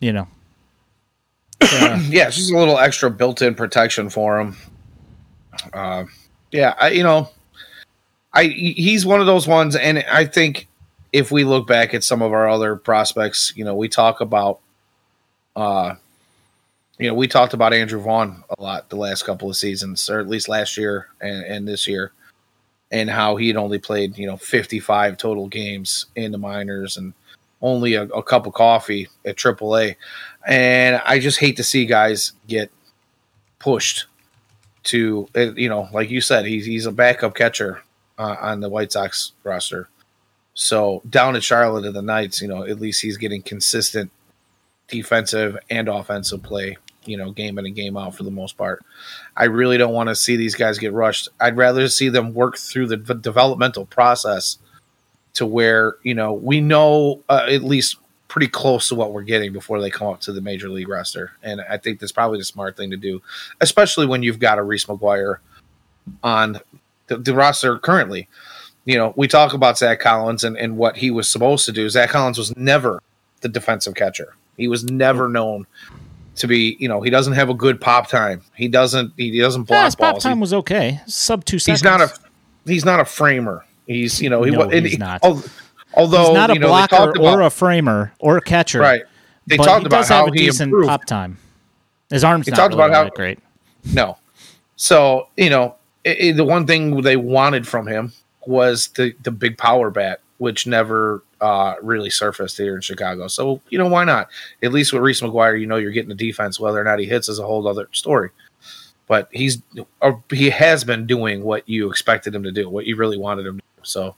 you 0.00 0.12
know. 0.12 0.28
Yeah, 2.08 2.28
it's 2.28 2.36
just 2.36 2.52
a 2.52 2.58
little 2.58 2.78
extra 2.78 3.10
built 3.10 3.42
in 3.42 3.54
protection 3.54 4.10
for 4.10 4.40
him. 4.40 4.56
Uh, 5.72 6.04
yeah, 6.52 6.74
I, 6.78 6.90
you 6.90 7.02
know, 7.02 7.28
I 8.32 8.44
he's 8.44 9.06
one 9.06 9.20
of 9.20 9.26
those 9.26 9.46
ones, 9.46 9.76
and 9.76 10.04
I 10.10 10.24
think 10.24 10.68
if 11.12 11.30
we 11.30 11.44
look 11.44 11.66
back 11.66 11.94
at 11.94 12.04
some 12.04 12.22
of 12.22 12.32
our 12.32 12.48
other 12.48 12.76
prospects, 12.76 13.52
you 13.56 13.64
know, 13.64 13.74
we 13.74 13.88
talk 13.88 14.20
about, 14.20 14.60
uh, 15.56 15.94
you 16.98 17.08
know, 17.08 17.14
we 17.14 17.26
talked 17.26 17.54
about 17.54 17.72
Andrew 17.72 18.00
Vaughn 18.00 18.44
a 18.56 18.62
lot 18.62 18.88
the 18.88 18.96
last 18.96 19.24
couple 19.24 19.50
of 19.50 19.56
seasons, 19.56 20.08
or 20.08 20.20
at 20.20 20.28
least 20.28 20.48
last 20.48 20.76
year 20.76 21.08
and, 21.20 21.44
and 21.44 21.68
this 21.68 21.88
year 21.88 22.12
and 22.90 23.08
how 23.08 23.36
he 23.36 23.48
had 23.48 23.56
only 23.56 23.78
played 23.78 24.18
you 24.18 24.26
know 24.26 24.36
55 24.36 25.16
total 25.16 25.48
games 25.48 26.06
in 26.16 26.32
the 26.32 26.38
minors 26.38 26.96
and 26.96 27.14
only 27.62 27.94
a, 27.94 28.04
a 28.04 28.22
cup 28.22 28.46
of 28.46 28.54
coffee 28.54 29.08
at 29.24 29.36
AAA, 29.36 29.96
and 30.46 31.00
I 31.04 31.18
just 31.18 31.38
hate 31.38 31.58
to 31.58 31.64
see 31.64 31.84
guys 31.84 32.32
get 32.48 32.70
pushed 33.58 34.06
to 34.82 35.28
uh, 35.36 35.52
you 35.52 35.68
know 35.68 35.88
like 35.92 36.10
you 36.10 36.20
said 36.20 36.46
he's 36.46 36.66
he's 36.66 36.86
a 36.86 36.92
backup 36.92 37.34
catcher 37.34 37.82
uh, 38.18 38.36
on 38.40 38.60
the 38.60 38.68
White 38.68 38.92
Sox 38.92 39.32
roster. 39.44 39.88
So 40.54 41.02
down 41.08 41.36
at 41.36 41.44
Charlotte 41.44 41.84
at 41.84 41.94
the 41.94 42.02
Knights, 42.02 42.42
you 42.42 42.48
know, 42.48 42.64
at 42.64 42.80
least 42.80 43.00
he's 43.00 43.16
getting 43.16 43.40
consistent 43.40 44.10
defensive 44.88 45.56
and 45.70 45.88
offensive 45.88 46.42
play 46.42 46.76
you 47.04 47.16
know, 47.16 47.30
game 47.30 47.58
in 47.58 47.66
and 47.66 47.74
game 47.74 47.96
out 47.96 48.14
for 48.14 48.22
the 48.22 48.30
most 48.30 48.56
part. 48.56 48.84
I 49.36 49.44
really 49.44 49.78
don't 49.78 49.94
want 49.94 50.08
to 50.08 50.14
see 50.14 50.36
these 50.36 50.54
guys 50.54 50.78
get 50.78 50.92
rushed. 50.92 51.28
I'd 51.40 51.56
rather 51.56 51.88
see 51.88 52.08
them 52.08 52.34
work 52.34 52.56
through 52.56 52.88
the 52.88 52.96
v- 52.96 53.14
developmental 53.14 53.86
process 53.86 54.58
to 55.34 55.46
where, 55.46 55.96
you 56.02 56.14
know, 56.14 56.32
we 56.32 56.60
know 56.60 57.22
uh, 57.28 57.46
at 57.48 57.62
least 57.62 57.96
pretty 58.30 58.46
close 58.46 58.88
to 58.88 58.94
what 58.94 59.12
we're 59.12 59.22
getting 59.22 59.52
before 59.52 59.80
they 59.80 59.90
come 59.90 60.06
up 60.06 60.20
to 60.20 60.32
the 60.32 60.40
major 60.40 60.70
league 60.70 60.88
roster. 60.88 61.32
And 61.42 61.60
I 61.68 61.76
think 61.76 61.98
that's 61.98 62.12
probably 62.12 62.38
the 62.38 62.44
smart 62.44 62.76
thing 62.76 62.90
to 62.92 62.96
do, 62.96 63.20
especially 63.60 64.06
when 64.06 64.22
you've 64.22 64.38
got 64.38 64.58
a 64.58 64.62
Reese 64.62 64.86
McGuire 64.86 65.38
on 66.22 66.60
the, 67.08 67.18
the 67.18 67.34
roster 67.34 67.78
currently. 67.78 68.28
You 68.84 68.96
know, 68.96 69.12
we 69.16 69.28
talk 69.28 69.52
about 69.52 69.76
Zach 69.76 69.98
Collins 69.98 70.44
and, 70.44 70.56
and 70.56 70.76
what 70.76 70.96
he 70.96 71.10
was 71.10 71.28
supposed 71.28 71.66
to 71.66 71.72
do. 71.72 71.90
Zach 71.90 72.10
Collins 72.10 72.38
was 72.38 72.56
never 72.56 73.02
the 73.40 73.48
defensive 73.48 73.94
catcher. 73.94 74.36
He 74.56 74.68
was 74.68 74.84
never 74.84 75.28
known 75.28 75.66
to 76.36 76.46
be, 76.46 76.76
you 76.78 76.88
know, 76.88 77.00
he 77.00 77.10
doesn't 77.10 77.32
have 77.32 77.50
a 77.50 77.54
good 77.54 77.80
pop 77.80 78.08
time. 78.08 78.42
He 78.54 78.68
doesn't 78.68 79.12
he 79.16 79.38
doesn't 79.38 79.64
block 79.64 79.76
yeah, 79.76 79.84
his 79.86 79.96
balls. 79.96 80.12
pop 80.12 80.22
time 80.22 80.38
he, 80.38 80.40
was 80.40 80.54
okay, 80.54 81.00
sub 81.06 81.44
two 81.44 81.58
seconds. 81.58 81.80
He's 81.80 81.84
not 81.84 82.00
a 82.00 82.12
he's 82.64 82.84
not 82.84 83.00
a 83.00 83.04
framer. 83.04 83.66
He's 83.86 84.22
you 84.22 84.30
know 84.30 84.44
he, 84.44 84.52
no, 84.52 84.68
he's 84.68 84.92
he, 84.92 84.98
not. 84.98 85.20
Oh, 85.22 85.44
Although 85.94 86.26
he's 86.26 86.34
not 86.34 86.56
a 86.56 86.60
blocker 86.60 87.10
about, 87.10 87.18
or 87.18 87.42
a 87.42 87.50
framer 87.50 88.12
or 88.18 88.36
a 88.36 88.40
catcher, 88.40 88.80
right? 88.80 89.02
They 89.46 89.56
talked 89.56 89.86
about 89.86 90.06
how 90.06 90.26
he 90.26 90.46
decent 90.46 90.68
improved. 90.68 90.88
pop 90.88 91.04
time. 91.04 91.38
His 92.10 92.24
arms 92.24 92.46
they 92.46 92.52
talked 92.52 92.74
really 92.74 92.86
about 92.86 93.04
how 93.04 93.10
great. 93.10 93.38
No, 93.92 94.18
so 94.76 95.28
you 95.36 95.50
know 95.50 95.76
it, 96.04 96.18
it, 96.20 96.36
the 96.36 96.44
one 96.44 96.66
thing 96.66 97.02
they 97.02 97.16
wanted 97.16 97.66
from 97.66 97.86
him 97.86 98.12
was 98.46 98.88
the 98.88 99.14
the 99.22 99.30
big 99.30 99.58
power 99.58 99.90
bat, 99.90 100.20
which 100.38 100.66
never 100.66 101.22
uh, 101.40 101.74
really 101.82 102.10
surfaced 102.10 102.56
here 102.56 102.74
in 102.74 102.80
Chicago. 102.80 103.28
So, 103.28 103.60
you 103.70 103.78
know, 103.78 103.88
why 103.88 104.04
not? 104.04 104.28
At 104.62 104.72
least 104.72 104.92
with 104.92 105.02
Reese 105.02 105.20
McGuire, 105.20 105.60
you 105.60 105.66
know 105.66 105.76
you're 105.76 105.90
getting 105.90 106.08
the 106.08 106.14
defense. 106.14 106.60
Whether 106.60 106.80
or 106.80 106.84
not 106.84 106.98
he 106.98 107.06
hits 107.06 107.28
is 107.28 107.38
a 107.38 107.46
whole 107.46 107.66
other 107.66 107.88
story. 107.92 108.30
But 109.06 109.28
he's 109.32 109.60
or 110.00 110.22
he 110.30 110.50
has 110.50 110.84
been 110.84 111.06
doing 111.06 111.42
what 111.42 111.68
you 111.68 111.90
expected 111.90 112.34
him 112.34 112.44
to 112.44 112.52
do, 112.52 112.68
what 112.68 112.86
you 112.86 112.96
really 112.96 113.18
wanted 113.18 113.46
him 113.46 113.56
to 113.56 113.64
do. 113.76 113.82
So, 113.82 114.14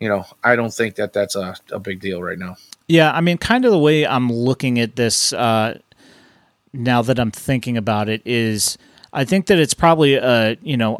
you 0.00 0.08
know, 0.08 0.24
I 0.44 0.56
don't 0.56 0.72
think 0.72 0.96
that 0.96 1.12
that's 1.12 1.36
a, 1.36 1.56
a 1.72 1.78
big 1.78 2.00
deal 2.00 2.22
right 2.22 2.38
now. 2.38 2.56
Yeah, 2.86 3.12
I 3.12 3.20
mean, 3.20 3.38
kind 3.38 3.64
of 3.64 3.72
the 3.72 3.78
way 3.78 4.06
I'm 4.06 4.30
looking 4.32 4.78
at 4.78 4.96
this 4.96 5.32
uh, 5.32 5.78
now 6.72 7.02
that 7.02 7.18
I'm 7.18 7.30
thinking 7.30 7.76
about 7.76 8.08
it 8.08 8.22
is. 8.24 8.78
I 9.10 9.24
think 9.24 9.46
that 9.46 9.58
it's 9.58 9.72
probably, 9.72 10.18
uh, 10.18 10.56
you 10.60 10.76
know, 10.76 10.98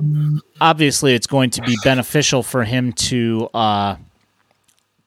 obviously 0.62 1.12
it's 1.12 1.26
going 1.26 1.50
to 1.50 1.62
be 1.62 1.76
beneficial 1.84 2.42
for 2.42 2.64
him 2.64 2.94
to 2.94 3.50
uh, 3.52 3.96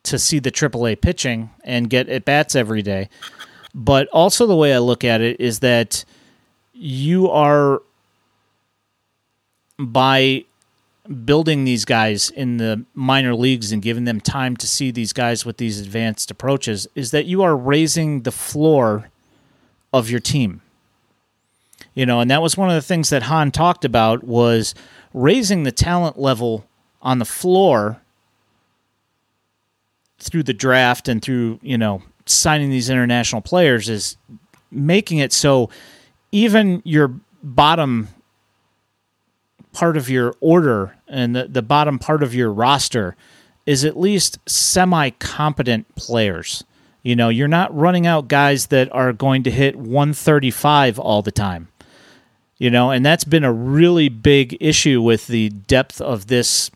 to 0.03 0.19
see 0.19 0.37
the 0.37 0.51
AAA 0.51 1.01
pitching 1.01 1.49
and 1.63 1.89
get 1.89 2.09
at 2.09 2.25
bats 2.25 2.55
every 2.55 2.83
day. 2.83 3.09
But 3.73 4.07
also, 4.09 4.45
the 4.45 4.55
way 4.55 4.73
I 4.73 4.77
look 4.77 5.03
at 5.03 5.21
it 5.21 5.39
is 5.39 5.59
that 5.59 6.05
you 6.73 7.29
are 7.29 7.81
by 9.79 10.45
building 11.11 11.63
these 11.63 11.85
guys 11.85 12.29
in 12.29 12.57
the 12.57 12.85
minor 12.93 13.35
leagues 13.35 13.71
and 13.71 13.81
giving 13.81 14.05
them 14.05 14.21
time 14.21 14.55
to 14.57 14.67
see 14.67 14.91
these 14.91 15.13
guys 15.13 15.45
with 15.45 15.57
these 15.57 15.79
advanced 15.79 16.31
approaches 16.31 16.87
is 16.95 17.11
that 17.11 17.25
you 17.25 17.41
are 17.41 17.55
raising 17.55 18.21
the 18.21 18.31
floor 18.31 19.09
of 19.93 20.09
your 20.09 20.19
team. 20.19 20.61
You 21.93 22.05
know, 22.05 22.21
and 22.21 22.31
that 22.31 22.41
was 22.41 22.55
one 22.55 22.69
of 22.69 22.75
the 22.75 22.81
things 22.81 23.09
that 23.09 23.23
Hahn 23.23 23.51
talked 23.51 23.83
about 23.83 24.23
was 24.23 24.73
raising 25.13 25.63
the 25.63 25.71
talent 25.71 26.17
level 26.17 26.65
on 27.01 27.19
the 27.19 27.25
floor 27.25 28.01
through 30.19 30.43
the 30.43 30.53
draft 30.53 31.07
and 31.07 31.21
through 31.21 31.59
you 31.61 31.77
know 31.77 32.01
signing 32.25 32.69
these 32.69 32.89
international 32.89 33.41
players 33.41 33.89
is 33.89 34.17
making 34.69 35.17
it 35.17 35.33
so 35.33 35.69
even 36.31 36.81
your 36.85 37.13
bottom 37.43 38.07
part 39.73 39.97
of 39.97 40.09
your 40.09 40.35
order 40.39 40.97
and 41.07 41.35
the, 41.35 41.47
the 41.47 41.61
bottom 41.61 41.99
part 41.99 42.23
of 42.23 42.35
your 42.35 42.51
roster 42.51 43.15
is 43.65 43.85
at 43.85 43.99
least 43.99 44.37
semi 44.47 45.11
competent 45.11 45.95
players. 45.95 46.63
You 47.03 47.15
know, 47.15 47.29
you're 47.29 47.47
not 47.47 47.75
running 47.75 48.05
out 48.05 48.27
guys 48.27 48.67
that 48.67 48.91
are 48.93 49.13
going 49.13 49.43
to 49.43 49.51
hit 49.51 49.75
135 49.75 50.99
all 50.99 51.21
the 51.21 51.31
time. 51.31 51.67
You 52.57 52.69
know, 52.69 52.91
and 52.91 53.03
that's 53.03 53.23
been 53.23 53.43
a 53.43 53.51
really 53.51 54.07
big 54.07 54.55
issue 54.59 55.01
with 55.01 55.25
the 55.27 55.49
depth 55.49 55.99
of 55.99 56.27
this 56.27 56.69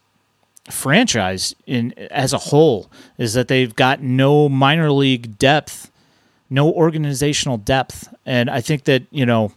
franchise 0.71 1.53
in 1.67 1.93
as 2.09 2.33
a 2.33 2.39
whole 2.39 2.89
is 3.19 3.33
that 3.33 3.47
they've 3.47 3.75
got 3.75 4.01
no 4.01 4.49
minor 4.49 4.91
league 4.91 5.37
depth, 5.37 5.91
no 6.49 6.71
organizational 6.71 7.57
depth, 7.57 8.11
and 8.25 8.49
I 8.49 8.61
think 8.61 8.85
that 8.85 9.03
you 9.11 9.27
know 9.27 9.51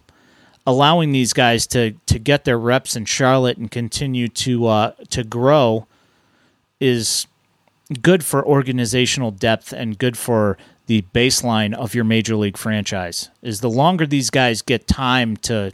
allowing 0.69 1.11
these 1.11 1.33
guys 1.33 1.65
to 1.65 1.93
to 2.05 2.19
get 2.19 2.45
their 2.45 2.59
reps 2.59 2.95
in 2.95 3.03
Charlotte 3.03 3.57
and 3.57 3.71
continue 3.71 4.27
to 4.27 4.67
uh, 4.67 4.91
to 5.09 5.23
grow 5.23 5.87
is 6.79 7.25
good 8.03 8.23
for 8.23 8.45
organizational 8.45 9.31
depth 9.31 9.73
and 9.73 9.97
good 9.97 10.15
for 10.15 10.59
the 10.85 11.01
baseline 11.13 11.73
of 11.73 11.95
your 11.95 12.03
major 12.03 12.35
league 12.35 12.55
franchise. 12.55 13.29
Is 13.41 13.61
the 13.61 13.69
longer 13.69 14.05
these 14.05 14.29
guys 14.29 14.61
get 14.61 14.85
time 14.85 15.37
to 15.37 15.71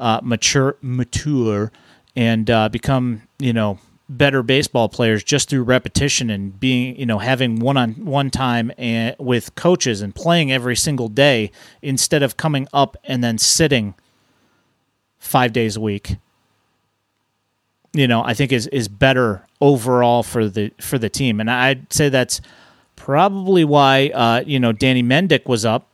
uh, 0.00 0.20
mature 0.24 0.76
mature 0.82 1.70
and 2.16 2.50
uh, 2.50 2.68
become 2.68 3.22
you 3.38 3.52
know 3.52 3.78
better 4.08 4.42
baseball 4.42 4.88
players 4.88 5.22
just 5.22 5.48
through 5.48 5.62
repetition 5.62 6.28
and 6.28 6.58
being 6.58 6.96
you 6.96 7.06
know 7.06 7.18
having 7.18 7.60
one 7.60 7.76
on 7.76 7.92
one 8.04 8.30
time 8.30 8.72
and 8.78 9.14
with 9.20 9.54
coaches 9.54 10.00
and 10.00 10.12
playing 10.16 10.50
every 10.50 10.74
single 10.74 11.08
day 11.08 11.52
instead 11.82 12.22
of 12.24 12.36
coming 12.36 12.66
up 12.72 12.96
and 13.04 13.22
then 13.22 13.38
sitting 13.38 13.94
five 15.18 15.52
days 15.52 15.76
a 15.76 15.80
week 15.80 16.16
you 17.92 18.06
know 18.06 18.22
i 18.24 18.34
think 18.34 18.52
is 18.52 18.66
is 18.68 18.88
better 18.88 19.44
overall 19.60 20.22
for 20.22 20.48
the 20.48 20.72
for 20.80 20.98
the 20.98 21.08
team 21.08 21.40
and 21.40 21.50
i'd 21.50 21.92
say 21.92 22.08
that's 22.08 22.40
probably 22.98 23.64
why 23.64 24.08
uh, 24.08 24.42
you 24.44 24.58
know 24.58 24.72
Danny 24.72 25.02
Mendick 25.02 25.46
was 25.46 25.64
up 25.64 25.86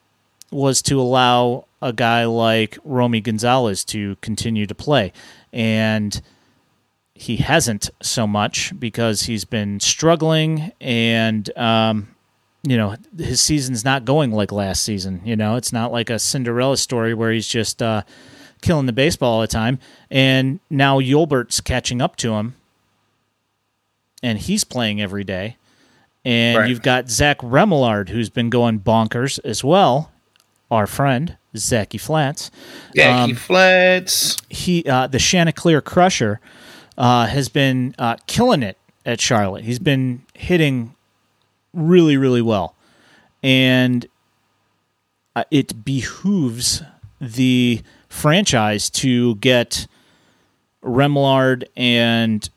was 0.51 0.81
to 0.83 1.01
allow 1.01 1.66
a 1.83 1.93
guy 1.93 2.25
like 2.25 2.79
Romy 2.83 3.20
Gonzalez 3.20 3.85
to 3.87 4.16
continue 4.16 4.66
to 4.66 4.75
play, 4.75 5.12
and 5.53 6.20
he 7.14 7.37
hasn't 7.37 7.91
so 8.03 8.27
much 8.27 8.72
because 8.81 9.25
he's 9.25 9.45
been 9.45 9.79
struggling 9.79 10.72
and 10.81 11.57
um, 11.57 12.09
you 12.62 12.77
know 12.77 12.97
his 13.16 13.41
season's 13.41 13.85
not 13.85 14.05
going 14.05 14.33
like 14.33 14.51
last 14.51 14.83
season. 14.83 15.20
You 15.25 15.37
know, 15.37 15.57
it's 15.57 15.72
not 15.72 15.93
like 15.93 16.09
a 16.09 16.18
Cinderella 16.18 16.79
story 16.79 17.12
where 17.12 17.31
he's 17.31 17.47
just 17.47 17.83
uh, 17.83 18.03
killing 18.62 18.86
the 18.86 18.92
baseball 18.92 19.34
all 19.34 19.40
the 19.40 19.46
time. 19.46 19.78
And 20.11 20.61
now 20.70 20.98
Yolbert's 20.98 21.61
catching 21.61 22.00
up 22.00 22.16
to 22.16 22.34
him, 22.34 22.55
and 24.22 24.38
he's 24.38 24.64
playing 24.64 25.00
every 25.00 25.24
day. 25.24 25.57
And 26.24 26.59
Right. 26.59 26.68
you've 26.70 26.82
got 26.82 27.11
Zach 27.11 27.38
Remillard, 27.40 28.09
who's 28.09 28.30
been 28.30 28.48
going 28.50 28.80
bonkers 28.80 29.38
as 29.44 29.62
well. 29.62 30.11
Our 30.70 30.86
friend 30.86 31.36
Zachy 31.57 31.98
Flats, 31.98 32.50
he 32.94 33.02
Um, 33.02 33.34
flats. 33.34 34.38
he 34.48 34.82
uh, 34.88 35.07
the 35.07 35.18
Chanticleer 35.18 35.80
Crusher 35.82 36.40
uh, 36.96 37.26
has 37.26 37.48
been 37.48 37.94
uh, 37.98 38.16
killing 38.26 38.62
it 38.62 38.78
at 39.05 39.20
Charlotte. 39.20 39.64
He's 39.64 39.78
been 39.78 40.22
hitting 40.32 40.94
really, 41.74 42.16
really 42.16 42.40
well, 42.42 42.74
and 43.42 44.07
uh, 45.36 45.44
it 45.50 45.84
behooves 45.84 46.82
the 47.20 47.82
franchise 48.15 48.89
to 48.91 49.35
get 49.37 49.87
Remillard 50.83 51.65
and 51.77 52.49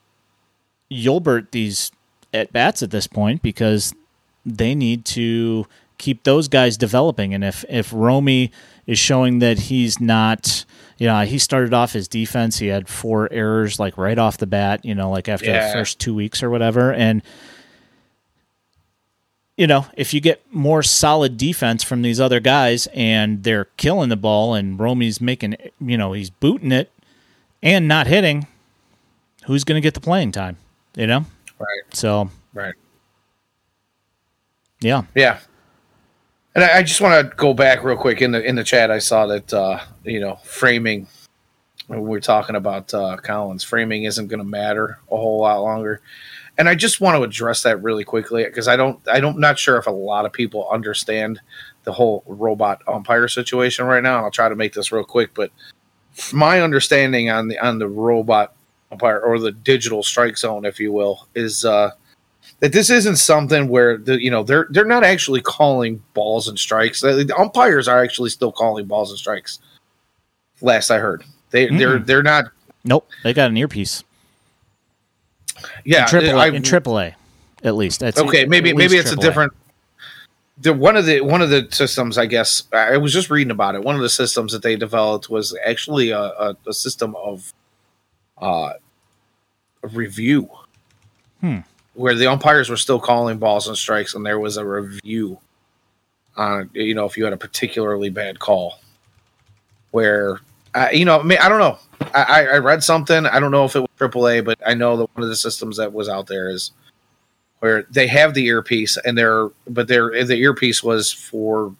Yolbert 0.92 1.52
these 1.52 1.92
at 2.34 2.52
bats 2.54 2.84
at 2.84 2.92
this 2.92 3.08
point 3.08 3.42
because 3.42 3.94
they 4.46 4.76
need 4.76 5.04
to 5.06 5.66
keep 5.98 6.24
those 6.24 6.48
guys 6.48 6.78
developing. 6.78 7.34
And 7.34 7.44
if 7.44 7.66
if 7.70 7.92
Romy 7.94 8.52
is 8.86 9.00
showing 9.00 9.40
that 9.40 9.60
he's 9.60 10.00
not, 10.00 10.64
you 10.98 11.08
know, 11.08 11.22
he 11.22 11.38
started 11.40 11.74
off 11.74 11.94
his 11.94 12.08
defense, 12.08 12.60
he 12.60 12.68
had 12.68 12.88
four 12.88 13.28
errors 13.32 13.80
like 13.80 13.98
right 13.98 14.18
off 14.18 14.38
the 14.38 14.48
bat, 14.48 14.86
you 14.86 14.96
know, 14.96 15.10
like 15.10 15.28
after 15.28 15.48
Yeah. 15.48 15.68
the 15.68 15.74
first 15.74 16.00
two 16.00 16.14
weeks 16.14 16.42
or 16.44 16.50
whatever, 16.50 16.94
and. 16.94 17.22
You 19.58 19.66
know, 19.68 19.88
if 19.96 20.14
you 20.14 20.22
get 20.22 20.42
more 20.54 20.84
solid 20.84 21.36
defense 21.36 21.84
from 21.84 22.04
these 22.04 22.20
other 22.20 22.40
guys 22.40 22.88
and 22.94 23.44
they're 23.44 23.66
killing 23.78 24.10
the 24.10 24.16
ball 24.16 24.54
and 24.54 24.80
Romy's 24.80 25.20
making, 25.20 25.56
you 25.82 25.98
know, 25.98 26.14
he's 26.14 26.30
booting 26.30 26.72
it 26.72 26.92
and 27.64 27.88
not 27.88 28.06
hitting, 28.06 28.46
who's 29.46 29.64
going 29.64 29.76
to 29.82 29.84
get 29.86 29.96
the 29.96 30.00
playing 30.00 30.32
time? 30.32 30.58
You 30.96 31.08
know? 31.08 31.26
Right, 31.60 31.82
So, 31.92 32.30
right. 32.54 32.76
yeah. 34.80 35.04
Yeah. 35.16 35.40
And 36.54 36.64
I, 36.64 36.78
I 36.80 36.84
just 36.84 37.02
want 37.02 37.28
to 37.30 37.36
go 37.36 37.54
back 37.56 37.84
real 37.84 37.98
quick 37.98 38.22
in 38.22 38.32
the 38.32 38.44
in 38.44 38.56
the 38.56 38.64
chat. 38.64 38.90
I 38.92 39.00
saw 39.00 39.26
that 39.28 39.54
uh, 39.54 39.80
you 40.04 40.20
know 40.20 40.40
framing. 40.44 41.08
When 41.88 42.02
we 42.02 42.10
we're 42.10 42.20
talking 42.20 42.56
about 42.56 42.94
uh, 42.94 43.18
Collins, 43.18 43.64
framing 43.64 44.04
isn't 44.04 44.28
going 44.28 44.40
to 44.40 44.44
matter 44.44 45.00
a 45.12 45.16
whole 45.18 45.42
lot 45.42 45.62
longer. 45.62 46.02
And 46.58 46.68
I 46.68 46.76
just 46.76 47.00
want 47.00 47.18
to 47.18 47.24
address 47.24 47.64
that 47.64 47.84
really 47.84 48.04
quickly 48.04 48.44
because 48.44 48.68
I 48.68 48.76
don't, 48.76 49.00
I 49.08 49.20
don't, 49.20 49.40
not 49.40 49.60
sure 49.60 49.78
if 49.78 49.86
a 49.86 49.92
lot 49.92 50.26
of 50.26 50.34
people 50.34 50.68
understand 50.70 51.40
the 51.84 51.94
whole 51.94 52.24
robot 52.26 52.82
umpire 52.88 53.28
situation 53.28 53.86
right 53.86 54.02
now. 54.02 54.18
And 54.18 54.26
I'll 54.26 54.32
try 54.32 54.50
to 54.50 54.56
make 54.56 54.74
this 54.74 54.92
real 54.92 55.04
quick, 55.04 55.34
but 55.34 55.52
my 56.34 56.62
understanding 56.62 57.30
on 57.30 57.48
the 57.48 57.60
on 57.60 57.80
the 57.80 57.88
robot 57.88 58.56
umpire 58.92 59.20
or 59.20 59.40
the 59.40 59.52
digital 59.52 60.04
strike 60.04 60.38
zone, 60.38 60.66
if 60.66 60.80
you 60.80 60.92
will, 60.92 61.28
is 61.36 61.66
uh, 61.66 61.92
that 62.60 62.74
this 62.74 62.90
isn't 62.90 63.18
something 63.18 63.68
where 63.68 63.98
the 63.98 64.22
you 64.22 64.32
know 64.32 64.44
they're 64.44 64.68
they're 64.72 64.86
not 64.86 65.04
actually 65.04 65.42
calling 65.42 66.04
balls 66.14 66.48
and 66.48 66.58
strikes. 66.58 67.02
The 67.02 67.24
the 67.24 67.38
umpires 67.38 67.88
are 67.88 68.04
actually 68.04 68.30
still 68.30 68.52
calling 68.52 68.86
balls 68.86 69.10
and 69.10 69.20
strikes. 69.20 69.60
Last 70.62 70.90
I 70.90 71.00
heard, 71.00 71.24
they 71.52 71.68
they're 71.68 72.00
they're 72.00 72.24
not. 72.24 72.46
Nope. 72.84 73.08
They 73.24 73.34
got 73.34 73.50
an 73.50 73.58
earpiece. 73.58 74.04
Yeah, 75.84 76.04
in 76.04 76.64
triple, 76.64 76.98
I- 77.00 77.10
in 77.10 77.14
at 77.64 77.76
least. 77.76 78.00
That's 78.00 78.20
okay, 78.20 78.46
maybe 78.46 78.74
maybe 78.74 78.98
it's 78.98 79.12
a 79.12 79.16
different. 79.16 79.54
The 80.60 80.74
one 80.74 80.98
of 80.98 81.06
the 81.06 81.22
one 81.22 81.42
of 81.42 81.50
the 81.52 81.68
systems, 81.70 82.18
I 82.18 82.26
guess, 82.26 82.64
I 82.74 82.98
was 82.98 83.14
just 83.14 83.30
reading 83.30 83.52
about 83.52 83.76
it. 83.76 83.84
One 83.84 83.96
of 83.96 84.02
the 84.02 84.10
systems 84.10 84.54
that 84.54 84.64
they 84.64 84.76
developed 84.76 85.30
was 85.30 85.56
actually 85.64 86.10
a, 86.10 86.20
a, 86.20 86.58
a 86.68 86.74
system 86.74 87.16
of 87.16 87.54
uh, 88.40 88.74
review, 89.84 90.50
Hmm. 91.42 91.60
where 91.94 92.16
the 92.16 92.26
umpires 92.28 92.70
were 92.70 92.78
still 92.78 93.00
calling 93.00 93.38
balls 93.38 93.68
and 93.68 93.78
strikes, 93.78 94.16
and 94.16 94.26
there 94.26 94.40
was 94.40 94.58
a 94.58 94.66
review 94.66 95.38
on 96.36 96.70
you 96.74 96.96
know 96.96 97.06
if 97.06 97.18
you 97.18 97.24
had 97.24 97.34
a 97.34 97.38
particularly 97.38 98.10
bad 98.10 98.40
call, 98.40 98.80
where 99.92 100.40
uh, 100.74 100.90
you 100.92 101.06
know 101.06 101.20
I, 101.20 101.24
mean, 101.24 101.38
I 101.40 101.50
don't 101.50 101.60
know. 101.60 101.78
I, 102.14 102.46
I 102.54 102.58
read 102.58 102.84
something. 102.84 103.26
I 103.26 103.40
don't 103.40 103.52
know 103.52 103.66
if 103.66 103.76
it 103.76 103.80
was 103.82 103.90
AAA, 104.00 104.46
but 104.46 104.60
I 104.66 104.74
know 104.74 104.98
that 104.98 105.10
one 105.16 105.24
of 105.24 105.30
the 105.30 105.36
systems 105.36 105.78
that 105.78 105.94
was 105.94 106.08
out 106.10 106.28
there 106.28 106.50
is 106.50 106.72
where 107.60 107.84
they 107.90 108.08
have 108.08 108.34
the 108.34 108.46
earpiece 108.46 108.98
and 108.98 109.18
they're 109.18 109.50
but 109.68 109.88
their 109.88 110.24
the 110.26 110.36
earpiece 110.36 110.84
was 110.84 111.12
for 111.12 111.74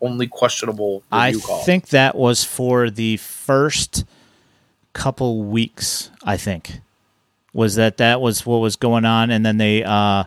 only 0.00 0.26
questionable 0.26 1.02
I 1.12 1.32
calls. 1.34 1.66
think 1.66 1.88
that 1.88 2.16
was 2.16 2.42
for 2.42 2.88
the 2.88 3.18
first 3.18 4.04
couple 4.94 5.42
weeks. 5.44 6.10
I 6.24 6.36
think 6.38 6.80
was 7.52 7.74
that 7.74 7.98
that 7.98 8.20
was 8.20 8.46
what 8.46 8.58
was 8.58 8.76
going 8.76 9.04
on, 9.04 9.30
and 9.30 9.44
then 9.44 9.58
they, 9.58 9.84
uh, 9.84 10.24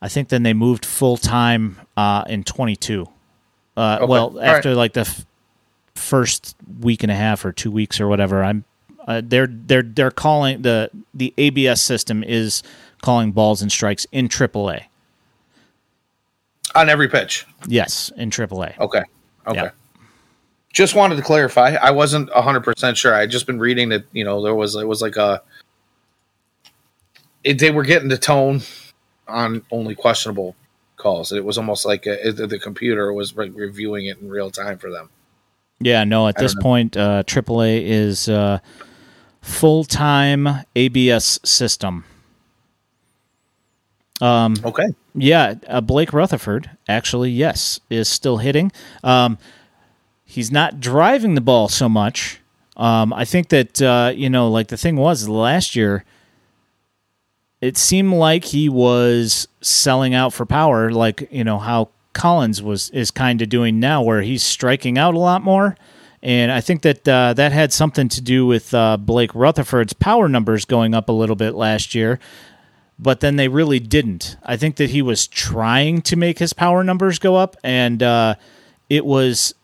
I 0.00 0.08
think, 0.08 0.28
then 0.28 0.42
they 0.44 0.52
moved 0.52 0.84
full 0.86 1.16
time 1.16 1.80
uh, 1.96 2.22
in 2.28 2.44
twenty 2.44 2.76
two. 2.76 3.08
Uh, 3.76 3.98
Okay. 4.00 4.06
Well, 4.10 4.24
All 4.26 4.34
right. 4.36 4.48
after 4.48 4.74
like 4.74 4.92
the 4.92 5.00
f- 5.00 5.24
first 6.02 6.56
week 6.80 7.02
and 7.02 7.12
a 7.12 7.14
half 7.14 7.44
or 7.44 7.52
two 7.52 7.70
weeks 7.70 8.00
or 8.00 8.08
whatever, 8.08 8.42
I'm. 8.42 8.64
Uh, 9.06 9.20
they're 9.24 9.48
they're 9.48 9.82
they're 9.82 10.10
calling 10.12 10.62
the 10.62 10.90
the 11.12 11.34
ABS 11.36 11.82
system 11.82 12.22
is 12.22 12.62
calling 13.02 13.32
balls 13.32 13.60
and 13.60 13.70
strikes 13.72 14.06
in 14.12 14.28
AAA. 14.28 14.84
on 16.74 16.88
every 16.88 17.08
pitch. 17.08 17.44
Yes, 17.66 18.12
in 18.16 18.30
AAA. 18.30 18.78
Okay. 18.78 19.02
Okay. 19.46 19.70
Just 20.72 20.94
wanted 20.94 21.16
to 21.16 21.22
clarify. 21.22 21.74
I 21.82 21.90
wasn't 21.90 22.30
hundred 22.30 22.62
percent 22.62 22.96
sure. 22.96 23.14
I 23.14 23.26
just 23.26 23.46
been 23.46 23.58
reading 23.58 23.88
that 23.90 24.04
you 24.12 24.24
know 24.24 24.40
there 24.42 24.54
was 24.54 24.76
it 24.76 24.86
was 24.86 25.02
like 25.02 25.16
a 25.16 25.42
it, 27.44 27.58
they 27.58 27.70
were 27.70 27.82
getting 27.82 28.08
the 28.08 28.16
tone 28.16 28.62
on 29.26 29.62
only 29.70 29.94
questionable 29.94 30.54
calls. 30.96 31.32
It 31.32 31.44
was 31.44 31.58
almost 31.58 31.84
like 31.84 32.06
a, 32.06 32.28
it, 32.28 32.48
the 32.48 32.58
computer 32.58 33.12
was 33.12 33.36
re- 33.36 33.50
reviewing 33.50 34.06
it 34.06 34.18
in 34.20 34.28
real 34.28 34.50
time 34.50 34.78
for 34.78 34.90
them. 34.90 35.10
Yeah, 35.82 36.04
no. 36.04 36.28
At 36.28 36.38
I 36.38 36.42
this 36.42 36.54
point, 36.54 36.96
uh, 36.96 37.22
AAA 37.24 37.82
is 37.84 38.28
uh, 38.28 38.58
full 39.40 39.84
time 39.84 40.48
ABS 40.76 41.40
system. 41.44 42.04
Um, 44.20 44.54
Okay. 44.64 44.84
yeah, 45.14 45.54
uh, 45.66 45.80
Blake 45.80 46.12
Rutherford 46.12 46.70
actually, 46.88 47.30
yes, 47.30 47.80
is 47.90 48.08
still 48.08 48.36
hitting. 48.38 48.70
Um, 49.02 49.38
he's 50.24 50.50
not 50.52 50.78
driving 50.80 51.34
the 51.34 51.40
ball 51.40 51.68
so 51.68 51.88
much. 51.88 52.40
Um, 52.76 53.12
I 53.12 53.24
think 53.24 53.48
that 53.48 53.82
uh, 53.82 54.12
you 54.14 54.30
know, 54.30 54.48
like 54.48 54.68
the 54.68 54.76
thing 54.76 54.96
was 54.96 55.28
last 55.28 55.74
year, 55.76 56.04
it 57.60 57.76
seemed 57.76 58.12
like 58.14 58.44
he 58.44 58.68
was 58.68 59.46
selling 59.60 60.14
out 60.14 60.32
for 60.32 60.46
power, 60.46 60.90
like 60.90 61.28
you 61.30 61.44
know 61.44 61.58
how 61.58 61.88
Collins 62.12 62.62
was 62.62 62.90
is 62.90 63.10
kind 63.10 63.42
of 63.42 63.48
doing 63.48 63.80
now, 63.80 64.02
where 64.02 64.22
he's 64.22 64.42
striking 64.42 64.98
out 64.98 65.14
a 65.14 65.18
lot 65.18 65.42
more. 65.42 65.76
And 66.22 66.52
I 66.52 66.60
think 66.60 66.82
that 66.82 67.08
uh, 67.08 67.34
that 67.34 67.52
had 67.52 67.72
something 67.72 68.08
to 68.10 68.20
do 68.20 68.46
with 68.46 68.72
uh, 68.72 68.96
Blake 68.96 69.34
Rutherford's 69.34 69.92
power 69.92 70.28
numbers 70.28 70.64
going 70.64 70.94
up 70.94 71.08
a 71.08 71.12
little 71.12 71.36
bit 71.36 71.54
last 71.54 71.94
year 71.94 72.20
but 73.02 73.20
then 73.20 73.36
they 73.36 73.48
really 73.48 73.80
didn't. 73.80 74.36
I 74.44 74.56
think 74.56 74.76
that 74.76 74.90
he 74.90 75.02
was 75.02 75.26
trying 75.26 76.02
to 76.02 76.16
make 76.16 76.38
his 76.38 76.52
power 76.52 76.84
numbers 76.84 77.18
go 77.18 77.34
up, 77.34 77.56
and 77.64 78.00
uh, 78.00 78.36
it 78.88 79.04
was 79.04 79.54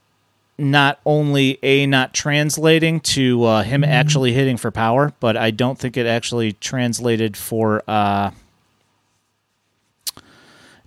not 0.59 0.99
only 1.07 1.57
a 1.63 1.87
not 1.87 2.13
translating 2.13 2.99
to 2.99 3.45
uh, 3.45 3.63
him 3.63 3.85
actually 3.85 4.33
hitting 4.33 4.57
for 4.57 4.73
power, 4.73 5.15
but 5.21 5.37
I 5.37 5.53
don't 5.53 5.79
think 5.79 5.97
it 5.97 6.07
actually 6.07 6.55
translated 6.55 7.37
for. 7.37 7.89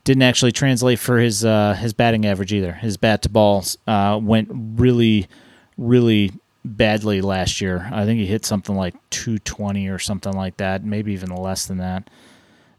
Didn't 0.03 0.23
actually 0.23 0.52
translate 0.52 0.99
for 0.99 1.19
his 1.19 1.45
uh, 1.45 1.73
his 1.73 1.94
batting 1.94 2.26
average 2.26 2.53
either. 2.53 2.73
His 2.73 2.98
bat 2.98 3.22
to 3.23 3.30
balls 3.30 3.78
uh, 3.86 4.19
went 4.22 4.49
really, 4.52 5.28
really 5.78 6.32
badly 6.65 7.22
last 7.22 7.61
year. 7.61 7.88
I 7.91 8.06
think 8.06 8.19
he 8.19 8.26
hit 8.26 8.45
something 8.45 8.76
like 8.76 8.95
220 9.11 9.88
or 9.90 9.99
something 9.99 10.34
like 10.34 10.57
that, 10.57 10.84
maybe 10.84 11.14
even 11.14 11.30
less 11.30 11.65
than 11.68 11.78
that. 11.78 12.10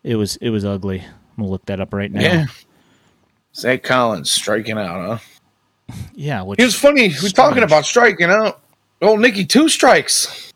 It 0.03 0.17
was 0.17 0.37
it 0.37 0.51
was 0.51 0.65
ugly. 0.65 1.01
I'm 1.01 1.37
gonna 1.37 1.51
look 1.51 1.67
that 1.67 1.81
up 1.81 1.95
right 1.95 2.11
now. 2.11 2.21
Yeah. 2.21 2.47
Zach 3.55 3.83
Collins 3.83 4.31
striking 4.31 4.79
out, 4.79 5.21
huh? 5.89 5.95
yeah. 6.15 6.43
Which 6.43 6.59
It 6.59 6.65
was 6.65 6.75
funny. 6.75 7.13
We're 7.23 7.29
talking 7.29 7.63
about 7.63 7.85
striking 7.85 8.31
out. 8.31 8.61
Oh, 9.01 9.17
Nicky, 9.17 9.45
two 9.45 9.69
strikes. 9.69 10.53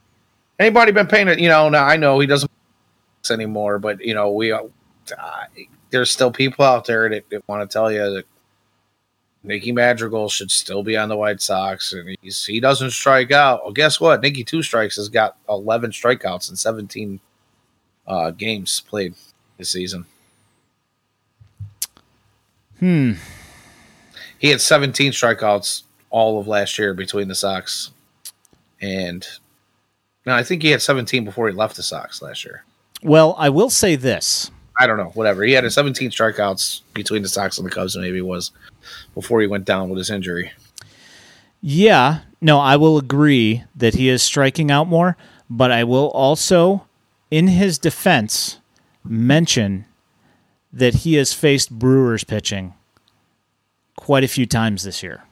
Anybody 0.59 0.93
been 0.93 1.07
paying 1.07 1.29
it? 1.29 1.39
You 1.39 1.49
know, 1.49 1.69
now 1.69 1.85
I 1.85 1.97
know 1.97 2.19
he 2.19 2.27
doesn't 2.27 2.51
anymore, 3.31 3.79
but 3.79 4.01
you 4.01 4.15
know 4.15 4.31
we. 4.31 4.53
Uh, 4.53 4.63
there's 5.97 6.11
still 6.11 6.31
people 6.31 6.65
out 6.65 6.85
there 6.85 7.09
that, 7.09 7.29
that 7.31 7.49
want 7.49 7.69
to 7.69 7.73
tell 7.73 7.91
you 7.91 7.99
that 7.99 8.25
Nicky 9.43 9.73
Madrigal 9.73 10.29
should 10.29 10.51
still 10.51 10.83
be 10.83 10.97
on 10.97 11.09
the 11.09 11.17
White 11.17 11.41
Sox, 11.41 11.93
and 11.93 12.17
he's, 12.21 12.45
he 12.45 12.61
doesn't 12.61 12.91
strike 12.91 13.33
out. 13.33 13.63
Well, 13.65 13.73
guess 13.73 13.99
what? 13.99 14.21
Nicky 14.21 14.45
Two 14.45 14.63
Strikes 14.63 14.97
has 14.97 15.09
got 15.09 15.37
11 15.49 15.93
strikeouts 15.93 16.51
in 16.51 16.57
17 16.57 17.21
uh, 18.07 18.31
games 18.33 18.83
played 18.87 19.15
this 19.57 19.71
season. 19.71 20.05
Hmm. 22.79 23.13
He 24.39 24.51
had 24.51 24.61
17 24.61 25.13
strikeouts 25.13 25.85
all 26.11 26.39
of 26.39 26.47
last 26.47 26.79
year 26.79 26.93
between 26.93 27.29
the 27.29 27.35
Sox 27.35 27.91
and 28.83 29.27
no, 30.27 30.35
I 30.35 30.43
think 30.43 30.63
he 30.63 30.71
had 30.71 30.83
17 30.83 31.25
before 31.25 31.49
he 31.49 31.55
left 31.55 31.77
the 31.77 31.83
Sox 31.83 32.21
last 32.21 32.45
year. 32.45 32.65
Well, 33.03 33.35
I 33.39 33.49
will 33.49 33.71
say 33.71 33.95
this. 33.97 34.51
I 34.79 34.87
don't 34.87 34.99
know, 34.99 35.11
whatever. 35.15 35.43
He 35.43 35.53
had 35.53 35.65
a 35.65 35.71
17 35.71 36.11
strikeouts 36.11 36.83
between 36.93 37.23
the 37.23 37.29
Sox 37.29 37.59
and 37.59 37.67
the 37.67 37.71
Cubs, 37.71 37.97
maybe 37.97 38.19
it 38.19 38.27
was 38.27 38.51
before 39.15 39.41
he 39.41 39.47
went 39.47 39.65
down 39.65 39.89
with 39.89 39.99
his 39.99 40.11
injury. 40.11 40.53
Yeah, 41.61 42.21
no, 42.41 42.59
I 42.59 42.77
will 42.77 42.99
agree 42.99 43.65
that 43.75 43.95
he 43.95 44.09
is 44.09 44.23
striking 44.23 44.71
out 44.71 44.87
more, 44.87 45.17
but 45.49 45.71
I 45.71 45.85
will 45.85 46.11
also, 46.11 46.87
in 47.31 47.49
his 47.49 47.79
defense, 47.79 48.59
mention 49.03 49.87
that 50.73 50.97
he 50.97 51.15
has 51.15 51.33
faced 51.33 51.71
Brewers 51.71 52.25
pitching 52.25 52.75
quite 53.97 54.25
a 54.25 54.29
few 54.29 54.47
times 54.47 54.83
this 54.83 55.03
year. 55.03 55.25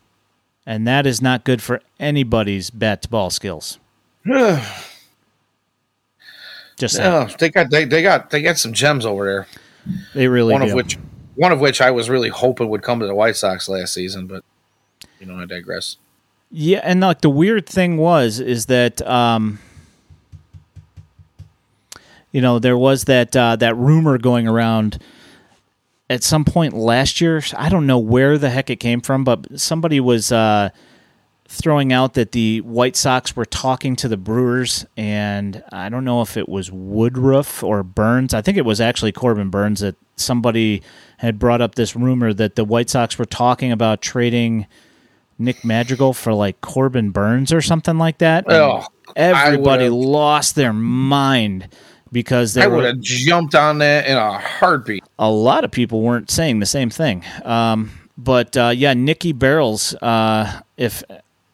And 0.66 0.86
that 0.86 1.06
is 1.06 1.20
not 1.20 1.44
good 1.44 1.60
for 1.60 1.82
anybody's 2.00 2.70
bat 2.70 3.02
to 3.02 3.08
ball 3.10 3.28
skills. 3.28 3.78
Just. 6.76 6.98
Yeah, 6.98 7.30
they 7.38 7.50
got 7.50 7.70
they, 7.70 7.84
they 7.84 8.02
got 8.02 8.30
they 8.30 8.42
got 8.42 8.58
some 8.58 8.72
gems 8.72 9.06
over 9.06 9.24
there. 9.24 9.46
they 10.14 10.28
really 10.28 10.52
one 10.52 10.62
do. 10.62 10.68
of 10.68 10.74
which 10.74 10.98
one 11.36 11.52
of 11.52 11.60
which 11.60 11.80
I 11.80 11.90
was 11.90 12.08
really 12.08 12.28
hoping 12.28 12.68
would 12.68 12.82
come 12.82 13.00
to 13.00 13.06
the 13.06 13.14
White 13.14 13.36
Sox 13.36 13.68
last 13.68 13.92
season, 13.92 14.26
but 14.26 14.44
you 15.20 15.26
know, 15.26 15.38
I 15.38 15.46
digress. 15.46 15.96
Yeah, 16.50 16.80
and 16.82 17.00
like 17.00 17.20
the 17.20 17.30
weird 17.30 17.66
thing 17.66 17.96
was 17.96 18.40
is 18.40 18.66
that 18.66 19.02
um 19.06 19.58
you 22.32 22.40
know, 22.40 22.58
there 22.58 22.78
was 22.78 23.04
that 23.04 23.36
uh 23.36 23.56
that 23.56 23.76
rumor 23.76 24.18
going 24.18 24.48
around 24.48 24.98
at 26.10 26.22
some 26.22 26.44
point 26.44 26.74
last 26.74 27.20
year. 27.20 27.42
I 27.56 27.68
don't 27.68 27.86
know 27.86 27.98
where 27.98 28.38
the 28.38 28.50
heck 28.50 28.70
it 28.70 28.76
came 28.76 29.00
from, 29.00 29.24
but 29.24 29.58
somebody 29.58 30.00
was 30.00 30.32
uh 30.32 30.70
throwing 31.46 31.92
out 31.92 32.14
that 32.14 32.32
the 32.32 32.60
White 32.62 32.96
Sox 32.96 33.36
were 33.36 33.44
talking 33.44 33.96
to 33.96 34.08
the 34.08 34.16
Brewers 34.16 34.86
and 34.96 35.62
I 35.70 35.88
don't 35.88 36.04
know 36.04 36.22
if 36.22 36.36
it 36.36 36.48
was 36.48 36.72
Woodruff 36.72 37.62
or 37.62 37.82
Burnes. 37.82 38.32
I 38.32 38.40
think 38.40 38.56
it 38.56 38.64
was 38.64 38.80
actually 38.80 39.12
Corbin 39.12 39.50
Burnes 39.50 39.80
that 39.80 39.96
somebody 40.16 40.82
had 41.18 41.38
brought 41.38 41.60
up 41.60 41.74
this 41.74 41.94
rumor 41.94 42.32
that 42.32 42.56
the 42.56 42.64
White 42.64 42.88
Sox 42.90 43.18
were 43.18 43.24
talking 43.24 43.72
about 43.72 44.00
trading 44.00 44.66
Nick 45.38 45.64
Madrigal 45.64 46.14
for 46.14 46.32
like 46.32 46.60
Corbin 46.60 47.10
Burnes 47.10 47.52
or 47.52 47.60
something 47.60 47.98
like 47.98 48.18
that. 48.18 48.44
Oh, 48.48 48.86
everybody 49.16 49.88
lost 49.88 50.54
their 50.54 50.72
mind 50.72 51.68
because 52.12 52.56
I 52.56 52.66
would 52.66 52.84
have 52.84 53.00
jumped 53.00 53.54
on 53.54 53.78
that 53.78 54.06
in 54.06 54.16
a 54.16 54.38
heartbeat. 54.38 55.04
a 55.18 55.30
lot 55.30 55.64
of 55.64 55.70
people 55.70 56.00
weren't 56.00 56.30
saying 56.30 56.60
the 56.60 56.66
same 56.66 56.88
thing. 56.88 57.24
Um, 57.44 57.90
but 58.16 58.56
uh, 58.56 58.72
yeah, 58.74 58.94
Nikki 58.94 59.32
Barrels. 59.32 59.94
Uh, 59.96 60.60
if 60.76 61.02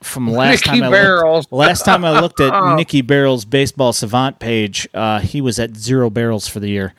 from 0.03 0.29
last 0.33 0.67
Nicky 0.67 0.81
time 0.81 0.93
I 0.93 1.33
looked, 1.33 1.53
last 1.53 1.85
time 1.85 2.05
I 2.05 2.21
looked 2.21 2.41
at 2.41 2.75
Nicky 2.77 3.03
Barrels' 3.03 3.45
baseball 3.45 3.93
savant 3.93 4.39
page, 4.39 4.89
uh, 4.95 5.21
he 5.21 5.41
was 5.41 5.59
at 5.59 5.77
zero 5.77 6.11
barrels 6.11 6.49
for 6.49 6.61
the 6.61 6.69
year, 6.69 6.95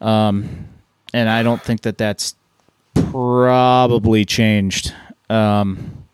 um, 0.00 0.66
and 1.12 1.28
I 1.28 1.42
don't 1.42 1.62
think 1.62 1.82
that 1.82 1.98
that's 1.98 2.34
probably 2.94 4.24
changed. 4.24 4.92
Um, 5.30 6.04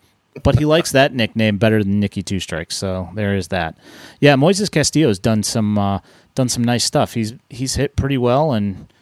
but 0.43 0.59
he 0.59 0.65
likes 0.65 0.93
that 0.93 1.13
nickname 1.13 1.59
better 1.59 1.83
than 1.83 2.01
Nicky 2.01 2.23
Two 2.23 2.41
Strikes, 2.41 2.77
so 2.77 3.11
there 3.15 3.35
is 3.35 3.49
that. 3.49 3.77
Yeah, 4.21 4.37
Moises 4.37 4.71
Castillo's 4.71 5.19
done 5.19 5.43
some 5.43 5.77
uh, 5.77 6.01
done 6.35 6.49
some 6.49 6.65
nice 6.65 6.85
stuff. 6.85 7.15
He's 7.15 7.35
he's 7.49 7.75
hit 7.75 7.97
pretty 7.97 8.17
well, 8.17 8.53
and 8.53 8.93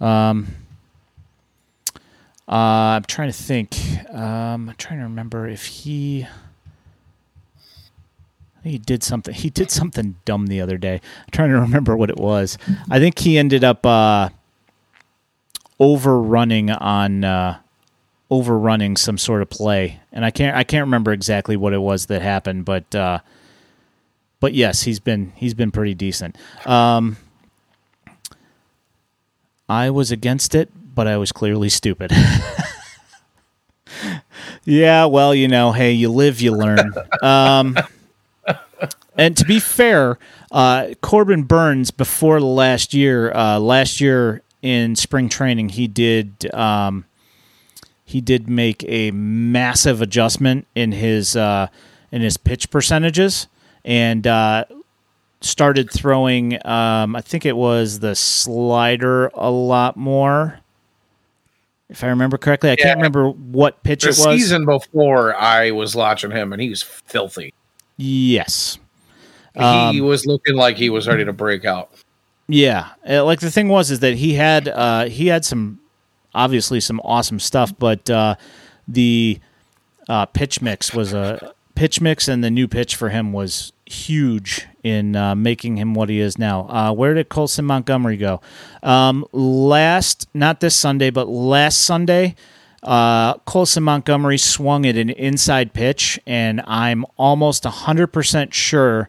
um, 0.00 0.48
uh, 2.48 2.96
I'm 2.96 3.04
trying 3.04 3.28
to 3.30 3.36
think. 3.36 3.76
Um, 4.10 4.70
I'm 4.70 4.74
trying 4.78 4.98
to 4.98 5.04
remember 5.04 5.46
if 5.46 5.66
he. 5.66 6.26
He 8.64 8.78
did 8.78 9.02
something. 9.02 9.34
He 9.34 9.50
did 9.50 9.70
something 9.70 10.16
dumb 10.24 10.46
the 10.46 10.60
other 10.60 10.78
day. 10.78 10.94
I'm 10.94 11.30
trying 11.30 11.50
to 11.50 11.60
remember 11.60 11.96
what 11.96 12.10
it 12.10 12.18
was. 12.18 12.58
I 12.90 12.98
think 12.98 13.18
he 13.18 13.38
ended 13.38 13.64
up 13.64 13.84
uh, 13.86 14.30
overrunning 15.80 16.70
on 16.70 17.24
uh, 17.24 17.60
overrunning 18.30 18.96
some 18.96 19.18
sort 19.18 19.42
of 19.42 19.50
play, 19.50 20.00
and 20.12 20.24
I 20.24 20.30
can't 20.30 20.56
I 20.56 20.64
can't 20.64 20.84
remember 20.84 21.12
exactly 21.12 21.56
what 21.56 21.72
it 21.72 21.78
was 21.78 22.06
that 22.06 22.22
happened, 22.22 22.64
but 22.64 22.94
uh, 22.94 23.20
but 24.40 24.54
yes, 24.54 24.82
he's 24.82 25.00
been 25.00 25.32
he's 25.36 25.54
been 25.54 25.70
pretty 25.70 25.94
decent. 25.94 26.36
Um, 26.66 27.16
I 29.68 29.90
was 29.90 30.10
against 30.10 30.54
it, 30.54 30.70
but 30.94 31.06
I 31.06 31.16
was 31.16 31.32
clearly 31.32 31.68
stupid. 31.68 32.10
yeah, 34.64 35.04
well, 35.04 35.34
you 35.34 35.46
know, 35.46 35.72
hey, 35.72 35.92
you 35.92 36.10
live, 36.10 36.40
you 36.40 36.52
learn. 36.52 36.92
Um, 37.22 37.76
and 39.18 39.36
to 39.36 39.44
be 39.44 39.60
fair, 39.60 40.18
uh, 40.52 40.94
Corbin 41.02 41.42
Burnes 41.42 41.90
before 41.90 42.40
the 42.40 42.46
last 42.46 42.94
year, 42.94 43.30
uh, 43.34 43.58
last 43.58 44.00
year 44.00 44.40
in 44.62 44.96
spring 44.96 45.28
training, 45.28 45.68
he 45.70 45.86
did 45.88 46.52
um, 46.54 47.04
he 48.04 48.20
did 48.22 48.48
make 48.48 48.82
a 48.88 49.10
massive 49.10 50.00
adjustment 50.00 50.66
in 50.74 50.92
his 50.92 51.36
uh, 51.36 51.66
in 52.10 52.22
his 52.22 52.36
pitch 52.38 52.70
percentages 52.70 53.48
and 53.84 54.26
uh, 54.26 54.64
started 55.40 55.90
throwing. 55.90 56.54
Um, 56.66 57.14
I 57.14 57.20
think 57.20 57.44
it 57.44 57.56
was 57.56 57.98
the 58.00 58.14
slider 58.14 59.26
a 59.34 59.50
lot 59.50 59.96
more. 59.96 60.60
If 61.90 62.04
I 62.04 62.08
remember 62.08 62.36
correctly, 62.38 62.68
I 62.70 62.76
Yeah. 62.78 62.84
can't 62.84 62.96
remember 62.98 63.30
what 63.30 63.82
pitch 63.82 64.02
The 64.02 64.08
it 64.08 64.10
was. 64.10 64.24
The 64.24 64.38
season 64.38 64.64
before, 64.66 65.34
I 65.34 65.70
was 65.70 65.94
watching 65.96 66.30
him, 66.30 66.52
and 66.52 66.60
he 66.60 66.68
was 66.68 66.82
filthy. 66.82 67.54
Yes. 67.96 68.78
He 69.58 70.00
Um, 70.00 70.06
was 70.06 70.26
looking 70.26 70.56
like 70.56 70.76
he 70.76 70.90
was 70.90 71.06
ready 71.08 71.24
to 71.24 71.32
break 71.32 71.64
out. 71.64 71.90
Yeah, 72.48 72.86
Uh, 73.08 73.24
like 73.24 73.40
the 73.40 73.50
thing 73.50 73.68
was 73.68 73.90
is 73.90 74.00
that 74.00 74.14
he 74.14 74.34
had 74.34 74.68
uh, 74.68 75.04
he 75.06 75.26
had 75.26 75.44
some 75.44 75.80
obviously 76.34 76.80
some 76.80 77.00
awesome 77.04 77.40
stuff, 77.40 77.72
but 77.78 78.08
uh, 78.08 78.36
the 78.86 79.38
uh, 80.08 80.24
pitch 80.26 80.62
mix 80.62 80.94
was 80.94 81.12
a 81.12 81.52
pitch 81.74 82.00
mix, 82.00 82.26
and 82.28 82.42
the 82.42 82.50
new 82.50 82.66
pitch 82.66 82.96
for 82.96 83.10
him 83.10 83.32
was 83.32 83.72
huge 83.84 84.66
in 84.82 85.14
uh, 85.16 85.34
making 85.34 85.76
him 85.76 85.92
what 85.94 86.08
he 86.08 86.20
is 86.20 86.38
now. 86.38 86.66
Uh, 86.68 86.92
where 86.92 87.12
did 87.14 87.28
Colson 87.28 87.64
Montgomery 87.66 88.16
go? 88.16 88.40
Um, 88.82 89.26
last, 89.32 90.28
not 90.34 90.60
this 90.60 90.74
Sunday, 90.76 91.10
but 91.10 91.28
last 91.28 91.78
Sunday. 91.84 92.34
Uh, 92.82 93.34
Colson 93.38 93.82
Montgomery 93.82 94.38
swung 94.38 94.86
at 94.86 94.96
an 94.96 95.10
inside 95.10 95.72
pitch, 95.74 96.18
and 96.26 96.62
I'm 96.66 97.04
almost 97.16 97.64
100% 97.64 98.52
sure 98.52 99.08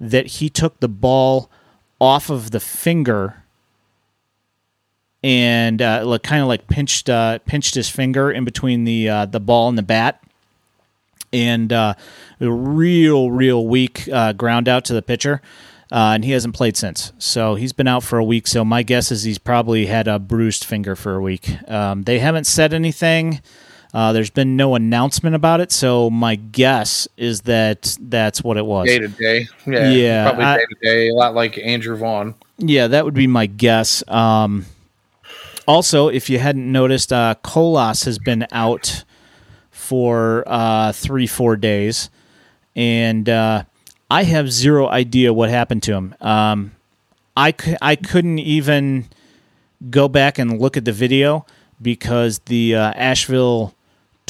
that 0.00 0.26
he 0.26 0.48
took 0.48 0.80
the 0.80 0.88
ball 0.88 1.50
off 2.00 2.30
of 2.30 2.50
the 2.50 2.60
finger 2.60 3.44
and 5.22 5.82
uh, 5.82 6.02
like 6.04 6.22
kind 6.22 6.42
of 6.42 6.48
like 6.48 6.66
pinched 6.66 7.10
uh, 7.10 7.38
pinched 7.40 7.74
his 7.74 7.88
finger 7.88 8.30
in 8.30 8.44
between 8.44 8.84
the 8.84 9.08
uh, 9.08 9.26
the 9.26 9.40
ball 9.40 9.68
and 9.68 9.76
the 9.76 9.82
bat, 9.82 10.22
and 11.32 11.72
uh, 11.72 11.94
a 12.40 12.50
real 12.50 13.30
real 13.30 13.66
weak 13.66 14.08
uh, 14.12 14.32
ground 14.32 14.68
out 14.68 14.84
to 14.86 14.94
the 14.94 15.02
pitcher. 15.02 15.42
Uh, 15.92 16.12
and 16.14 16.24
he 16.24 16.30
hasn't 16.30 16.54
played 16.54 16.76
since, 16.76 17.12
so 17.18 17.56
he's 17.56 17.72
been 17.72 17.88
out 17.88 18.04
for 18.04 18.16
a 18.16 18.24
week. 18.24 18.46
So 18.46 18.64
my 18.64 18.84
guess 18.84 19.10
is 19.10 19.24
he's 19.24 19.38
probably 19.38 19.86
had 19.86 20.06
a 20.06 20.20
bruised 20.20 20.62
finger 20.62 20.94
for 20.94 21.16
a 21.16 21.20
week. 21.20 21.50
Um, 21.68 22.04
they 22.04 22.20
haven't 22.20 22.44
said 22.44 22.72
anything. 22.72 23.40
Uh, 23.92 24.12
there's 24.12 24.30
been 24.30 24.56
no 24.56 24.74
announcement 24.76 25.34
about 25.34 25.60
it, 25.60 25.72
so 25.72 26.08
my 26.10 26.36
guess 26.36 27.08
is 27.16 27.40
that 27.42 27.96
that's 28.00 28.42
what 28.44 28.56
it 28.56 28.64
was. 28.64 28.86
Day 28.86 28.98
to 29.00 29.08
day. 29.08 29.48
Yeah. 29.66 29.90
Yeah, 29.90 30.24
Probably 30.30 30.44
day 30.44 30.64
to 30.68 30.76
day. 30.80 31.08
A 31.08 31.14
lot 31.14 31.34
like 31.34 31.58
Andrew 31.58 31.96
Vaughn. 31.96 32.34
Yeah, 32.58 32.86
that 32.88 33.04
would 33.04 33.14
be 33.14 33.26
my 33.26 33.46
guess. 33.46 34.04
Um, 34.08 34.66
also, 35.66 36.08
if 36.08 36.30
you 36.30 36.38
hadn't 36.38 36.70
noticed, 36.70 37.12
uh, 37.12 37.34
Colas 37.42 38.04
has 38.04 38.18
been 38.18 38.46
out 38.52 39.04
for 39.70 40.44
uh, 40.46 40.92
three, 40.92 41.26
four 41.26 41.56
days, 41.56 42.10
and 42.76 43.28
uh, 43.28 43.64
I 44.10 44.22
have 44.24 44.52
zero 44.52 44.88
idea 44.88 45.32
what 45.32 45.50
happened 45.50 45.82
to 45.84 45.94
him. 45.94 46.14
Um, 46.20 46.72
I, 47.36 47.52
c- 47.58 47.76
I 47.82 47.96
couldn't 47.96 48.38
even 48.38 49.06
go 49.90 50.06
back 50.08 50.38
and 50.38 50.60
look 50.60 50.76
at 50.76 50.84
the 50.84 50.92
video 50.92 51.46
because 51.80 52.38
the 52.46 52.74
uh, 52.76 52.92
Asheville 52.94 53.74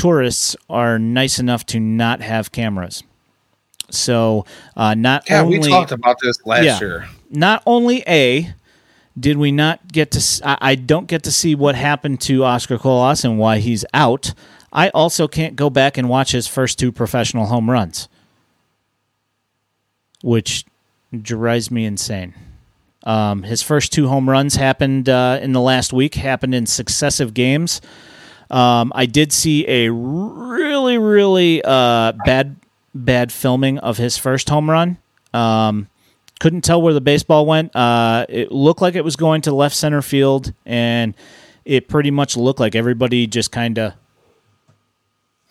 tourists 0.00 0.56
are 0.70 0.98
nice 0.98 1.38
enough 1.38 1.66
to 1.66 1.78
not 1.78 2.22
have 2.22 2.52
cameras. 2.52 3.02
So, 3.90 4.46
uh, 4.76 4.94
not 4.94 5.24
Yeah, 5.28 5.42
only 5.42 5.58
we 5.58 5.68
talked 5.68 5.92
about 5.92 6.16
this 6.22 6.36
last 6.46 6.62
Yeah. 6.64 6.80
year. 6.80 7.08
not 7.30 7.62
only 7.66 8.02
a 8.08 8.54
did 9.18 9.36
we 9.36 9.52
not 9.52 9.92
get 9.92 10.12
to? 10.12 10.20
I 10.44 10.74
don't 10.76 11.06
get 11.06 11.24
to 11.24 11.30
see 11.32 11.54
what 11.54 11.74
happened 11.74 12.20
to 12.22 12.44
Oscar 12.44 12.78
Colas 12.78 13.24
and 13.24 13.38
why 13.38 13.58
he's 13.58 13.84
out. 13.92 14.32
I 14.72 14.88
also 14.90 15.28
can't 15.28 15.56
go 15.56 15.68
back 15.68 15.98
and 15.98 16.08
watch 16.08 16.32
his 16.32 16.46
first 16.46 16.78
two 16.78 16.92
professional 16.92 17.46
home 17.46 17.68
runs, 17.68 18.08
which 20.22 20.64
drives 21.20 21.70
me 21.70 21.84
insane. 21.84 22.34
Um, 23.04 23.42
his 23.42 23.62
first 23.62 23.92
two 23.92 24.08
home 24.08 24.30
runs 24.30 24.56
happened 24.56 25.08
uh, 25.08 25.38
in 25.42 25.52
the 25.52 25.60
last 25.60 25.92
week, 25.92 26.14
happened 26.14 26.54
in 26.54 26.66
successive 26.66 27.34
games. 27.34 27.80
Um, 28.50 28.92
I 28.94 29.06
did 29.06 29.32
see 29.32 29.66
a 29.68 29.90
really, 29.92 30.98
really 30.98 31.62
uh, 31.64 32.12
bad, 32.24 32.56
bad 32.94 33.30
filming 33.32 33.78
of 33.78 33.96
his 33.96 34.18
first 34.18 34.48
home 34.48 34.68
run. 34.68 34.98
Um, 35.32 35.88
couldn't 36.40 36.62
tell 36.62 36.80
where 36.82 36.94
the 36.94 37.00
baseball 37.00 37.46
went. 37.46 37.74
Uh, 37.76 38.26
it 38.28 38.50
looked 38.50 38.80
like 38.80 38.94
it 38.94 39.04
was 39.04 39.14
going 39.16 39.42
to 39.42 39.54
left 39.54 39.76
center 39.76 40.02
field, 40.02 40.52
and 40.66 41.14
it 41.64 41.86
pretty 41.88 42.10
much 42.10 42.36
looked 42.36 42.58
like 42.58 42.74
everybody 42.74 43.26
just 43.26 43.52
kind 43.52 43.78
of 43.78 43.92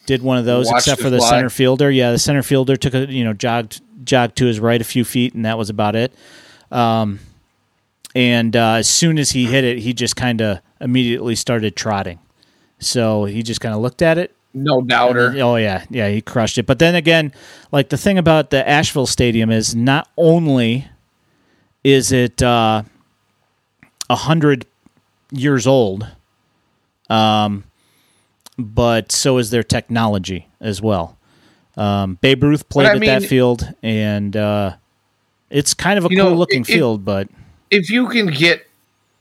did 0.05 0.23
one 0.23 0.37
of 0.37 0.45
those, 0.45 0.65
Watched 0.65 0.79
except 0.87 1.01
for 1.01 1.09
the 1.11 1.19
fly. 1.19 1.29
center 1.29 1.49
fielder. 1.49 1.91
Yeah, 1.91 2.11
the 2.11 2.17
center 2.19 2.41
fielder 2.41 2.75
took 2.75 2.95
a 2.95 3.05
you 3.11 3.23
know 3.23 3.33
jogged 3.33 3.81
jogged 4.03 4.35
to 4.37 4.45
his 4.45 4.59
right 4.59 4.81
a 4.81 4.83
few 4.83 5.05
feet, 5.05 5.33
and 5.35 5.45
that 5.45 5.57
was 5.57 5.69
about 5.69 5.95
it. 5.95 6.11
Um, 6.71 7.19
and 8.15 8.55
uh, 8.55 8.73
as 8.73 8.89
soon 8.89 9.19
as 9.19 9.29
he 9.31 9.45
hit 9.45 9.63
it, 9.63 9.77
he 9.79 9.93
just 9.93 10.15
kind 10.15 10.41
of 10.41 10.59
immediately 10.81 11.35
started 11.35 11.75
trotting. 11.75 12.19
So 12.79 13.25
he 13.25 13.43
just 13.43 13.61
kind 13.61 13.75
of 13.75 13.81
looked 13.81 14.01
at 14.01 14.17
it. 14.17 14.35
No 14.53 14.81
doubter. 14.81 15.31
Then, 15.31 15.41
oh 15.41 15.55
yeah, 15.57 15.85
yeah, 15.89 16.09
he 16.09 16.21
crushed 16.21 16.57
it. 16.57 16.65
But 16.65 16.79
then 16.79 16.95
again, 16.95 17.33
like 17.71 17.89
the 17.89 17.97
thing 17.97 18.17
about 18.17 18.49
the 18.49 18.67
Asheville 18.67 19.05
Stadium 19.05 19.51
is 19.51 19.75
not 19.75 20.09
only 20.17 20.87
is 21.83 22.11
it 22.11 22.41
uh, 22.41 22.83
a 24.09 24.13
uh, 24.13 24.15
hundred 24.15 24.65
years 25.31 25.67
old, 25.67 26.07
um, 27.09 27.63
but 28.57 29.11
so 29.11 29.37
is 29.37 29.51
their 29.51 29.63
technology 29.63 30.47
as 30.59 30.81
well. 30.81 31.17
Um, 31.77 32.15
Babe 32.15 32.43
Ruth 32.43 32.67
played 32.69 32.87
at 32.87 32.99
mean, 32.99 33.07
that 33.07 33.23
field, 33.23 33.71
and 33.83 34.35
uh, 34.35 34.75
it's 35.49 35.73
kind 35.73 35.97
of 35.97 36.05
a 36.05 36.09
cool 36.09 36.17
know, 36.17 36.33
looking 36.33 36.61
if, 36.61 36.67
field. 36.67 37.05
But 37.05 37.29
if 37.69 37.89
you 37.89 38.09
can 38.09 38.27
get 38.27 38.67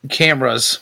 cameras 0.09 0.81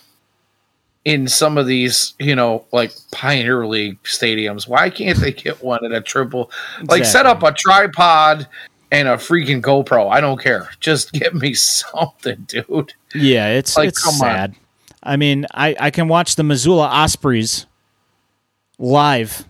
in 1.06 1.28
some 1.28 1.56
of 1.56 1.68
these, 1.68 2.14
you 2.18 2.34
know, 2.34 2.64
like 2.72 2.92
Pioneer 3.12 3.64
League 3.64 4.02
stadiums. 4.02 4.66
Why 4.66 4.90
can't 4.90 5.16
they 5.20 5.30
get 5.30 5.62
one 5.62 5.84
at 5.84 5.92
a 5.92 6.00
triple? 6.00 6.50
Like 6.88 7.04
set 7.04 7.26
up 7.26 7.44
a 7.44 7.52
tripod 7.52 8.48
and 8.90 9.06
a 9.06 9.12
freaking 9.12 9.62
GoPro. 9.62 10.10
I 10.10 10.20
don't 10.20 10.40
care. 10.42 10.68
Just 10.80 11.12
get 11.12 11.32
me 11.32 11.54
something, 11.54 12.44
dude. 12.48 12.92
Yeah, 13.14 13.50
it's 13.50 13.76
like, 13.76 13.90
it's 13.90 14.18
sad. 14.18 14.50
On. 14.50 14.56
I 15.04 15.16
mean, 15.16 15.46
I, 15.54 15.76
I 15.78 15.90
can 15.92 16.08
watch 16.08 16.34
the 16.34 16.42
Missoula 16.42 16.88
Ospreys 16.88 17.66
live 18.80 19.46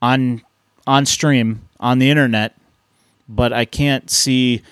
on 0.00 0.42
on 0.86 1.06
stream 1.06 1.68
on 1.80 1.98
the 1.98 2.08
internet, 2.08 2.54
but 3.28 3.52
I 3.52 3.64
can't 3.64 4.08
see 4.08 4.62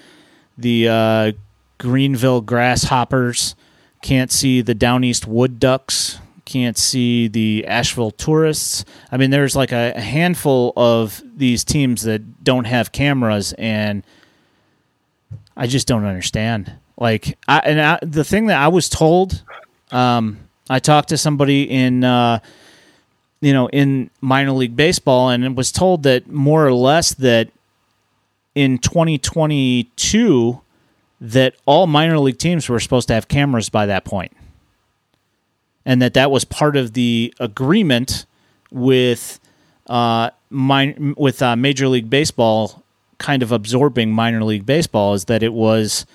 the 0.56 0.88
uh, 0.88 1.32
Greenville 1.78 2.42
Grasshoppers 2.42 3.56
can't 4.02 4.30
see 4.30 4.60
the 4.60 4.74
Down 4.74 5.04
East 5.04 5.26
Wood 5.26 5.60
Ducks, 5.60 6.18
can't 6.44 6.76
see 6.76 7.28
the 7.28 7.64
Asheville 7.66 8.10
Tourists. 8.10 8.84
I 9.12 9.16
mean, 9.16 9.30
there's 9.30 9.54
like 9.54 9.72
a, 9.72 9.98
handful 10.00 10.72
of 10.76 11.22
these 11.36 11.62
teams 11.64 12.02
that 12.02 12.42
don't 12.42 12.64
have 12.64 12.92
cameras, 12.92 13.52
and 13.56 14.02
I 15.56 15.66
just 15.66 15.86
don't 15.86 16.04
understand. 16.04 16.72
Like, 16.96 17.38
I, 17.46 17.58
and 17.60 17.80
I, 17.80 17.98
the 18.02 18.24
thing 18.24 18.46
that 18.46 18.60
I 18.60 18.68
was 18.68 18.88
told, 18.88 19.42
um, 19.92 20.38
I 20.68 20.80
talked 20.80 21.10
to 21.10 21.16
somebody 21.18 21.70
in, 21.70 22.02
uh, 22.02 22.40
you 23.40 23.52
know, 23.52 23.68
in 23.68 24.10
minor 24.20 24.52
league 24.52 24.76
baseball, 24.76 25.30
and 25.30 25.56
was 25.56 25.70
told 25.70 26.02
that 26.02 26.28
more 26.28 26.66
or 26.66 26.72
less 26.74 27.14
that 27.14 27.50
in 28.54 28.78
2022 28.78 30.60
that 31.20 31.54
all 31.66 31.86
minor 31.86 32.18
league 32.18 32.38
teams 32.38 32.68
were 32.68 32.80
supposed 32.80 33.08
to 33.08 33.14
have 33.14 33.28
cameras 33.28 33.68
by 33.68 33.86
that 33.86 34.04
point, 34.04 34.32
and 35.84 36.00
that 36.02 36.14
that 36.14 36.30
was 36.30 36.44
part 36.44 36.76
of 36.76 36.94
the 36.94 37.34
agreement 37.38 38.26
with 38.70 39.40
uh, 39.88 40.30
min- 40.50 41.14
with 41.16 41.42
uh, 41.42 41.56
Major 41.56 41.88
League 41.88 42.08
Baseball 42.10 42.82
kind 43.20 43.42
of 43.42 43.52
absorbing 43.52 44.10
minor 44.10 44.42
league 44.42 44.66
baseball 44.66 45.14
is 45.14 45.26
that 45.26 45.42
it 45.44 45.52
was 45.52 46.06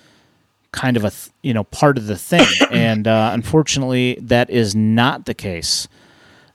kind 0.72 0.98
of 0.98 1.06
a 1.06 1.11
th- 1.11 1.30
you 1.41 1.53
know 1.53 1.64
part 1.64 1.98
of 1.98 2.07
the 2.07 2.18
thing, 2.18 2.45
and 2.72 3.07
uh, 3.07 3.30
unfortunately 3.34 4.18
that 4.19 4.49
is 4.49 4.76
not 4.76 5.26
the 5.26 5.34
case. 5.34 5.88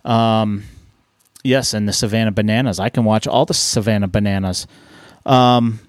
Um, 0.04 0.64
yes, 1.42 1.72
and 1.72 1.88
the 1.88 1.92
Savannah 1.94 2.32
Bananas, 2.32 2.78
I 2.78 2.90
can 2.90 3.04
watch 3.04 3.26
all 3.26 3.46
the 3.46 3.54
Savannah 3.54 4.08
Bananas. 4.08 4.66
Um, 5.24 5.80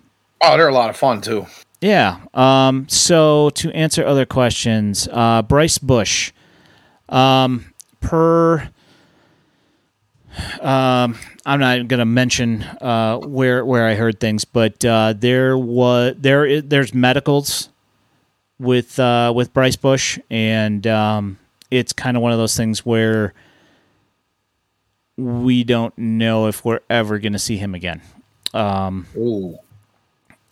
oh, 0.42 0.56
they're 0.56 0.70
a 0.70 0.74
lot 0.74 0.90
of 0.90 0.96
fun 0.96 1.20
too. 1.20 1.48
Yeah. 1.82 2.20
Um, 2.34 2.88
so 2.88 3.50
to 3.52 3.72
answer 3.72 4.06
other 4.06 4.26
questions, 4.26 5.08
uh, 5.12 5.42
Bryce 5.42 5.80
Bush, 5.80 6.32
um, 7.10 7.74
per. 8.00 8.70
Um, 10.62 11.18
I'm 11.46 11.60
not 11.60 11.88
going 11.88 12.00
to 12.00 12.06
mention 12.06 12.62
uh, 12.64 13.18
where 13.18 13.66
where 13.66 13.88
I 13.88 13.96
heard 13.96 14.20
things, 14.20 14.46
but 14.46 14.86
uh, 14.86 15.14
there 15.18 15.58
was 15.58 16.16
there 16.18 16.62
there's 16.62 16.94
medicals 16.94 17.70
with 18.60 18.98
uh, 19.00 19.34
with 19.36 19.52
Bryce 19.54 19.76
Bush, 19.76 20.20
and 20.30 20.86
um, 20.88 21.38
it's 21.72 21.92
kind 21.92 22.16
of 22.16 22.24
one 22.24 22.32
of 22.32 22.38
those 22.38 22.56
things 22.56 22.86
where 22.86 23.34
we 25.18 25.64
don't 25.64 25.98
know 25.98 26.48
if 26.48 26.64
we're 26.64 26.80
ever 26.90 27.20
going 27.20 27.34
to 27.34 27.40
see 27.40 27.58
him 27.58 27.76
again. 27.76 28.02
Um, 28.54 29.08
Ooh. 29.18 29.58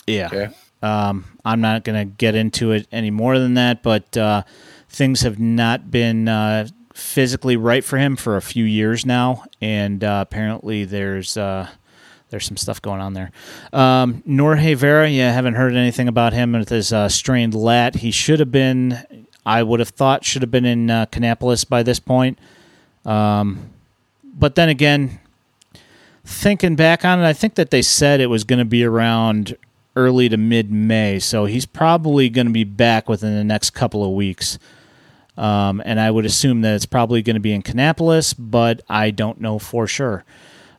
Yeah. 0.07 0.27
Okay. 0.27 0.49
Um, 0.81 1.25
I'm 1.43 1.61
not 1.61 1.83
going 1.83 1.99
to 1.99 2.05
get 2.05 2.35
into 2.35 2.71
it 2.71 2.87
any 2.91 3.11
more 3.11 3.37
than 3.37 3.55
that, 3.55 3.83
but 3.83 4.15
uh, 4.15 4.43
things 4.87 5.21
have 5.21 5.39
not 5.39 5.91
been 5.91 6.27
uh, 6.27 6.67
physically 6.93 7.57
right 7.57 7.83
for 7.83 7.97
him 7.97 8.15
for 8.15 8.37
a 8.37 8.41
few 8.41 8.63
years 8.63 9.05
now, 9.05 9.43
and 9.61 10.03
uh, 10.03 10.23
apparently 10.25 10.85
there's 10.85 11.35
uh, 11.37 11.67
there's 12.29 12.45
some 12.45 12.57
stuff 12.57 12.81
going 12.81 13.01
on 13.01 13.13
there. 13.13 13.31
Um, 13.73 14.23
Norge 14.25 14.75
Vera, 14.75 15.09
yeah, 15.09 15.31
haven't 15.31 15.55
heard 15.55 15.73
anything 15.73 16.07
about 16.07 16.33
him 16.33 16.53
with 16.53 16.69
his 16.69 16.93
uh, 16.93 17.09
strained 17.09 17.53
lat. 17.55 17.95
He 17.95 18.11
should 18.11 18.39
have 18.39 18.51
been, 18.51 19.25
I 19.45 19.63
would 19.63 19.79
have 19.79 19.89
thought, 19.89 20.23
should 20.23 20.43
have 20.43 20.51
been 20.51 20.65
in 20.65 20.89
uh, 20.91 21.07
Kannapolis 21.07 21.67
by 21.67 21.81
this 21.81 21.99
point. 21.99 22.37
Um, 23.05 23.71
but 24.23 24.55
then 24.55 24.69
again, 24.69 25.19
thinking 26.23 26.75
back 26.75 27.03
on 27.03 27.19
it, 27.19 27.25
I 27.25 27.33
think 27.33 27.55
that 27.55 27.71
they 27.71 27.81
said 27.81 28.21
it 28.21 28.27
was 28.27 28.43
going 28.43 28.59
to 28.59 28.65
be 28.65 28.83
around 28.83 29.57
early 29.95 30.29
to 30.29 30.37
mid 30.37 30.71
May. 30.71 31.19
So 31.19 31.45
he's 31.45 31.65
probably 31.65 32.29
going 32.29 32.47
to 32.47 32.53
be 32.53 32.63
back 32.63 33.09
within 33.09 33.35
the 33.35 33.43
next 33.43 33.71
couple 33.71 34.03
of 34.03 34.11
weeks. 34.11 34.57
Um, 35.37 35.81
and 35.85 35.99
I 35.99 36.11
would 36.11 36.25
assume 36.25 36.61
that 36.61 36.75
it's 36.75 36.85
probably 36.85 37.21
going 37.21 37.35
to 37.35 37.39
be 37.39 37.53
in 37.53 37.61
Kannapolis, 37.61 38.35
but 38.37 38.81
I 38.89 39.11
don't 39.11 39.39
know 39.39 39.57
for 39.57 39.87
sure. 39.87 40.25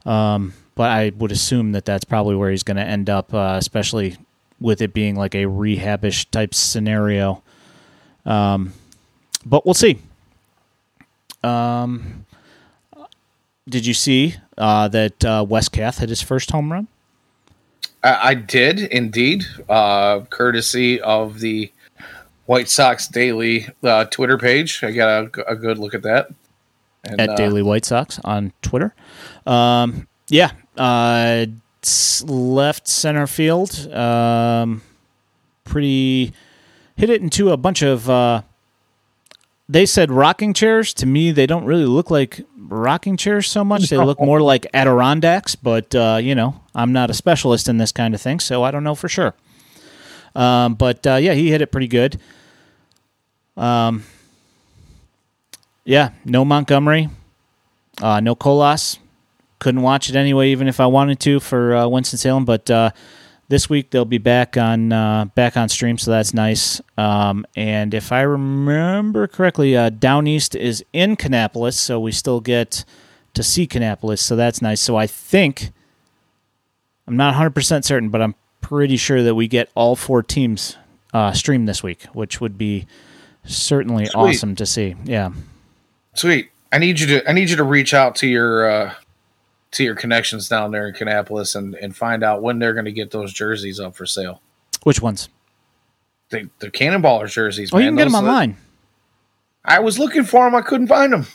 Um, 0.05 0.53
but 0.75 0.91
I 0.91 1.13
would 1.17 1.33
assume 1.33 1.73
that 1.73 1.85
that's 1.85 2.05
probably 2.05 2.37
where 2.37 2.51
he's 2.51 2.63
going 2.63 2.77
to 2.77 2.85
end 2.85 3.09
up, 3.09 3.33
uh, 3.33 3.57
especially 3.59 4.17
with 4.61 4.83
it 4.83 4.93
being 4.93 5.17
like 5.17 5.35
a 5.35 5.45
rehabish 5.45 6.31
type 6.31 6.55
scenario. 6.55 7.43
Um, 8.27 8.75
but 9.45 9.65
we'll 9.65 9.75
see. 9.75 9.99
Um, 11.43 12.27
did 13.69 13.87
you 13.87 13.95
see 13.95 14.37
uh, 14.59 14.89
that 14.89 15.25
uh, 15.25 15.45
Wes 15.49 15.69
Kath 15.69 15.99
had 15.99 16.11
his 16.11 16.21
first 16.21 16.51
home 16.51 16.71
run? 16.71 16.89
I, 18.03 18.35
did 18.35 18.81
indeed, 18.81 19.45
uh, 19.69 20.21
courtesy 20.31 21.01
of 21.01 21.41
the 21.41 21.71
White 22.47 22.69
Sox 22.69 23.07
Daily 23.07 23.69
uh, 23.83 24.07
Twitter 24.07 24.39
page. 24.39 24.83
I 24.83 24.93
got 24.93 25.39
a, 25.39 25.51
a, 25.51 25.55
good 25.55 25.79
look 25.79 25.95
at 25.95 26.03
that. 26.03 26.29
And, 27.05 27.21
at 27.21 27.31
uh, 27.31 27.35
Daily 27.37 27.63
White 27.63 27.85
Sox 27.85 28.19
on 28.25 28.53
Twitter. 28.63 28.95
Um, 29.47 30.09
yeah, 30.29 30.53
uh, 30.77 31.47
left 32.25 32.89
center 32.89 33.27
field. 33.27 33.93
Um, 33.93 34.83
pretty 35.65 36.33
hit 36.97 37.11
it 37.11 37.21
into 37.21 37.51
a 37.51 37.57
bunch 37.57 37.83
of. 37.83 38.09
They 39.71 39.87
said 39.87 40.11
rocking 40.11 40.53
chairs. 40.53 40.93
To 40.95 41.07
me, 41.07 41.31
they 41.31 41.47
don't 41.47 41.65
really 41.65 41.85
look 41.85 42.11
like 42.11 42.45
rocking 42.59 43.17
chairs 43.17 43.49
so 43.49 43.63
much. 43.63 43.89
They 43.89 43.97
look 43.97 44.21
more 44.21 44.41
like 44.41 44.67
Adirondacks, 44.75 45.55
but 45.55 45.95
uh, 45.95 46.19
you 46.21 46.35
know, 46.35 46.61
I'm 46.75 46.93
not 46.93 47.09
a 47.09 47.15
specialist 47.15 47.69
in 47.69 47.79
this 47.79 47.93
kind 47.93 48.13
of 48.13 48.21
thing, 48.21 48.41
so 48.41 48.65
I 48.65 48.73
don't 48.73 48.83
know 48.83 48.97
for 48.97 49.09
sure. 49.09 49.33
Um, 50.35 50.75
but 50.75 51.07
uh, 51.07 51.15
yeah, 51.17 51.35
he 51.35 51.51
hit 51.51 51.63
it 51.63 51.71
pretty 51.71 51.87
good. 51.87 52.19
Um, 53.57 54.03
yeah, 55.85 56.11
no 56.25 56.45
Montgomery, 56.45 57.09
uh, 58.03 58.19
no 58.19 58.35
Colas. 58.35 58.99
Couldn't 59.61 59.83
watch 59.83 60.09
it 60.09 60.17
anyway, 60.17 60.51
even 60.51 60.67
if 60.67 60.81
I 60.81 60.87
wanted 60.87 61.21
to 61.21 61.39
for 61.39 61.77
uh, 61.77 61.87
Winston 61.87 62.19
Salem. 62.19 62.45
But 62.45 62.69
uh, 62.71 62.91
this 63.51 63.69
week 63.69 63.91
they'll 63.91 64.05
be 64.05 64.19
back 64.19 64.57
on 64.57 64.93
uh, 64.93 65.27
back 65.35 65.57
on 65.57 65.69
stream, 65.69 65.99
so 65.99 66.11
that's 66.11 66.33
nice. 66.33 66.81
Um, 66.97 67.45
and 67.57 67.93
if 67.93 68.13
I 68.13 68.23
remember 68.23 69.27
correctly, 69.27 69.77
uh, 69.77 69.91
Down 69.91 70.27
East 70.27 70.55
is 70.55 70.85
in 70.93 71.17
Kannapolis, 71.17 71.75
so 71.75 71.99
we 72.01 72.13
still 72.13 72.41
get 72.41 72.85
to 73.35 73.43
see 73.43 73.67
Kannapolis, 73.67 74.21
so 74.21 74.37
that's 74.37 74.63
nice. 74.63 74.81
So 74.81 74.97
I 74.97 75.07
think 75.07 75.73
I'm 77.09 77.17
not 77.17 77.33
100 77.33 77.51
percent 77.51 77.85
certain, 77.85 78.09
but 78.09 78.23
I'm 78.23 78.37
pretty 78.61 78.97
sure 78.97 79.23
that 79.25 79.35
we 79.35 79.49
get 79.49 79.69
all 79.75 79.97
four 79.97 80.23
teams 80.23 80.77
uh, 81.13 81.33
streamed 81.33 81.69
this 81.69 81.83
week, 81.83 82.05
which 82.13 82.41
would 82.41 82.57
be 82.57 82.87
certainly 83.45 84.07
Sweet. 84.07 84.15
awesome 84.17 84.55
to 84.55 84.65
see. 84.65 84.95
Yeah. 85.05 85.31
Sweet. 86.15 86.51
I 86.73 86.79
need 86.79 87.01
you 87.01 87.07
to 87.09 87.29
I 87.29 87.33
need 87.33 87.51
you 87.51 87.57
to 87.57 87.65
reach 87.65 87.95
out 87.95 88.15
to 88.17 88.29
your 88.29 88.71
uh 88.71 88.95
to 89.73 89.85
your 89.85 89.95
connections 89.95 90.49
down 90.49 90.71
there 90.73 90.89
in 90.89 90.95
Kannapolis 90.95 91.55
and 91.57 91.75
and 91.77 91.97
find 91.97 92.23
out 92.25 92.43
when 92.43 92.59
they're 92.59 92.73
going 92.75 92.85
to 92.87 92.93
get 92.93 93.11
those 93.11 93.33
jerseys 93.33 93.79
up 93.81 93.95
for 93.97 94.07
sale. 94.07 94.41
Which 94.83 95.01
ones? 95.03 95.29
The 96.31 96.49
the 96.59 96.71
Cannonballers 96.71 97.33
jerseys. 97.33 97.71
Oh, 97.73 97.79
you 97.79 97.85
man. 97.85 97.91
can 97.93 97.97
get 97.97 98.05
them 98.05 98.13
Those- 98.13 98.21
online. 98.23 98.57
I 99.65 99.79
was 99.81 99.99
looking 99.99 100.25
for 100.25 100.45
them. 100.47 100.55
I 100.55 100.63
couldn't 100.63 100.87
find 100.87 101.13
them. 101.13 101.27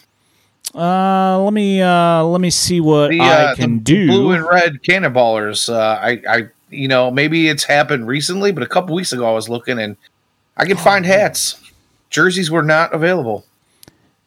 Uh, 0.73 1.39
let 1.43 1.53
me 1.53 1.81
uh, 1.81 2.23
let 2.23 2.41
me 2.41 2.49
see 2.49 2.79
what 2.81 3.09
The, 3.09 3.19
I 3.21 3.43
uh, 3.51 3.55
can 3.55 3.75
the 3.77 3.83
do. 3.83 4.07
blue 4.07 4.31
and 4.31 4.43
red 4.45 4.81
Cannonballers. 4.83 5.69
Uh, 5.69 5.99
I 6.01 6.21
I 6.27 6.47
you 6.71 6.87
know 6.87 7.11
maybe 7.11 7.47
it's 7.47 7.63
happened 7.63 8.07
recently, 8.07 8.51
but 8.51 8.63
a 8.63 8.67
couple 8.67 8.95
weeks 8.95 9.13
ago 9.13 9.29
I 9.29 9.31
was 9.33 9.47
looking 9.47 9.79
and 9.79 9.95
I 10.57 10.65
could 10.65 10.77
Oh, 10.77 10.81
find 10.81 11.05
hats. 11.05 11.61
Jerseys 12.09 12.49
were 12.49 12.63
not 12.63 12.93
available. 12.93 13.45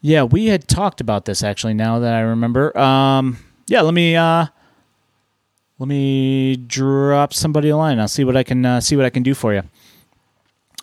Yeah, 0.01 0.23
we 0.23 0.47
had 0.47 0.69
talked 0.69 1.01
about 1.01 1.25
this 1.25 1.43
actually. 1.43 1.75
Now 1.75 1.99
that 1.99 2.15
I 2.15 2.21
remember, 2.21 2.77
um, 2.79 3.39
yeah, 3.69 3.83
let 3.83 3.95
me 3.95 4.17
uh, 4.17 4.47
let 5.79 5.87
me 5.89 6.57
drop 6.57 7.33
somebody 7.33 7.69
a 7.69 7.77
line. 7.77 8.01
I'll 8.01 8.09
see 8.09 8.25
what 8.25 8.37
I 8.37 8.43
can 8.43 8.65
uh, 8.65 8.81
see 8.81 8.97
what 8.97 9.05
I 9.05 9.11
can 9.11 9.23
do 9.23 9.35
for 9.35 9.55
you. 9.55 9.63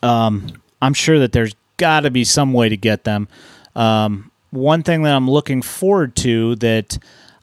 Um, 0.02 0.48
I'm 0.82 0.94
sure 0.94 1.20
that 1.20 1.32
there's 1.32 1.56
got 1.78 2.02
to 2.02 2.12
be 2.12 2.24
some 2.24 2.53
way 2.53 2.70
to 2.70 2.78
get 2.78 3.03
them. 3.03 3.28
Um, 3.76 4.32
one 4.52 4.84
thing 4.84 5.03
that 5.03 5.14
I'm 5.16 5.30
looking 5.30 5.62
forward 5.62 6.16
to 6.18 6.56
that 6.57 6.98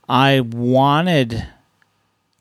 I 0.09 0.41
wanted 0.41 1.47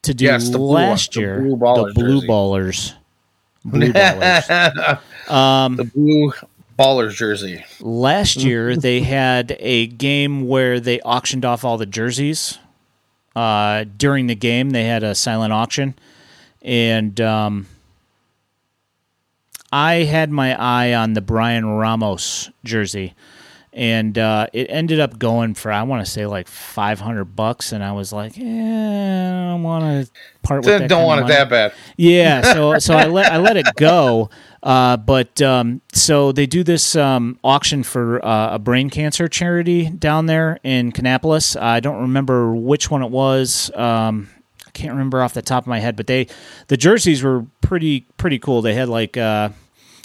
to 0.04 0.14
do 0.14 0.26
Yes, 0.26 0.50
the 0.50 0.58
blue 0.58 0.72
last 0.72 1.14
the 1.14 1.20
year, 1.20 1.42
blue 1.42 1.58
ballers 1.58 1.88
the 1.88 1.94
blue 1.94 2.16
jersey. 2.22 2.28
ballers, 2.28 2.94
blue 3.66 3.94
ballers. 3.94 5.00
Um, 5.32 5.76
the 5.76 5.84
blue 5.86 6.34
Ballers 6.80 7.14
jersey. 7.14 7.64
Last 7.80 8.38
year 8.38 8.76
they 8.76 9.02
had 9.02 9.56
a 9.60 9.86
game 9.88 10.48
where 10.48 10.80
they 10.80 11.00
auctioned 11.02 11.46
off 11.46 11.64
all 11.64 11.78
the 11.78 11.86
jerseys. 11.86 12.58
Uh, 13.36 13.86
during 13.98 14.28
the 14.28 14.36
game, 14.36 14.72
they 14.72 14.84
had 14.84 15.04
a 15.04 15.16
silent 15.16 15.54
auction, 15.54 15.96
and 16.62 17.20
um, 17.22 17.68
I 19.72 20.04
had 20.04 20.32
my 20.32 20.54
eye 20.60 20.94
on 20.94 21.14
the 21.14 21.22
Bryan 21.22 21.66
Ramos 21.66 22.50
jersey, 22.66 23.14
and 23.72 24.18
uh, 24.18 24.48
it 24.52 24.68
ended 24.70 25.00
up 25.00 25.18
going 25.18 25.54
for 25.54 25.72
I 25.72 25.84
want 25.84 26.06
to 26.06 26.12
say 26.12 26.26
like 26.26 26.48
five 26.50 27.00
hundred 27.00 27.36
bucks, 27.36 27.72
and 27.72 27.82
I 27.82 27.94
was 27.94 28.12
like, 28.12 28.38
eh, 28.38 28.42
I 28.42 29.52
don't 29.52 29.64
want 29.64 30.06
to 30.06 30.12
part 30.44 30.66
with 30.66 30.80
that. 30.80 30.90
Don't 30.90 31.06
want 31.06 31.20
it 31.20 31.24
money. 31.24 31.36
that 31.36 31.50
bad. 31.50 31.74
Yeah, 31.96 32.42
so 32.54 32.80
so 32.80 32.96
I 32.96 33.06
let 33.06 33.32
I 33.32 33.38
let 33.38 33.56
it 33.56 33.68
go. 33.78 34.30
Uh, 34.64 34.96
but 34.96 35.42
um, 35.42 35.82
so 35.92 36.32
they 36.32 36.46
do 36.46 36.64
this 36.64 36.96
um, 36.96 37.40
auction 37.44 37.84
for 37.84 38.24
uh, 38.24 38.56
a 38.56 38.60
brain 38.60 38.90
cancer 38.90 39.28
charity 39.28 39.90
down 39.90 40.28
there 40.28 40.60
in 40.64 40.92
Kannapolis. 40.92 41.60
I 41.60 41.80
don't 41.80 42.02
remember 42.02 42.54
which 42.54 42.92
one 42.92 43.02
it 43.02 43.10
was. 43.10 43.72
Um, 43.76 44.30
I 44.68 44.72
can't 44.72 44.92
remember 44.92 45.24
off 45.24 45.34
the 45.34 45.42
top 45.42 45.64
of 45.64 45.68
my 45.68 45.80
head, 45.80 45.96
but 45.96 46.08
they 46.08 46.28
the 46.68 46.78
jerseys 46.78 47.24
were 47.24 47.46
pretty 47.62 48.02
pretty 48.18 48.38
cool. 48.38 48.62
They 48.62 48.76
had 48.76 48.88
like 48.88 49.18
uh, 49.18 49.50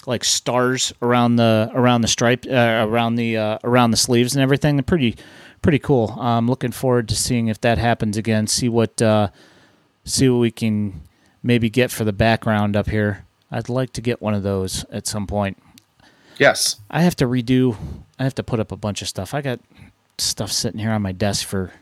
like 0.07 0.25
stars 0.25 0.93
around 1.03 1.37
the 1.37 1.71
around 1.75 2.01
the 2.01 2.09
stripe 2.09 2.47
uh, 2.49 2.87
around 2.89 3.17
the 3.17 3.37
uh, 3.37 3.59
around 3.63 3.91
the 3.91 3.97
sleeves 3.99 4.35
and 4.35 4.43
everything. 4.43 4.77
They're 4.77 4.83
pretty 4.83 5.17
pretty 5.61 5.79
cool. 5.81 6.17
I'm 6.19 6.49
looking 6.49 6.73
forward 6.73 7.09
to 7.11 7.17
seeing 7.17 7.49
if 7.49 7.61
that 7.61 7.77
happens 7.77 8.17
again. 8.17 8.47
See 8.47 8.71
what 8.71 9.03
uh, 9.03 9.29
see 10.05 10.29
what 10.31 10.39
we 10.39 10.51
can 10.51 11.03
maybe 11.43 11.69
get 11.69 11.91
for 11.91 12.05
the 12.05 12.13
background 12.13 12.75
up 12.75 12.89
here. 12.89 13.26
I'd 13.51 13.69
like 13.69 13.93
to 13.95 14.01
get 14.01 14.21
one 14.21 14.35
of 14.35 14.43
those 14.43 14.85
at 14.91 15.07
some 15.07 15.27
point. 15.27 15.59
Yes. 16.39 16.77
I 16.91 17.03
have 17.03 17.17
to 17.17 17.27
redo. 17.27 17.77
I 18.19 18.25
have 18.25 18.35
to 18.37 18.43
put 18.43 18.61
up 18.61 18.73
a 18.73 18.77
bunch 18.77 19.03
of 19.03 19.09
stuff. 19.09 19.35
I 19.35 19.41
got 19.41 19.61
stuff 20.19 20.51
sitting 20.53 20.81
here 20.81 20.91
on 20.91 21.03
my 21.03 21.13
desk 21.13 21.47
for 21.47 21.73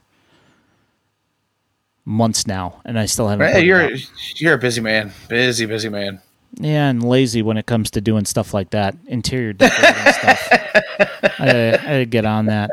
months 2.04 2.46
now, 2.46 2.80
and 2.84 2.98
I 2.98 3.06
still 3.06 3.28
haven't. 3.28 3.52
Put 3.52 3.64
you're 3.64 3.90
you're 4.36 4.54
a 4.54 4.58
busy 4.58 4.80
man. 4.80 5.12
Busy, 5.28 5.66
busy 5.66 5.88
man. 5.88 6.20
Yeah, 6.56 6.88
and 6.88 7.02
lazy 7.02 7.42
when 7.42 7.56
it 7.56 7.66
comes 7.66 7.90
to 7.92 8.00
doing 8.00 8.24
stuff 8.24 8.54
like 8.54 8.70
that, 8.70 8.96
interior 9.06 9.52
decorating 9.52 10.12
stuff. 10.12 10.48
I, 11.40 11.48
I 11.48 11.76
had 11.76 11.98
to 11.98 12.06
get 12.06 12.24
on 12.24 12.46
that. 12.46 12.70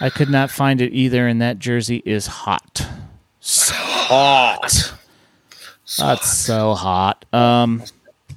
I 0.00 0.10
could 0.10 0.28
not 0.28 0.50
find 0.50 0.80
it 0.80 0.92
either, 0.92 1.26
and 1.26 1.40
that 1.40 1.58
jersey 1.58 2.02
is 2.04 2.26
hot. 2.26 2.86
Hot. 3.42 4.94
That's 5.98 6.30
so 6.30 6.74
hot. 6.74 7.24
Um, 7.32 7.82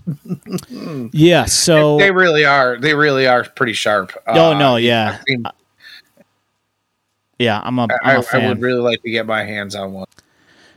yeah. 1.13 1.45
So 1.45 1.97
They 1.97 2.11
really 2.11 2.45
are. 2.45 2.77
They 2.77 2.93
really 2.93 3.27
are 3.27 3.43
pretty 3.43 3.73
sharp. 3.73 4.13
Oh, 4.27 4.51
Uh, 4.51 4.59
no, 4.59 4.75
yeah. 4.77 5.19
Seen- 5.27 5.45
yeah, 7.39 7.59
I'm 7.63 7.79
a, 7.79 7.83
I'm 7.83 7.89
I, 8.03 8.13
a 8.13 8.19
I 8.19 8.21
fan. 8.21 8.49
would 8.49 8.61
really 8.61 8.79
like 8.79 9.01
to 9.03 9.09
get 9.09 9.25
my 9.25 9.43
hands 9.43 9.75
on 9.75 9.93
one. 9.93 10.07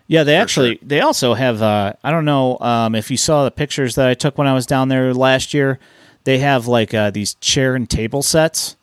Yeah, 0.08 0.22
they 0.24 0.36
actually 0.36 0.78
they 0.82 1.00
also 1.00 1.34
have. 1.34 1.62
Uh, 1.62 1.92
I 2.04 2.10
don't 2.10 2.24
know 2.24 2.58
um, 2.60 2.94
if 2.94 3.10
you 3.10 3.16
saw 3.16 3.44
the 3.44 3.50
pictures 3.50 3.94
that 3.96 4.06
I 4.08 4.14
took 4.14 4.38
when 4.38 4.46
I 4.46 4.54
was 4.54 4.66
down 4.66 4.88
there 4.88 5.12
last 5.12 5.52
year. 5.52 5.78
They 6.24 6.38
have 6.38 6.66
like 6.66 6.92
uh, 6.92 7.10
these 7.10 7.34
chair 7.34 7.76
and 7.76 7.88
table 7.88 8.22
sets 8.22 8.76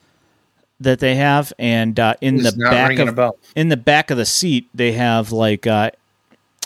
that 0.80 1.00
they 1.00 1.16
have, 1.16 1.52
and 1.60 2.00
uh, 2.00 2.16
in 2.22 2.36
It's 2.40 2.54
the 2.54 2.58
back 2.58 2.98
of 3.00 3.36
in 3.56 3.68
the 3.70 3.78
back 3.78 4.12
of 4.12 4.18
the 4.18 4.26
seat 4.26 4.70
they 4.74 4.94
have 4.94 5.32
like 5.32 5.68
uh, 5.68 5.92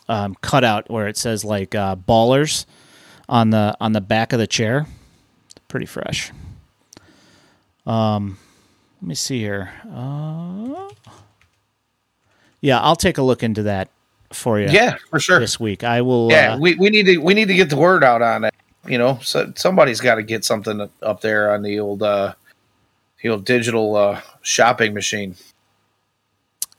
um, 0.08 0.36
cutout 0.42 0.90
where 0.90 1.08
it 1.08 1.18
says 1.18 1.44
like 1.44 1.74
uh, 1.74 1.96
ballers 1.96 2.66
on 3.30 3.50
the 3.50 3.76
on 3.80 3.92
the 3.94 4.02
back 4.02 4.34
of 4.34 4.40
the 4.40 4.48
chair. 4.48 4.86
Pretty 5.68 5.86
fresh. 5.86 6.32
Um, 7.86 8.38
let 9.02 9.08
me 9.08 9.16
see 9.16 9.40
here. 9.40 9.72
Uh, 9.94 10.90
yeah, 12.62 12.80
I'll 12.82 12.96
take 12.96 13.18
a 13.18 13.22
look 13.22 13.44
into 13.44 13.64
that 13.64 13.90
for 14.34 14.60
you 14.60 14.68
Yeah, 14.70 14.98
for 15.10 15.20
sure. 15.20 15.40
this 15.40 15.60
week. 15.60 15.84
I 15.84 16.02
will. 16.02 16.30
Yeah, 16.32 16.54
uh, 16.54 16.60
we, 16.60 16.76
we 16.76 16.90
need 16.90 17.06
to 17.06 17.18
we 17.18 17.34
need 17.34 17.48
to 17.48 17.54
get 17.56 17.70
the 17.70 17.78
word 17.78 18.04
out 18.04 18.22
on 18.22 18.44
it. 18.46 18.54
You 18.86 18.98
know, 18.98 19.20
so 19.22 19.52
somebody's 19.56 20.00
got 20.02 20.16
to 20.16 20.24
get 20.24 20.46
something 20.46 20.90
up 21.02 21.22
there 21.22 21.52
on 21.54 21.62
the 21.62 21.80
old 21.80 22.02
uh 22.04 22.34
the 23.22 23.30
old 23.30 23.46
digital 23.46 23.96
uh 23.96 24.22
shopping 24.42 24.94
machine. 24.94 25.36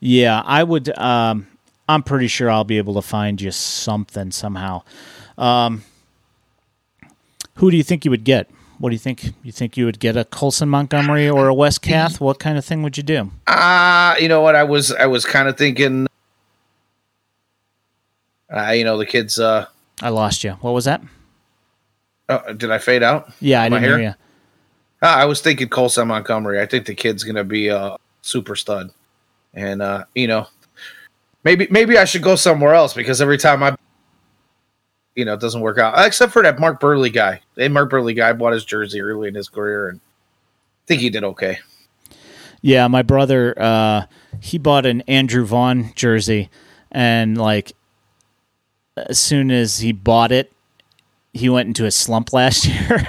yeah, 0.00 0.42
I 0.44 0.62
would. 0.64 0.96
Um, 0.98 1.46
I'm 1.88 2.02
pretty 2.02 2.28
sure 2.28 2.50
I'll 2.50 2.64
be 2.64 2.78
able 2.78 2.94
to 2.94 3.02
find 3.02 3.40
you 3.40 3.50
something 3.50 4.30
somehow. 4.30 4.82
Um, 5.38 5.84
who 7.59 7.70
do 7.70 7.76
you 7.76 7.82
think 7.82 8.05
you 8.05 8.10
would 8.10 8.24
get? 8.24 8.48
What 8.78 8.90
do 8.90 8.94
you 8.94 9.01
think? 9.01 9.32
You 9.43 9.51
think 9.51 9.76
you 9.76 9.85
would 9.85 9.98
get 9.98 10.16
a 10.16 10.24
Colson 10.24 10.68
Montgomery 10.68 11.28
or 11.28 11.48
a 11.48 11.55
Wes 11.55 11.78
Kath? 11.78 12.20
What 12.20 12.39
kind 12.39 12.56
of 12.56 12.64
thing 12.64 12.82
would 12.82 12.97
you 12.97 13.02
do? 13.02 13.32
Ah, 13.48 14.16
you 14.16 14.28
know 14.28 14.40
what? 14.40 14.55
I 14.55 14.62
was 14.62 14.93
I 14.93 15.06
was 15.06 15.24
kind 15.24 15.48
of 15.48 15.59
thinking. 15.59 16.06
Uh, 18.51 18.70
you 18.70 18.85
know 18.85 18.97
the 18.97 19.06
kids. 19.06 19.39
Uh, 19.39 19.66
I 20.01 20.10
lost 20.10 20.44
you. 20.44 20.52
What 20.60 20.72
was 20.72 20.85
that? 20.85 21.02
oh, 22.28 22.52
did 22.52 22.70
I 22.70 22.78
fade 22.78 23.02
out? 23.02 23.32
Yeah, 23.40 23.62
I 23.62 23.68
didn't 23.68 23.85
hear 23.85 24.01
you. 24.01 24.14
Ah, 25.02 25.16
I 25.16 25.24
was 25.24 25.40
thinking 25.40 25.68
Colson 25.68 26.09
Montgomery. 26.09 26.60
I 26.60 26.66
think 26.66 26.86
the 26.86 26.94
kid's 26.94 27.24
gonna 27.24 27.44
be 27.44 27.68
a 27.68 27.97
super 28.22 28.55
stud, 28.55 28.90
and 29.52 29.82
uh, 29.82 30.05
you 30.14 30.28
know, 30.28 30.47
maybe 31.43 31.66
maybe 31.70 31.98
I 31.98 32.05
should 32.05 32.22
go 32.22 32.36
somewhere 32.36 32.74
else 32.74 32.94
because 32.94 33.20
every 33.20 33.39
time 33.39 33.62
I, 33.62 33.76
you 35.19 35.24
know, 35.24 35.35
it 35.35 35.40
doesn't 35.40 35.61
work 35.61 35.78
out. 35.78 35.95
Except 36.07 36.32
for 36.32 36.45
that 36.45 36.61
Mark 36.61 36.81
Buehrle 36.81 37.12
guy. 37.12 37.40
That 37.57 37.73
Mark 37.73 37.90
Buehrle 37.90 38.15
guy 38.15 38.32
bought 38.32 38.53
his 38.53 38.65
jersey 38.65 39.01
early 39.01 39.27
in 39.27 39.35
his 39.35 39.49
career, 39.49 39.89
and 39.89 40.01
I 40.01 40.85
think 40.86 41.01
he 41.01 41.11
did 41.11 41.24
okay. 41.24 41.59
Yeah, 42.62 42.86
my 42.86 43.03
brother, 43.03 43.53
uh, 43.57 44.03
he 44.40 44.59
bought 44.59 44.86
an 44.86 45.01
Andrew 45.03 45.45
Vaughn 45.45 45.93
jersey, 45.97 46.51
and 46.93 47.36
like 47.36 47.73
as 48.97 49.19
soon 49.19 49.51
as 49.51 49.81
he 49.81 49.90
bought 49.90 50.31
it, 50.31 50.53
he 51.32 51.49
went 51.49 51.66
into 51.66 51.85
a 51.85 51.90
slump 51.90 52.32
last 52.32 52.66
year. 52.66 53.05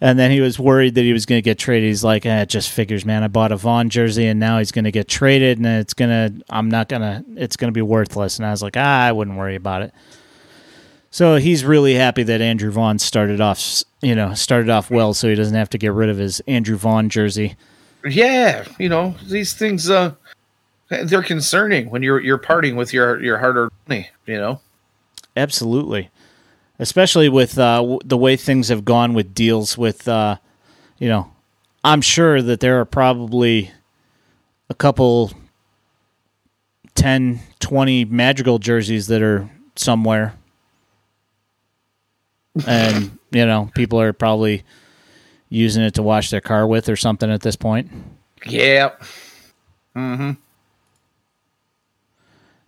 and 0.00 0.18
then 0.18 0.32
he 0.32 0.40
was 0.40 0.58
worried 0.58 0.96
that 0.96 1.02
he 1.02 1.12
was 1.12 1.26
going 1.26 1.38
to 1.38 1.44
get 1.44 1.60
traded. 1.60 1.86
He's 1.86 2.02
like, 2.02 2.26
eh, 2.26 2.42
it 2.42 2.48
just 2.48 2.70
figures, 2.70 3.04
man. 3.04 3.22
I 3.22 3.28
bought 3.28 3.52
a 3.52 3.56
Vaughn 3.56 3.88
jersey, 3.88 4.26
and 4.26 4.40
now 4.40 4.58
he's 4.58 4.72
going 4.72 4.84
to 4.84 4.90
get 4.90 5.06
traded, 5.06 5.58
and 5.58 5.66
it's 5.66 5.94
gonna, 5.94 6.32
I'm 6.50 6.68
not 6.68 6.88
gonna, 6.88 7.24
it's 7.36 7.56
gonna 7.56 7.70
be 7.70 7.82
worthless. 7.82 8.38
And 8.38 8.46
I 8.46 8.50
was 8.50 8.64
like, 8.64 8.76
ah, 8.76 9.04
I 9.04 9.12
wouldn't 9.12 9.36
worry 9.36 9.54
about 9.54 9.82
it. 9.82 9.94
So 11.14 11.36
he's 11.36 11.64
really 11.64 11.94
happy 11.94 12.24
that 12.24 12.40
Andrew 12.40 12.72
Vaughn 12.72 12.98
started 12.98 13.40
off, 13.40 13.84
you 14.02 14.16
know, 14.16 14.34
started 14.34 14.68
off 14.68 14.90
well, 14.90 15.14
so 15.14 15.28
he 15.28 15.36
doesn't 15.36 15.54
have 15.54 15.70
to 15.70 15.78
get 15.78 15.92
rid 15.92 16.08
of 16.08 16.18
his 16.18 16.40
Andrew 16.48 16.76
Vaughn 16.76 17.08
jersey. 17.08 17.54
Yeah, 18.04 18.64
you 18.80 18.88
know 18.88 19.14
these 19.24 19.52
things. 19.52 19.88
Uh, 19.88 20.14
they're 20.88 21.22
concerning 21.22 21.88
when 21.88 22.02
you're 22.02 22.18
you're 22.18 22.36
parting 22.36 22.74
with 22.74 22.92
your 22.92 23.22
your 23.22 23.38
hard 23.38 23.56
earned 23.56 23.70
money. 23.86 24.10
You 24.26 24.38
know. 24.38 24.60
absolutely. 25.36 26.10
Especially 26.80 27.28
with 27.28 27.60
uh, 27.60 27.76
w- 27.76 28.00
the 28.04 28.18
way 28.18 28.34
things 28.34 28.66
have 28.66 28.84
gone 28.84 29.14
with 29.14 29.34
deals 29.34 29.78
with, 29.78 30.08
uh, 30.08 30.38
you 30.98 31.08
know, 31.08 31.30
I'm 31.84 32.00
sure 32.00 32.42
that 32.42 32.58
there 32.58 32.80
are 32.80 32.84
probably 32.84 33.70
a 34.68 34.74
couple 34.74 35.30
10, 36.96 37.38
20 37.60 38.04
Madrigal 38.06 38.58
jerseys 38.58 39.06
that 39.06 39.22
are 39.22 39.48
somewhere. 39.76 40.34
And, 42.66 43.18
you 43.32 43.44
know, 43.46 43.70
people 43.74 44.00
are 44.00 44.12
probably 44.12 44.62
using 45.48 45.82
it 45.82 45.94
to 45.94 46.02
wash 46.02 46.30
their 46.30 46.40
car 46.40 46.66
with 46.66 46.88
or 46.88 46.96
something 46.96 47.30
at 47.30 47.40
this 47.42 47.56
point. 47.56 47.90
Yeah. 48.46 48.90
Mm-hmm. 49.96 50.32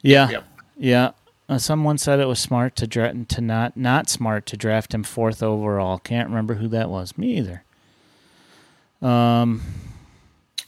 Yeah. 0.02 0.28
Yep. 0.30 0.44
Yeah. 0.78 1.10
Uh, 1.48 1.58
someone 1.58 1.98
said 1.98 2.18
it 2.18 2.26
was 2.26 2.40
smart 2.40 2.74
to 2.76 2.86
dra- 2.88 3.14
to 3.14 3.40
not 3.40 3.76
not 3.76 4.08
smart 4.08 4.46
to 4.46 4.56
draft 4.56 4.92
him 4.92 5.04
fourth 5.04 5.42
overall. 5.42 5.98
Can't 5.98 6.28
remember 6.28 6.54
who 6.54 6.66
that 6.68 6.90
was. 6.90 7.16
Me 7.16 7.36
either. 7.38 7.62
Um. 9.00 9.62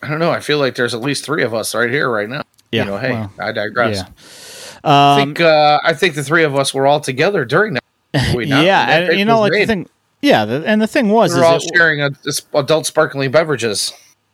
I 0.01 0.09
don't 0.09 0.20
know. 0.20 0.31
I 0.31 0.39
feel 0.39 0.59
like 0.59 0.77
there's 0.77 0.95
at 0.95 1.01
least 1.01 1.24
three 1.24 1.43
of 1.43 1.53
us 1.53 1.74
right 1.74 1.90
here 1.90 2.09
right 2.09 2.28
now. 2.28 2.43
Yeah. 2.70 2.85
You 2.85 2.90
know, 2.90 2.99
hey, 2.99 3.11
well, 3.11 3.32
I 3.40 3.51
digress. 3.51 3.97
yeah. 3.97 4.07
I 4.85 5.15
Um, 5.15 5.19
think 5.27 5.40
uh, 5.40 5.81
I 5.82 5.93
think 5.95 6.15
the 6.15 6.23
three 6.23 6.45
of 6.45 6.55
us 6.55 6.73
were 6.73 6.86
all 6.86 7.01
together 7.01 7.45
during 7.45 7.74
that. 7.74 7.82
We 8.35 8.47
not? 8.47 8.64
yeah, 8.64 8.86
that 8.86 9.10
and, 9.10 9.18
you 9.18 9.24
know, 9.24 9.40
like 9.40 9.52
the 9.52 9.59
made. 9.59 9.66
thing. 9.68 9.89
Yeah, 10.20 10.44
the, 10.44 10.64
and 10.66 10.80
the 10.82 10.86
thing 10.89 11.10
was, 11.10 11.30
we 11.32 11.36
is 11.36 11.40
were 11.40 11.44
all 11.47 11.56
it- 11.56 11.70
sharing 11.74 12.02
a, 12.02 12.10
this 12.24 12.43
adult 12.55 12.86
sparkling 12.86 13.30
beverages. 13.30 13.93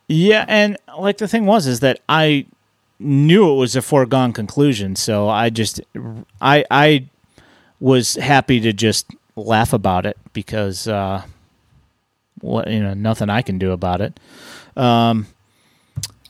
Yeah, 0.08 0.44
and 0.48 0.76
like 0.98 1.18
the 1.18 1.28
thing 1.28 1.46
was 1.46 1.66
is 1.66 1.80
that 1.80 2.00
I 2.08 2.46
knew 2.98 3.50
it 3.52 3.56
was 3.56 3.74
a 3.76 3.82
foregone 3.82 4.32
conclusion, 4.32 4.96
so 4.96 5.28
I 5.28 5.50
just 5.50 5.80
I 6.40 6.64
I 6.70 7.06
was 7.80 8.14
happy 8.16 8.60
to 8.60 8.72
just 8.72 9.06
laugh 9.36 9.72
about 9.72 10.06
it 10.06 10.16
because 10.32 10.86
uh 10.86 11.22
what 12.40 12.68
you 12.70 12.80
know, 12.80 12.94
nothing 12.94 13.28
I 13.30 13.42
can 13.42 13.58
do 13.58 13.72
about 13.72 14.00
it. 14.00 14.18
Um 14.76 15.26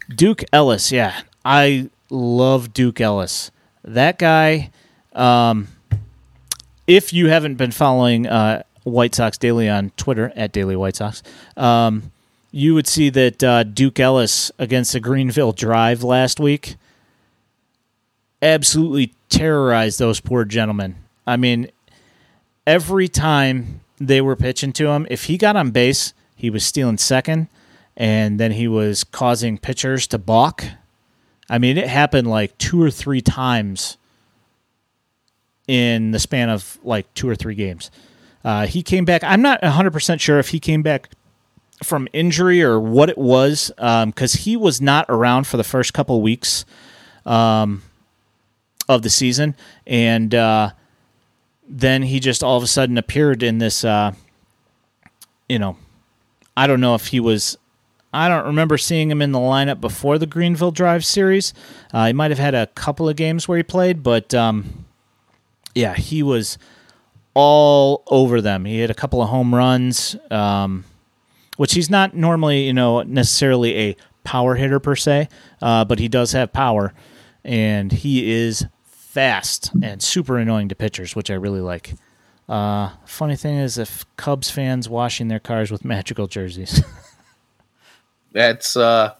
Duke 0.08 0.44
Ellis, 0.52 0.92
yeah. 0.92 1.20
I 1.44 1.90
love 2.10 2.72
Duke 2.72 3.00
Ellis. 3.00 3.50
That 3.82 4.18
guy 4.18 4.70
um 5.12 5.68
if 6.86 7.12
you 7.12 7.28
haven't 7.28 7.56
been 7.56 7.70
following 7.70 8.27
uh 8.27 8.62
White 8.85 9.15
Sox 9.15 9.39
Daily 9.39 9.69
on 9.69 9.90
Twitter 9.97 10.32
at 10.36 10.52
Daily 10.52 10.77
White 10.77 10.97
Sox, 10.97 11.23
um, 11.56 12.12
you 12.52 12.74
would 12.74 12.86
see 12.86 13.11
that 13.11 13.43
uh, 13.43 13.65
Duke 13.65 13.98
Ellis 13.98 14.52
against 14.59 14.93
the 14.93 15.01
Greenville 15.01 15.52
Drive 15.52 16.05
last 16.05 16.39
week 16.39 16.77
absolutely 18.40 19.15
terrorized 19.28 19.98
those 19.98 20.20
poor 20.20 20.44
gentlemen. 20.44 20.97
I 21.27 21.36
mean, 21.36 21.70
every 22.66 23.09
time 23.09 23.81
they 23.98 24.20
were 24.20 24.36
pitching 24.36 24.73
to 24.74 24.89
him, 24.89 25.06
if 25.11 25.24
he 25.24 25.39
got 25.39 25.56
on 25.56 25.70
base, 25.70 26.12
he 26.36 26.51
was 26.51 26.65
stealing 26.65 26.98
second, 26.98 27.48
and 27.97 28.39
then 28.39 28.52
he 28.52 28.69
was 28.69 29.02
causing 29.02 29.56
pitchers 29.56 30.06
to 30.09 30.19
balk. 30.19 30.65
I 31.48 31.59
mean, 31.59 31.78
it 31.78 31.89
happened 31.89 32.28
like 32.28 32.56
two 32.59 32.81
or 32.82 32.90
three 32.90 33.20
times 33.20 33.97
in 35.66 36.11
the 36.11 36.19
span 36.19 36.51
of 36.51 36.78
like 36.82 37.12
two 37.15 37.28
or 37.28 37.35
three 37.35 37.55
games. 37.55 37.91
Uh, 38.45 38.66
he 38.66 38.82
came 38.82 39.05
back. 39.05 39.24
I'm 39.24 39.41
not 39.41 39.61
100% 39.62 40.20
sure 40.20 40.39
if 40.39 40.49
he 40.49 40.61
came 40.61 40.82
back 40.82 41.11
from 41.82 42.07
injury 42.12 42.62
or 42.62 42.78
what 42.78 43.09
it 43.09 43.19
was 43.19 43.73
because 43.77 44.35
he 44.35 44.57
was 44.57 44.81
not 44.81 45.07
around 45.09 45.47
for 45.47 45.57
the 45.57 45.65
first 45.65 45.95
couple 45.95 46.20
weeks 46.20 46.65
um, 47.27 47.82
of 48.89 49.03
the 49.03 49.11
season. 49.11 49.57
And 49.86 50.35
uh, 50.35 50.70
then 51.66 52.03
he 52.03 52.20
just 52.20 52.43
all 52.43 52.57
of 52.57 52.62
a 52.62 52.66
sudden 52.66 52.99
appeared 52.99 53.43
in 53.43 53.59
this, 53.59 53.85
uh, 53.85 54.12
you 55.49 55.59
know, 55.59 55.77
I 56.57 56.66
don't 56.66 56.81
know 56.81 56.95
if 56.95 57.09
he 57.09 57.20
was. 57.20 57.59
I 58.12 58.28
don't 58.28 58.47
remember 58.47 58.78
seeing 58.78 59.11
him 59.11 59.20
in 59.20 59.32
the 59.32 59.41
lineup 59.41 59.81
before 59.81 60.19
the 60.19 60.27
Greenville 60.27 60.70
Drive 60.70 61.05
series. 61.05 61.53
Uh, 61.93 62.07
he 62.07 62.12
might 62.12 62.31
have 62.31 62.39
had 62.39 62.55
a 62.55 62.69
couple 62.69 63.09
of 63.09 63.16
games 63.16 63.49
where 63.49 63.57
he 63.57 63.65
played, 63.65 64.05
but 64.05 64.32
um, 64.32 64.85
yeah, 65.74 65.94
he 65.94 66.22
was 66.22 66.59
all 67.34 68.02
over 68.06 68.40
them. 68.40 68.64
He 68.64 68.78
had 68.78 68.90
a 68.90 68.94
couple 68.94 69.20
of 69.20 69.28
home 69.28 69.55
runs, 69.55 70.16
um, 70.30 70.84
which 71.56 71.74
he's 71.74 71.90
not 71.90 72.14
normally, 72.14 72.64
you 72.64 72.72
know, 72.72 73.02
necessarily 73.02 73.76
a 73.76 73.96
power 74.22 74.55
hitter 74.55 74.80
per 74.80 74.96
se, 74.96 75.28
uh, 75.60 75.84
but 75.84 75.98
he 75.98 76.09
does 76.09 76.32
have 76.32 76.52
power, 76.52 76.94
and 77.44 77.92
he 77.92 78.32
is 78.32 78.66
fast 78.84 79.70
and 79.82 80.02
super 80.02 80.38
annoying 80.38 80.68
to 80.68 80.74
pitchers, 80.74 81.14
which 81.14 81.30
I 81.30 81.34
really 81.34 81.60
like. 81.60 81.94
Uh, 82.48 82.90
funny 83.05 83.36
thing 83.36 83.56
is, 83.56 83.78
if 83.78 84.05
Cubs 84.16 84.51
fans 84.51 84.88
washing 84.88 85.28
their 85.28 85.40
cars 85.40 85.70
with 85.70 85.84
Madrigal 85.84 86.26
jerseys. 86.26 86.82
That's 88.32 88.76
uh, 88.76 89.14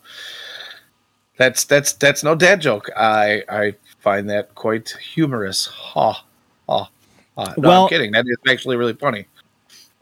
that's 1.37 1.63
that's 1.65 1.93
that's 1.93 2.25
no 2.25 2.35
dad 2.35 2.61
joke. 2.61 2.91
I 2.97 3.45
I 3.49 3.75
find 4.01 4.29
that 4.29 4.57
quite 4.57 4.91
humorous. 4.91 5.67
Ha 5.67 6.24
ha. 6.69 6.91
ha. 7.37 7.55
No, 7.59 7.69
Well- 7.69 7.83
I'm 7.85 7.89
kidding. 7.89 8.13
That 8.13 8.25
is 8.27 8.37
actually 8.49 8.77
really 8.77 8.95
funny. 8.95 9.27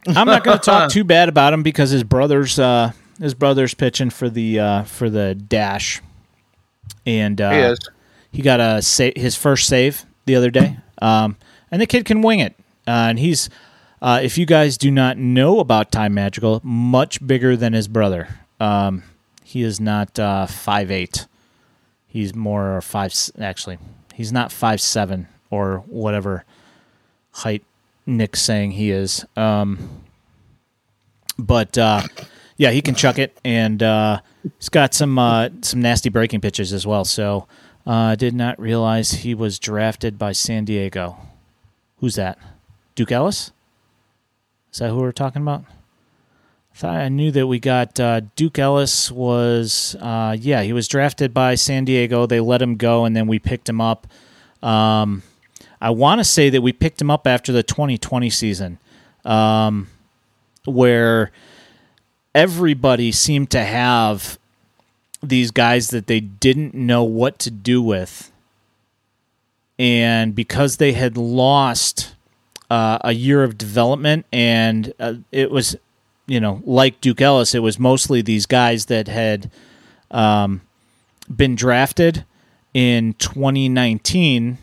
I'm 0.09 0.27
not 0.27 0.43
going 0.43 0.59
to 0.59 0.65
talk 0.65 0.91
too 0.91 1.05
bad 1.05 1.29
about 1.29 1.53
him 1.53 1.63
because 1.63 1.91
his 1.91 2.03
brother's 2.03 2.59
uh, 2.59 2.91
his 3.21 3.35
brother's 3.35 3.73
pitching 3.75 4.11
for 4.11 4.29
the 4.29 4.59
uh, 4.59 4.83
for 4.83 5.09
the 5.09 5.35
dash, 5.37 6.01
and 7.07 7.41
uh, 7.41 7.51
He 7.53 7.59
is. 7.59 7.79
he 8.33 8.43
got 8.43 8.59
a 8.61 8.83
sa- 8.83 9.11
his 9.15 9.37
first 9.37 9.69
save 9.69 10.05
the 10.25 10.35
other 10.35 10.51
day, 10.51 10.77
um, 11.01 11.37
and 11.71 11.81
the 11.81 11.87
kid 11.87 12.05
can 12.05 12.21
wing 12.21 12.41
it. 12.41 12.55
Uh, 12.85 13.07
and 13.11 13.19
he's, 13.21 13.49
uh, 14.01 14.19
if 14.25 14.37
you 14.37 14.45
guys 14.45 14.77
do 14.77 14.91
not 14.91 15.19
know 15.19 15.61
about 15.61 15.93
Time 15.93 16.15
Madrigal, 16.15 16.61
much 16.65 17.25
bigger 17.25 17.57
than 17.57 17.73
his 17.73 17.87
brother. 17.87 18.29
Um, 18.59 19.05
he 19.45 19.63
is 19.63 19.79
not 19.81 20.19
uh, 20.19 20.47
five 20.47 20.91
eight. 20.91 21.27
He's 22.09 22.35
more 22.35 22.81
five. 22.81 23.15
Actually, 23.41 23.79
he's 24.15 24.33
not 24.33 24.51
five 24.51 24.81
seven 24.81 25.29
or 25.53 25.85
whatever 25.87 26.45
height 27.31 27.63
Nick's 28.07 28.43
saying 28.43 28.73
he 28.73 28.91
is. 28.91 29.25
Um, 29.37 30.03
but 31.39 31.77
uh, 31.79 32.03
yeah, 32.57 32.71
he 32.71 32.83
can 32.83 32.95
chuck 32.95 33.19
it, 33.19 33.39
and 33.45 33.83
uh, 33.83 34.21
he's 34.59 34.71
got 34.71 34.95
some 34.95 35.19
uh, 35.19 35.51
some 35.61 35.81
nasty 35.81 36.09
breaking 36.09 36.41
pitches 36.41 36.73
as 36.73 36.87
well. 36.87 37.05
So 37.05 37.47
I 37.87 38.13
uh, 38.13 38.15
did 38.17 38.35
not 38.35 38.59
realize 38.59 39.13
he 39.13 39.35
was 39.35 39.59
drafted 39.59 40.19
by 40.19 40.33
San 40.33 40.65
Diego. 40.65 41.17
Who's 41.99 42.17
that? 42.17 42.39
Duke 42.95 43.13
Ellis? 43.13 43.53
Is 44.73 44.79
that 44.79 44.91
who 44.91 44.97
we're 44.97 45.13
talking 45.13 45.43
about? 45.43 45.65
I 46.75 46.79
thought 46.79 46.97
I 46.97 47.09
knew 47.11 47.31
that 47.33 47.47
we 47.47 47.59
got 47.59 48.01
uh, 48.01 48.23
Duke 48.37 48.59
Ellis 48.59 49.11
was 49.13 49.97
uh, 50.01 50.35
yeah 50.39 50.63
he 50.63 50.73
was 50.73 50.89
drafted 50.89 51.35
by 51.35 51.57
San 51.57 51.85
Diego. 51.85 52.25
They 52.25 52.41
let 52.41 52.63
him 52.63 52.77
go, 52.77 53.05
and 53.05 53.15
then 53.15 53.27
we 53.27 53.39
picked 53.39 53.69
him 53.69 53.81
up. 53.81 54.07
Um, 54.63 55.23
I 55.83 55.91
want 55.91 56.21
to 56.21 56.25
say 56.25 56.49
that 56.49 56.63
we 56.63 56.73
picked 56.73 57.01
him 57.01 57.11
up 57.11 57.27
after 57.27 57.51
the 57.53 57.65
2020 57.65 58.31
season, 58.31 58.79
um, 59.25 59.89
where 60.65 61.33
everybody 62.37 63.11
seemed 63.11 63.51
to 63.51 63.65
have 63.65 64.39
these 65.25 65.51
guys 65.51 65.89
that 65.89 66.07
they 66.07 66.21
didn't 66.21 66.73
know 66.73 67.03
what 67.03 67.41
to 67.41 67.51
do 67.51 67.83
with. 67.83 68.31
And 69.77 70.37
because 70.37 70.77
they 70.77 70.93
had 70.93 71.17
lost 71.17 72.15
uh, 72.71 72.99
a 73.01 73.13
year 73.13 73.43
of 73.43 73.59
development, 73.59 74.25
and 74.33 74.95
uh, 75.01 75.15
it 75.33 75.51
was, 75.51 75.75
you 76.27 76.39
know, 76.39 76.63
like 76.65 77.01
Duke 77.01 77.21
Ellis, 77.21 77.57
it 77.57 77.59
was 77.59 77.81
mostly 77.81 78.23
these 78.23 78.47
guys 78.47 78.87
that 78.87 79.09
had 79.09 79.51
um, 80.13 80.61
been 81.35 81.57
drafted 81.57 82.25
in 82.73 83.15
2019 83.15 84.59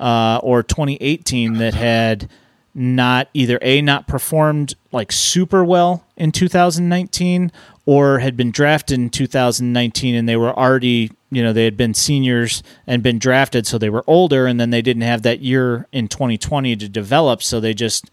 uh, 0.00 0.40
or 0.42 0.62
2018 0.62 1.54
that 1.58 1.74
had 1.74 2.28
not 2.74 3.28
either 3.34 3.58
a 3.62 3.82
not 3.82 4.06
performed 4.06 4.74
like 4.92 5.10
super 5.12 5.64
well 5.64 6.04
in 6.16 6.32
2019 6.32 7.50
or 7.84 8.20
had 8.20 8.36
been 8.36 8.50
drafted 8.50 8.98
in 8.98 9.10
2019 9.10 10.14
and 10.14 10.28
they 10.28 10.36
were 10.36 10.56
already 10.56 11.10
you 11.30 11.42
know 11.42 11.52
they 11.52 11.64
had 11.64 11.76
been 11.76 11.92
seniors 11.92 12.62
and 12.86 13.02
been 13.02 13.18
drafted 13.18 13.66
so 13.66 13.76
they 13.76 13.90
were 13.90 14.04
older 14.06 14.46
and 14.46 14.60
then 14.60 14.70
they 14.70 14.82
didn't 14.82 15.02
have 15.02 15.22
that 15.22 15.40
year 15.40 15.86
in 15.92 16.06
2020 16.06 16.76
to 16.76 16.88
develop 16.88 17.42
so 17.42 17.58
they 17.60 17.74
just 17.74 18.10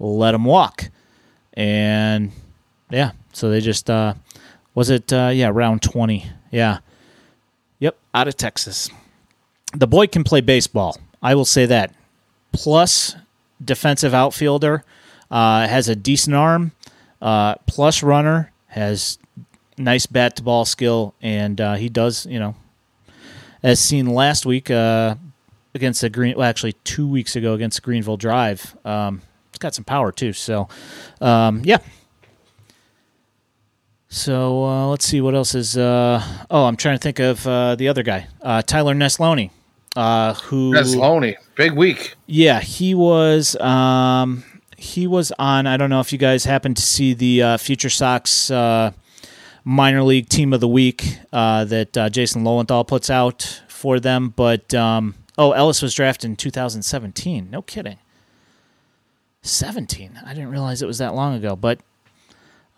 let 0.00 0.32
them 0.32 0.44
walk. 0.44 0.90
And 1.54 2.32
yeah 2.90 3.12
so 3.32 3.48
they 3.48 3.60
just 3.60 3.88
uh 3.88 4.14
was 4.74 4.90
it 4.90 5.12
uh 5.12 5.30
yeah 5.32 5.50
round 5.52 5.82
20 5.82 6.30
yeah. 6.50 6.78
Yep. 7.80 7.96
Out 8.12 8.28
of 8.28 8.36
texas. 8.36 8.90
The 9.72 9.86
boy 9.86 10.06
can 10.06 10.24
play 10.24 10.40
baseball 10.40 10.98
i 11.24 11.34
will 11.34 11.44
say 11.44 11.66
that 11.66 11.92
plus 12.52 13.16
defensive 13.64 14.14
outfielder 14.14 14.84
uh, 15.32 15.66
has 15.66 15.88
a 15.88 15.96
decent 15.96 16.36
arm 16.36 16.70
uh, 17.20 17.56
plus 17.66 18.04
runner 18.04 18.52
has 18.68 19.18
nice 19.76 20.06
bat 20.06 20.36
to 20.36 20.42
ball 20.42 20.64
skill 20.64 21.14
and 21.20 21.60
uh, 21.60 21.74
he 21.74 21.88
does 21.88 22.26
you 22.26 22.38
know 22.38 22.54
as 23.64 23.80
seen 23.80 24.06
last 24.06 24.44
week 24.46 24.70
uh, 24.70 25.16
against 25.74 26.02
the 26.02 26.10
Green. 26.10 26.36
Well, 26.36 26.46
actually, 26.48 26.74
two 26.84 27.08
weeks 27.08 27.34
ago 27.34 27.54
against 27.54 27.82
Greenville 27.82 28.18
Drive. 28.18 28.76
Um, 28.84 29.22
it's 29.48 29.58
got 29.58 29.74
some 29.74 29.84
power 29.84 30.12
too. 30.12 30.34
So, 30.34 30.68
um, 31.20 31.62
yeah. 31.64 31.78
So 34.08 34.64
uh, 34.64 34.86
let's 34.88 35.06
see 35.06 35.20
what 35.20 35.34
else 35.34 35.54
is. 35.54 35.76
Uh, 35.76 36.22
oh, 36.50 36.66
I'm 36.66 36.76
trying 36.76 36.98
to 36.98 37.02
think 37.02 37.18
of 37.18 37.42
the 37.78 37.88
other 37.88 38.02
guy, 38.04 38.28
Tyler 38.66 38.94
Neslony, 38.94 39.50
uh, 39.96 40.34
who 40.34 40.72
Neslony, 40.72 41.36
big 41.56 41.72
week. 41.72 42.14
Yeah, 42.26 42.60
he 42.60 42.94
was. 42.94 43.56
Um, 43.56 44.44
he 44.76 45.06
was 45.06 45.32
on. 45.38 45.66
I 45.66 45.76
don't 45.76 45.90
know 45.90 46.00
if 46.00 46.12
you 46.12 46.18
guys 46.18 46.44
happened 46.44 46.76
to 46.76 46.82
see 46.82 47.14
the 47.14 47.42
uh, 47.42 47.56
Future 47.56 47.90
Sox 47.90 48.50
uh, 48.50 48.92
minor 49.64 50.02
league 50.02 50.28
team 50.28 50.52
of 50.52 50.60
the 50.60 50.68
week 50.68 51.18
uh, 51.32 51.64
that 51.64 51.96
uh, 51.96 52.08
Jason 52.10 52.44
Lowenthal 52.44 52.84
puts 52.84 53.10
out 53.10 53.62
for 53.68 54.00
them. 54.00 54.30
But 54.34 54.74
um, 54.74 55.14
oh, 55.38 55.52
Ellis 55.52 55.82
was 55.82 55.94
drafted 55.94 56.30
in 56.30 56.36
2017. 56.36 57.50
No 57.50 57.62
kidding. 57.62 57.98
17. 59.42 60.20
I 60.24 60.34
didn't 60.34 60.50
realize 60.50 60.82
it 60.82 60.86
was 60.86 60.98
that 60.98 61.14
long 61.14 61.34
ago. 61.34 61.54
But 61.56 61.80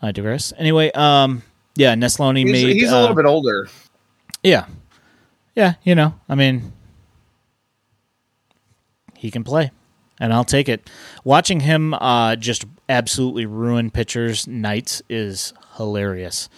I 0.02 0.12
digress. 0.12 0.52
Anyway, 0.58 0.90
um, 0.92 1.42
yeah, 1.74 1.94
Neslony 1.94 2.44
He's, 2.44 2.52
made. 2.52 2.76
he's 2.76 2.92
a 2.92 2.96
uh, 2.96 3.00
little 3.00 3.16
bit 3.16 3.26
older. 3.26 3.68
Yeah, 4.42 4.66
yeah. 5.54 5.74
You 5.82 5.94
know, 5.94 6.14
I 6.28 6.34
mean, 6.34 6.72
he 9.16 9.30
can 9.30 9.44
play, 9.44 9.70
and 10.20 10.32
I'll 10.32 10.44
take 10.44 10.68
it. 10.68 10.88
Watching 11.24 11.60
him 11.60 11.94
uh, 11.94 12.36
just 12.36 12.64
absolutely 12.88 13.46
ruin 13.46 13.90
pitchers' 13.90 14.46
nights 14.46 15.02
is 15.08 15.52
hilarious. 15.76 16.48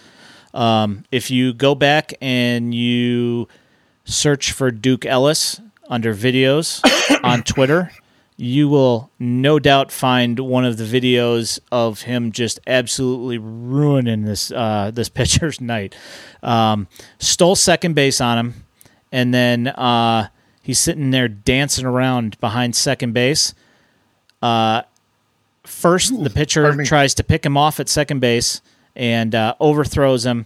Um, 0.53 1.05
if 1.11 1.29
you 1.29 1.53
go 1.53 1.75
back 1.75 2.13
and 2.21 2.73
you 2.73 3.47
search 4.05 4.51
for 4.51 4.71
Duke 4.71 5.05
Ellis 5.05 5.61
under 5.89 6.13
videos 6.13 6.81
on 7.23 7.43
Twitter, 7.43 7.91
you 8.35 8.69
will 8.69 9.11
no 9.19 9.59
doubt 9.59 9.91
find 9.91 10.39
one 10.39 10.63
of 10.63 10.77
the 10.77 10.85
videos 10.85 11.59
of 11.71 12.03
him 12.03 12.31
just 12.31 12.59
absolutely 12.65 13.37
ruining 13.37 14.23
this 14.23 14.51
uh, 14.51 14.91
this 14.93 15.09
pitcher's 15.19 15.59
night. 15.59 15.95
Um, 16.41 16.87
stole 17.19 17.55
second 17.55 17.95
base 17.95 18.21
on 18.21 18.37
him, 18.37 18.53
and 19.11 19.33
then 19.33 19.67
uh, 19.67 20.29
he's 20.61 20.79
sitting 20.79 21.11
there 21.11 21.27
dancing 21.27 21.85
around 21.85 22.39
behind 22.39 22.75
second 22.75 23.13
base. 23.13 23.53
Uh, 24.41 24.83
first, 25.63 26.23
the 26.23 26.29
pitcher 26.29 26.83
tries 26.83 27.13
to 27.15 27.23
pick 27.23 27.45
him 27.45 27.57
off 27.57 27.79
at 27.79 27.89
second 27.89 28.19
base 28.19 28.61
and 28.95 29.35
uh, 29.35 29.55
overthrows 29.59 30.25
him. 30.25 30.45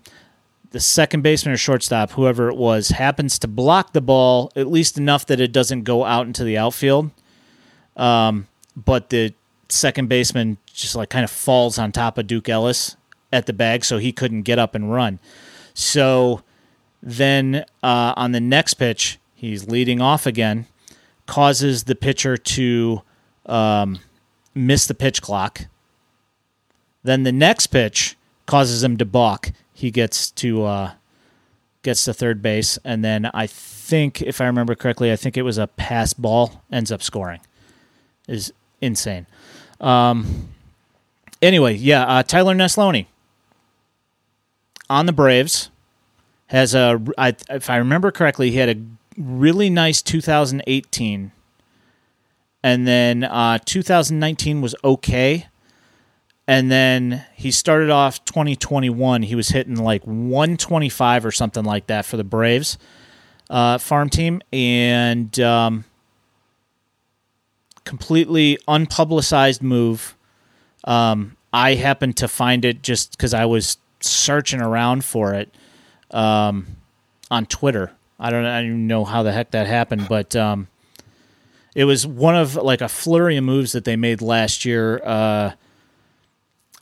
The 0.72 0.80
second 0.80 1.22
baseman 1.22 1.54
or 1.54 1.58
shortstop, 1.58 2.12
whoever 2.12 2.50
it 2.50 2.56
was, 2.56 2.90
happens 2.90 3.38
to 3.40 3.48
block 3.48 3.94
the 3.94 4.02
ball 4.02 4.52
at 4.56 4.68
least 4.68 4.98
enough 4.98 5.26
that 5.28 5.40
it 5.40 5.52
doesn't 5.52 5.84
go 5.84 6.04
out 6.04 6.26
into 6.26 6.44
the 6.44 6.58
outfield. 6.58 7.12
Um, 7.96 8.48
but 8.76 9.10
the 9.10 9.36
second 9.70 10.10
baseman 10.10 10.58
just 10.74 10.96
like 10.96 11.10
kind 11.10 11.24
of 11.24 11.30
falls 11.32 11.78
on 11.78 11.92
top 11.92 12.18
of 12.18 12.28
Duke 12.28 12.50
Ellis 12.50 12.98
at 13.32 13.46
the 13.46 13.54
bag, 13.54 13.86
so 13.86 13.98
he 13.98 14.12
couldn't 14.12 14.44
get 14.44 14.60
up 14.60 14.74
and 14.76 14.92
run. 14.92 15.20
So 15.74 16.42
then 17.02 17.66
uh, 17.82 18.14
on 18.16 18.32
the 18.32 18.40
next 18.40 18.76
pitch, 18.76 19.20
he's 19.44 19.68
leading 19.68 20.00
off 20.00 20.26
again, 20.26 20.66
causes 21.28 21.84
the 21.84 21.96
pitcher 21.96 22.38
to 22.38 23.02
um, 23.46 24.00
miss 24.56 24.88
the 24.88 24.94
pitch 24.94 25.22
clock. 25.22 25.66
Then 27.04 27.24
the 27.24 27.32
next 27.34 27.68
pitch 27.68 28.16
causes 28.46 28.84
him 28.84 28.96
to 28.98 29.06
balk. 29.06 29.52
He 29.74 29.92
gets 29.92 30.32
to 30.32 30.64
uh, 30.64 30.92
gets 31.82 32.06
to 32.06 32.14
third 32.14 32.42
base, 32.42 32.80
and 32.86 33.04
then 33.04 33.30
I 33.34 33.48
think, 33.48 34.22
if 34.22 34.40
I 34.40 34.46
remember 34.46 34.76
correctly, 34.76 35.12
I 35.12 35.18
think 35.18 35.36
it 35.36 35.42
was 35.42 35.58
a 35.58 35.68
pass 35.68 36.14
ball 36.14 36.64
ends 36.72 36.92
up 36.92 37.04
scoring. 37.04 37.42
Is 38.30 38.54
insane. 38.80 39.28
Um, 39.82 40.48
anyway, 41.42 41.74
yeah, 41.74 42.06
uh, 42.06 42.24
Tyler 42.24 42.56
Neslony 42.56 43.08
on 44.90 45.06
the 45.06 45.12
Braves 45.12 45.70
has 46.48 46.74
a. 46.74 47.02
I, 47.18 47.36
if 47.50 47.70
I 47.70 47.76
remember 47.76 48.10
correctly, 48.10 48.52
he 48.52 48.58
had 48.58 48.70
a 48.70 48.76
really 49.18 49.70
nice 49.70 50.02
2018, 50.02 51.32
and 52.64 52.88
then 52.88 53.24
uh, 53.24 53.60
2019 53.64 54.62
was 54.62 54.76
okay. 54.84 55.48
And 56.46 56.70
then 56.70 57.26
he 57.36 57.52
started 57.52 57.90
off 57.90 58.26
2021. 58.26 59.24
He 59.24 59.36
was 59.36 59.50
hitting 59.50 59.78
like 59.78 60.04
125 60.04 61.26
or 61.26 61.32
something 61.32 61.64
like 61.64 61.88
that 61.88 62.06
for 62.06 62.18
the 62.18 62.24
Braves 62.26 62.78
uh, 63.50 63.78
farm 63.78 64.10
team, 64.10 64.42
and 64.52 65.40
um, 65.40 65.86
completely 67.86 68.58
unpublicized 68.68 69.62
move. 69.62 70.18
Um, 70.84 71.38
I 71.54 71.76
happened 71.76 72.18
to 72.18 72.28
find 72.28 72.66
it 72.66 72.82
just 72.82 73.12
because 73.12 73.34
I 73.34 73.46
was 73.46 73.78
searching 74.00 74.60
around 74.60 75.06
for 75.06 75.34
it 75.34 75.54
um, 76.12 76.68
on 77.30 77.46
Twitter. 77.46 77.92
I 78.20 78.30
don't, 78.30 78.46
I 78.46 78.60
don't 78.62 78.68
even 78.68 78.88
know 78.88 79.04
how 79.06 79.24
the 79.24 79.32
heck 79.32 79.52
that 79.52 79.68
happened, 79.68 80.08
but 80.08 80.36
um, 80.36 80.68
it 81.76 81.86
was 81.86 82.06
one 82.08 82.36
of 82.36 82.56
like 82.56 82.82
a 82.82 82.88
flurry 82.90 83.38
of 83.38 83.44
moves 83.44 83.72
that 83.74 83.84
they 83.86 83.96
made 83.96 84.22
last 84.22 84.66
year. 84.66 85.02
Uh, 85.04 85.52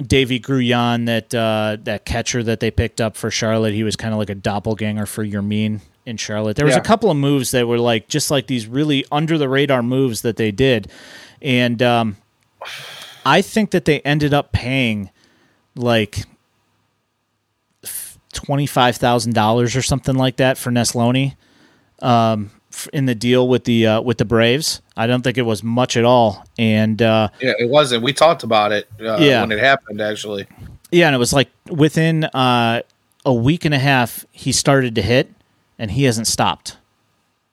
Davy 0.05 0.39
Gruyan, 0.39 1.05
that 1.05 1.33
uh, 1.33 1.77
that 1.83 2.05
catcher 2.05 2.41
that 2.43 2.59
they 2.59 2.71
picked 2.71 2.99
up 2.99 3.15
for 3.15 3.29
Charlotte, 3.29 3.73
he 3.73 3.83
was 3.83 3.95
kind 3.95 4.13
of 4.13 4.17
like 4.17 4.31
a 4.31 4.35
doppelganger 4.35 5.05
for 5.05 5.23
Yermin 5.23 5.81
in 6.07 6.17
Charlotte. 6.17 6.55
There 6.55 6.65
was 6.65 6.73
Yeah. 6.73 6.81
a 6.81 6.83
couple 6.83 7.11
of 7.11 7.17
moves 7.17 7.51
that 7.51 7.67
were 7.67 7.77
like 7.77 8.07
just 8.07 8.31
like 8.31 8.47
these 8.47 8.65
really 8.65 9.05
under 9.11 9.37
the 9.37 9.47
radar 9.47 9.83
moves 9.83 10.23
that 10.23 10.37
they 10.37 10.49
did, 10.51 10.89
and 11.39 11.83
um, 11.83 12.17
I 13.23 13.43
think 13.43 13.69
that 13.71 13.85
they 13.85 13.99
ended 14.01 14.33
up 14.33 14.51
paying 14.51 15.11
like 15.75 16.25
twenty 18.31 18.65
five 18.65 18.95
thousand 18.97 19.33
dollars 19.33 19.75
or 19.75 19.81
something 19.81 20.15
like 20.15 20.37
that 20.37 20.57
for 20.57 20.71
Neslony 20.71 21.35
um, 22.01 22.51
in 22.93 23.05
the 23.05 23.15
deal 23.15 23.47
with 23.47 23.65
the 23.65 23.85
uh, 23.87 24.01
with 24.01 24.17
the 24.17 24.25
Braves. 24.25 24.81
I 24.97 25.07
don't 25.07 25.21
think 25.23 25.37
it 25.37 25.43
was 25.43 25.63
much 25.63 25.97
at 25.97 26.03
all, 26.05 26.45
and. 26.57 27.01
Uh, 27.01 27.29
Yeah, 27.39 27.53
it 27.59 27.69
wasn't. 27.69 28.03
We 28.03 28.13
talked 28.13 28.43
about 28.43 28.71
it 28.71 28.87
uh, 28.99 29.17
Yeah. 29.19 29.41
when 29.41 29.51
it 29.51 29.59
happened. 29.59 30.01
Actually, 30.01 30.47
Yeah, 30.91 31.07
and 31.07 31.15
it 31.15 31.19
was 31.19 31.33
like 31.33 31.49
within 31.69 32.25
uh, 32.25 32.81
a 33.25 33.33
week 33.33 33.65
and 33.65 33.73
a 33.73 33.79
half, 33.79 34.25
he 34.31 34.51
started 34.51 34.95
to 34.95 35.01
hit, 35.01 35.31
and 35.79 35.91
he 35.91 36.03
hasn't 36.03 36.27
stopped. 36.27 36.77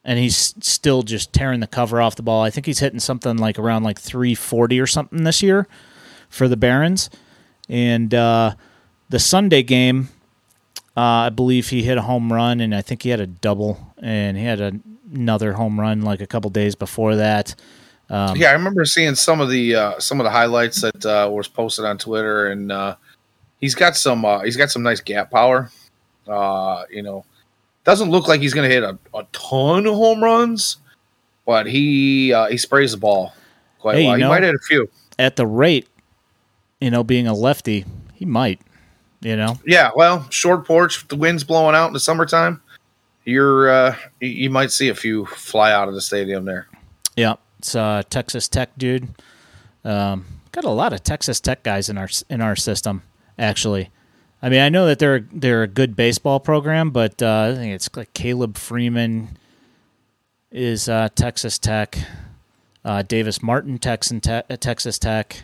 And 0.05 0.17
he's 0.17 0.55
still 0.61 1.03
just 1.03 1.33
tearing 1.33 1.59
the 1.59 1.67
cover 1.67 2.01
off 2.01 2.15
the 2.15 2.23
ball. 2.23 2.41
I 2.41 2.49
think 2.49 2.65
he's 2.65 2.79
hitting 2.79 2.99
something 3.01 3.37
like 3.37 3.59
around 3.59 3.83
like 3.83 3.99
340 3.99 4.79
or 4.79 4.87
something 4.87 5.23
this 5.23 5.43
year 5.43 5.67
for 6.29 6.47
the 6.47 6.55
Barons. 6.57 7.09
And 7.67 8.13
uh, 8.13 8.53
the 9.09 9.19
Sunday 9.19 9.61
game, 9.61 10.09
uh, 10.99 11.27
I 11.27 11.29
believe 11.29 11.69
he 11.69 11.81
hit 11.81 11.97
a 11.97 12.01
home 12.01 12.33
run, 12.33 12.59
and 12.59 12.75
I 12.75 12.81
think 12.81 13.03
he 13.03 13.09
had 13.09 13.21
a 13.21 13.25
double, 13.25 13.93
and 14.01 14.35
he 14.35 14.43
had 14.43 14.59
a, 14.59 14.73
another 15.13 15.53
home 15.53 15.79
run 15.79 16.01
like 16.01 16.19
a 16.19 16.27
couple 16.27 16.49
days 16.49 16.75
before 16.75 17.15
that. 17.15 17.55
Um, 18.09 18.35
yeah, 18.35 18.49
I 18.49 18.51
remember 18.51 18.83
seeing 18.83 19.15
some 19.15 19.39
of 19.39 19.49
the 19.49 19.75
uh, 19.75 19.99
some 19.99 20.19
of 20.19 20.25
the 20.25 20.29
highlights 20.29 20.81
that 20.81 21.05
uh, 21.05 21.29
was 21.31 21.47
posted 21.47 21.85
on 21.85 21.99
Twitter, 21.99 22.47
and 22.47 22.69
uh, 22.69 22.97
he's 23.61 23.75
got 23.75 23.95
some 23.95 24.25
uh, 24.25 24.41
he's 24.41 24.57
got 24.57 24.71
some 24.71 24.83
nice 24.83 24.99
gap 24.99 25.31
power. 25.31 25.71
Uh, 26.27 26.83
you 26.91 27.01
know, 27.01 27.23
doesn't 27.85 28.11
look 28.11 28.27
like 28.27 28.41
he's 28.41 28.53
going 28.53 28.67
to 28.69 28.75
hit 28.75 28.83
a, 28.83 28.97
a 29.17 29.25
ton 29.31 29.87
of 29.87 29.93
home 29.95 30.21
runs, 30.21 30.77
but 31.45 31.65
he 31.65 32.33
uh, 32.33 32.47
he 32.47 32.57
sprays 32.57 32.91
the 32.91 32.97
ball 32.97 33.33
quite 33.79 33.95
Hey, 33.95 34.01
you 34.01 34.07
well. 34.09 34.15
He 34.17 34.23
know- 34.23 34.29
might 34.29 34.43
hit 34.43 34.53
a 34.53 34.59
few. 34.67 34.89
At 35.17 35.37
the 35.37 35.47
rate, 35.47 35.87
you 36.81 36.91
know, 36.91 37.05
being 37.05 37.25
a 37.25 37.33
lefty, 37.33 37.85
he 38.15 38.25
might. 38.25 38.59
You 39.21 39.35
know, 39.35 39.59
Yeah, 39.65 39.91
well, 39.95 40.25
short 40.29 40.65
porch, 40.65 41.07
the 41.09 41.17
wind's 41.17 41.43
blowing 41.43 41.75
out 41.75 41.87
in 41.87 41.93
the 41.93 41.99
summertime. 41.99 42.61
You're 43.25 43.69
uh, 43.69 43.95
you, 44.21 44.49
might 44.49 44.71
see 44.71 44.89
a 44.89 44.95
few 44.95 45.25
fly 45.25 45.71
out 45.71 45.87
of 45.87 45.93
the 45.93 46.01
stadium 46.01 46.45
there. 46.45 46.67
Yeah, 47.15 47.35
it's 47.59 47.75
uh, 47.75 48.03
Texas 48.09 48.47
Tech 48.47 48.69
dude. 48.77 49.09
Um, 49.83 50.25
got 50.51 50.63
a 50.63 50.69
lot 50.69 50.93
of 50.93 51.03
Texas 51.03 51.39
Tech 51.39 51.63
guys 51.63 51.89
in 51.89 51.97
our 51.97 52.07
in 52.29 52.41
our 52.41 52.55
system. 52.55 53.03
Actually, 53.37 53.89
I 54.41 54.49
mean, 54.49 54.61
I 54.61 54.69
know 54.69 54.85
that 54.87 54.99
they're 54.99 55.25
they're 55.31 55.63
a 55.63 55.67
good 55.67 55.95
baseball 55.95 56.39
program, 56.39 56.91
but 56.91 57.21
uh, 57.21 57.51
I 57.51 57.55
think 57.55 57.73
it's 57.73 57.89
like 57.95 58.13
Caleb 58.13 58.57
Freeman 58.57 59.37
is 60.51 60.87
uh, 60.87 61.09
Texas 61.13 61.59
Tech, 61.59 61.97
uh, 62.85 63.01
Davis 63.03 63.43
Martin 63.43 63.77
Texan 63.77 64.21
Te- 64.21 64.43
uh, 64.49 64.57
Texas 64.57 64.97
Tech, 64.97 65.43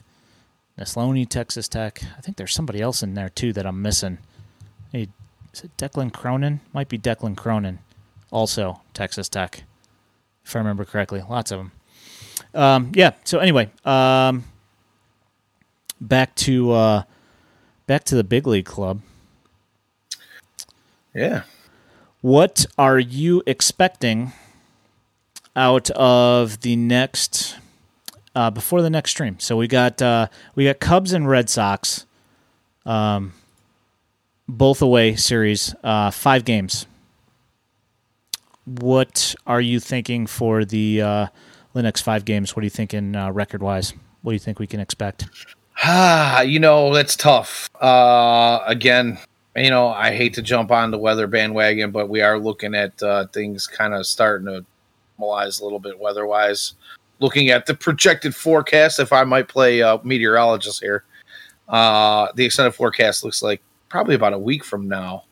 Neslony 0.79 1.27
Texas 1.27 1.67
Tech. 1.67 2.01
I 2.17 2.21
think 2.21 2.37
there's 2.37 2.53
somebody 2.53 2.81
else 2.81 3.01
in 3.01 3.13
there 3.13 3.29
too 3.29 3.53
that 3.53 3.65
I'm 3.65 3.81
missing. 3.81 4.17
Hey, 4.91 5.07
is 5.53 5.63
it 5.63 5.77
Declan 5.77 6.11
Cronin? 6.11 6.59
Might 6.73 6.89
be 6.89 6.97
Declan 6.97 7.37
Cronin, 7.37 7.79
also 8.31 8.81
Texas 8.93 9.29
Tech 9.29 9.63
if 10.45 10.55
I 10.55 10.59
remember 10.59 10.85
correctly. 10.85 11.21
Lots 11.27 11.51
of 11.51 11.59
them. 11.59 11.71
Um, 12.53 12.91
yeah. 12.93 13.11
So 13.23 13.39
anyway, 13.39 13.69
um, 13.83 14.45
back 15.99 16.35
to 16.35 16.71
uh, 16.71 17.03
back 17.87 18.03
to 18.05 18.15
the 18.15 18.23
big 18.23 18.47
league 18.47 18.65
club. 18.65 19.01
Yeah. 21.13 21.43
What 22.21 22.65
are 22.77 22.99
you 22.99 23.43
expecting 23.45 24.33
out 25.55 25.89
of 25.91 26.61
the 26.61 26.75
next 26.75 27.57
uh, 28.35 28.51
before 28.51 28.81
the 28.81 28.89
next 28.89 29.11
stream. 29.11 29.39
So 29.39 29.57
we 29.57 29.67
got 29.67 30.01
uh, 30.01 30.27
we 30.53 30.65
got 30.65 30.79
Cubs 30.79 31.13
and 31.13 31.27
Red 31.27 31.49
Sox, 31.49 32.05
um, 32.85 33.33
both 34.47 34.81
away 34.81 35.15
series, 35.15 35.73
uh, 35.83 36.11
five 36.11 36.45
games. 36.45 36.85
What 38.65 39.35
are 39.47 39.61
you 39.61 39.79
thinking 39.79 40.27
for 40.27 40.65
the 40.65 41.01
uh, 41.01 41.27
the 41.73 41.83
next 41.83 42.01
five 42.01 42.25
games? 42.25 42.55
What 42.55 42.61
are 42.61 42.65
you 42.65 42.71
thinking 42.71 43.15
uh, 43.15 43.31
record 43.31 43.63
wise? 43.63 43.93
What 44.21 44.31
do 44.31 44.35
you 44.35 44.39
think 44.39 44.59
we 44.59 44.67
can 44.67 44.79
expect? 44.79 45.27
Ah, 45.83 46.41
you 46.41 46.59
know 46.59 46.93
that's 46.93 47.15
tough. 47.15 47.69
Uh, 47.81 48.59
again, 48.67 49.17
you 49.55 49.69
know 49.69 49.87
I 49.87 50.15
hate 50.15 50.33
to 50.33 50.41
jump 50.41 50.71
on 50.71 50.91
the 50.91 50.97
weather 50.97 51.27
bandwagon, 51.27 51.91
but 51.91 52.09
we 52.09 52.21
are 52.21 52.37
looking 52.37 52.75
at 52.75 53.01
uh, 53.01 53.27
things 53.27 53.67
kind 53.67 53.93
of 53.93 54.05
starting 54.05 54.47
to 54.47 54.65
normalize 55.19 55.61
a 55.61 55.63
little 55.63 55.79
bit 55.79 55.99
weather 55.99 56.25
wise. 56.25 56.73
Looking 57.19 57.49
at 57.49 57.65
the 57.65 57.73
projected 57.73 58.35
forecast, 58.35 58.99
if 58.99 59.13
I 59.13 59.23
might 59.23 59.47
play 59.47 59.81
uh, 59.81 59.99
meteorologist 60.03 60.81
here, 60.81 61.05
uh, 61.69 62.27
the 62.35 62.45
extended 62.45 62.71
forecast 62.71 63.23
looks 63.23 63.41
like 63.41 63.61
probably 63.89 64.15
about 64.15 64.33
a 64.33 64.39
week 64.39 64.63
from 64.63 64.87
now. 64.87 65.23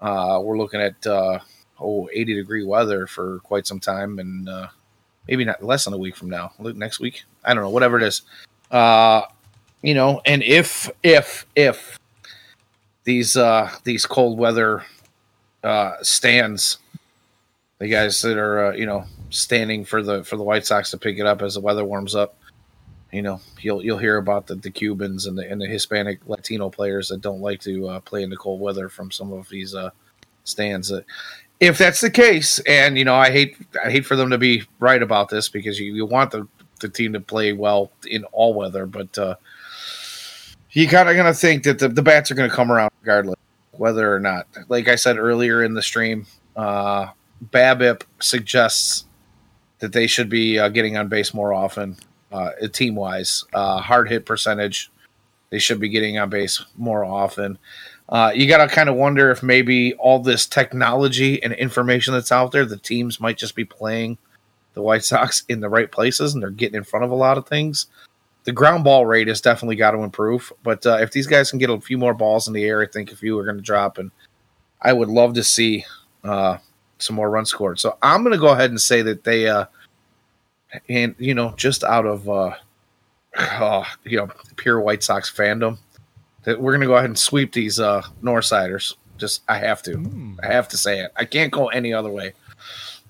Uh, 0.00 0.40
we're 0.42 0.56
looking 0.56 0.80
at 0.80 1.06
uh, 1.06 1.38
oh 1.80 2.08
80 2.12 2.34
degree 2.34 2.64
weather 2.64 3.06
for 3.06 3.40
quite 3.40 3.66
some 3.66 3.80
time, 3.80 4.18
and 4.18 4.48
uh, 4.48 4.68
maybe 5.28 5.44
not 5.44 5.62
less 5.62 5.84
than 5.84 5.94
a 5.94 5.98
week 5.98 6.16
from 6.16 6.30
now. 6.30 6.52
Next 6.58 7.00
week, 7.00 7.24
I 7.44 7.54
don't 7.54 7.62
know, 7.62 7.70
whatever 7.70 7.96
it 7.96 8.02
is. 8.02 8.22
Uh, 8.70 9.22
you 9.82 9.94
know, 9.94 10.20
and 10.26 10.42
if 10.42 10.90
if 11.02 11.46
if 11.56 11.98
these 13.04 13.36
uh 13.36 13.70
these 13.84 14.06
cold 14.06 14.38
weather 14.38 14.84
uh 15.64 15.94
stands, 16.02 16.78
the 17.78 17.88
guys 17.88 18.20
that 18.22 18.36
are 18.36 18.66
uh, 18.66 18.72
you 18.72 18.86
know 18.86 19.04
standing 19.30 19.84
for 19.84 20.02
the 20.02 20.22
for 20.24 20.36
the 20.36 20.42
White 20.42 20.66
Sox 20.66 20.90
to 20.90 20.98
pick 20.98 21.18
it 21.18 21.26
up 21.26 21.42
as 21.42 21.54
the 21.54 21.60
weather 21.60 21.84
warms 21.84 22.14
up, 22.14 22.36
you 23.12 23.22
know, 23.22 23.40
you'll 23.60 23.82
you'll 23.82 23.98
hear 23.98 24.18
about 24.18 24.46
the, 24.46 24.56
the 24.56 24.70
Cubans 24.70 25.26
and 25.26 25.36
the 25.38 25.50
and 25.50 25.60
the 25.60 25.66
Hispanic 25.66 26.20
Latino 26.26 26.68
players 26.68 27.08
that 27.08 27.20
don't 27.20 27.40
like 27.40 27.60
to 27.60 27.88
uh, 27.88 28.00
play 28.00 28.22
in 28.22 28.30
the 28.30 28.36
cold 28.36 28.60
weather 28.60 28.88
from 28.88 29.10
some 29.10 29.32
of 29.32 29.48
these 29.48 29.74
uh 29.74 29.90
stands. 30.44 30.92
If 31.60 31.78
that's 31.78 32.00
the 32.00 32.10
case, 32.10 32.58
and 32.60 32.96
you 32.96 33.04
know, 33.04 33.14
I 33.14 33.30
hate 33.30 33.56
I 33.84 33.90
hate 33.90 34.06
for 34.06 34.16
them 34.16 34.30
to 34.30 34.38
be 34.38 34.64
right 34.78 35.02
about 35.02 35.28
this 35.28 35.48
because 35.48 35.78
you, 35.78 35.94
you 35.94 36.06
want 36.06 36.30
the 36.30 36.46
the 36.80 36.88
team 36.88 37.12
to 37.12 37.20
play 37.20 37.52
well 37.52 37.90
in 38.06 38.24
all 38.32 38.54
weather, 38.54 38.86
but 38.86 39.16
uh, 39.18 39.36
you 40.70 40.88
kind 40.88 41.08
of 41.08 41.16
gonna 41.16 41.34
think 41.34 41.64
that 41.64 41.78
the, 41.78 41.88
the 41.88 42.02
bats 42.02 42.30
are 42.30 42.34
gonna 42.34 42.48
come 42.48 42.72
around 42.72 42.90
regardless, 43.02 43.36
whether 43.72 44.12
or 44.14 44.20
not. 44.20 44.46
Like 44.68 44.88
I 44.88 44.94
said 44.94 45.18
earlier 45.18 45.62
in 45.62 45.74
the 45.74 45.82
stream, 45.82 46.26
uh, 46.56 47.08
BABIP 47.50 48.02
suggests 48.20 49.04
that 49.80 49.92
they 49.92 50.06
should 50.06 50.28
be 50.28 50.58
uh, 50.58 50.68
getting 50.68 50.96
on 50.96 51.08
base 51.08 51.34
more 51.34 51.52
often, 51.52 51.96
uh, 52.32 52.50
team 52.72 52.94
wise. 52.94 53.44
Uh, 53.52 53.78
hard 53.80 54.08
hit 54.08 54.24
percentage, 54.24 54.90
they 55.50 55.58
should 55.58 55.80
be 55.80 55.88
getting 55.88 56.18
on 56.18 56.30
base 56.30 56.64
more 56.76 57.04
often. 57.04 57.58
Uh, 58.08 58.32
you 58.34 58.48
got 58.48 58.58
to 58.66 58.74
kind 58.74 58.88
of 58.88 58.96
wonder 58.96 59.30
if 59.30 59.42
maybe 59.42 59.94
all 59.94 60.18
this 60.18 60.46
technology 60.46 61.42
and 61.42 61.52
information 61.52 62.12
that's 62.12 62.32
out 62.32 62.52
there, 62.52 62.64
the 62.64 62.76
teams 62.76 63.20
might 63.20 63.38
just 63.38 63.54
be 63.54 63.64
playing 63.64 64.18
the 64.74 64.82
White 64.82 65.04
Sox 65.04 65.44
in 65.48 65.60
the 65.60 65.68
right 65.68 65.90
places 65.90 66.34
and 66.34 66.42
they're 66.42 66.50
getting 66.50 66.76
in 66.76 66.84
front 66.84 67.04
of 67.04 67.10
a 67.10 67.16
lot 67.16 67.38
of 67.38 67.46
things 67.46 67.86
the 68.44 68.52
ground 68.52 68.84
ball 68.84 69.06
rate 69.06 69.28
has 69.28 69.40
definitely 69.40 69.76
got 69.76 69.92
to 69.92 70.02
improve. 70.02 70.52
But 70.62 70.84
uh, 70.86 70.98
if 71.00 71.12
these 71.12 71.26
guys 71.26 71.50
can 71.50 71.58
get 71.58 71.70
a 71.70 71.80
few 71.80 71.98
more 71.98 72.14
balls 72.14 72.48
in 72.48 72.54
the 72.54 72.64
air, 72.64 72.82
I 72.82 72.86
think 72.86 73.12
a 73.12 73.16
few 73.16 73.38
are 73.38 73.44
going 73.44 73.56
to 73.56 73.62
drop, 73.62 73.98
and 73.98 74.10
I 74.80 74.92
would 74.92 75.08
love 75.08 75.34
to 75.34 75.44
see 75.44 75.84
uh, 76.24 76.58
some 77.00 77.16
more 77.16 77.30
runs 77.30 77.48
scored. 77.48 77.80
So 77.80 77.96
I'm 78.02 78.22
going 78.22 78.32
to 78.32 78.38
go 78.38 78.48
ahead 78.48 78.70
and 78.70 78.80
say 78.80 79.02
that 79.02 79.24
they, 79.24 79.48
uh, 79.48 79.66
and 80.88 81.14
you 81.18 81.34
know, 81.34 81.54
just 81.56 81.84
out 81.84 82.06
of 82.06 82.28
uh, 82.28 82.54
oh, 83.38 83.84
you 84.04 84.18
know 84.18 84.28
pure 84.56 84.80
White 84.80 85.02
Sox 85.02 85.30
fandom, 85.30 85.78
that 86.44 86.60
we're 86.60 86.72
going 86.72 86.82
to 86.82 86.86
go 86.86 86.94
ahead 86.94 87.06
and 87.06 87.18
sweep 87.18 87.52
these 87.52 87.80
uh, 87.80 88.02
Northsiders. 88.22 88.94
Just 89.18 89.42
I 89.48 89.58
have 89.58 89.82
to, 89.82 89.92
mm. 89.92 90.36
I 90.42 90.46
have 90.46 90.68
to 90.68 90.76
say 90.76 91.00
it. 91.00 91.12
I 91.16 91.24
can't 91.24 91.52
go 91.52 91.68
any 91.68 91.92
other 91.92 92.10
way. 92.10 92.32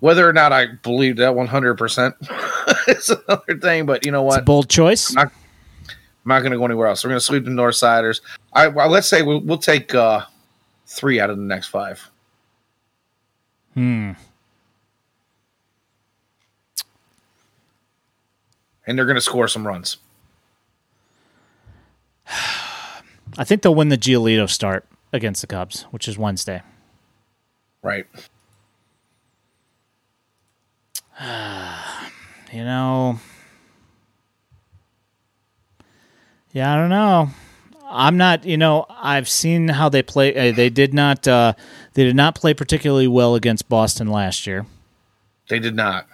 Whether 0.01 0.29
or 0.29 0.33
not 0.33 0.53
I 0.53 0.67
believe 0.67 1.17
that 1.17 1.35
100% 1.35 2.89
is 2.89 3.11
another 3.11 3.59
thing, 3.59 3.85
but 3.85 4.07
you 4.07 4.13
know 4.13 4.23
what? 4.23 4.47
bold 4.47 4.69
choice. 4.69 5.11
I'm 5.11 5.25
not, 5.25 5.33
not 6.25 6.41
going 6.41 6.53
to 6.53 6.59
go 6.59 6.65
anywhere 6.65 6.87
else. 6.87 7.05
We're 7.05 7.11
going 7.11 7.21
to 7.21 7.25
sweep 7.25 7.45
the 7.45 7.51
Northsiders. 7.51 8.23
I 8.53 8.69
well, 8.69 8.89
let's 8.89 9.09
say 9.09 9.23
we'll, 9.23 9.41
we'll 9.41 9.59
take 9.59 9.95
uh, 9.95 10.25
three 10.87 11.21
out 11.21 11.31
of 11.31 11.37
the 11.37 11.45
next 11.45 11.69
five. 11.69 12.10
Hmm. 13.81 14.13
And 18.87 18.99
they're 18.99 19.07
going 19.07 19.15
to 19.15 19.23
score 19.23 19.49
some 19.49 19.67
runs. 19.67 19.97
I 22.29 23.45
think 23.45 23.63
they'll 23.63 23.75
win 23.75 23.89
the 23.89 23.97
Giolito 23.97 24.51
start 24.51 24.85
against 25.15 25.41
the 25.41 25.47
Cubs, 25.47 25.85
which 25.93 26.09
is 26.09 26.19
Wednesday. 26.19 26.61
Right. 27.83 28.05
you 32.53 32.63
know, 32.63 33.19
yeah, 36.53 36.75
I 36.75 36.77
don't 36.77 36.91
know. 36.91 37.31
I'm 37.91 38.19
not, 38.19 38.45
you 38.45 38.59
know, 38.59 38.85
I've 38.91 39.29
seen 39.29 39.69
how 39.69 39.89
they 39.89 40.03
play. 40.03 40.51
Uh, 40.51 40.53
they 40.55 40.69
did 40.69 40.93
not, 40.93 41.27
uh, 41.27 41.55
they 41.95 42.05
did 42.05 42.17
not 42.17 42.35
play 42.35 42.55
particularly 42.55 43.09
well 43.09 43.35
against 43.35 43.69
Boston 43.69 44.09
last 44.09 44.47
year. 44.47 44.67
They 45.49 45.59
did 45.59 45.75
not. 45.75 46.07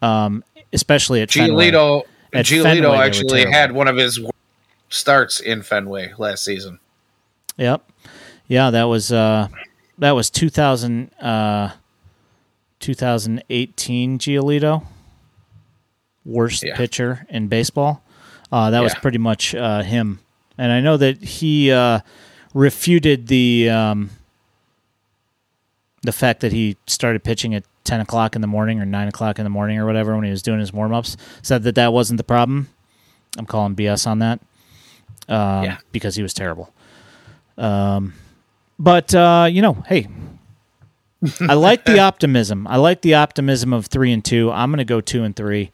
Um, 0.00 0.44
especially 0.72 1.22
at 1.22 1.28
Giolito. 1.28 2.02
At 2.32 2.46
Giolito 2.46 2.62
Fenway, 2.62 2.96
actually 2.96 3.50
had 3.50 3.72
one 3.72 3.86
of 3.86 3.96
his 3.96 4.20
starts 4.88 5.40
in 5.40 5.62
Fenway 5.62 6.12
last 6.18 6.44
season. 6.44 6.80
Yep. 7.56 7.88
Yeah, 8.48 8.70
that 8.70 8.84
was 8.84 9.12
uh, 9.12 9.48
that 9.98 10.12
was 10.12 10.30
2000. 10.30 11.10
Uh, 11.20 11.70
2018 12.84 14.18
Giolito, 14.18 14.84
worst 16.26 16.62
yeah. 16.62 16.76
pitcher 16.76 17.26
in 17.30 17.48
baseball. 17.48 18.02
Uh, 18.52 18.68
that 18.70 18.78
yeah. 18.78 18.82
was 18.82 18.94
pretty 18.96 19.16
much 19.16 19.54
uh, 19.54 19.82
him. 19.82 20.20
And 20.58 20.70
I 20.70 20.80
know 20.80 20.98
that 20.98 21.22
he 21.22 21.72
uh, 21.72 22.00
refuted 22.52 23.28
the 23.28 23.70
um, 23.70 24.10
the 26.04 26.12
fact 26.12 26.40
that 26.40 26.52
he 26.52 26.76
started 26.86 27.24
pitching 27.24 27.54
at 27.54 27.64
10 27.84 28.00
o'clock 28.00 28.34
in 28.34 28.40
the 28.40 28.46
morning 28.46 28.80
or 28.80 28.84
9 28.84 29.08
o'clock 29.08 29.38
in 29.38 29.44
the 29.44 29.50
morning 29.50 29.78
or 29.78 29.86
whatever 29.86 30.14
when 30.14 30.24
he 30.24 30.30
was 30.30 30.42
doing 30.42 30.60
his 30.60 30.72
warm 30.72 30.92
ups. 30.92 31.16
Said 31.42 31.62
that 31.64 31.74
that 31.74 31.92
wasn't 31.92 32.18
the 32.18 32.24
problem. 32.24 32.68
I'm 33.38 33.46
calling 33.46 33.74
BS 33.74 34.06
on 34.06 34.20
that. 34.20 34.40
Um, 35.28 35.64
yeah. 35.64 35.76
Because 35.92 36.14
he 36.14 36.22
was 36.22 36.34
terrible. 36.34 36.72
Um, 37.56 38.14
but, 38.78 39.14
uh, 39.14 39.48
you 39.50 39.62
know, 39.62 39.84
hey, 39.86 40.08
I 41.40 41.54
like 41.54 41.84
the 41.84 41.98
optimism. 41.98 42.66
I 42.66 42.76
like 42.76 43.00
the 43.00 43.14
optimism 43.14 43.72
of 43.72 43.86
three 43.86 44.12
and 44.12 44.24
two. 44.24 44.50
I'm 44.50 44.70
going 44.70 44.78
to 44.78 44.84
go 44.84 45.00
two 45.00 45.24
and 45.24 45.34
three. 45.34 45.70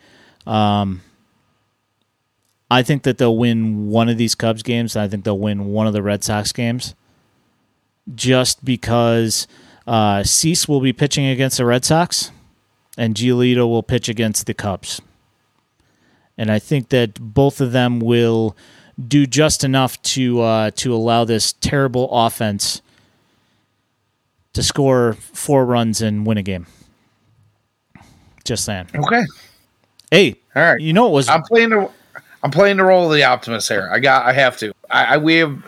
Um, 0.47 1.03
I 2.71 2.83
think 2.83 3.03
that 3.03 3.19
they'll 3.19 3.37
win 3.37 3.89
one 3.89 4.09
of 4.09 4.17
these 4.17 4.37
Cubs 4.37 4.63
games. 4.63 4.95
I 4.97 5.09
think 5.09 5.25
they'll 5.25 5.39
win 5.39 5.67
one 5.67 5.89
of 5.89 5.93
the 5.93 6.03
Red 6.03 6.23
Sox 6.23 6.53
games, 6.53 6.95
just 8.15 8.65
because 8.65 9.49
uh, 9.91 10.23
Cease 10.23 10.69
will 10.69 10.81
be 10.81 10.93
pitching 10.93 11.27
against 11.27 11.57
the 11.57 11.65
Red 11.67 11.85
Sox, 11.85 12.31
and 12.97 13.17
Giolito 13.17 13.69
will 13.69 13.83
pitch 13.83 14.09
against 14.09 14.47
the 14.47 14.55
Cubs. 14.55 15.03
And 16.39 16.49
I 16.49 16.61
think 16.61 16.91
that 16.91 17.19
both 17.21 17.61
of 17.61 17.73
them 17.73 17.99
will 17.99 18.57
do 19.09 19.27
just 19.27 19.65
enough 19.65 20.01
to 20.03 20.43
uh, 20.43 20.71
to 20.77 20.95
allow 20.95 21.25
this 21.25 21.55
terrible 21.55 22.09
offense 22.13 22.83
to 24.53 24.63
score 24.63 25.15
four 25.15 25.67
runs 25.67 26.01
and 26.01 26.25
win 26.25 26.39
a 26.39 26.43
game. 26.43 26.67
Just 28.45 28.65
saying. 28.65 28.91
Okay. 28.95 29.25
Hey, 30.13 30.37
all 30.55 30.63
right. 30.63 30.81
You 30.81 30.93
know 30.93 31.03
what 31.03 31.13
was 31.13 31.29
I'm 31.29 31.43
playing 31.43 31.71
the 31.71 31.91
I'm 32.45 32.53
playing 32.53 32.77
the 32.77 32.85
role 32.85 33.07
of 33.07 33.13
the 33.13 33.25
optimist 33.25 33.69
here. 33.69 33.91
I 33.93 33.99
got 33.99 34.25
I 34.25 34.35
have 34.35 34.57
to. 34.59 34.73
I, 34.89 35.05
I 35.05 35.17
we 35.17 35.39
have 35.39 35.65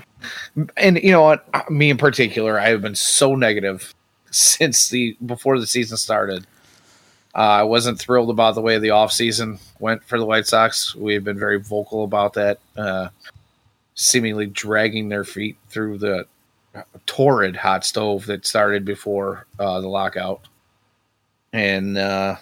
and 0.76 1.02
you 1.02 1.10
know 1.10 1.22
what? 1.22 1.70
Me 1.72 1.90
in 1.90 1.96
particular, 1.96 2.60
I 2.60 2.68
have 2.68 2.82
been 2.82 2.94
so 2.94 3.34
negative 3.34 3.92
since 4.32 4.88
the 4.88 5.16
before 5.24 5.60
the 5.60 5.66
season 5.66 5.96
started. 5.96 6.46
Uh, 7.34 7.38
I 7.38 7.62
wasn't 7.62 7.98
thrilled 7.98 8.28
about 8.28 8.54
the 8.54 8.60
way 8.60 8.78
the 8.78 8.88
offseason 8.88 9.60
went 9.78 10.04
for 10.04 10.18
the 10.18 10.26
White 10.26 10.46
Sox. 10.46 10.94
We 10.94 11.14
have 11.14 11.24
been 11.24 11.38
very 11.38 11.58
vocal 11.58 12.04
about 12.04 12.34
that, 12.34 12.58
uh, 12.76 13.08
seemingly 13.94 14.46
dragging 14.46 15.08
their 15.08 15.24
feet 15.24 15.56
through 15.68 15.98
the 15.98 16.26
torrid 17.06 17.56
hot 17.56 17.84
stove 17.84 18.26
that 18.26 18.46
started 18.46 18.84
before 18.84 19.46
uh, 19.58 19.80
the 19.80 19.88
lockout, 19.88 20.42
and 21.52 21.96
uh, 21.96 22.36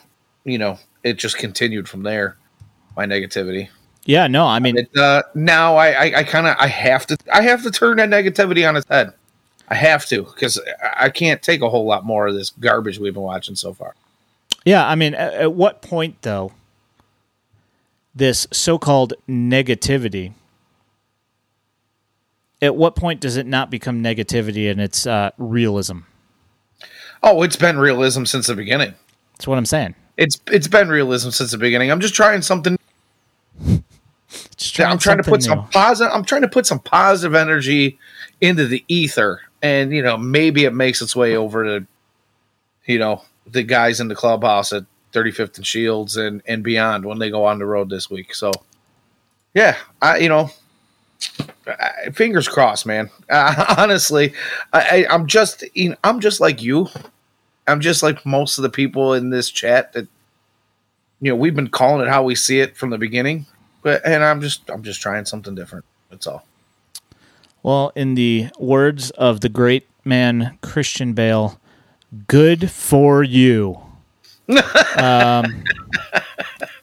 you 0.45 0.59
know 0.59 0.79
it 1.03 1.19
just 1.19 1.39
continued 1.39 1.89
from 1.89 2.03
there. 2.03 2.37
My 2.97 3.07
negativity. 3.07 3.69
Yeah, 4.05 4.27
no, 4.27 4.47
I 4.47 4.59
mean, 4.59 4.79
it, 4.79 4.97
uh, 4.97 5.23
now 5.35 5.77
I, 5.77 5.91
I, 5.91 6.19
I 6.19 6.25
kind 6.25 6.47
of 6.47 6.57
I 6.59 6.67
have 6.67 7.07
to 7.07 7.19
I 7.33 7.43
have 7.43 7.63
to 7.63 7.71
turn 7.71 7.99
that 7.99 8.09
negativity 8.09 8.69
on 8.69 8.77
its 8.77 8.89
head. 8.89 9.13
I 9.71 9.77
have 9.77 10.05
to 10.07 10.25
because 10.25 10.61
I 10.97 11.11
can't 11.11 11.41
take 11.43 11.63
a 11.63 11.71
whole 11.71 11.87
lot 11.87 12.05
more 12.05 12.27
of 12.27 12.35
this 12.35 12.51
garbage 12.51 12.99
we've 12.99 13.15
been 13.15 13.23
watching 13.23 13.55
so 13.55 13.73
far. 13.73 13.95
Yeah, 14.65 14.87
I 14.87 14.97
mean, 14.97 15.15
at, 15.15 15.35
at 15.35 15.53
what 15.55 15.81
point 15.81 16.23
though? 16.23 16.53
This 18.13 18.49
so-called 18.51 19.15
negativity. 19.29 20.33
At 22.61 22.75
what 22.75 22.97
point 22.97 23.21
does 23.21 23.37
it 23.37 23.47
not 23.47 23.71
become 23.71 24.03
negativity 24.03 24.69
and 24.69 24.81
it's 24.81 25.07
uh, 25.07 25.31
realism? 25.39 26.01
Oh, 27.23 27.43
it's 27.43 27.57
been 27.57 27.79
realism 27.79 28.25
since 28.25 28.49
the 28.49 28.57
beginning. 28.57 28.95
That's 29.35 29.47
what 29.47 29.57
I'm 29.57 29.67
saying. 29.67 29.95
It's 30.17 30.41
it's 30.49 30.69
been 30.69 30.89
realism 30.89 31.31
since 31.31 31.53
the 31.53 31.59
beginning. 31.59 31.91
I'm 31.91 32.01
just 32.01 32.15
trying 32.15 32.43
something. 32.43 32.77
Just 34.57 34.79
I'm 34.79 34.99
trying 34.99 35.17
to 35.17 35.23
put 35.25 35.43
something 35.43 35.65
some 35.65 35.71
positive. 35.71 36.13
I'm 36.15 36.25
trying 36.25 36.43
to 36.43 36.49
put 36.49 36.67
some 36.67 36.79
positive 36.79 37.35
energy 37.35 37.99
into 38.41 38.67
the 38.67 38.85
ether, 38.89 39.41
and 39.63 39.93
you 39.93 40.03
know 40.03 40.17
maybe 40.17 40.65
it 40.65 40.75
makes 40.75 41.03
its 41.03 41.15
way 41.15 41.37
over 41.37 41.65
to, 41.65 41.87
you 42.87 42.99
know, 42.99 43.23
the 43.47 43.63
guys 43.63 44.01
in 44.01 44.09
the 44.09 44.15
clubhouse 44.15 44.73
at 44.73 44.85
35th 45.13 45.57
and 45.57 45.67
Shields 45.67 46.17
and 46.17 46.43
and 46.47 46.63
beyond 46.63 47.05
when 47.05 47.19
they 47.19 47.31
go 47.31 47.45
on 47.45 47.59
the 47.59 47.67
road 47.67 47.91
this 47.91 48.11
week. 48.11 48.35
So, 48.35 48.53
yeah, 49.55 49.77
I 50.01 50.19
you 50.19 50.29
know, 50.29 50.51
I, 51.67 52.11
fingers 52.13 52.49
crossed, 52.49 52.87
man. 52.87 53.11
Uh, 53.29 53.75
honestly, 53.79 54.35
I, 54.73 55.07
I'm 55.11 55.27
just 55.27 55.65
you 55.75 55.91
know, 55.91 55.97
I'm 56.05 56.21
just 56.21 56.41
like 56.41 56.63
you. 56.63 56.89
I'm 57.67 57.81
just 57.81 58.03
like 58.03 58.25
most 58.27 58.59
of 58.59 58.63
the 58.63 58.71
people 58.71 59.15
in 59.15 59.31
this 59.31 59.51
chat 59.51 59.93
that 59.93 60.09
you 61.21 61.31
know 61.31 61.37
we've 61.37 61.55
been 61.55 61.69
calling 61.69 62.07
it 62.07 62.11
how 62.11 62.23
we 62.23 62.35
see 62.35 62.61
it 62.61 62.77
from 62.77 62.91
the 62.91 62.99
beginning, 62.99 63.47
but 63.83 64.05
and 64.05 64.25
I'm 64.25 64.41
just 64.41 64.69
I'm 64.71 64.83
just 64.83 65.01
trying 65.01 65.25
something 65.25 65.55
different. 65.55 65.85
That's 66.11 66.27
all. 66.27 66.45
Well, 67.63 67.93
in 67.95 68.15
the 68.15 68.49
words 68.59 69.11
of 69.13 69.41
the 69.41 69.49
great 69.49 69.87
man 70.05 70.59
Christian 70.63 71.13
Bale, 71.13 71.61
good 72.27 72.71
for 72.71 73.23
you. 73.23 73.81
um, 74.97 75.65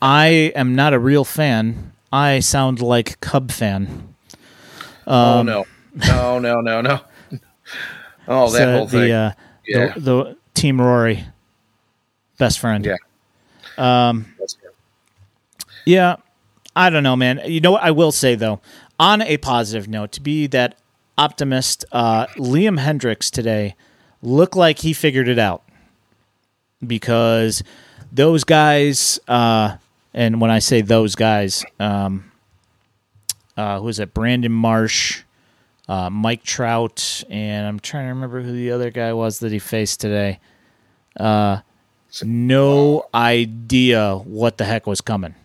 I 0.01 0.51
am 0.55 0.75
not 0.75 0.93
a 0.93 0.99
real 0.99 1.25
fan. 1.25 1.91
I 2.11 2.39
sound 2.39 2.81
like 2.81 3.19
Cub 3.19 3.51
fan. 3.51 4.13
oh 5.07 5.41
no, 5.43 5.65
no, 5.95 6.39
no, 6.39 6.61
no, 6.61 6.81
no. 6.81 6.99
Oh, 8.29 8.49
that 8.51 8.57
So 8.57 8.71
whole 8.77 8.87
thing. 8.87 9.01
The, 9.07 9.11
uh, 9.13 9.31
Yeah. 9.65 9.93
the, 9.95 9.99
the 10.01 10.37
Team 10.53 10.81
Rory, 10.81 11.25
best 12.37 12.59
friend. 12.59 12.85
Yeah. 12.85 12.95
Good. 13.77 14.53
Yeah, 15.85 16.17
I 16.75 16.89
don't 16.89 17.03
know, 17.03 17.15
man. 17.15 17.41
You 17.45 17.61
know 17.61 17.71
what 17.71 17.83
I 17.83 17.91
will 17.91 18.11
say 18.11 18.35
though, 18.35 18.59
on 18.99 19.22
a 19.22 19.38
positive 19.38 19.88
note, 19.88 20.11
to 20.14 20.22
be 20.22 20.48
that 20.48 20.78
optimist, 21.18 21.86
uh, 21.91 22.28
Liam 22.38 22.80
Hendriks 22.80 23.30
today 23.30 23.76
looked 24.22 24.56
like 24.56 24.80
he 24.80 24.94
figured 24.94 25.28
it 25.28 25.40
out 25.40 25.64
because 26.86 27.64
those 28.11 28.44
guys, 28.44 29.19
uh, 29.28 29.78
and 30.14 30.41
when 30.41 30.52
I 30.52 30.60
say 30.60 30.82
those 30.82 31.15
guys, 31.15 31.65
um, 31.80 32.32
uh, 33.56 33.80
who 33.80 33.88
is 33.88 33.99
it? 33.99 34.14
Brandon 34.14 34.52
Marsh, 34.52 35.24
uh, 35.88 36.10
Mike 36.10 36.44
Trout, 36.44 37.24
and 37.30 37.68
I'm 37.68 37.80
trying 37.80 38.06
to 38.06 38.10
remember 38.10 38.41
who 38.41 38.52
the 38.52 38.72
other 38.72 38.91
guy 38.91 39.14
was 39.14 39.40
that 39.40 39.52
he 39.52 39.60
faced 39.60 39.99
today. 39.99 40.40
Uh, 41.19 41.61
no 42.24 43.07
idea 43.14 44.15
what 44.15 44.57
the 44.57 44.65
heck 44.65 44.88
was 44.88 45.02
coming 45.02 45.36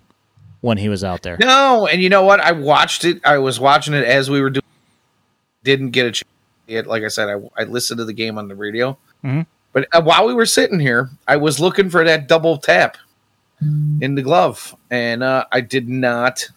when 0.63 0.79
he 0.79 0.89
was 0.89 1.05
out 1.05 1.21
there. 1.23 1.37
No, 1.39 1.87
and 1.87 2.01
you 2.03 2.09
know 2.09 2.23
what? 2.23 2.41
I 2.41 2.53
watched 2.53 3.05
it. 3.05 3.21
I 3.25 3.37
was 3.39 3.61
watching 3.61 3.93
it 3.93 4.05
as 4.05 4.31
we 4.31 4.41
were 4.41 4.49
doing. 4.51 4.63
Didn't 5.63 5.91
get 5.91 6.07
a 6.07 6.11
chance. 6.11 6.21
to 6.21 6.73
see 6.73 6.77
It 6.79 6.87
like 6.87 7.03
I 7.05 7.09
said, 7.09 7.29
I, 7.29 7.37
I 7.61 7.65
listened 7.65 7.99
to 7.99 8.05
the 8.07 8.13
game 8.15 8.39
on 8.39 8.49
the 8.49 8.57
radio. 8.57 8.97
Mhm. 9.23 9.45
But 9.73 9.87
uh, 9.93 10.03
while 10.03 10.27
we 10.27 10.35
were 10.35 10.47
sitting 10.47 10.81
here, 10.81 11.11
I 11.29 11.37
was 11.37 11.61
looking 11.61 11.89
for 11.91 12.03
that 12.05 12.27
double 12.29 12.57
tap 12.59 12.97
in 14.01 14.17
the 14.17 14.23
glove, 14.23 14.75
and 14.91 15.23
uh, 15.23 15.45
I 15.53 15.61
did 15.61 15.89
not 15.89 16.49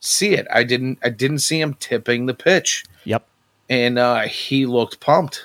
see 0.00 0.30
it. 0.34 0.46
I 0.50 0.64
didn't. 0.64 0.98
I 1.04 1.10
didn't 1.10 1.40
see 1.40 1.60
him 1.60 1.74
tipping 1.74 2.24
the 2.26 2.32
pitch, 2.34 2.84
Yep. 3.04 3.26
and 3.68 3.98
uh, 3.98 4.22
he 4.22 4.64
looked 4.66 4.98
pumped. 5.00 5.44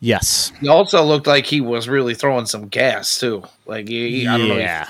Yes. 0.00 0.52
He 0.60 0.68
also 0.68 1.04
looked 1.04 1.26
like 1.28 1.46
he 1.46 1.60
was 1.60 1.88
really 1.88 2.14
throwing 2.14 2.46
some 2.46 2.66
gas 2.68 3.18
too. 3.20 3.44
Like 3.66 3.88
he, 3.88 4.22
he- 4.22 4.26
I 4.26 4.36
don't 4.38 4.48
know. 4.48 4.56
yeah. 4.56 4.88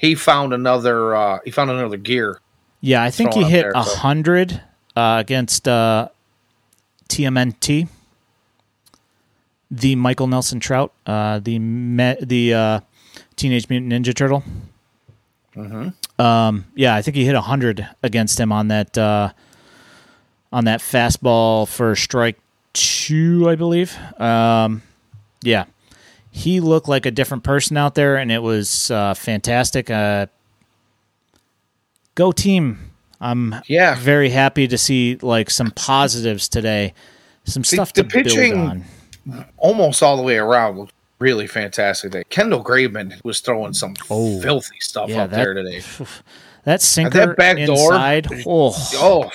He 0.00 0.14
found 0.14 0.54
another. 0.54 1.14
Uh, 1.14 1.38
he 1.44 1.50
found 1.50 1.70
another 1.70 1.98
gear. 1.98 2.40
Yeah, 2.80 3.02
I 3.02 3.10
think 3.10 3.34
he 3.34 3.44
hit 3.44 3.66
a 3.66 3.84
so. 3.84 3.96
hundred 3.96 4.62
uh, 4.96 5.18
against 5.20 5.68
uh, 5.68 6.08
TMNT, 7.10 7.86
the 9.70 9.96
Michael 9.96 10.26
Nelson 10.26 10.58
Trout, 10.58 10.94
uh, 11.04 11.38
the 11.40 11.58
me- 11.58 12.16
the 12.18 12.54
uh, 12.54 12.80
Teenage 13.36 13.68
Mutant 13.68 13.92
Ninja 13.92 14.14
Turtle. 14.14 14.42
Mm-hmm. 15.54 16.22
Um, 16.22 16.64
yeah, 16.74 16.94
I 16.94 17.02
think 17.02 17.18
he 17.18 17.26
hit 17.26 17.34
a 17.34 17.42
hundred 17.42 17.86
against 18.02 18.40
him 18.40 18.52
on 18.52 18.68
that 18.68 18.96
uh, 18.96 19.32
on 20.50 20.64
that 20.64 20.80
fastball 20.80 21.68
for 21.68 21.94
strike 21.94 22.38
two, 22.72 23.50
I 23.50 23.54
believe. 23.54 23.98
Um, 24.18 24.80
yeah, 25.42 25.66
he 26.40 26.60
looked 26.60 26.88
like 26.88 27.04
a 27.06 27.10
different 27.10 27.44
person 27.44 27.76
out 27.76 27.94
there, 27.94 28.16
and 28.16 28.32
it 28.32 28.42
was 28.42 28.90
uh, 28.90 29.14
fantastic. 29.14 29.90
Uh, 29.90 30.26
go 32.14 32.32
team! 32.32 32.90
I'm 33.20 33.56
Yeah. 33.66 33.96
very 33.98 34.30
happy 34.30 34.66
to 34.68 34.78
see 34.78 35.18
like 35.20 35.50
some 35.50 35.70
positives 35.72 36.48
today, 36.48 36.94
some 37.44 37.64
stuff 37.64 37.92
the 37.92 38.02
to 38.04 38.22
build 38.24 38.54
on. 38.54 38.84
almost 39.58 40.02
all 40.02 40.16
the 40.16 40.22
way 40.22 40.36
around 40.38 40.78
looked 40.78 40.94
really 41.18 41.46
fantastic. 41.46 42.12
Today. 42.12 42.24
Kendall 42.30 42.64
Graveman 42.64 43.22
was 43.24 43.40
throwing 43.40 43.74
some 43.74 43.94
Oh. 44.08 44.40
filthy 44.40 44.80
stuff 44.80 45.10
Yeah, 45.10 45.24
up 45.24 45.30
that- 45.30 45.36
there 45.36 45.54
today. 45.54 45.82
That 46.64 46.80
sinker 46.82 47.26
that 47.26 47.36
back 47.36 47.56
door- 47.66 47.92
inside, 47.94 48.28
oh, 48.46 48.74
Oh, 48.96 49.30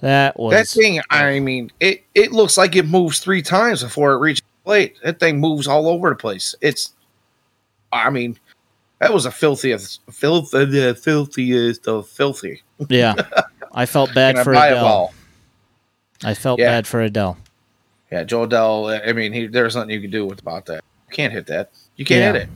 that 0.00 0.38
was 0.38 0.52
that 0.52 0.68
thing! 0.68 1.00
I 1.10 1.38
mean, 1.40 1.70
it 1.80 2.02
it 2.14 2.32
looks 2.32 2.56
like 2.56 2.74
it 2.76 2.86
moves 2.86 3.18
three 3.20 3.42
times 3.42 3.82
before 3.84 4.12
it 4.12 4.18
reaches 4.18 4.42
plate. 4.64 4.96
That 5.02 5.20
thing 5.20 5.40
moves 5.40 5.66
all 5.66 5.88
over 5.88 6.10
the 6.10 6.16
place. 6.16 6.54
It's, 6.60 6.92
I 7.92 8.10
mean, 8.10 8.38
that 9.00 9.12
was 9.12 9.26
a 9.26 9.30
filthiest, 9.30 10.00
filth, 10.10 10.50
the 10.52 10.98
filthiest 11.00 11.86
of 11.88 12.08
filthy. 12.08 12.62
yeah. 12.88 13.14
I 13.74 13.86
felt 13.86 14.12
bad 14.14 14.38
for 14.44 14.52
Adele. 14.52 15.14
I 16.22 16.34
felt 16.34 16.60
Yeah. 16.60 16.66
bad 16.68 16.86
for 16.86 17.00
Adele. 17.00 17.38
Yeah, 18.10 18.24
Jo 18.24 18.46
Adell. 18.46 19.08
I 19.08 19.12
mean, 19.14 19.32
he, 19.32 19.46
there's 19.46 19.74
nothing 19.74 19.90
you 19.90 20.00
can 20.02 20.10
do 20.10 20.26
with 20.26 20.40
about 20.40 20.66
that. 20.66 20.84
You 21.08 21.14
can't 21.16 21.32
hit 21.32 21.46
that. 21.46 21.70
You 21.96 22.04
can't 22.04 22.20
Yeah. 22.20 22.32
hit 22.32 22.42
it. 22.42 22.48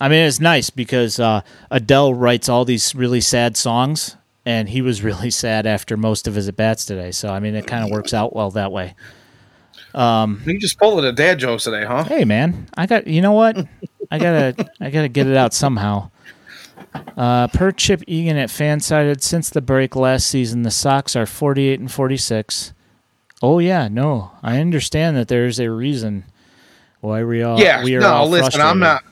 I 0.00 0.08
mean, 0.08 0.26
it's 0.26 0.40
nice 0.40 0.68
because 0.68 1.18
uh, 1.20 1.40
Adele 1.70 2.12
writes 2.14 2.48
all 2.48 2.64
these 2.64 2.94
really 2.94 3.20
sad 3.20 3.56
songs, 3.56 4.16
and 4.44 4.68
he 4.68 4.82
was 4.82 5.02
really 5.04 5.30
sad 5.30 5.66
after 5.66 5.96
most 5.96 6.26
of 6.26 6.34
his 6.34 6.48
at 6.48 6.56
bats 6.56 6.84
today. 6.84 7.12
So, 7.12 7.28
I 7.28 7.38
mean, 7.38 7.54
it 7.54 7.66
kind 7.68 7.84
of 7.84 7.90
works 7.90 8.12
out 8.12 8.34
well 8.34 8.50
that 8.50 8.72
way. 8.72 8.94
You 9.96 10.58
just 10.58 10.78
pulling 10.78 11.04
a 11.04 11.12
dad 11.12 11.38
jokes 11.38 11.64
today, 11.64 11.84
huh? 11.84 12.04
Hey, 12.04 12.24
man, 12.24 12.68
I 12.76 12.86
got 12.86 13.06
you 13.06 13.20
know 13.22 13.32
what? 13.32 13.56
I 14.10 14.18
gotta 14.18 14.70
I 14.80 14.90
gotta 14.90 15.08
get 15.08 15.26
it 15.26 15.36
out 15.36 15.54
somehow. 15.54 16.10
Uh, 17.16 17.48
per 17.48 17.72
Chip 17.72 18.02
Egan 18.06 18.36
at 18.36 18.48
Fansided, 18.50 19.22
since 19.22 19.50
the 19.50 19.60
break 19.60 19.96
last 19.96 20.26
season, 20.28 20.62
the 20.62 20.70
Sox 20.70 21.16
are 21.16 21.26
forty-eight 21.26 21.80
and 21.80 21.90
forty-six. 21.90 22.72
Oh 23.42 23.58
yeah, 23.58 23.88
no, 23.88 24.32
I 24.42 24.60
understand 24.60 25.16
that 25.16 25.28
there's 25.28 25.58
a 25.58 25.70
reason 25.70 26.24
why 27.00 27.24
we 27.24 27.42
are. 27.42 27.58
yeah, 27.58 27.82
we 27.82 27.96
are 27.96 28.00
no, 28.00 28.08
all 28.12 28.28
listen, 28.28 28.60
I'm 28.60 28.78
not. 28.78 29.02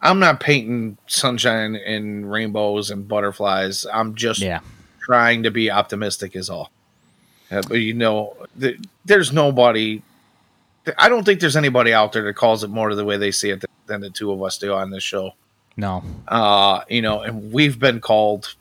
I'm 0.00 0.20
not 0.20 0.38
painting 0.38 0.96
sunshine 1.08 1.74
and 1.74 2.30
rainbows 2.30 2.90
and 2.90 3.08
butterflies. 3.08 3.84
I'm 3.92 4.14
just 4.14 4.40
Yeah, 4.40 4.60
trying 5.00 5.42
to 5.42 5.50
be 5.50 5.70
optimistic, 5.70 6.36
is 6.36 6.48
all. 6.48 6.70
Uh, 7.50 7.62
but 7.68 7.76
you 7.80 7.94
know, 7.94 8.36
th- 8.60 8.78
there's 9.04 9.32
nobody. 9.32 10.02
I 10.96 11.08
don't 11.08 11.24
think 11.24 11.40
there's 11.40 11.56
anybody 11.56 11.92
out 11.92 12.12
there 12.12 12.22
that 12.24 12.34
calls 12.34 12.64
it 12.64 12.70
more 12.70 12.88
to 12.88 12.94
the 12.94 13.04
way 13.04 13.16
they 13.16 13.30
see 13.30 13.50
it 13.50 13.64
than, 13.86 14.00
the 14.00 14.10
two 14.10 14.30
of 14.32 14.42
us 14.42 14.58
do 14.58 14.72
on 14.74 14.90
this 14.90 15.02
show. 15.02 15.32
no, 15.76 16.02
Uh, 16.26 16.82
you 16.88 17.02
know, 17.02 17.22
and 17.22 17.52
we've 17.52 17.78
been 17.78 18.00
called 18.00 18.54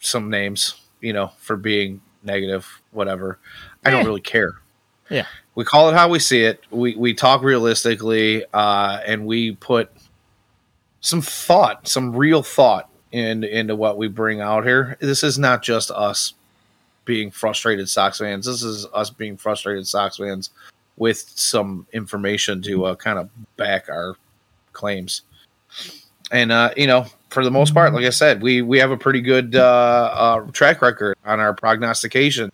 some 0.00 0.30
names, 0.30 0.74
you 1.00 1.12
know, 1.12 1.32
for 1.38 1.56
being 1.56 2.00
negative, 2.22 2.80
whatever. 2.92 3.38
I 3.84 3.90
don't 3.90 4.04
really 4.04 4.20
care. 4.20 4.54
yeah, 5.10 5.26
we 5.54 5.64
call 5.64 5.88
it 5.90 5.94
how 5.94 6.08
we 6.08 6.18
see 6.18 6.44
it. 6.44 6.62
We 6.70 6.94
we 6.94 7.14
talk 7.14 7.42
realistically, 7.42 8.44
uh, 8.52 9.00
and 9.06 9.26
we 9.26 9.56
put 9.56 9.90
some 11.00 11.22
thought, 11.22 11.88
some 11.88 12.14
real 12.14 12.42
thought 12.42 12.88
in 13.12 13.44
into 13.44 13.74
what 13.74 13.96
we 13.96 14.08
bring 14.08 14.40
out 14.40 14.64
here. 14.64 14.96
This 15.00 15.22
is 15.22 15.38
not 15.38 15.62
just 15.62 15.90
us 15.90 16.34
being 17.04 17.30
frustrated 17.30 17.88
Sox 17.88 18.18
fans. 18.18 18.46
This 18.46 18.62
is 18.62 18.86
us 18.92 19.10
being 19.10 19.36
frustrated 19.36 19.86
Sox 19.86 20.18
fans 20.18 20.50
with 20.98 21.18
some 21.34 21.86
information 21.92 22.62
to 22.62 22.86
uh, 22.86 22.94
kind 22.94 23.18
of 23.18 23.30
back 23.56 23.88
our 23.88 24.16
claims. 24.72 25.22
And 26.30 26.52
uh, 26.52 26.70
you 26.76 26.86
know, 26.86 27.06
for 27.30 27.44
the 27.44 27.50
most 27.50 27.72
part, 27.72 27.92
like 27.94 28.04
I 28.04 28.10
said, 28.10 28.42
we 28.42 28.62
we 28.62 28.78
have 28.78 28.90
a 28.90 28.96
pretty 28.96 29.20
good 29.20 29.56
uh, 29.56 30.10
uh, 30.12 30.40
track 30.52 30.82
record 30.82 31.16
on 31.24 31.40
our 31.40 31.54
prognostication 31.54 32.50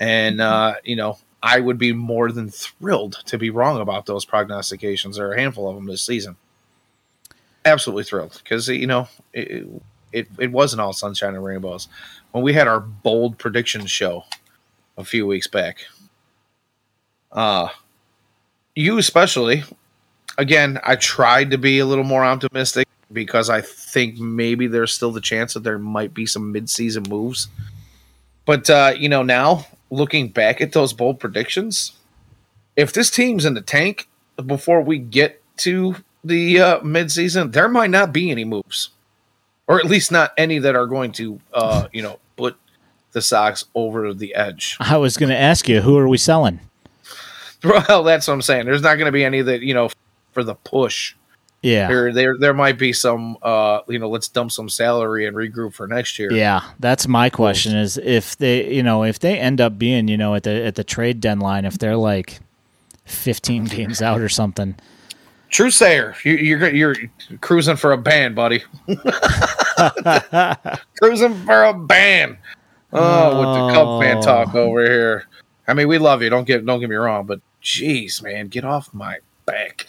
and 0.00 0.40
uh, 0.40 0.74
you 0.82 0.96
know 0.96 1.18
I 1.42 1.60
would 1.60 1.78
be 1.78 1.92
more 1.92 2.32
than 2.32 2.48
thrilled 2.50 3.22
to 3.26 3.38
be 3.38 3.50
wrong 3.50 3.80
about 3.80 4.06
those 4.06 4.24
prognostications. 4.24 5.16
There 5.16 5.28
are 5.28 5.34
a 5.34 5.40
handful 5.40 5.68
of 5.68 5.76
them 5.76 5.86
this 5.86 6.02
season. 6.02 6.36
Absolutely 7.64 8.04
thrilled 8.04 8.40
because 8.42 8.68
you 8.68 8.86
know 8.86 9.08
it, 9.32 9.68
it 10.12 10.28
it 10.38 10.50
wasn't 10.50 10.80
all 10.80 10.94
sunshine 10.94 11.34
and 11.34 11.44
rainbows 11.44 11.86
when 12.32 12.42
we 12.42 12.54
had 12.54 12.66
our 12.66 12.80
bold 12.80 13.38
prediction 13.38 13.86
show 13.86 14.24
a 14.96 15.04
few 15.04 15.26
weeks 15.26 15.46
back. 15.46 15.84
Uh 17.32 17.68
you 18.74 18.98
especially 18.98 19.64
again, 20.38 20.80
I 20.84 20.96
tried 20.96 21.50
to 21.50 21.58
be 21.58 21.78
a 21.78 21.86
little 21.86 22.04
more 22.04 22.24
optimistic 22.24 22.88
because 23.12 23.50
I 23.50 23.60
think 23.60 24.18
maybe 24.18 24.66
there's 24.66 24.92
still 24.92 25.12
the 25.12 25.20
chance 25.20 25.54
that 25.54 25.64
there 25.64 25.78
might 25.78 26.14
be 26.14 26.26
some 26.26 26.52
mid-season 26.52 27.04
moves. 27.08 27.48
But 28.46 28.70
uh, 28.70 28.94
you 28.96 29.08
know, 29.08 29.22
now 29.22 29.66
looking 29.90 30.28
back 30.28 30.60
at 30.60 30.72
those 30.72 30.92
bold 30.92 31.20
predictions, 31.20 31.92
if 32.76 32.92
this 32.92 33.10
team's 33.10 33.44
in 33.44 33.54
the 33.54 33.60
tank 33.60 34.08
before 34.46 34.80
we 34.80 34.98
get 34.98 35.42
to 35.58 35.96
the 36.24 36.60
uh, 36.60 36.80
mid-season, 36.82 37.50
there 37.50 37.68
might 37.68 37.90
not 37.90 38.12
be 38.12 38.30
any 38.30 38.44
moves, 38.44 38.90
or 39.66 39.78
at 39.78 39.86
least 39.86 40.10
not 40.10 40.32
any 40.36 40.58
that 40.58 40.74
are 40.74 40.86
going 40.86 41.12
to, 41.12 41.40
uh, 41.52 41.88
you 41.92 42.02
know, 42.02 42.18
put 42.36 42.56
the 43.12 43.20
Sox 43.20 43.64
over 43.74 44.14
the 44.14 44.34
edge. 44.34 44.76
I 44.80 44.96
was 44.96 45.16
going 45.16 45.30
to 45.30 45.38
ask 45.38 45.68
you, 45.68 45.82
who 45.82 45.98
are 45.98 46.08
we 46.08 46.18
selling? 46.18 46.60
Well, 47.64 48.02
that's 48.04 48.26
what 48.26 48.34
I'm 48.34 48.42
saying. 48.42 48.66
There's 48.66 48.82
not 48.82 48.94
going 48.96 49.06
to 49.06 49.12
be 49.12 49.24
any 49.24 49.42
that 49.42 49.60
you 49.60 49.74
know 49.74 49.90
for 50.32 50.42
the 50.44 50.54
push. 50.54 51.14
Yeah, 51.62 51.88
There, 51.88 52.10
there, 52.10 52.38
there 52.38 52.54
might 52.54 52.78
be 52.78 52.94
some. 52.94 53.36
Uh, 53.42 53.80
you 53.86 53.98
know, 53.98 54.08
let's 54.08 54.28
dump 54.28 54.50
some 54.50 54.70
salary 54.70 55.26
and 55.26 55.36
regroup 55.36 55.74
for 55.74 55.86
next 55.86 56.18
year. 56.18 56.32
yeah. 56.32 56.62
That's 56.78 57.06
my 57.06 57.28
question: 57.28 57.76
is 57.76 57.98
if 57.98 58.38
they, 58.38 58.72
you 58.72 58.82
know, 58.82 59.04
if 59.04 59.18
they 59.18 59.38
end 59.38 59.60
up 59.60 59.78
being, 59.78 60.08
you 60.08 60.16
know, 60.16 60.34
at 60.34 60.44
the 60.44 60.64
at 60.64 60.76
the 60.76 60.84
trade 60.84 61.20
deadline, 61.20 61.66
if 61.66 61.76
they're 61.76 61.96
like 61.96 62.40
fifteen 63.04 63.64
games 63.76 64.00
out 64.00 64.20
or 64.22 64.30
something. 64.30 64.74
True 65.50 65.70
sayer, 65.70 66.14
you, 66.24 66.36
you're 66.36 66.70
you're 66.70 66.96
cruising 67.42 67.76
for 67.76 67.92
a 67.92 67.98
ban, 67.98 68.34
buddy. 68.34 68.62
cruising 70.98 71.34
for 71.44 71.64
a 71.64 71.74
ban. 71.74 72.38
Oh, 72.92 73.38
with 73.38 73.54
the 73.54 73.74
Cub 73.74 74.00
fan 74.00 74.22
talk 74.22 74.54
over 74.54 74.82
here. 74.84 75.26
I 75.68 75.74
mean, 75.74 75.88
we 75.88 75.98
love 75.98 76.22
you. 76.22 76.30
Don't 76.30 76.44
get 76.46 76.64
don't 76.64 76.80
get 76.80 76.88
me 76.88 76.96
wrong, 76.96 77.26
but 77.26 77.40
jeez, 77.62 78.22
man, 78.22 78.48
get 78.48 78.64
off 78.64 78.92
my 78.92 79.18
back. 79.46 79.88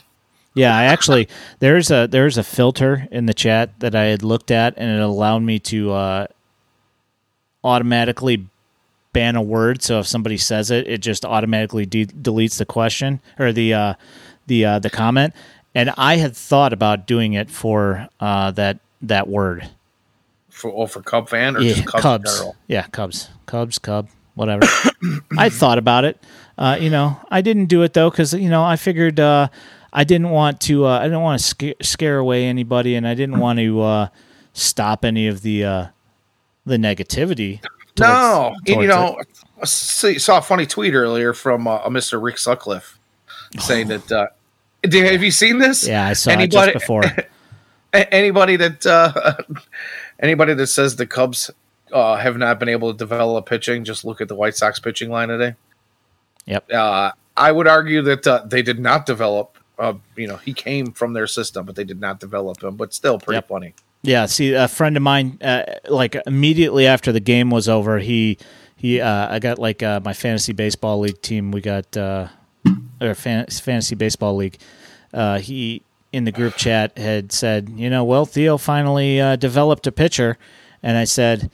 Yeah, 0.54 0.76
I 0.76 0.84
actually 0.84 1.30
there's 1.60 1.92
a 1.92 2.08
there's 2.08 2.38
a 2.38 2.44
filter 2.44 3.08
in 3.10 3.26
the 3.26 3.34
chat 3.34 3.80
that 3.80 3.96
I 3.96 4.06
had 4.06 4.22
looked 4.22 4.52
at, 4.52 4.74
and 4.78 4.92
it 4.92 5.02
allowed 5.02 5.44
me 5.44 5.60
to 5.60 5.92
uh, 5.94 6.28
automatically 7.64 8.48
ban 9.14 9.36
a 9.36 9.42
word. 9.42 9.82
So 9.82 10.00
if 10.00 10.08
somebody 10.08 10.38
says 10.38 10.72
it, 10.72 10.88
it 10.88 11.00
just 11.00 11.26
automatically 11.26 11.86
de- 11.86 12.06
deletes 12.06 12.58
the 12.58 12.66
question 12.66 13.22
or 13.40 13.54
the 13.54 13.74
uh, 13.74 13.94
the 14.48 14.66
uh, 14.66 14.80
the 14.80 14.90
comment. 14.90 15.34
And 15.74 15.92
I 15.98 16.18
had 16.18 16.36
thought 16.36 16.74
about 16.74 17.08
doing 17.08 17.34
it 17.34 17.50
for 17.50 18.10
uh, 18.20 18.52
that 18.52 18.80
that 19.04 19.28
word. 19.28 19.70
For 20.50 20.72
oh, 20.76 20.86
for 20.86 21.02
Cub 21.02 21.30
fan 21.30 21.56
or 21.56 21.62
Yeah, 21.62 21.74
just 21.76 21.88
Cubs, 21.88 22.04
Cubs. 22.04 22.44
Yeah, 22.68 22.88
Cubs, 22.88 23.30
Cubs, 23.46 23.80
Cub, 23.80 24.10
whatever. 24.36 24.68
I 25.38 25.50
thought 25.50 25.78
about 25.78 26.04
it. 26.04 26.22
Uh, 26.62 26.76
you 26.80 26.92
know, 26.92 27.20
I 27.32 27.42
didn't 27.42 27.66
do 27.66 27.82
it 27.82 27.94
though 27.94 28.12
because 28.12 28.36
you 28.36 28.48
know 28.48 28.64
I 28.64 28.76
figured 28.76 29.20
uh, 29.20 29.48
I 29.92 30.04
didn't 30.04 30.30
want 30.30 30.62
to. 30.62 30.86
Uh, 30.86 31.00
I 31.00 31.06
didn't 31.06 31.22
want 31.22 31.42
to 31.42 31.48
scare, 31.48 31.74
scare 31.82 32.18
away 32.20 32.46
anybody, 32.46 32.94
and 32.94 33.08
I 33.08 33.16
didn't 33.16 33.40
want 33.40 33.58
to 33.58 33.82
uh, 33.82 34.08
stop 34.54 35.04
any 35.04 35.28
of 35.28 35.42
the 35.42 35.66
uh, 35.66 35.86
the 36.68 36.78
negativity. 36.78 37.64
No, 38.00 38.54
towards- 38.54 38.70
and, 38.70 38.82
you 38.84 38.88
know, 38.88 39.20
I 39.60 39.66
saw 39.66 40.38
a 40.38 40.42
funny 40.44 40.68
tweet 40.68 40.94
earlier 40.94 41.34
from 41.34 41.68
uh, 41.68 41.80
Mr. 41.90 42.22
Rick 42.22 42.38
Sutcliffe 42.38 43.00
saying 43.58 43.88
that. 43.88 44.12
Uh, 44.12 44.28
did, 44.84 45.12
have 45.12 45.24
you 45.24 45.32
seen 45.32 45.58
this? 45.58 45.88
Yeah, 45.88 46.06
I 46.06 46.14
saw 46.14 46.30
Anybody- 46.30 46.70
it 46.70 46.74
just 46.74 46.86
before. 46.86 47.04
Anybody 47.94 48.56
that 48.58 48.86
uh, 48.86 49.34
anybody 50.20 50.54
that 50.54 50.68
says 50.68 50.96
the 50.96 51.08
Cubs 51.08 51.50
uh, 51.92 52.18
have 52.18 52.38
not 52.38 52.60
been 52.60 52.70
able 52.70 52.92
to 52.92 52.98
develop 52.98 53.48
pitching, 53.48 53.84
just 53.84 54.06
look 54.06 54.22
at 54.22 54.28
the 54.28 54.36
White 54.36 54.56
Sox 54.56 54.80
pitching 54.80 55.10
line 55.10 55.30
today. 55.30 55.56
Yep. 56.46 56.72
Uh, 56.72 57.12
I 57.38 57.52
would 57.52 57.68
argue 57.68 58.02
that 58.04 58.26
uh, 58.28 58.44
they 58.46 58.62
did 58.62 58.80
not 58.80 59.06
develop. 59.06 59.58
Uh, 59.80 59.94
you 60.16 60.28
know, 60.28 60.38
he 60.38 60.54
came 60.54 60.92
from 60.92 61.14
their 61.14 61.28
system, 61.28 61.66
but 61.66 61.76
they 61.76 61.84
did 61.84 62.00
not 62.00 62.20
develop 62.20 62.62
him. 62.64 62.76
But 62.76 62.94
still, 62.94 63.18
pretty 63.20 63.38
Yep. 63.38 63.48
funny. 63.48 63.74
Yeah, 64.04 64.26
see, 64.26 64.54
a 64.54 64.68
friend 64.68 64.98
of 64.98 65.04
mine, 65.04 65.38
uh, 65.44 65.64
like 65.88 66.16
immediately 66.26 66.88
after 66.88 67.12
the 67.12 67.20
game 67.20 67.50
was 67.52 67.70
over, 67.70 68.00
he 68.00 68.38
he, 68.76 69.00
uh, 69.00 69.28
I 69.32 69.38
got 69.40 69.60
like 69.60 69.84
uh, 69.84 70.00
my 70.04 70.14
fantasy 70.14 70.54
baseball 70.54 71.00
league 71.00 71.22
team. 71.22 71.52
We 71.52 71.62
got 71.62 71.96
uh, 71.96 72.28
or 73.00 73.14
fan- 73.14 73.46
fantasy 73.48 73.94
baseball 73.96 74.36
league. 74.36 74.58
Uh, 75.14 75.38
he 75.40 75.84
in 76.12 76.24
the 76.26 76.32
group 76.32 76.56
chat 76.56 76.98
had 76.98 77.32
said, 77.32 77.70
you 77.76 77.90
know, 77.90 78.04
well, 78.04 78.26
Theo 78.26 78.58
finally 78.58 79.22
uh, 79.22 79.36
developed 79.36 79.86
a 79.88 79.92
pitcher, 79.92 80.38
and 80.84 80.98
I 80.98 81.04
said, 81.06 81.52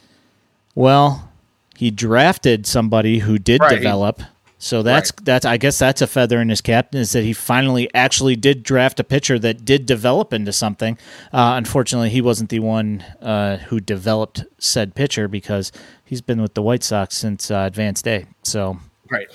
well, 0.74 1.30
he 1.76 1.90
drafted 1.90 2.66
somebody 2.66 3.18
who 3.20 3.38
did 3.38 3.60
Right. 3.60 3.70
develop. 3.76 4.22
So 4.60 4.82
that's 4.82 5.12
that's 5.22 5.44
I 5.44 5.56
guess 5.56 5.78
that's 5.78 6.02
a 6.02 6.06
feather 6.08 6.40
in 6.40 6.48
his 6.48 6.60
cap 6.60 6.92
is 6.94 7.12
that 7.12 7.22
he 7.22 7.32
finally 7.32 7.88
actually 7.94 8.34
did 8.34 8.64
draft 8.64 8.98
a 8.98 9.04
pitcher 9.04 9.38
that 9.38 9.64
did 9.64 9.86
develop 9.86 10.32
into 10.32 10.52
something. 10.52 10.98
Uh, 11.32 11.54
unfortunately, 11.56 12.10
he 12.10 12.20
wasn't 12.20 12.50
the 12.50 12.58
one 12.58 13.02
uh, 13.22 13.58
who 13.58 13.78
developed 13.78 14.44
said 14.58 14.96
pitcher 14.96 15.28
because 15.28 15.70
he's 16.04 16.20
been 16.20 16.42
with 16.42 16.54
the 16.54 16.62
White 16.62 16.82
Sox 16.82 17.16
since 17.16 17.52
uh, 17.52 17.64
advanced 17.68 18.04
day. 18.04 18.26
So 18.42 18.78
Right. 19.08 19.28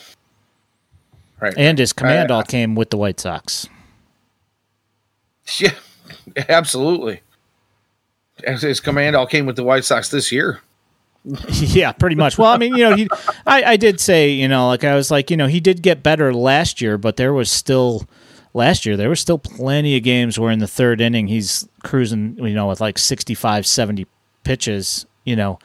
Right. 1.40 1.54
and 1.58 1.78
his 1.80 1.94
command 1.94 2.30
Uh, 2.30 2.36
all 2.36 2.44
came 2.44 2.76
with 2.76 2.90
the 2.90 2.98
White 2.98 3.20
Sox. 3.22 3.68
Yeah, 5.58 5.74
absolutely. 6.50 7.22
His 8.46 8.80
command 8.82 9.16
all 9.16 9.28
came 9.28 9.46
with 9.46 9.56
the 9.56 9.64
White 9.64 9.86
Sox 9.86 10.10
this 10.10 10.32
year. 10.34 10.62
yeah, 11.50 11.92
pretty 11.92 12.16
much. 12.16 12.38
Well, 12.38 12.52
I 12.52 12.58
mean, 12.58 12.76
you 12.76 12.90
know, 12.90 12.96
he, 12.96 13.08
I, 13.46 13.64
I 13.64 13.78
did 13.78 14.00
say, 14.00 14.32
you 14.32 14.48
know, 14.48 14.68
like 14.68 14.84
I 14.84 14.96
was 14.96 15.10
like, 15.10 15.32
you 15.32 15.38
know, 15.38 15.48
he 15.48 15.60
did 15.60 15.82
get 15.82 16.04
better 16.04 16.34
last 16.34 16.82
year, 16.82 16.98
but 16.98 17.16
there 17.18 17.34
was 17.34 17.50
still 17.50 18.08
last 18.54 18.86
year 18.86 18.96
there 18.96 19.10
was 19.10 19.20
still 19.20 19.40
plenty 19.40 19.98
of 19.98 20.04
games 20.04 20.38
where 20.40 20.52
in 20.52 20.60
the 20.60 20.68
third 20.68 21.02
inning 21.02 21.28
he's 21.28 21.68
cruising, 21.84 22.38
you 22.38 22.54
know, 22.54 22.68
with 22.68 22.80
like 22.82 22.98
65, 22.98 23.66
70 23.66 24.06
pitches, 24.44 25.06
you 25.24 25.36
know, 25.36 25.58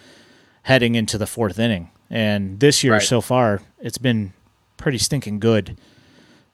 heading 0.62 0.94
into 0.94 1.18
the 1.18 1.26
fourth 1.26 1.59
inning. 1.59 1.90
And 2.09 2.60
this 2.60 2.82
year 2.82 2.94
Right. 2.94 3.02
so 3.02 3.20
far, 3.20 3.60
it's 3.80 3.98
been 3.98 4.32
pretty 4.76 4.98
stinking 4.98 5.40
good. 5.40 5.76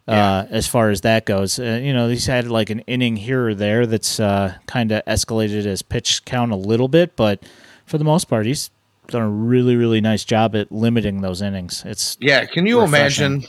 Uh, 0.07 0.45
as 0.51 0.67
far 0.67 0.91
as 0.91 1.01
that 1.01 1.25
goes, 1.25 1.59
uh, 1.59 1.81
you 1.83 1.93
know, 1.95 2.09
he's 2.09 2.27
had 2.27 2.47
like 2.49 2.69
an 2.69 2.81
inning 2.81 3.17
here 3.17 3.49
or 3.49 3.55
there 3.55 3.87
that's 3.87 4.21
uh, 4.21 4.55
kind 4.67 4.93
of 4.93 5.03
escalated 5.07 5.65
his 5.65 5.81
pitch 5.81 6.25
count 6.27 6.53
a 6.53 6.57
little 6.57 6.89
bit, 6.89 7.17
but 7.17 7.43
for 7.87 7.97
the 7.97 8.05
most 8.05 8.27
part, 8.27 8.45
he's 8.45 8.71
done 9.09 9.23
a 9.23 9.29
really, 9.29 9.77
really 9.77 10.01
nice 10.01 10.25
job 10.25 10.55
at 10.57 10.71
limiting 10.73 11.21
those 11.21 11.43
innings. 11.43 11.83
It's 11.87 12.17
Yeah, 12.21 12.45
can 12.47 12.67
you 12.67 12.81
Refreshing. 12.81 13.25
imagine? 13.27 13.49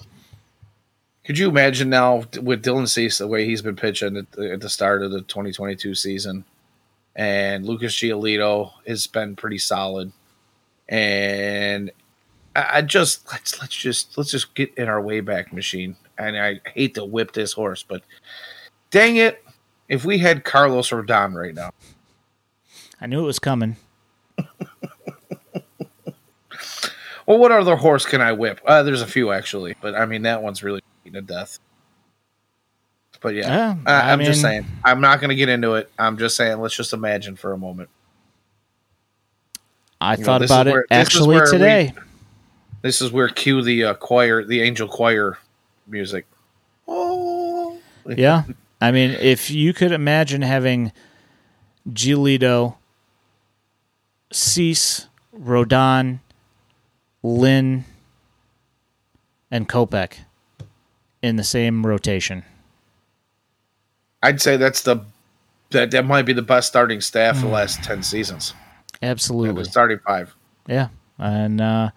Could 1.25 1.37
you 1.39 1.49
imagine 1.49 1.89
now 1.89 2.17
with 2.41 2.63
Dylan 2.63 2.87
Cease 2.87 3.17
the 3.17 3.27
way 3.27 3.45
he's 3.45 3.61
been 3.63 3.75
pitching 3.75 4.15
at 4.17 4.31
the, 4.33 4.53
at 4.53 4.61
the 4.61 4.69
start 4.69 5.01
of 5.01 5.11
the 5.11 5.21
2022 5.21 5.95
season, 5.95 6.45
and 7.15 7.65
Lucas 7.65 7.95
Giolito 7.95 8.71
has 8.85 9.07
been 9.07 9.35
pretty 9.35 9.57
solid, 9.57 10.11
and 10.87 11.89
I, 12.55 12.77
I 12.77 12.81
just 12.81 13.31
let's 13.31 13.59
let's 13.59 13.75
just 13.75 14.15
let's 14.17 14.29
just 14.29 14.53
get 14.53 14.71
in 14.77 14.87
our 14.87 15.01
way 15.01 15.19
back 15.21 15.51
machine. 15.51 15.95
And 16.17 16.37
I 16.37 16.61
hate 16.73 16.93
to 16.95 17.03
whip 17.03 17.33
this 17.33 17.53
horse, 17.53 17.83
but 17.83 18.03
dang 18.91 19.15
it, 19.17 19.43
if 19.89 20.05
we 20.05 20.19
had 20.19 20.43
Carlos 20.45 20.89
Rodon 20.91 21.33
right 21.33 21.55
now, 21.55 21.71
I 23.01 23.07
knew 23.07 23.19
it 23.23 23.25
was 23.25 23.39
coming. 23.39 23.77
well, 27.25 27.37
what 27.37 27.51
other 27.51 27.75
horse 27.75 28.05
can 28.05 28.21
I 28.21 28.31
whip? 28.33 28.61
Uh, 28.65 28.83
there's 28.83 29.01
a 29.01 29.07
few 29.07 29.31
actually, 29.31 29.75
but 29.81 29.95
I 29.95 30.05
mean 30.05 30.23
that 30.23 30.41
one's 30.43 30.63
really 30.63 30.81
beaten 31.03 31.25
to 31.25 31.33
death. 31.33 31.59
But 33.21 33.33
yeah, 33.35 33.47
Yeah, 33.47 33.75
I, 33.85 34.11
I'm 34.11 34.19
just 34.23 34.41
saying. 34.41 34.65
I'm 34.83 35.01
not 35.01 35.19
going 35.19 35.29
to 35.29 35.35
get 35.35 35.49
into 35.49 35.73
it. 35.75 35.89
I'm 35.97 36.17
just 36.17 36.35
saying. 36.35 36.59
Let's 36.59 36.75
just 36.75 36.93
imagine 36.93 37.35
for 37.35 37.53
a 37.53 37.57
moment. 37.57 37.89
I 39.99 40.15
You 40.15 40.23
thought 40.23 40.39
this 40.41 40.51
about 40.51 40.67
it 40.67 40.71
where- 40.73 40.85
actually 40.91 41.35
where 41.35 41.45
we- 41.45 41.51
today. 41.51 41.93
This 42.81 43.01
is 43.01 43.11
where 43.11 43.27
cue 43.29 43.63
the 43.63 43.83
uh, 43.85 43.93
choir, 43.95 44.43
the 44.43 44.61
angel 44.61 44.87
choir 44.87 45.39
music. 45.87 46.27
Oh, 46.87 47.79
yeah. 48.07 48.43
I 48.79 48.91
mean, 48.91 49.09
if 49.11 49.49
you 49.49 49.73
could 49.73 49.91
imagine 49.91 50.43
having 50.43 50.91
Giolito, 51.89 52.75
Cease, 54.31 55.07
Rodon, 55.35 56.19
Lynn, 57.25 57.85
and 59.49 59.67
Kopech 59.67 60.19
in 61.21 61.37
the 61.37 61.43
same 61.43 61.85
rotation. 61.85 62.43
I'd 64.21 64.41
say 64.41 64.57
that's 64.57 64.83
the 64.83 64.97
that 65.71 65.91
that 65.91 66.05
might 66.05 66.25
be 66.25 66.33
the 66.33 66.41
best 66.43 66.67
starting 66.67 67.01
staff 67.01 67.41
the 67.41 67.47
last 67.47 67.83
ten 67.83 68.03
seasons. 68.03 68.53
Absolutely. 69.01 69.63
The 69.63 69.69
starting 69.69 69.99
five. 70.05 70.35
Yeah. 70.67 70.89
And 71.17 71.61
uh 71.61 71.89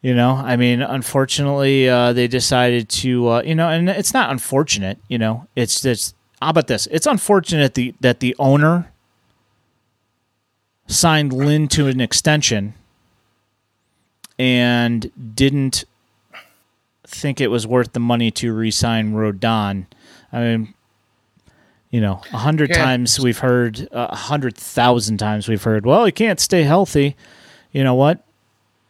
You 0.00 0.14
know, 0.14 0.36
I 0.36 0.56
mean, 0.56 0.80
unfortunately, 0.80 1.88
uh, 1.88 2.12
they 2.12 2.28
decided 2.28 2.88
to, 3.02 3.28
uh, 3.28 3.42
you 3.42 3.54
know, 3.54 3.68
and 3.68 3.88
it's 3.88 4.14
not 4.14 4.30
unfortunate. 4.30 4.98
You 5.08 5.18
know, 5.18 5.48
it's 5.56 5.80
just 5.80 6.14
how 6.40 6.50
about 6.50 6.68
this? 6.68 6.86
It's 6.92 7.06
unfortunate 7.06 7.74
the, 7.74 7.94
that 8.00 8.20
the 8.20 8.36
owner 8.38 8.92
signed 10.86 11.32
Lynn 11.32 11.66
to 11.68 11.88
an 11.88 12.00
extension 12.00 12.74
and 14.38 15.10
didn't 15.34 15.84
think 17.06 17.40
it 17.40 17.48
was 17.48 17.66
worth 17.66 17.92
the 17.92 18.00
money 18.00 18.30
to 18.30 18.52
re-sign 18.52 19.12
Rodon. 19.12 19.86
I 20.32 20.40
mean, 20.40 20.74
you 21.90 22.00
know, 22.00 22.20
a 22.32 22.38
hundred 22.38 22.70
Yeah. 22.70 22.84
times 22.84 23.18
we've 23.18 23.38
heard, 23.38 23.88
a 23.92 24.14
hundred 24.14 24.56
thousand 24.56 25.16
times 25.18 25.48
we've 25.48 25.62
heard, 25.62 25.86
well, 25.86 26.04
he 26.04 26.12
can't 26.12 26.38
stay 26.38 26.62
healthy. 26.64 27.16
You 27.72 27.82
know 27.82 27.94
what? 27.94 28.24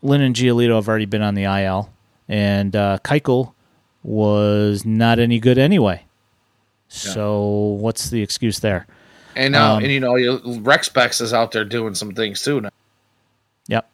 Lynn 0.03 0.21
and 0.21 0.35
Giolito 0.35 0.75
have 0.77 0.89
already 0.89 1.07
been 1.07 1.23
on 1.23 1.35
the 1.35 1.45
IL, 1.45 1.91
and 2.29 2.75
uh, 2.77 2.99
Keuchel 3.05 3.53
was 4.03 4.85
not 4.85 5.19
any 5.19 5.39
good 5.41 5.59
anyway. 5.59 6.05
So 6.89 7.43
what's 7.81 8.11
the 8.11 8.23
excuse 8.23 8.61
there? 8.61 8.87
And 9.37 9.53
now, 9.53 9.77
Um, 9.77 9.83
and 9.85 9.93
you 9.93 10.01
know, 10.01 10.41
Rex 10.61 10.89
Bex 10.89 11.21
is 11.21 11.33
out 11.33 11.53
there 11.53 11.65
doing 11.65 11.95
some 11.95 12.13
things 12.13 12.43
too. 12.43 12.61
Now. 12.63 12.71
Yep. 13.69 13.89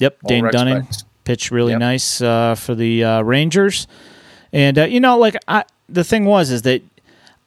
Yep. 0.00 0.18
Dane 0.26 0.44
Rex 0.44 0.52
Dunning 0.52 0.88
pitched 1.24 1.50
really 1.50 1.72
Yep. 1.72 1.80
nice 1.80 2.20
uh, 2.20 2.54
for 2.54 2.74
the 2.74 3.04
uh, 3.04 3.22
Rangers. 3.22 3.86
And, 4.52 4.78
uh, 4.78 4.84
you 4.84 5.00
know, 5.00 5.18
like, 5.18 5.36
I, 5.46 5.64
the 5.88 6.04
thing 6.04 6.24
was, 6.24 6.50
is 6.50 6.62
that 6.62 6.82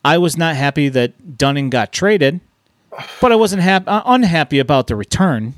I 0.05 0.17
was 0.17 0.37
not 0.37 0.55
happy 0.55 0.89
that 0.89 1.37
Dunning 1.37 1.69
got 1.69 1.91
traded, 1.91 2.39
but 3.19 3.31
I 3.31 3.35
wasn't 3.35 3.61
hap- 3.61 3.87
uh, 3.87 4.03
unhappy 4.05 4.59
about 4.59 4.87
the 4.87 4.95
return. 4.95 5.55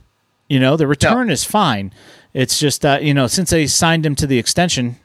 You 0.47 0.59
know, 0.59 0.77
the 0.77 0.87
return 0.87 1.29
is 1.29 1.43
fine. 1.43 1.91
It's 2.33 2.59
just, 2.59 2.85
uh, 2.85 2.99
you 3.01 3.13
know, 3.13 3.27
since 3.27 3.49
they 3.49 3.67
signed 3.67 4.05
him 4.05 4.15
to 4.15 4.27
the 4.27 4.37
extension, 4.37 4.97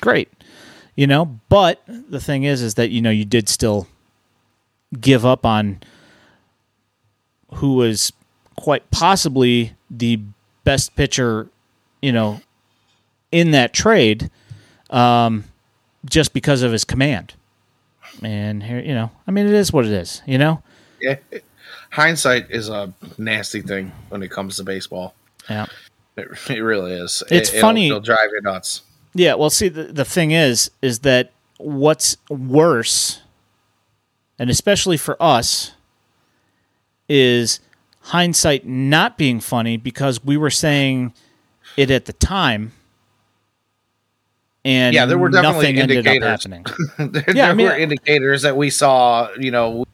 great. 0.00 0.28
You 0.96 1.06
know, 1.06 1.38
but 1.48 1.82
the 1.86 2.20
thing 2.20 2.42
is, 2.44 2.60
is 2.62 2.74
that, 2.74 2.90
you 2.90 3.00
know, 3.00 3.10
you 3.10 3.24
did 3.24 3.48
still 3.48 3.86
give 5.00 5.24
up 5.24 5.46
on 5.46 5.80
who 7.54 7.74
was 7.74 8.12
quite 8.56 8.90
possibly 8.90 9.74
the 9.90 10.20
best 10.68 10.94
pitcher, 10.96 11.48
you 12.02 12.12
know, 12.12 12.42
in 13.32 13.52
that 13.52 13.72
trade, 13.72 14.30
um, 14.90 15.44
just 16.04 16.34
because 16.34 16.60
of 16.62 16.72
his 16.72 16.84
command. 16.84 17.32
And 18.22 18.62
here, 18.62 18.78
you 18.78 18.92
know, 18.94 19.10
I 19.26 19.30
mean, 19.30 19.46
it 19.46 19.54
is 19.54 19.72
what 19.72 19.86
it 19.86 19.92
is. 19.92 20.20
You 20.26 20.36
know, 20.36 20.62
Yeah, 21.00 21.16
hindsight 21.90 22.50
is 22.50 22.68
a 22.68 22.92
nasty 23.16 23.62
thing 23.62 23.92
when 24.10 24.22
it 24.22 24.30
comes 24.30 24.56
to 24.56 24.62
baseball. 24.64 25.14
yeah, 25.48 25.64
It, 26.18 26.28
it 26.50 26.60
really 26.60 26.92
is. 26.92 27.22
It's 27.30 27.48
It- 27.48 27.54
it'll- 27.56 27.60
funny- 27.66 27.86
It'll 27.88 28.00
drive 28.00 28.28
you 28.34 28.40
nuts. 28.42 28.82
yeah. 29.14 29.34
Well, 29.34 29.48
see, 29.50 29.68
the 29.68 29.84
the 29.84 30.04
thing 30.04 30.32
is, 30.32 30.70
is 30.82 30.98
that 31.00 31.32
what's 31.56 32.18
worse, 32.28 33.22
and 34.38 34.50
especially 34.50 34.98
for 34.98 35.16
us, 35.22 35.72
is 37.08 37.60
hindsight 38.08 38.66
not 38.66 39.16
being 39.18 39.40
funny 39.40 39.76
because 39.76 40.22
we 40.24 40.36
were 40.36 40.50
saying 40.50 41.12
it 41.76 41.90
at 41.90 42.04
the 42.06 42.12
time. 42.12 42.72
And 44.64 44.94
Yeah, 44.94 45.06
there 45.06 45.18
were 45.18 45.28
definitely 45.28 45.72
nothing 45.72 45.78
ended 45.78 46.06
up 46.06 46.14
indicators. 46.14 46.28
happening. 46.44 46.64
there 47.12 47.24
Yeah, 47.34 47.44
I 47.44 47.46
there 47.48 47.54
mean- 47.54 47.66
were 47.66 47.76
indicators 47.76 48.42
that 48.42 48.56
we 48.56 48.70
saw. 48.70 49.28
You 49.38 49.50
know, 49.50 49.84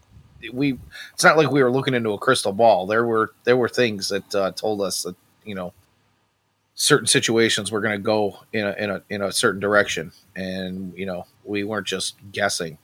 we. 0.52 0.78
It's 1.12 1.22
not 1.24 1.36
like 1.36 1.50
we 1.50 1.62
were 1.62 1.70
looking 1.70 1.94
into 1.94 2.10
a 2.10 2.18
crystal 2.18 2.52
ball. 2.52 2.86
There 2.86 3.04
were 3.04 3.32
there 3.44 3.56
were 3.56 3.68
things 3.68 4.08
that 4.08 4.34
uh, 4.34 4.50
told 4.52 4.80
us 4.80 5.02
that 5.02 5.14
you 5.44 5.54
know 5.54 5.72
certain 6.74 7.06
situations 7.06 7.70
were 7.70 7.80
going 7.80 7.96
to 7.96 8.02
go 8.02 8.38
in 8.52 8.66
a 8.66 8.72
in 8.72 8.90
a 8.90 9.02
in 9.10 9.22
a 9.22 9.32
certain 9.32 9.60
direction, 9.60 10.12
and 10.34 10.92
you 10.96 11.06
know 11.06 11.26
we 11.44 11.62
weren't 11.64 11.86
just 11.86 12.16
guessing. 12.32 12.78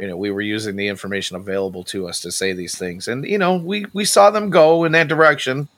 You 0.00 0.08
know, 0.08 0.16
we 0.16 0.30
were 0.30 0.40
using 0.40 0.76
the 0.76 0.88
information 0.88 1.36
available 1.36 1.84
to 1.84 2.08
us 2.08 2.20
to 2.22 2.32
say 2.32 2.54
these 2.54 2.76
things, 2.76 3.06
and 3.06 3.26
you 3.26 3.36
know 3.36 3.56
we 3.56 3.84
we 3.92 4.06
saw 4.06 4.30
them 4.30 4.48
go 4.48 4.84
in 4.84 4.92
that 4.92 5.08
direction. 5.08 5.68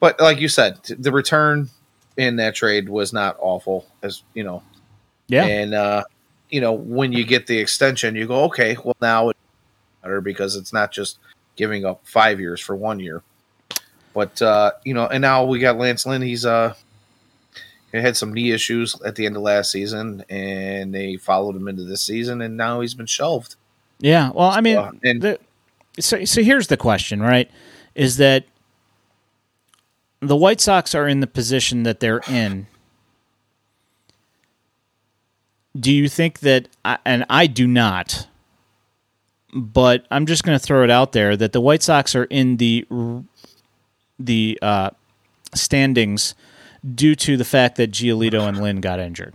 But 0.00 0.18
like 0.20 0.40
you 0.40 0.48
said, 0.48 0.78
the 0.84 1.12
return 1.12 1.68
in 2.16 2.36
that 2.36 2.54
trade 2.54 2.88
was 2.88 3.12
not 3.12 3.36
awful, 3.40 3.86
as 4.02 4.22
you 4.32 4.42
know. 4.42 4.62
Yeah. 5.26 5.44
And 5.44 5.74
uh, 5.74 6.04
you 6.48 6.62
know, 6.62 6.72
when 6.72 7.12
you 7.12 7.24
get 7.24 7.46
the 7.46 7.58
extension, 7.58 8.14
you 8.14 8.26
go, 8.26 8.44
okay, 8.44 8.76
well 8.82 8.96
now 9.02 9.28
it's 9.28 9.38
better 10.02 10.22
because 10.22 10.56
it's 10.56 10.72
not 10.72 10.90
just 10.90 11.18
giving 11.56 11.84
up 11.84 12.00
five 12.04 12.40
years 12.40 12.60
for 12.60 12.74
one 12.74 12.98
year. 12.98 13.22
But 14.14 14.40
uh, 14.40 14.72
you 14.84 14.94
know, 14.94 15.06
and 15.06 15.20
now 15.20 15.44
we 15.44 15.58
got 15.58 15.76
Lance 15.76 16.06
Lynn. 16.06 16.22
He's 16.22 16.46
uh 16.46 16.74
he 17.92 17.98
had 17.98 18.16
some 18.16 18.32
knee 18.32 18.52
issues 18.52 19.00
at 19.02 19.16
the 19.16 19.26
end 19.26 19.36
of 19.36 19.42
last 19.42 19.70
season, 19.70 20.24
and 20.28 20.94
they 20.94 21.16
followed 21.16 21.56
him 21.56 21.68
into 21.68 21.84
this 21.84 22.02
season, 22.02 22.42
and 22.42 22.56
now 22.56 22.80
he's 22.80 22.94
been 22.94 23.06
shelved. 23.06 23.56
Yeah. 23.98 24.30
Well, 24.30 24.50
I 24.50 24.60
mean, 24.60 24.76
Uh, 24.76 24.92
and 25.02 25.22
the, 25.22 25.38
so 25.98 26.24
so 26.24 26.42
here's 26.42 26.68
the 26.68 26.76
question, 26.76 27.20
right? 27.20 27.50
Is 27.94 28.16
that 28.18 28.44
the 30.20 30.36
White 30.36 30.60
Sox 30.60 30.94
are 30.94 31.08
in 31.08 31.20
the 31.20 31.26
position 31.26 31.82
that 31.84 32.00
they're 32.00 32.22
in. 32.28 32.66
Do 35.78 35.92
you 35.92 36.08
think 36.08 36.40
that 36.40 36.68
and 37.04 37.24
I 37.30 37.46
do 37.46 37.66
not 37.66 38.26
but 39.52 40.06
I'm 40.10 40.26
just 40.26 40.44
going 40.44 40.58
to 40.58 40.64
throw 40.64 40.84
it 40.84 40.90
out 40.90 41.12
there 41.12 41.36
that 41.36 41.52
the 41.52 41.60
White 41.60 41.82
Sox 41.82 42.14
are 42.14 42.24
in 42.24 42.58
the 42.58 42.86
the 44.18 44.58
uh, 44.60 44.90
standings 45.54 46.34
due 46.94 47.14
to 47.16 47.36
the 47.36 47.44
fact 47.44 47.76
that 47.76 47.90
Giolito 47.90 48.46
and 48.48 48.60
Lynn 48.60 48.80
got 48.80 49.00
injured. 49.00 49.34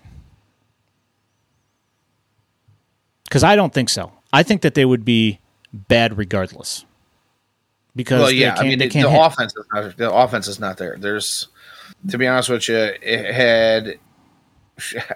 Because 3.26 3.44
I 3.44 3.56
don't 3.56 3.74
think 3.74 3.90
so. 3.90 4.11
I 4.32 4.44
think 4.44 4.61
that 4.61 4.76
they 4.76 4.86
would 4.86 5.03
be 5.03 5.40
bad 5.74 6.18
regardless. 6.18 6.86
Because 7.95 8.20
well, 8.20 8.28
they 8.28 8.36
yeah, 8.36 8.53
I 8.53 8.64
can't- 8.64 8.80
mean, 8.80 8.90
the 8.90 9.22
offense 9.22 9.53
is 9.56 9.65
not 9.72 9.98
the 9.98 10.11
offense 10.11 10.48
is 10.48 10.60
not 10.60 10.78
there. 10.78 10.98
There's, 10.98 11.48
to 12.10 12.18
be 12.18 12.28
honest 12.28 12.49
with 12.49 12.68
you, 12.68 12.76
it 12.76 13.34
had 13.34 13.99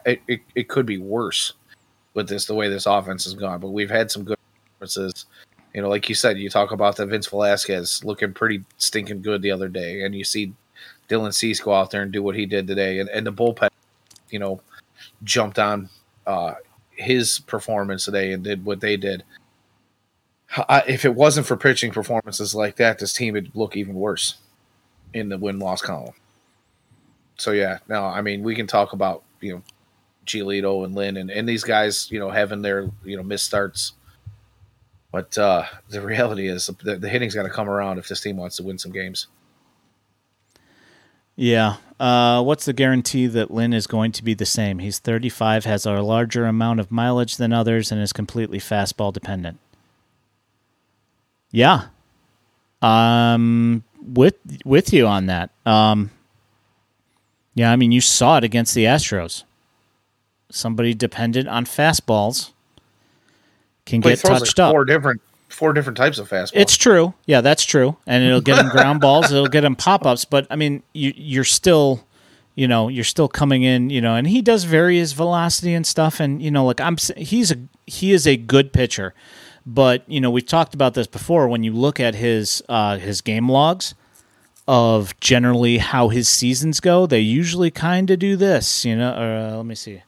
it, 0.05 0.21
it, 0.27 0.41
it 0.55 0.67
could 0.67 0.85
be 0.85 0.99
worse 0.99 1.53
with 2.13 2.29
this 2.29 2.45
the 2.45 2.53
way 2.53 2.69
this 2.69 2.85
offense 2.85 3.23
has 3.23 3.33
gone. 3.33 3.59
But 3.59 3.69
we've 3.69 3.89
had 3.89 4.11
some 4.11 4.23
good 4.23 4.37
performances. 4.79 5.25
You 5.73 5.81
know, 5.81 5.89
like 5.89 6.07
you 6.09 6.15
said, 6.15 6.37
you 6.37 6.49
talk 6.49 6.71
about 6.71 6.95
the 6.95 7.05
Vince 7.05 7.27
Velasquez 7.27 8.03
looking 8.03 8.33
pretty 8.33 8.63
stinking 8.77 9.21
good 9.21 9.41
the 9.41 9.51
other 9.51 9.67
day, 9.69 10.03
and 10.03 10.13
you 10.15 10.23
see 10.23 10.53
Dylan 11.09 11.33
Cease 11.33 11.59
go 11.59 11.73
out 11.73 11.91
there 11.91 12.01
and 12.01 12.11
do 12.11 12.21
what 12.21 12.35
he 12.35 12.45
did 12.45 12.67
today, 12.67 12.99
and, 12.99 13.09
and 13.09 13.25
the 13.25 13.33
bullpen, 13.33 13.69
you 14.29 14.39
know, 14.39 14.61
jumped 15.23 15.59
on 15.59 15.89
uh, 16.25 16.55
his 16.91 17.39
performance 17.39 18.05
today 18.05 18.33
and 18.33 18.43
did 18.43 18.65
what 18.65 18.81
they 18.81 18.97
did. 18.97 19.23
I, 20.69 20.83
if 20.87 21.05
it 21.05 21.15
wasn't 21.15 21.47
for 21.47 21.57
pitching 21.57 21.91
performances 21.91 22.55
like 22.55 22.77
that, 22.77 22.99
this 22.99 23.13
team 23.13 23.33
would 23.33 23.51
look 23.55 23.75
even 23.75 23.95
worse 23.95 24.35
in 25.13 25.29
the 25.29 25.37
win 25.37 25.59
loss 25.59 25.81
column. 25.81 26.13
So 27.37 27.51
yeah, 27.51 27.79
no, 27.87 28.03
I 28.05 28.21
mean 28.21 28.43
we 28.43 28.55
can 28.55 28.67
talk 28.67 28.93
about 28.93 29.23
you 29.41 29.53
know 29.53 29.61
Giolito 30.25 30.85
and 30.85 30.95
Lynn 30.95 31.17
and, 31.17 31.29
and 31.29 31.47
these 31.47 31.63
guys, 31.63 32.11
you 32.11 32.19
know, 32.19 32.29
having 32.29 32.61
their 32.61 32.89
you 33.03 33.17
know 33.17 33.23
missed 33.23 33.45
starts. 33.45 33.93
But 35.11 35.37
uh, 35.37 35.63
the 35.89 36.01
reality 36.01 36.47
is 36.47 36.67
the, 36.67 36.97
the 36.97 37.09
hitting's 37.09 37.35
got 37.35 37.43
to 37.43 37.49
come 37.49 37.69
around 37.69 37.97
if 37.97 38.07
this 38.07 38.21
team 38.21 38.37
wants 38.37 38.57
to 38.57 38.63
win 38.63 38.77
some 38.77 38.91
games. 38.91 39.27
Yeah. 41.37 41.77
Uh, 41.99 42.43
what's 42.43 42.65
the 42.65 42.73
guarantee 42.73 43.27
that 43.27 43.49
Lynn 43.51 43.73
is 43.73 43.87
going 43.87 44.11
to 44.13 44.23
be 44.23 44.33
the 44.33 44.45
same? 44.45 44.79
He's 44.79 44.99
35, 44.99 45.65
has 45.65 45.85
a 45.85 45.93
larger 46.01 46.45
amount 46.45 46.79
of 46.79 46.91
mileage 46.91 47.37
than 47.37 47.53
others, 47.53 47.91
and 47.91 48.01
is 48.01 48.11
completely 48.11 48.59
fastball 48.59 49.13
dependent. 49.13 49.59
Yeah. 51.51 51.85
Um, 52.81 53.83
with 54.05 54.35
with 54.65 54.93
you 54.93 55.07
on 55.07 55.25
that. 55.27 55.49
Um, 55.65 56.11
yeah, 57.55 57.71
I 57.71 57.75
mean, 57.75 57.91
you 57.91 58.01
saw 58.01 58.37
it 58.37 58.43
against 58.43 58.75
the 58.75 58.83
Astros. 58.85 59.43
Somebody 60.51 60.93
dependent 60.93 61.47
on 61.47 61.65
fastballs 61.65 62.51
can 63.85 64.01
But 64.01 64.09
get 64.09 64.19
touched 64.19 64.59
like 64.59 64.67
up. 64.67 64.71
four 64.73 64.85
different 64.85 65.21
four 65.57 65.73
different 65.73 65.97
types 65.97 66.19
of 66.19 66.29
fastballs. 66.29 66.51
It's 66.53 66.77
true. 66.77 67.15
Yeah, 67.25 67.41
that's 67.41 67.63
true. 67.63 67.97
And 68.05 68.23
it'll 68.23 68.41
get 68.41 68.59
him 68.59 68.69
ground 68.69 69.01
balls. 69.01 69.31
It'll 69.31 69.47
get 69.47 69.63
him 69.63 69.75
pop 69.75 70.05
ups. 70.05 70.23
But 70.23 70.45
I 70.51 70.55
mean, 70.55 70.83
you, 70.93 71.11
you're 71.15 71.43
still, 71.43 72.05
you 72.53 72.67
know, 72.67 72.89
you're 72.89 73.03
still 73.03 73.27
coming 73.27 73.63
in. 73.63 73.89
You 73.89 73.99
know, 73.99 74.13
and 74.13 74.27
he 74.27 74.43
does 74.43 74.65
vary 74.65 74.97
his 74.97 75.13
velocity 75.13 75.73
and 75.73 75.85
stuff. 75.85 76.19
And 76.19 76.41
you 76.41 76.51
know, 76.51 76.63
like 76.63 76.79
I'm, 76.79 76.97
he's 77.17 77.51
a 77.51 77.57
he 77.87 78.11
is 78.11 78.27
a 78.27 78.37
good 78.37 78.71
pitcher. 78.71 79.15
But 79.65 80.03
you 80.07 80.21
know, 80.21 80.29
we've 80.29 80.45
talked 80.45 80.75
about 80.75 80.93
this 80.93 81.07
before. 81.07 81.47
When 81.47 81.63
you 81.63 81.73
look 81.73 81.99
at 81.99 82.13
his 82.13 82.61
uh, 82.69 82.99
his 82.99 83.21
game 83.21 83.49
logs 83.49 83.95
of 84.67 85.19
generally 85.19 85.79
how 85.79 86.09
his 86.09 86.29
seasons 86.29 86.79
go, 86.79 87.07
they 87.07 87.19
usually 87.19 87.71
kind 87.71 88.11
of 88.11 88.19
do 88.19 88.35
this. 88.35 88.85
You 88.85 88.95
know, 88.95 89.09
uh, 89.09 89.57
let 89.57 89.65
me 89.65 89.75
see. 89.75 90.03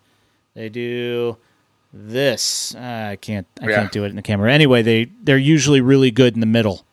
They 0.54 0.70
do 0.70 1.38
this. 1.94 2.76
Uh, 2.76 3.10
I 3.12 3.16
can't. 3.16 3.48
I 3.62 3.70
Yeah. 3.70 3.76
can't 3.78 3.92
do 3.92 4.04
it 4.04 4.10
in 4.10 4.16
the 4.16 4.22
camera. 4.22 4.52
Anyway, 4.54 4.82
they 4.82 5.10
they're 5.24 5.38
usually 5.38 5.82
really 5.82 6.12
good 6.12 6.34
in 6.36 6.40
the 6.40 6.46
middle. 6.46 6.86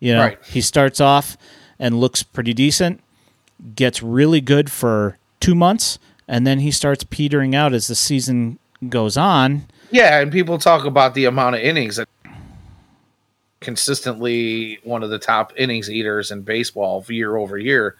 You 0.00 0.14
know, 0.14 0.20
Right. 0.20 0.38
he 0.44 0.60
starts 0.60 1.00
off 1.00 1.36
and 1.78 2.00
looks 2.00 2.22
pretty 2.22 2.52
decent, 2.52 3.00
gets 3.74 4.02
really 4.02 4.40
good 4.40 4.70
for 4.70 5.16
two 5.40 5.54
months, 5.54 5.98
and 6.28 6.46
then 6.46 6.60
he 6.60 6.70
starts 6.70 7.04
petering 7.04 7.54
out 7.54 7.72
as 7.72 7.86
the 7.86 7.94
season 7.94 8.58
goes 8.88 9.16
on. 9.16 9.66
Yeah, 9.90 10.20
and 10.20 10.30
people 10.32 10.58
talk 10.58 10.84
about 10.84 11.14
the 11.14 11.24
amount 11.26 11.54
of 11.54 11.62
innings 11.62 11.96
that 11.96 12.08
consistently 13.60 14.78
one 14.84 15.02
of 15.02 15.10
the 15.10 15.18
top 15.18 15.52
innings 15.56 15.90
eaters 15.90 16.30
in 16.30 16.42
baseball 16.42 17.04
year 17.08 17.36
over 17.36 17.56
year. 17.58 17.96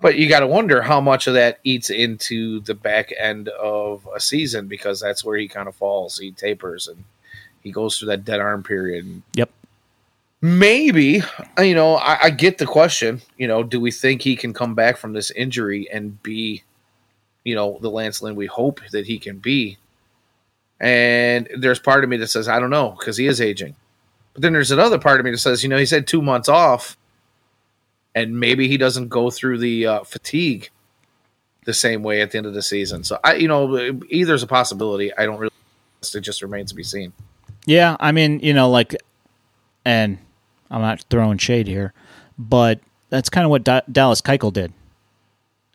But 0.00 0.16
you 0.16 0.28
got 0.28 0.40
to 0.40 0.46
wonder 0.46 0.82
how 0.82 1.00
much 1.00 1.26
of 1.26 1.34
that 1.34 1.58
eats 1.64 1.88
into 1.88 2.60
the 2.60 2.74
back 2.74 3.12
end 3.18 3.48
of 3.48 4.06
a 4.14 4.20
season 4.20 4.68
because 4.68 5.00
that's 5.00 5.24
where 5.24 5.38
he 5.38 5.48
kind 5.48 5.68
of 5.68 5.74
falls. 5.74 6.18
He 6.18 6.32
tapers 6.32 6.86
and 6.86 7.04
he 7.62 7.72
goes 7.72 7.98
through 7.98 8.08
that 8.08 8.24
dead 8.24 8.40
arm 8.40 8.62
period. 8.62 9.22
Yep. 9.34 9.50
Maybe, 10.42 11.22
you 11.58 11.74
know, 11.74 11.94
I, 11.94 12.24
I 12.24 12.30
get 12.30 12.58
the 12.58 12.66
question. 12.66 13.22
You 13.38 13.48
know, 13.48 13.62
do 13.62 13.80
we 13.80 13.90
think 13.90 14.20
he 14.20 14.36
can 14.36 14.52
come 14.52 14.74
back 14.74 14.98
from 14.98 15.14
this 15.14 15.30
injury 15.30 15.88
and 15.90 16.22
be, 16.22 16.62
you 17.42 17.54
know, 17.54 17.78
the 17.80 17.90
Lance 17.90 18.20
Lynn 18.20 18.36
we 18.36 18.46
hope 18.46 18.80
that 18.92 19.06
he 19.06 19.18
can 19.18 19.38
be? 19.38 19.78
And 20.78 21.48
there's 21.56 21.78
part 21.78 22.04
of 22.04 22.10
me 22.10 22.18
that 22.18 22.28
says, 22.28 22.48
I 22.48 22.60
don't 22.60 22.70
know, 22.70 22.90
because 22.98 23.16
he 23.16 23.26
is 23.26 23.40
aging. 23.40 23.74
But 24.34 24.42
then 24.42 24.52
there's 24.52 24.70
another 24.70 24.98
part 24.98 25.18
of 25.18 25.24
me 25.24 25.30
that 25.30 25.38
says, 25.38 25.62
you 25.62 25.70
know, 25.70 25.78
he's 25.78 25.90
had 25.90 26.06
two 26.06 26.20
months 26.20 26.50
off, 26.50 26.98
and 28.16 28.40
maybe 28.40 28.66
he 28.66 28.78
doesn't 28.78 29.08
go 29.08 29.30
through 29.30 29.58
the 29.58 29.86
uh, 29.86 30.02
fatigue 30.02 30.70
the 31.66 31.74
same 31.74 32.02
way 32.02 32.22
at 32.22 32.30
the 32.30 32.38
end 32.38 32.46
of 32.46 32.54
the 32.54 32.62
season. 32.62 33.04
So 33.04 33.20
I, 33.22 33.34
you 33.34 33.46
know, 33.46 34.00
either's 34.08 34.42
a 34.42 34.46
possibility. 34.46 35.14
I 35.16 35.26
don't 35.26 35.38
really. 35.38 35.52
It 36.14 36.20
just 36.20 36.40
remains 36.40 36.70
to 36.70 36.74
be 36.74 36.82
seen. 36.82 37.12
Yeah, 37.66 37.96
I 38.00 38.12
mean, 38.12 38.40
you 38.40 38.54
know, 38.54 38.70
like, 38.70 38.96
and 39.84 40.18
I'm 40.70 40.80
not 40.80 41.04
throwing 41.10 41.38
shade 41.38 41.66
here, 41.66 41.92
but 42.38 42.80
that's 43.10 43.28
kind 43.28 43.44
of 43.44 43.50
what 43.50 43.64
D- 43.64 43.80
Dallas 43.90 44.20
Keuchel 44.20 44.52
did 44.52 44.72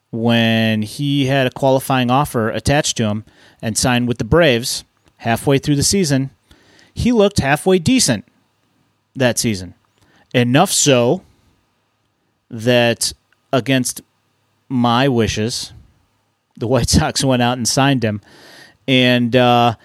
when 0.09 0.81
he 0.81 1.25
had 1.25 1.47
a 1.47 1.51
qualifying 1.51 2.09
offer 2.09 2.49
attached 2.49 2.97
to 2.97 3.05
him 3.05 3.23
and 3.61 3.77
signed 3.77 4.07
with 4.07 4.17
the 4.17 4.23
Braves 4.23 4.83
halfway 5.17 5.57
through 5.57 5.75
the 5.75 5.83
season. 5.83 6.31
He 6.93 7.11
looked 7.11 7.39
halfway 7.39 7.77
decent 7.77 8.25
that 9.15 9.37
season. 9.37 9.75
Enough 10.33 10.71
so 10.71 11.23
that 12.51 13.13
against 13.51 14.01
my 14.69 15.07
wishes, 15.07 15.73
the 16.57 16.67
White 16.67 16.89
Sox 16.97 17.23
went 17.23 17.41
out 17.41 17.57
and 17.57 17.67
signed 17.67 18.03
him. 18.03 18.21
And 18.87 19.35
uh, 19.35 19.75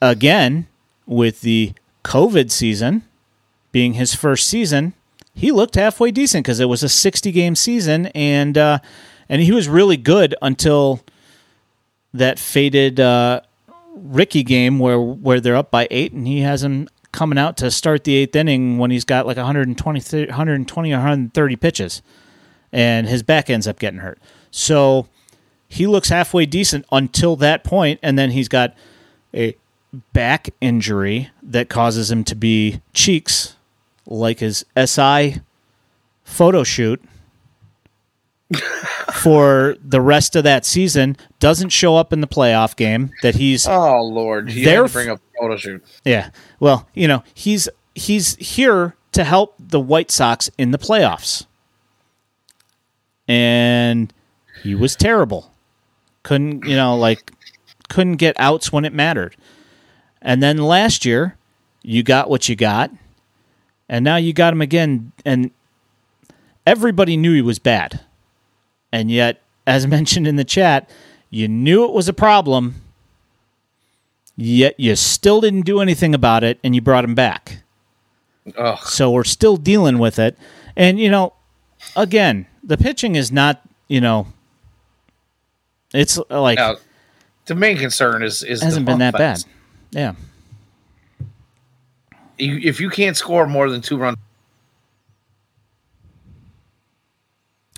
again, 0.00 0.68
with 1.06 1.40
the 1.40 1.72
COVID 2.04 2.50
season 2.50 3.02
being 3.72 3.94
his 3.94 4.14
first 4.14 4.46
season, 4.46 4.94
he 5.34 5.52
looked 5.52 5.74
halfway 5.74 6.10
decent 6.10 6.44
because 6.44 6.60
it 6.60 6.66
was 6.66 6.82
a 6.82 6.88
60 6.88 7.30
game 7.32 7.54
season 7.54 8.06
and 8.06 8.56
uh, 8.56 8.78
and 9.28 9.42
he 9.42 9.52
was 9.52 9.68
really 9.68 9.96
good 9.96 10.34
until 10.40 11.00
that 12.14 12.38
faded 12.38 12.98
uh, 12.98 13.42
Ricky 13.94 14.42
game 14.42 14.78
where 14.78 15.00
where 15.00 15.40
they're 15.40 15.56
up 15.56 15.70
by 15.70 15.86
eight 15.90 16.12
and 16.12 16.26
he 16.26 16.40
has 16.40 16.62
him 16.62 16.88
coming 17.12 17.38
out 17.38 17.56
to 17.58 17.70
start 17.70 18.04
the 18.04 18.14
eighth 18.16 18.36
inning 18.36 18.78
when 18.78 18.90
he's 18.90 19.04
got 19.04 19.26
like 19.26 19.36
120, 19.36 20.26
120 20.26 20.90
130 20.92 21.56
pitches, 21.56 22.02
and 22.72 23.08
his 23.08 23.22
back 23.22 23.48
ends 23.50 23.66
up 23.66 23.78
getting 23.78 24.00
hurt. 24.00 24.18
So 24.50 25.08
he 25.68 25.86
looks 25.86 26.08
halfway 26.08 26.46
decent 26.46 26.86
until 26.90 27.36
that 27.36 27.64
point, 27.64 28.00
and 28.02 28.18
then 28.18 28.30
he's 28.30 28.48
got 28.48 28.74
a 29.34 29.56
back 30.12 30.50
injury 30.60 31.30
that 31.42 31.68
causes 31.68 32.10
him 32.10 32.24
to 32.24 32.34
be 32.34 32.80
cheeks 32.92 33.56
like 34.06 34.40
his 34.40 34.64
SI 34.76 35.40
photo 36.24 36.62
shoot 36.64 37.02
for 39.12 39.76
the 39.82 40.00
rest 40.00 40.36
of 40.36 40.44
that 40.44 40.64
season. 40.64 41.16
Doesn't 41.40 41.70
show 41.70 41.96
up 41.96 42.12
in 42.12 42.20
the 42.20 42.26
playoff 42.26 42.76
game 42.76 43.10
that 43.22 43.36
he's. 43.36 43.66
Oh 43.66 44.02
Lord, 44.02 44.48
They're 44.50 44.86
to 44.86 44.92
bring 44.92 45.10
up 45.10 45.20
photo 45.38 45.56
shoot. 45.56 45.84
Yeah. 46.04 46.30
Well, 46.60 46.88
you 46.94 47.08
know, 47.08 47.22
he's 47.34 47.68
he's 47.94 48.36
here 48.36 48.96
to 49.12 49.24
help 49.24 49.54
the 49.58 49.80
White 49.80 50.10
Sox 50.10 50.50
in 50.58 50.70
the 50.70 50.78
playoffs. 50.78 51.46
And 53.26 54.12
he 54.62 54.74
was 54.74 54.96
terrible. 54.96 55.52
Couldn't, 56.22 56.64
you 56.64 56.76
know, 56.76 56.96
like 56.96 57.32
couldn't 57.88 58.16
get 58.16 58.38
outs 58.38 58.72
when 58.72 58.84
it 58.84 58.92
mattered. 58.92 59.36
And 60.20 60.42
then 60.42 60.58
last 60.58 61.04
year, 61.04 61.36
you 61.82 62.02
got 62.02 62.28
what 62.28 62.48
you 62.48 62.56
got. 62.56 62.90
And 63.88 64.04
now 64.04 64.16
you 64.16 64.32
got 64.32 64.52
him 64.52 64.60
again 64.60 65.12
and 65.24 65.50
everybody 66.66 67.16
knew 67.16 67.32
he 67.32 67.42
was 67.42 67.58
bad. 67.58 68.00
And 68.92 69.10
yet, 69.10 69.42
as 69.66 69.86
mentioned 69.88 70.26
in 70.26 70.36
the 70.36 70.44
chat, 70.44 70.88
you 71.30 71.48
knew 71.48 71.84
it 71.84 71.92
was 71.92 72.08
a 72.08 72.12
problem 72.12 72.76
yet 74.38 74.78
you 74.78 74.94
still 74.94 75.40
didn't 75.40 75.62
do 75.62 75.80
anything 75.80 76.14
about 76.14 76.44
it 76.44 76.60
and 76.62 76.74
you 76.74 76.80
brought 76.80 77.04
him 77.04 77.14
back. 77.14 77.62
Ugh. 78.56 78.78
So 78.84 79.10
we're 79.10 79.24
still 79.24 79.56
dealing 79.56 79.98
with 79.98 80.18
it. 80.18 80.38
And, 80.76 81.00
you 81.00 81.10
know, 81.10 81.34
again, 81.96 82.46
the 82.62 82.78
pitching 82.78 83.16
is 83.16 83.32
not, 83.32 83.60
you 83.88 84.00
know, 84.00 84.28
it's 85.92 86.18
uh, 86.18 86.40
like 86.40 86.58
Now, 86.58 86.76
the 87.46 87.54
main 87.54 87.78
concern 87.78 88.22
is 88.22 88.42
is 88.42 88.62
hasn't 88.62 88.86
been 88.86 88.98
that 88.98 89.14
bad. 89.14 89.42
Yeah. 89.90 90.14
If 92.38 92.80
you 92.80 92.90
can't 92.90 93.16
score 93.16 93.46
more 93.46 93.68
than 93.68 93.80
two 93.80 93.96
runs, 93.96 94.18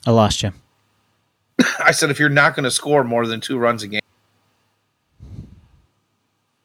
I 0.07 0.11
lost 0.11 0.43
you. 0.43 0.53
I 1.85 1.93
said 1.93 2.11
if 2.11 2.19
you're 2.19 2.28
not 2.28 2.55
going 2.55 2.65
to 2.65 2.70
score 2.70 3.03
more 3.05 3.27
than 3.27 3.41
two 3.41 3.59
runs 3.59 3.82
a 3.82 3.89
game, 3.89 3.99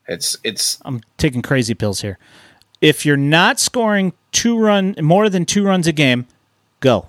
it's 0.07 0.37
it's 0.43 0.79
I'm 0.83 1.01
taking 1.17 1.41
crazy 1.41 1.73
pills 1.73 2.01
here. 2.01 2.17
If 2.81 3.05
you're 3.05 3.17
not 3.17 3.59
scoring 3.59 4.13
two 4.31 4.57
run 4.57 4.95
more 5.01 5.29
than 5.29 5.45
two 5.45 5.63
runs 5.65 5.87
a 5.87 5.91
game, 5.91 6.27
go. 6.79 7.07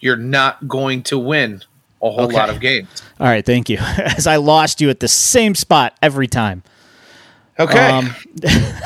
you're 0.00 0.16
not 0.16 0.66
going 0.66 1.02
to 1.04 1.18
win 1.18 1.62
a 2.02 2.10
whole 2.10 2.22
Okay. 2.22 2.34
lot 2.36 2.50
of 2.50 2.58
games. 2.60 2.88
All 3.20 3.26
right, 3.28 3.44
thank 3.46 3.68
you. 3.70 3.78
As 3.80 4.26
I 4.26 4.36
lost 4.36 4.80
you 4.80 4.90
at 4.90 4.98
the 5.00 5.06
same 5.08 5.54
spot 5.54 5.96
every 6.02 6.26
time. 6.26 6.62
Okay, 7.58 8.02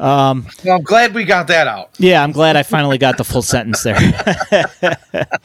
Um, 0.00 0.48
well, 0.64 0.76
I'm 0.78 0.82
glad 0.82 1.14
we 1.14 1.22
got 1.22 1.46
that 1.46 1.68
out. 1.68 1.90
Yeah, 1.98 2.24
I'm 2.24 2.32
glad 2.32 2.56
I 2.56 2.64
finally 2.64 2.98
got 2.98 3.18
the 3.18 3.24
full 3.24 3.42
sentence 3.42 3.84
there. 3.84 3.96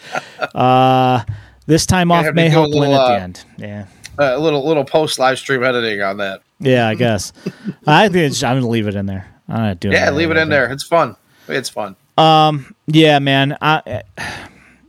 uh, 0.56 1.22
this 1.68 1.86
time 1.86 2.12
off 2.12 2.34
may 2.34 2.50
help 2.50 2.72
win 2.72 2.80
little, 2.80 2.96
at 2.96 3.08
the 3.08 3.14
uh, 3.14 3.20
end. 3.24 3.46
Yeah, 3.58 3.86
A 4.20 4.38
little 4.40 4.66
little 4.66 4.84
post 4.86 5.20
live 5.20 5.38
stream 5.40 5.64
editing 5.64 6.02
on 6.02 6.18
that. 6.18 6.42
yeah, 6.60 6.88
I 6.88 6.96
guess. 6.96 7.34
I 7.88 8.10
think 8.10 8.32
it's, 8.32 8.44
I'm 8.44 8.58
gonna 8.58 8.70
leave 8.70 8.88
it 8.88 8.96
in 8.96 9.06
there. 9.06 9.28
I'm 9.48 9.62
not 9.62 9.80
doing. 9.80 9.94
Yeah, 9.94 10.10
leave 10.12 10.32
it 10.32 10.38
in 10.38 10.50
there. 10.50 10.72
It's 10.72 10.84
fun. 10.84 11.16
It's 11.48 11.70
fun. 11.70 11.96
Yeah, 12.18 13.20
man. 13.20 13.58
I, 13.62 14.04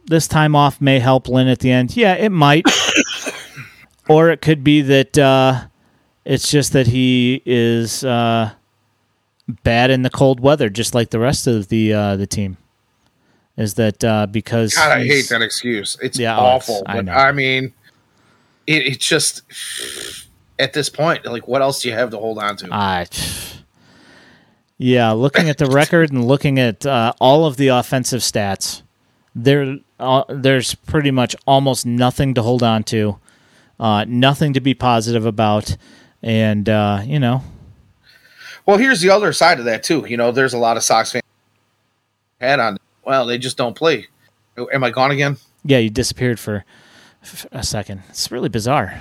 this 0.07 0.27
time 0.27 0.57
off 0.57 0.81
may 0.81 0.99
help 0.99 1.29
Lynn 1.29 1.49
at 1.49 1.59
the 1.61 1.71
end. 1.71 1.97
Yeah, 1.97 2.15
it 2.15 2.31
might. 2.31 2.67
or 4.09 4.31
it 4.31 4.41
could 4.41 4.65
be 4.65 4.81
that 4.83 5.19
uh, 5.19 5.67
it's 6.25 6.51
just 6.51 6.73
that 6.73 6.87
he 6.87 7.43
is 7.45 8.03
uh, 8.05 8.51
bad 9.63 9.91
in 9.91 10.03
the 10.03 10.11
cold 10.11 10.41
weather, 10.41 10.69
just 10.71 10.95
like 10.95 11.11
the 11.11 11.19
rest 11.19 11.47
of 11.47 11.69
the 11.69 11.93
uh, 11.93 12.17
the 12.17 12.27
team. 12.27 12.57
Is 13.57 13.75
that 13.75 14.03
uh, 14.05 14.27
because 14.27 14.75
God, 14.75 14.93
I 14.93 15.05
hate 15.05 15.29
that 15.31 15.43
excuse. 15.43 15.99
It's 16.01 16.19
Yeah, 16.19 16.37
oh, 16.39 16.57
it's- 16.57 16.71
awful. 16.71 16.83
I 16.87 17.01
know. 17.03 17.13
I, 17.13 17.33
mean, 17.33 17.75
it, 18.69 18.87
it's 18.87 19.07
just 19.07 19.43
at 20.59 20.75
this 20.75 20.91
point, 20.91 21.25
like, 21.25 21.49
what 21.49 21.63
else 21.63 21.81
do 21.83 21.89
you 21.89 21.95
have 21.95 22.11
to 22.11 22.19
hold 22.19 22.39
on 22.39 22.57
to? 22.59 22.69
I, 22.71 23.07
yeah, 24.77 25.13
looking 25.13 25.49
at 25.49 25.57
the 25.57 25.67
record 25.71 26.13
and 26.13 26.27
looking 26.27 26.59
at 26.59 26.85
uh, 26.85 27.15
all 27.19 27.47
of 27.47 27.57
the 27.57 27.69
offensive 27.69 28.21
stats, 28.21 28.83
there 29.35 29.79
uh, 29.99 30.25
there's 30.29 30.75
pretty 30.75 31.11
much 31.11 31.35
almost 31.47 31.87
nothing 31.87 32.35
to 32.35 32.43
hold 32.43 32.63
on 32.63 32.85
to, 32.85 33.19
uh, 33.81 34.05
nothing 34.07 34.53
to 34.53 34.61
be 34.61 34.75
positive 34.75 35.25
about, 35.25 35.77
and 36.23 36.69
uh, 36.69 37.01
you 37.05 37.19
know, 37.19 37.43
Well, 38.67 38.77
here's 38.77 39.01
the 39.01 39.11
other 39.11 39.33
side 39.33 39.59
of 39.59 39.65
that 39.65 39.83
too. 39.83 40.05
You 40.07 40.19
know, 40.19 40.31
there's 40.31 40.53
a 40.53 40.59
lot 40.59 40.77
of 40.77 40.83
Sox 40.83 41.13
fans 41.13 41.25
had 42.39 42.61
on. 42.61 42.77
Well, 43.03 43.25
they 43.25 43.39
just 43.39 43.57
don't 43.57 43.75
play. 43.75 44.09
Am 44.73 44.85
I 44.85 44.91
gone 44.91 45.11
again? 45.11 45.39
yeah, 45.65 45.79
you 45.79 45.89
disappeared 45.91 46.39
for 46.39 46.65
a 47.53 47.63
second. 47.63 48.03
It's 48.09 48.31
really 48.31 48.49
bizarre. 48.49 49.01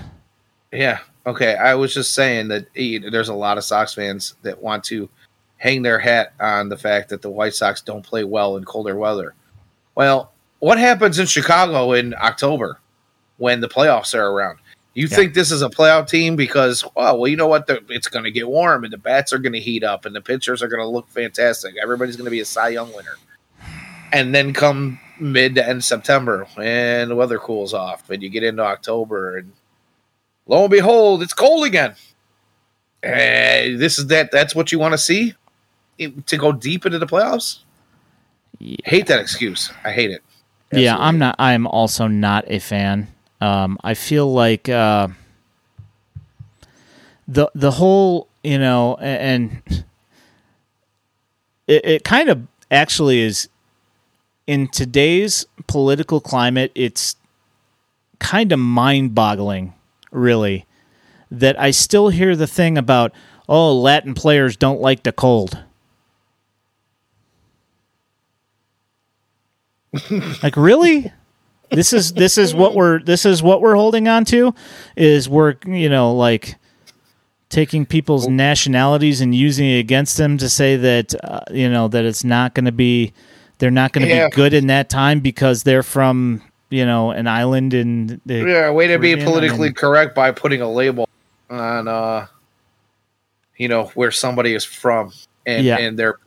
Yeah. 0.71 0.99
Okay. 1.25 1.55
I 1.55 1.75
was 1.75 1.93
just 1.93 2.13
saying 2.13 2.47
that 2.49 2.67
there's 2.75 3.29
a 3.29 3.33
lot 3.33 3.57
of 3.57 3.63
Sox 3.63 3.93
fans 3.93 4.35
that 4.41 4.61
want 4.61 4.83
to 4.85 5.09
hang 5.57 5.81
their 5.81 5.99
hat 5.99 6.33
on 6.39 6.69
the 6.69 6.77
fact 6.77 7.09
that 7.09 7.21
the 7.21 7.29
White 7.29 7.55
Sox 7.55 7.81
don't 7.81 8.05
play 8.05 8.23
well 8.23 8.57
in 8.57 8.63
colder 8.63 8.95
weather. 8.95 9.33
Well, 9.95 10.31
what 10.59 10.77
happens 10.77 11.19
in 11.19 11.25
Chicago 11.25 11.93
in 11.93 12.13
October 12.15 12.79
when 13.37 13.61
the 13.61 13.67
playoffs 13.67 14.13
are 14.13 14.27
around? 14.29 14.59
You 14.93 15.07
Yeah. 15.07 15.15
think 15.15 15.33
this 15.35 15.51
is 15.51 15.61
a 15.61 15.69
playoff 15.69 16.07
team 16.09 16.35
because, 16.35 16.83
oh, 16.95 17.17
well, 17.17 17.27
you 17.27 17.35
know 17.37 17.47
what? 17.47 17.67
The, 17.67 17.83
it's 17.89 18.07
going 18.07 18.25
to 18.25 18.31
get 18.31 18.47
warm 18.47 18.83
and 18.83 18.91
the 18.91 18.97
bats 18.97 19.31
are 19.33 19.37
going 19.37 19.53
to 19.53 19.59
heat 19.59 19.83
up 19.83 20.05
and 20.05 20.15
the 20.15 20.21
pitchers 20.21 20.63
are 20.63 20.67
going 20.67 20.81
to 20.81 20.87
look 20.87 21.07
fantastic. 21.09 21.75
Everybody's 21.81 22.15
going 22.15 22.25
to 22.25 22.31
be 22.31 22.39
a 22.39 22.45
Cy 22.45 22.69
Young 22.69 22.91
winner. 22.95 23.15
And 24.11 24.33
then 24.33 24.53
come 24.53 24.99
mid 25.19 25.55
to 25.55 25.67
end 25.67 25.83
September 25.83 26.47
and 26.57 27.09
the 27.11 27.15
weather 27.15 27.39
cools 27.39 27.73
off 27.73 28.09
and 28.09 28.21
you 28.23 28.29
get 28.29 28.43
into 28.43 28.61
October 28.63 29.37
and 29.37 29.51
lo 30.47 30.61
and 30.63 30.71
behold, 30.71 31.21
it's 31.23 31.33
cold 31.33 31.65
again. 31.65 31.95
And 33.03 33.79
this 33.79 33.99
is 33.99 34.07
that 34.07 34.31
that's 34.31 34.55
what 34.55 34.71
you 34.71 34.79
want 34.79 34.93
to 34.93 34.97
see 34.97 35.33
It- 35.97 36.27
to 36.27 36.37
go 36.37 36.51
deep 36.51 36.85
into 36.85 36.99
the 36.99 37.07
playoffs? 37.07 37.59
Yeah. 38.59 38.77
Hate 38.85 39.07
that 39.07 39.19
excuse. 39.19 39.71
I 39.83 39.91
hate 39.91 40.11
it. 40.11 40.23
Yeah, 40.71 40.97
I'm 40.97 41.17
not. 41.19 41.35
I'm 41.39 41.65
also 41.67 42.07
not 42.07 42.43
a 42.47 42.59
fan. 42.59 43.07
Um, 43.39 43.77
I 43.83 43.93
feel 43.93 44.33
like 44.33 44.67
uh, 44.67 45.07
the 47.27 47.49
the 47.55 47.71
whole 47.71 48.27
you 48.43 48.57
know, 48.57 48.97
a- 48.99 49.03
and 49.03 49.61
it, 51.67 51.85
it 51.85 52.03
kind 52.03 52.29
of 52.29 52.47
actually 52.71 53.19
is 53.21 53.47
in 54.47 54.67
today's 54.69 55.45
political 55.67 56.19
climate. 56.19 56.71
It's 56.73 57.15
kind 58.19 58.51
of 58.51 58.59
mind 58.59 59.13
boggling, 59.13 59.73
really, 60.11 60.65
that 61.29 61.59
I 61.59 61.71
still 61.71 62.09
hear 62.09 62.35
the 62.35 62.47
thing 62.47 62.77
about 62.77 63.13
oh, 63.49 63.73
Latin 63.79 64.13
players 64.13 64.57
don't 64.57 64.81
like 64.81 65.03
the 65.03 65.11
cold. 65.11 65.63
like 70.43 70.55
really 70.57 71.11
this 71.71 71.91
is 71.93 72.13
this 72.13 72.37
is 72.37 72.53
what 72.53 72.75
we're 72.75 72.99
this 72.99 73.25
is 73.25 73.41
what 73.41 73.61
we're 73.61 73.75
holding 73.75 74.07
on 74.07 74.25
to 74.25 74.53
is 74.95 75.27
we're 75.27 75.55
you 75.65 75.89
know 75.89 76.13
like 76.13 76.55
taking 77.49 77.85
people's 77.85 78.27
nationalities 78.27 79.21
and 79.21 79.33
using 79.33 79.67
it 79.67 79.79
against 79.79 80.17
them 80.17 80.37
to 80.37 80.49
say 80.49 80.75
that 80.75 81.15
uh, 81.23 81.39
you 81.51 81.69
know 81.69 81.87
that 81.87 82.05
it's 82.05 82.23
not 82.23 82.53
going 82.53 82.65
to 82.65 82.71
be 82.71 83.13
they're 83.59 83.71
not 83.71 83.91
going 83.93 84.07
to 84.07 84.13
Yeah. 84.13 84.27
be 84.29 84.35
good 84.35 84.53
in 84.53 84.67
that 84.67 84.89
time 84.89 85.19
because 85.19 85.63
they're 85.63 85.83
from 85.83 86.41
you 86.69 86.85
know 86.85 87.11
an 87.11 87.27
island 87.27 87.73
in 87.73 88.19
the 88.25 88.39
Yeah, 88.45 88.71
way 88.71 88.87
to 88.87 88.97
be 88.99 89.09
Caribbean, 89.15 89.19
I 89.21 89.23
politically 89.31 89.73
correct 89.73 90.15
by 90.15 90.31
putting 90.31 90.61
a 90.61 90.69
label 90.71 91.07
on 91.49 91.87
uh 91.87 92.27
you 93.55 93.67
know 93.67 93.85
where 93.95 94.11
somebody 94.11 94.53
is 94.53 94.65
from 94.65 95.11
and 95.45 95.65
Yeah. 95.65 95.77
and 95.77 95.97
their 95.97 96.19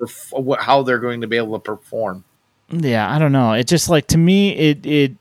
how 0.58 0.82
they're 0.82 0.98
going 0.98 1.20
to 1.20 1.26
be 1.26 1.36
able 1.36 1.58
to 1.58 1.62
perform. 1.62 2.24
yeah 2.70 3.14
i 3.14 3.18
don't 3.18 3.32
know 3.32 3.52
it 3.52 3.66
just 3.66 3.88
like 3.88 4.06
to 4.08 4.16
me 4.18 4.50
it 4.56 4.86
it 4.86 5.12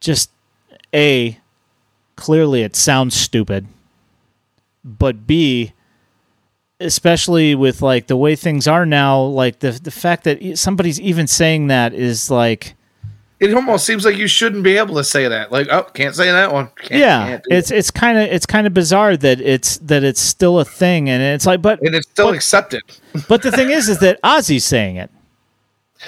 just 0.00 0.30
a 0.94 1.38
clearly 2.16 2.62
it 2.62 2.74
sounds 2.76 3.14
stupid 3.14 3.66
but 4.84 5.26
b 5.26 5.72
especially 6.82 7.54
with 7.54 7.82
like 7.82 8.06
the 8.06 8.16
way 8.16 8.36
things 8.36 8.66
are 8.68 8.84
now 8.86 9.20
like 9.22 9.60
the 9.60 9.72
the 9.72 9.90
fact 9.90 10.24
that 10.24 10.58
somebody's 10.58 11.00
even 11.00 11.26
saying 11.26 11.68
that 11.68 11.94
is 11.94 12.30
like 12.30 12.74
It 13.40 13.52
almost 13.54 13.84
seems 13.86 14.04
like 14.04 14.16
you 14.16 14.28
shouldn't 14.28 14.62
be 14.62 14.76
able 14.76 14.94
to 14.96 15.02
say 15.04 15.26
that. 15.26 15.50
Like, 15.50 15.66
oh, 15.70 15.82
can't 15.94 16.14
say 16.14 16.30
that 16.30 16.52
one. 16.52 16.68
Can't, 16.76 17.00
yeah 17.00 17.26
can't 17.28 17.44
it's 17.50 17.70
it's 17.70 17.90
kind 17.90 18.18
of 18.18 18.24
it's 18.24 18.46
kind 18.46 18.66
of 18.66 18.74
bizarre 18.74 19.16
that 19.16 19.40
it's 19.40 19.78
that 19.78 20.04
it's 20.04 20.20
still 20.20 20.60
a 20.60 20.64
thing 20.64 21.08
and 21.08 21.22
it's 21.22 21.46
like 21.46 21.60
but 21.62 21.80
and 21.82 21.94
it's 21.94 22.08
still 22.08 22.26
but- 22.28 22.34
accepted. 22.36 22.82
but 23.28 23.42
the 23.42 23.50
thing 23.50 23.70
is 23.70 23.88
is 23.88 23.98
that 23.98 24.18
Ozzie's 24.24 24.64
saying 24.64 24.96
it 24.96 25.10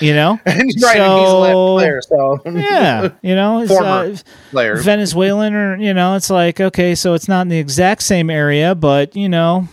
you 0.00 0.12
know 0.12 0.40
And 0.46 0.62
he's 0.64 0.82
right, 0.82 0.98
and 0.98 1.20
he's 1.20 1.28
a 1.28 1.32
So- 1.32 1.74
player, 1.76 2.02
so 2.02 2.42
yeah 2.46 3.08
you 3.22 3.34
know 3.36 3.64
Former 3.66 3.86
uh, 3.88 4.16
player. 4.50 4.76
Venezuelan 4.76 5.54
or 5.54 5.76
you 5.76 5.94
know, 5.94 6.16
it's 6.16 6.30
like 6.30 6.60
okay, 6.60 6.94
so 6.96 7.14
it's 7.14 7.28
not 7.28 7.42
in 7.42 7.48
the 7.48 7.58
exact 7.58 8.02
same 8.02 8.28
area, 8.30 8.74
but 8.74 9.14
you 9.14 9.28
know, 9.28 9.68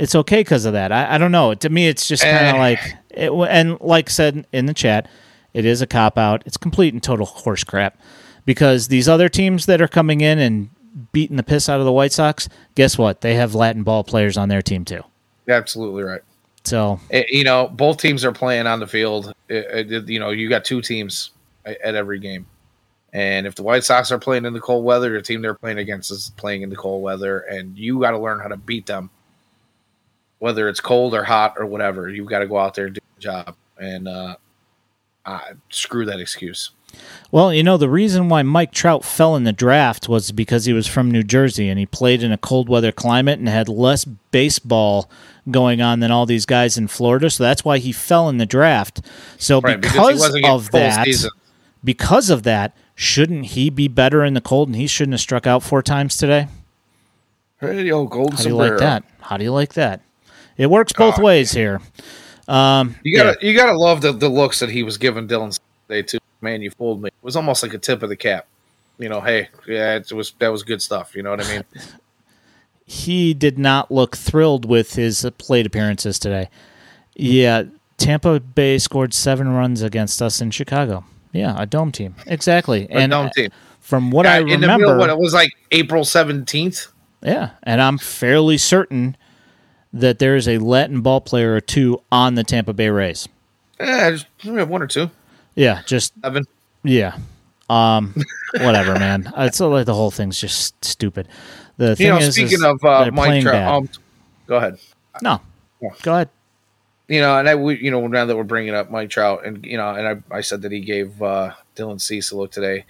it's 0.00 0.14
okay 0.14 0.40
because 0.40 0.64
of 0.64 0.72
that. 0.72 0.90
I, 0.92 1.14
I 1.14 1.18
don't 1.18 1.30
know. 1.32 1.54
To 1.54 1.68
me, 1.68 1.86
it's 1.88 2.08
just 2.08 2.22
kind 2.22 2.48
of 2.48 2.54
Eh. 2.54 2.58
like 2.58 2.80
it, 3.10 3.30
and 3.32 3.80
like 3.80 4.10
said 4.10 4.46
in 4.52 4.66
the 4.66 4.74
chat, 4.74 5.08
it 5.54 5.64
is 5.64 5.82
a 5.82 5.86
cop 5.86 6.18
out. 6.18 6.42
It's 6.46 6.56
complete 6.56 6.92
and 6.94 7.02
total 7.02 7.26
horse 7.26 7.64
crap 7.64 7.98
because 8.44 8.88
these 8.88 9.08
other 9.08 9.28
teams 9.28 9.66
that 9.66 9.80
are 9.80 9.88
coming 9.88 10.20
in 10.20 10.38
and 10.38 10.70
beating 11.12 11.36
the 11.36 11.42
piss 11.42 11.68
out 11.68 11.78
of 11.80 11.86
the 11.86 11.92
White 11.92 12.12
Sox, 12.12 12.48
guess 12.74 12.98
what? 12.98 13.20
They 13.20 13.34
have 13.34 13.54
Latin 13.54 13.82
ball 13.82 14.02
players 14.02 14.36
on 14.36 14.48
their 14.48 14.62
team 14.62 14.84
too. 14.84 15.02
Absolutely 15.48 16.02
right. 16.02 16.22
So 16.64 17.00
Eh, 17.10 17.24
you 17.28 17.44
know, 17.44 17.68
both 17.68 17.98
teams 17.98 18.24
are 18.24 18.32
playing 18.32 18.66
on 18.66 18.80
the 18.80 18.86
field. 18.86 19.32
Eh, 19.48 19.62
eh, 19.70 20.00
you 20.06 20.18
know, 20.20 20.30
you 20.30 20.48
got 20.48 20.64
two 20.64 20.80
teams 20.82 21.30
at 21.64 21.94
every 21.94 22.18
game. 22.18 22.46
And 23.12 23.46
if 23.46 23.54
the 23.56 23.62
White 23.62 23.82
Sox 23.84 24.12
are 24.12 24.18
playing 24.18 24.44
in 24.44 24.52
the 24.52 24.60
cold 24.60 24.84
weather, 24.84 25.10
the 25.12 25.22
team 25.22 25.42
they're 25.42 25.54
playing 25.54 25.78
against 25.78 26.10
is 26.10 26.32
playing 26.36 26.62
in 26.62 26.70
the 26.70 26.76
cold 26.76 27.02
weather, 27.02 27.40
and 27.40 27.76
you 27.76 27.98
got 28.00 28.12
to 28.12 28.18
learn 28.18 28.38
how 28.38 28.46
to 28.48 28.56
beat 28.56 28.86
them, 28.86 29.10
whether 30.40 30.68
it's 30.68 30.80
cold 30.80 31.14
or 31.14 31.22
hot 31.22 31.54
or 31.58 31.66
whatever. 31.66 32.08
You've 32.08 32.28
got 32.28 32.40
to 32.40 32.48
go 32.48 32.58
out 32.58 32.74
there 32.74 32.86
and 32.86 32.94
do 32.94 33.00
the 33.14 33.20
job. 33.22 33.54
And 33.78 34.08
uh, 34.08 34.36
uh, 35.24 35.40
screw 35.68 36.04
that 36.06 36.18
excuse. 36.18 36.70
Well, 37.30 37.54
you 37.54 37.62
know, 37.62 37.76
the 37.76 37.88
reason 37.88 38.28
why 38.28 38.42
Mike 38.42 38.72
Trout 38.72 39.04
fell 39.04 39.36
in 39.36 39.44
the 39.44 39.52
draft 39.52 40.08
was 40.08 40.32
because 40.32 40.64
he 40.64 40.72
was 40.72 40.88
from 40.88 41.10
New 41.10 41.22
Jersey 41.22 41.68
and 41.68 41.78
he 41.78 41.86
played 41.86 42.22
in 42.22 42.32
a 42.32 42.38
cold 42.38 42.68
weather 42.68 42.90
climate 42.90 43.38
and 43.38 43.48
had 43.48 43.68
less 43.68 44.04
baseball 44.04 45.08
going 45.50 45.80
on 45.80 46.00
than 46.00 46.10
all 46.10 46.26
these 46.26 46.46
guys 46.46 46.76
in 46.76 46.88
Florida. 46.88 47.30
So 47.30 47.44
that's 47.44 47.64
why 47.64 47.78
he 47.78 47.92
fell 47.92 48.28
in 48.28 48.38
the 48.38 48.46
draft. 48.46 49.02
So 49.38 49.60
Right, 49.60 49.80
because 49.80 50.32
because 50.32 50.44
of 50.44 50.70
that, 50.72 51.04
season. 51.04 51.30
because 51.84 52.28
of 52.28 52.42
that, 52.42 52.76
shouldn't 52.96 53.46
he 53.46 53.70
be 53.70 53.86
better 53.86 54.24
in 54.24 54.34
the 54.34 54.40
cold 54.40 54.68
and 54.68 54.76
he 54.76 54.86
shouldn't 54.86 55.14
have 55.14 55.20
struck 55.20 55.46
out 55.46 55.62
four 55.62 55.82
times 55.82 56.16
today? 56.16 56.48
Hey, 57.60 57.90
old 57.90 58.10
golden 58.10 58.36
How 58.36 58.42
do 58.42 58.48
you 58.48 58.56
like 58.56 58.78
that? 58.78 59.04
How 59.20 59.36
do 59.36 59.44
you 59.44 59.52
like 59.52 59.74
that? 59.74 60.00
It 60.60 60.68
works 60.70 60.92
both 60.92 61.16
God. 61.16 61.24
ways 61.24 61.52
here. 61.52 61.80
Um, 62.46 62.94
You 63.02 63.16
gotta 63.16 63.38
you 63.40 63.54
gotta 63.56 63.72
love 63.78 64.02
the, 64.02 64.12
the 64.12 64.28
looks 64.28 64.60
that 64.60 64.68
he 64.68 64.82
was 64.82 64.98
giving 64.98 65.26
Dylan 65.26 65.58
today 65.88 66.02
too. 66.02 66.18
Man, 66.42 66.60
you 66.60 66.70
fooled 66.70 67.00
me. 67.00 67.08
It 67.08 67.14
was 67.24 67.34
almost 67.34 67.62
like 67.62 67.72
a 67.72 67.78
tip 67.78 68.02
of 68.02 68.10
the 68.10 68.16
cap. 68.16 68.46
You 68.98 69.08
know, 69.08 69.22
hey, 69.22 69.48
yeah, 69.66 69.94
it 69.96 70.12
was 70.12 70.32
that 70.38 70.48
was 70.48 70.62
good 70.62 70.82
stuff. 70.82 71.16
You 71.16 71.22
know 71.22 71.30
what 71.30 71.46
I 71.46 71.50
mean? 71.50 71.64
he 72.84 73.32
did 73.32 73.58
not 73.58 73.90
look 73.90 74.16
thrilled 74.16 74.66
with 74.66 74.96
his 74.96 75.26
plate 75.38 75.64
appearances 75.64 76.18
today. 76.18 76.50
Yeah, 77.16 77.64
Tampa 77.96 78.38
Bay 78.40 78.76
scored 78.76 79.14
seven 79.14 79.48
runs 79.48 79.80
against 79.80 80.20
us 80.20 80.42
in 80.42 80.50
Chicago. 80.50 81.04
Yeah, 81.32 81.54
a 81.56 81.64
dome 81.64 81.90
team. 81.92 82.16
Exactly. 82.26 82.84
A 82.90 82.92
and 82.92 83.12
dome 83.12 83.26
uh, 83.26 83.30
team. 83.30 83.50
from 83.80 84.10
what 84.10 84.26
I 84.26 84.38
Uh, 84.38 84.40
in 84.40 84.48
the 84.60 84.66
middle, 84.66 84.78
remember, 84.80 84.98
what 84.98 85.08
it 85.10 85.18
was 85.18 85.32
like 85.32 85.52
April 85.70 86.04
seventeenth. 86.04 86.88
yeah, 87.22 87.50
and 87.62 87.80
I'm 87.80 87.96
fairly 87.96 88.58
certain 88.58 89.16
that 89.92 90.18
there 90.18 90.36
is 90.36 90.46
a 90.48 90.58
Latin 90.58 91.00
ball 91.00 91.20
player 91.20 91.54
or 91.54 91.60
two 91.60 92.00
on 92.12 92.34
the 92.34 92.44
Tampa 92.44 92.72
Bay 92.72 92.88
Rays. 92.90 93.28
Yeah, 93.78 94.10
just 94.10 94.26
we 94.44 94.54
have 94.56 94.68
one 94.68 94.82
or 94.82 94.86
two. 94.86 95.10
Yeah, 95.54 95.82
just 95.86 96.12
Seven. 96.22 96.44
yeah. 96.84 97.16
Um, 97.68 98.14
whatever, 98.60 98.94
man. 98.98 99.32
It's 99.36 99.60
like 99.60 99.86
the 99.86 99.94
whole 99.94 100.10
thing's 100.10 100.40
just 100.40 100.84
stupid. 100.84 101.28
The 101.76 101.96
thing 101.96 102.06
You 102.08 102.12
know, 102.12 102.18
is, 102.18 102.34
speaking 102.34 102.54
is 102.54 102.62
of 102.64 102.84
uh, 102.84 103.10
Mike 103.12 103.42
Trout, 103.42 103.72
um, 103.74 103.88
go 104.46 104.56
ahead. 104.56 104.78
no, 105.22 105.40
go 106.02 106.12
ahead. 106.12 106.28
You 107.08 107.20
know, 107.20 107.38
and 107.38 107.48
I, 107.48 107.54
we, 107.56 107.78
you 107.80 107.90
know, 107.90 108.06
now 108.06 108.24
that 108.24 108.36
we're 108.36 108.44
bringing 108.44 108.74
up 108.74 108.90
Mike 108.90 109.10
Trout, 109.10 109.44
and 109.46 109.64
you 109.64 109.76
know, 109.76 109.94
and 109.94 110.22
I, 110.30 110.36
I 110.36 110.40
said 110.42 110.62
that 110.62 110.72
he 110.72 110.80
gave 110.80 111.20
uh, 111.22 111.52
Dylan 111.74 112.00
Cease 112.00 112.30
a 112.32 112.36
look 112.36 112.52
today. 112.52 112.84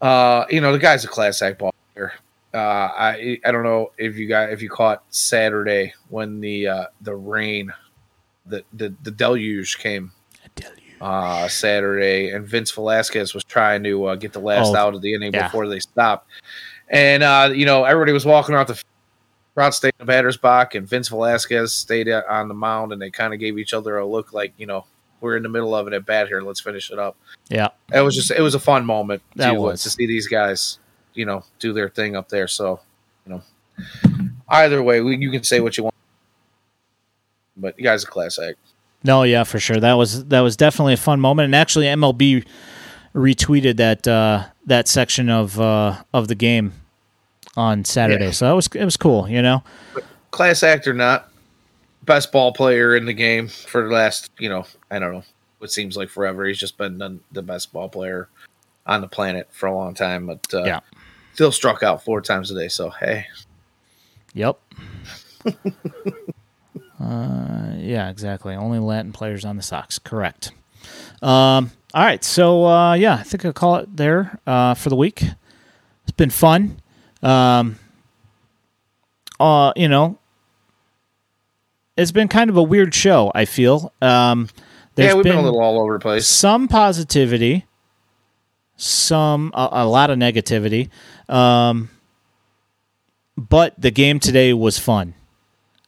Uh, 0.00 0.44
you 0.50 0.60
know, 0.60 0.72
the 0.72 0.78
guy's 0.78 1.04
a 1.04 1.08
class 1.08 1.40
act 1.42 1.58
ball 1.58 1.74
player. 1.94 2.12
Uh, 2.54 2.88
I, 2.96 3.40
I 3.44 3.50
don't 3.50 3.64
know 3.64 3.90
if 3.98 4.16
you 4.16 4.28
got 4.28 4.50
if 4.50 4.62
you 4.62 4.70
caught 4.70 5.02
Saturday 5.10 5.92
when 6.08 6.40
the 6.40 6.68
uh, 6.68 6.84
the 7.00 7.16
rain, 7.16 7.72
the, 8.46 8.62
the 8.72 8.94
the 9.02 9.10
deluge 9.10 9.76
came 9.78 10.12
you. 10.56 10.64
uh, 11.00 11.48
Saturday, 11.48 12.30
and 12.30 12.46
Vince 12.46 12.70
Velasquez 12.70 13.34
was 13.34 13.42
trying 13.42 13.82
to 13.82 14.04
uh, 14.06 14.14
get 14.14 14.32
the 14.32 14.38
last 14.40 14.68
Oh, 14.68 14.76
out 14.76 14.94
of 14.94 15.02
the 15.02 15.14
inning 15.14 15.34
yeah. 15.34 15.48
before 15.48 15.66
they 15.68 15.80
stopped. 15.80 16.28
And 16.88 17.22
uh, 17.24 17.50
you 17.52 17.66
know, 17.66 17.84
everybody 17.84 18.12
was 18.12 18.24
walking 18.24 18.54
out 18.54 18.68
the 18.68 18.80
Trout 19.54 19.72
stayed 19.74 19.94
in 20.00 20.06
the 20.06 20.12
batter's 20.12 20.36
box, 20.36 20.74
and 20.74 20.88
Vince 20.88 21.08
Velasquez 21.08 21.72
stayed 21.72 22.08
on 22.10 22.48
the 22.48 22.54
mound, 22.54 22.92
and 22.92 23.00
they 23.00 23.10
kind 23.10 23.32
of 23.32 23.38
gave 23.38 23.56
each 23.56 23.72
other 23.72 23.98
a 23.98 24.06
look 24.06 24.32
like, 24.32 24.52
you 24.58 24.66
know, 24.66 24.84
we're 25.20 25.36
in 25.36 25.44
the 25.44 25.48
middle 25.48 25.74
of 25.76 25.86
it 25.86 25.92
at 25.92 26.04
bat 26.04 26.26
here. 26.26 26.42
Let's 26.42 26.58
finish 26.60 26.90
it 26.90 26.98
up. 26.98 27.16
Yeah. 27.48 27.68
It 27.92 28.00
was 28.00 28.16
just, 28.16 28.32
it 28.32 28.40
was 28.40 28.56
a 28.56 28.58
fun 28.60 28.84
moment 28.84 29.22
That 29.36 29.52
to, 29.52 29.56
uh, 29.56 29.60
was. 29.60 29.82
to 29.84 29.90
see 29.90 30.06
these 30.06 30.26
guys, 30.26 30.80
you 31.14 31.24
know, 31.24 31.44
do 31.58 31.72
their 31.72 31.88
thing 31.88 32.16
up 32.16 32.28
there. 32.28 32.48
So, 32.48 32.80
you 33.26 33.32
know, 33.34 33.42
either 34.48 34.82
way, 34.82 35.00
we, 35.00 35.16
you 35.16 35.30
can 35.30 35.44
say 35.44 35.60
what 35.60 35.76
you 35.76 35.84
want, 35.84 35.94
but 37.56 37.78
you 37.78 37.84
guys 37.84 38.04
are 38.04 38.08
class 38.08 38.38
act. 38.38 38.58
No, 39.02 39.22
yeah, 39.22 39.44
for 39.44 39.58
sure. 39.60 39.80
That 39.80 39.94
was 39.94 40.24
that 40.26 40.40
was 40.40 40.56
definitely 40.56 40.94
a 40.94 40.98
fun 40.98 41.20
moment, 41.20 41.46
and 41.46 41.54
actually, 41.54 41.86
MLB 41.86 42.46
retweeted 43.14 43.76
that 43.76 44.08
uh, 44.08 44.44
that 44.66 44.88
section 44.88 45.28
of 45.28 45.60
uh, 45.60 46.02
of 46.14 46.28
the 46.28 46.34
game 46.34 46.72
on 47.56 47.84
Saturday. 47.84 48.26
Yeah. 48.26 48.30
So 48.30 48.46
that 48.46 48.54
was 48.54 48.68
it 48.74 48.84
was 48.84 48.96
cool, 48.96 49.28
you 49.28 49.42
know. 49.42 49.62
class 50.30 50.62
act 50.62 50.88
or 50.88 50.94
not, 50.94 51.30
best 52.02 52.32
ball 52.32 52.52
player 52.52 52.96
in 52.96 53.04
the 53.04 53.12
game 53.12 53.48
for 53.48 53.86
the 53.86 53.94
last, 53.94 54.30
you 54.38 54.48
know, 54.48 54.66
I 54.90 54.98
don't 54.98 55.12
know, 55.12 55.24
what 55.58 55.70
seems 55.70 55.96
like 55.96 56.08
forever. 56.08 56.44
He's 56.46 56.58
just 56.58 56.76
been 56.76 56.98
the, 56.98 57.18
the 57.32 57.42
best 57.42 57.72
ball 57.72 57.88
player 57.88 58.28
on 58.86 59.00
the 59.00 59.08
planet 59.08 59.48
for 59.52 59.66
a 59.66 59.74
long 59.74 59.94
time, 59.94 60.26
but 60.26 60.46
uh, 60.52 60.64
Yeah. 60.64 60.80
Still 61.34 61.52
struck 61.52 61.82
out 61.82 62.02
four 62.04 62.20
times 62.20 62.50
a 62.50 62.54
day. 62.54 62.68
So 62.68 62.90
hey, 62.90 63.26
Yep. 64.34 64.58
uh, 67.00 67.72
yeah, 67.76 68.08
exactly. 68.10 68.54
Only 68.54 68.78
Latin 68.78 69.12
players 69.12 69.44
on 69.44 69.56
the 69.56 69.62
Sox. 69.62 69.98
Correct. 69.98 70.52
Um, 71.22 71.70
all 71.94 72.04
right, 72.04 72.22
so 72.24 72.66
uh, 72.66 72.94
yeah, 72.94 73.14
I 73.14 73.22
think 73.22 73.44
I'll 73.44 73.52
call 73.52 73.76
it 73.76 73.96
there 73.96 74.38
uh, 74.46 74.74
for 74.74 74.88
the 74.88 74.96
week. 74.96 75.22
It's 76.02 76.12
been 76.16 76.30
fun. 76.30 76.80
Um, 77.22 77.78
uh, 79.38 79.72
you 79.76 79.88
know, 79.88 80.18
it's 81.96 82.12
been 82.12 82.28
kind 82.28 82.50
of 82.50 82.56
a 82.56 82.62
weird 82.62 82.94
show. 82.94 83.30
I 83.34 83.44
feel. 83.44 83.92
Um, 84.02 84.48
there's 84.96 85.08
yeah, 85.08 85.14
we've 85.14 85.24
been, 85.24 85.32
been 85.32 85.38
a 85.40 85.44
little 85.44 85.62
all 85.62 85.80
over 85.80 85.94
the 85.94 86.00
place. 86.00 86.26
some 86.26 86.66
positivity, 86.68 87.64
some 88.76 89.50
a, 89.54 89.68
a 89.72 89.86
lot 89.86 90.10
of 90.10 90.18
negativity. 90.18 90.88
Um, 91.28 91.90
but 93.36 93.74
the 93.80 93.90
game 93.90 94.20
today 94.20 94.52
was 94.52 94.78
fun, 94.78 95.14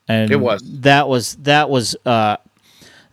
and 0.08 0.30
It 0.30 0.36
was. 0.36 0.62
that 0.80 1.08
was 1.08 1.36
that 1.36 1.70
was 1.70 1.94
uh, 2.04 2.36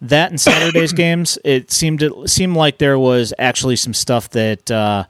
that 0.02 0.32
and 0.32 0.42
Saturday's 0.42 0.94
games. 1.06 1.38
It 1.44 1.72
seemed 1.72 2.00
to 2.00 2.28
seemed 2.28 2.56
like 2.56 2.78
there 2.80 2.98
was 2.98 3.34
actually 3.38 3.76
some 3.76 3.94
stuff 3.94 4.30
that 4.32 4.70
uh, 4.72 5.06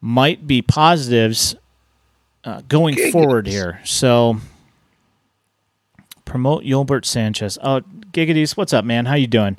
might 0.00 0.46
be 0.46 0.62
positives 0.62 1.56
uh, 2.44 2.62
going 2.68 2.94
forward 3.10 3.46
here. 3.46 3.80
So 3.84 4.38
promote 6.24 6.62
Yolbert 6.64 7.04
Sanchez. 7.04 7.58
Oh, 7.62 7.80
Giggity, 8.12 8.56
what's 8.56 8.72
up, 8.72 8.84
man? 8.84 9.06
How 9.06 9.14
you 9.14 9.26
doing? 9.26 9.56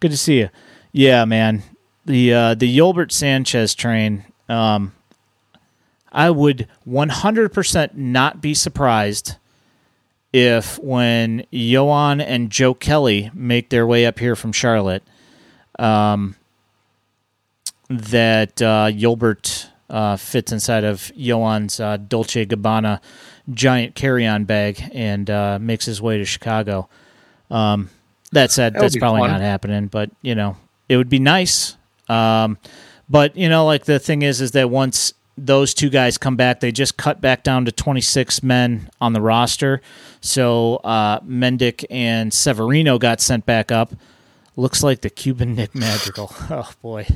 Good 0.00 0.10
to 0.12 0.16
see 0.16 0.38
you. 0.38 0.48
Yeah, 0.92 1.24
man. 1.26 1.62
The 2.08 2.32
uh, 2.32 2.54
the 2.54 2.78
Yolbert 2.78 3.12
Sanchez 3.12 3.74
train. 3.74 4.24
Um, 4.48 4.94
I 6.10 6.30
would 6.30 6.66
100% 6.88 7.94
not 7.94 8.40
be 8.40 8.54
surprised 8.54 9.36
if 10.32 10.78
when 10.78 11.44
Yoán 11.52 12.24
and 12.26 12.48
Joe 12.50 12.72
Kelly 12.72 13.30
make 13.34 13.68
their 13.68 13.86
way 13.86 14.06
up 14.06 14.18
here 14.18 14.34
from 14.34 14.52
Charlotte, 14.52 15.02
um, 15.78 16.34
that 17.90 18.62
uh, 18.62 18.86
Yolbert 18.90 19.66
uh, 19.90 20.16
fits 20.16 20.50
inside 20.50 20.84
of 20.84 21.12
Yoán's 21.14 21.78
uh, 21.78 21.98
Dolce 21.98 22.46
Gabbana 22.46 23.00
giant 23.50 23.94
carry-on 23.94 24.44
bag 24.44 24.82
and 24.94 25.28
uh, 25.28 25.58
makes 25.60 25.84
his 25.84 26.00
way 26.00 26.16
to 26.16 26.24
Chicago. 26.24 26.88
Um, 27.50 27.90
that 28.32 28.50
said, 28.50 28.72
That 28.72 28.80
that's 28.80 28.96
probably 28.96 29.20
fun. 29.20 29.30
not 29.32 29.40
happening, 29.42 29.88
but 29.88 30.10
you 30.22 30.34
know, 30.34 30.56
it 30.88 30.96
would 30.96 31.10
be 31.10 31.18
nice. 31.18 31.76
Um, 32.08 32.58
but 33.08 33.36
you 33.36 33.48
know, 33.48 33.64
like 33.66 33.84
the 33.84 33.98
thing 33.98 34.22
is, 34.22 34.40
is 34.40 34.52
that 34.52 34.70
once 34.70 35.14
those 35.36 35.72
two 35.72 35.88
guys 35.88 36.18
come 36.18 36.36
back, 36.36 36.60
they 36.60 36.72
just 36.72 36.96
cut 36.96 37.20
back 37.20 37.42
down 37.42 37.64
to 37.64 37.72
26 37.72 38.42
men 38.42 38.90
on 39.00 39.12
the 39.12 39.20
roster. 39.20 39.80
So 40.20 40.76
uh, 40.76 41.20
Mendick 41.20 41.84
and 41.90 42.32
Severino 42.32 42.98
got 42.98 43.20
sent 43.20 43.46
back 43.46 43.70
up. 43.70 43.92
Looks 44.56 44.82
like 44.82 45.02
the 45.02 45.10
Cuban 45.10 45.54
Nick 45.54 45.74
Madrigal. 45.74 46.32
Oh 46.50 46.70
boy, 46.82 47.06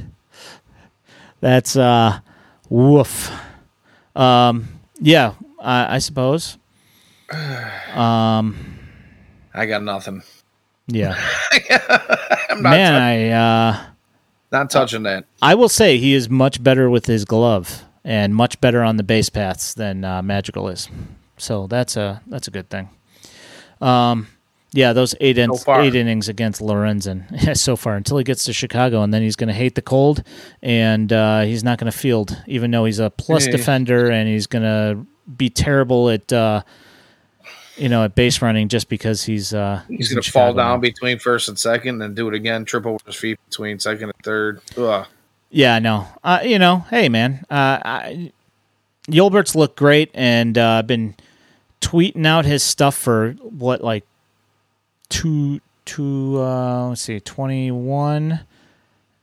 that's 1.41 1.77
uh, 1.77 2.21
woof. 2.69 3.33
Um, 4.15 4.69
yeah, 5.01 5.35
I, 5.61 5.97
I 5.97 5.99
suppose. 5.99 6.59
Um, 7.95 8.79
I 9.53 9.67
got 9.67 9.83
nothing. 9.83 10.23
yeah, 10.87 11.15
I'm 12.49 12.63
not, 12.63 12.71
man, 12.71 12.95
I. 12.95 13.29
Uh, 13.29 13.85
not 14.53 14.71
touching 14.71 15.03
that. 15.05 15.25
I 15.41 15.55
will 15.55 15.69
say 15.69 15.99
he 15.99 16.15
is 16.15 16.29
much 16.31 16.63
better 16.63 16.89
with 16.91 17.07
his 17.07 17.25
glove 17.25 17.83
and 18.05 18.35
much 18.35 18.61
better 18.61 18.83
on 18.83 18.97
the 18.97 19.03
base 19.03 19.29
paths 19.31 19.75
than 19.75 20.05
uh, 20.05 20.23
Magical 20.23 20.69
is. 20.69 20.89
So 21.39 21.67
that's 21.67 21.97
a 21.97 22.21
that's 22.27 22.47
a 22.49 22.51
good 22.51 22.69
thing. 22.71 22.91
Um, 23.81 24.29
yeah, 24.75 24.93
those 24.95 25.15
eight 25.21 25.37
in, 25.39 25.55
So 25.55 25.81
eight 25.81 25.95
innings 25.95 26.29
against 26.29 26.61
Lorenzen 26.63 27.57
so 27.57 27.77
far 27.77 27.95
until 27.97 28.17
he 28.17 28.25
gets 28.25 28.45
to 28.45 28.53
Chicago, 28.53 29.03
and 29.03 29.13
then 29.13 29.21
he's 29.23 29.37
going 29.37 29.49
to 29.49 29.55
hate 29.55 29.75
the 29.75 29.83
cold, 29.83 30.23
and 30.63 31.13
uh, 31.13 31.43
he's 31.43 31.63
not 31.63 31.79
going 31.79 31.91
to 31.91 31.97
field, 31.97 32.43
even 32.47 32.71
though 32.71 32.85
he's 32.87 32.99
a 32.99 33.11
plus 33.11 33.47
Yeah. 33.47 33.53
defender, 33.53 34.11
and 34.11 34.29
he's 34.29 34.47
going 34.47 34.63
to 34.63 35.05
be 35.37 35.51
terrible 35.51 36.09
at 36.09 36.33
uh, 36.33 36.63
you 37.77 37.89
know 37.89 38.05
at 38.05 38.15
base 38.15 38.43
running 38.43 38.69
just 38.69 38.89
because 38.89 39.25
he's 39.25 39.55
uh, 39.55 39.83
He's 39.89 40.11
in 40.11 40.17
gonna 40.17 40.23
fall 40.23 40.55
down 40.55 40.81
between 40.81 41.19
first 41.19 41.49
and 41.49 41.59
second, 41.59 42.03
and 42.03 42.15
do 42.15 42.29
it 42.29 42.35
again. 42.35 42.65
triple 42.65 42.93
over 42.93 43.03
his 43.07 43.17
feet 43.17 43.39
between 43.49 43.79
second 43.79 44.05
and 44.05 44.25
third. 44.25 44.61
Ugh. 44.77 45.07
Yeah, 45.51 45.79
no. 45.79 46.09
Uh, 46.25 46.41
you 46.43 46.59
know, 46.59 46.87
hey 46.91 47.09
man, 47.09 47.45
uh, 47.51 47.79
I, 47.85 48.33
Yolbert's 49.07 49.55
looked 49.55 49.77
great, 49.77 50.11
and 50.15 50.57
uh, 50.57 50.83
been 50.83 51.15
tweeting 51.81 52.27
out 52.27 52.45
his 52.45 52.63
stuff 52.63 52.95
for 52.95 53.33
what 53.41 53.83
like 53.83 54.05
two 55.09 55.61
two 55.85 56.41
uh, 56.41 56.89
let's 56.89 57.03
see, 57.03 57.21
twenty 57.21 57.71
one 57.71 58.41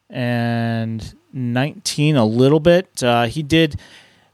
and 0.09 1.15
nineteen 1.33 2.15
a 2.15 2.25
little 2.25 2.59
bit. 2.59 3.01
Uh, 3.01 3.25
he 3.25 3.43
did. 3.43 3.79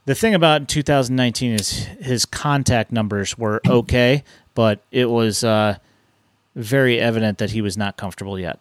The 0.06 0.14
thing 0.16 0.36
about 0.36 0.68
2019 0.68 1.54
is 1.54 1.72
his 2.00 2.26
contact 2.26 2.92
numbers 2.92 3.38
were 3.38 3.60
okay, 3.68 4.24
but 4.54 4.82
it 4.92 5.10
was 5.10 5.44
uh, 5.44 5.78
very 6.56 7.00
evident 7.00 7.40
that 7.40 7.52
he 7.52 7.62
was 7.62 7.76
not 7.76 7.98
comfortable 7.98 8.40
yet. 8.40 8.60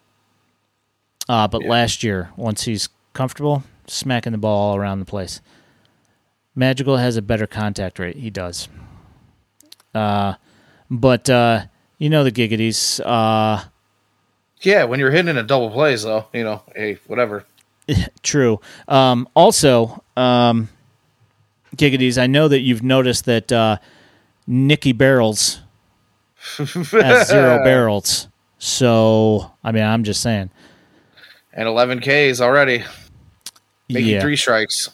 Uh, 1.28 1.46
but 1.48 1.62
Yeah. 1.62 1.70
last 1.70 2.02
year, 2.02 2.30
once 2.36 2.62
he's 2.64 2.88
comfortable, 3.12 3.62
smacking 3.86 4.32
the 4.32 4.38
ball 4.38 4.70
all 4.70 4.76
around 4.76 5.00
the 5.00 5.04
place. 5.04 5.40
Magical 6.54 6.96
has 6.96 7.16
a 7.16 7.22
better 7.22 7.46
contact 7.46 7.98
rate. 7.98 8.16
He 8.16 8.30
does. 8.30 8.68
Uh, 9.94 10.34
but 10.90 11.28
uh, 11.28 11.64
you 11.98 12.08
know 12.08 12.24
the 12.24 12.32
giggities. 12.32 13.00
Uh, 13.04 13.64
Yeah, 14.62 14.84
when 14.84 14.98
you're 14.98 15.10
hitting 15.10 15.36
a 15.36 15.42
double 15.42 15.70
plays, 15.70 16.04
though, 16.04 16.26
you 16.32 16.42
know, 16.44 16.62
hey, 16.74 16.98
whatever. 17.06 17.44
true. 18.22 18.60
Um, 18.88 19.28
also, 19.34 20.02
um, 20.16 20.68
giggities. 21.76 22.18
I 22.18 22.26
know 22.26 22.48
that 22.48 22.60
you've 22.60 22.82
noticed 22.82 23.24
that 23.26 23.50
uh, 23.52 23.78
Nicky 24.46 24.92
Barrels 24.92 25.60
has 26.56 27.28
zero 27.28 27.58
barrels. 27.64 28.28
So 28.58 29.52
I 29.62 29.72
mean, 29.72 29.82
I'm 29.84 30.04
just 30.04 30.20
saying. 30.22 30.50
And 31.52 31.68
11 31.68 32.00
Ks 32.00 32.40
already, 32.40 32.82
making 33.88 34.08
yeah. 34.10 34.20
three 34.20 34.36
strikes. 34.36 34.90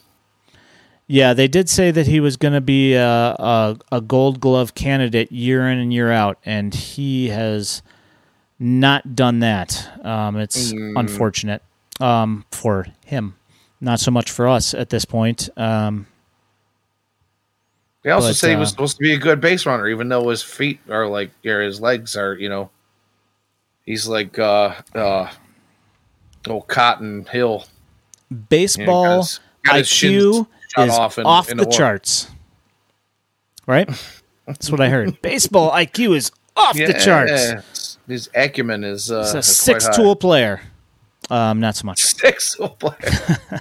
Yeah, 1.07 1.33
they 1.33 1.49
did 1.49 1.69
say 1.69 1.91
that 1.91 2.07
he 2.07 2.21
was 2.21 2.37
going 2.37 2.53
to 2.55 2.61
be 2.61 2.95
a, 2.95 3.05
a, 3.05 3.77
a 3.91 4.01
Gold 4.01 4.41
Glove 4.41 4.75
candidate 4.75 5.33
year 5.33 5.67
in 5.69 5.79
and 5.79 5.93
year 5.93 6.13
out, 6.13 6.39
and 6.45 6.73
he 6.73 7.31
has 7.31 7.83
not 8.61 9.17
done 9.17 9.41
that. 9.41 9.89
Um, 10.05 10.37
it's 10.37 10.73
Mm. 10.73 10.99
unfortunate 11.01 11.63
um, 11.99 12.45
for 12.53 12.87
him, 13.05 13.35
not 13.81 13.99
so 13.99 14.11
much 14.13 14.31
for 14.31 14.47
us 14.47 14.73
at 14.75 14.91
this 14.91 15.05
point. 15.05 15.49
Um, 15.57 16.07
They 18.03 18.11
also 18.11 18.29
But, 18.29 18.37
say 18.37 18.51
he 18.51 18.57
was 18.57 18.69
uh, 18.69 18.73
supposed 18.73 18.97
to 18.97 19.03
be 19.03 19.13
a 19.13 19.19
good 19.19 19.41
base 19.41 19.67
runner, 19.67 19.87
even 19.89 20.09
though 20.09 20.29
his 20.31 20.43
feet 20.43 20.81
are 20.89 21.07
like, 21.07 21.31
or 21.45 21.61
his 21.61 21.81
legs 21.81 22.17
are, 22.17 22.35
you 22.35 22.49
know, 22.49 22.71
he's 23.85 24.07
like, 24.09 24.39
uh, 24.39 24.75
uh, 24.95 25.31
oh, 26.49 26.61
Cotton 26.63 27.27
Hill. 27.27 27.65
You 28.31 28.37
know, 28.37 28.43
baseball 28.49 29.19
got 29.19 29.25
his- 29.25 29.39
got 29.65 29.77
IQ 29.85 30.47
is 30.79 30.91
off 30.99 31.19
off, 31.19 31.49
in- 31.49 31.53
in 31.53 31.57
the 31.59 31.65
the 31.65 31.71
charts. 31.71 32.29
Right? 33.67 33.89
That's 34.47 34.71
what 34.71 34.81
I 34.81 34.89
heard. 34.89 35.21
baseball 35.23 35.71
IQ 35.71 36.17
is 36.17 36.33
off 36.57 36.75
the 36.75 36.95
charts. 36.95 37.99
His 38.09 38.29
acumen 38.35 38.83
is, 38.83 39.11
uh, 39.13 39.23
He's 39.23 39.35
a 39.35 39.43
six 39.43 39.89
tool 39.95 40.17
player. 40.17 40.63
Um, 41.29 41.61
not 41.61 41.77
so 41.77 41.87
much. 41.87 42.03
Six 42.05 42.57
tool 42.57 42.71
player. 42.71 43.39
Um, 43.53 43.61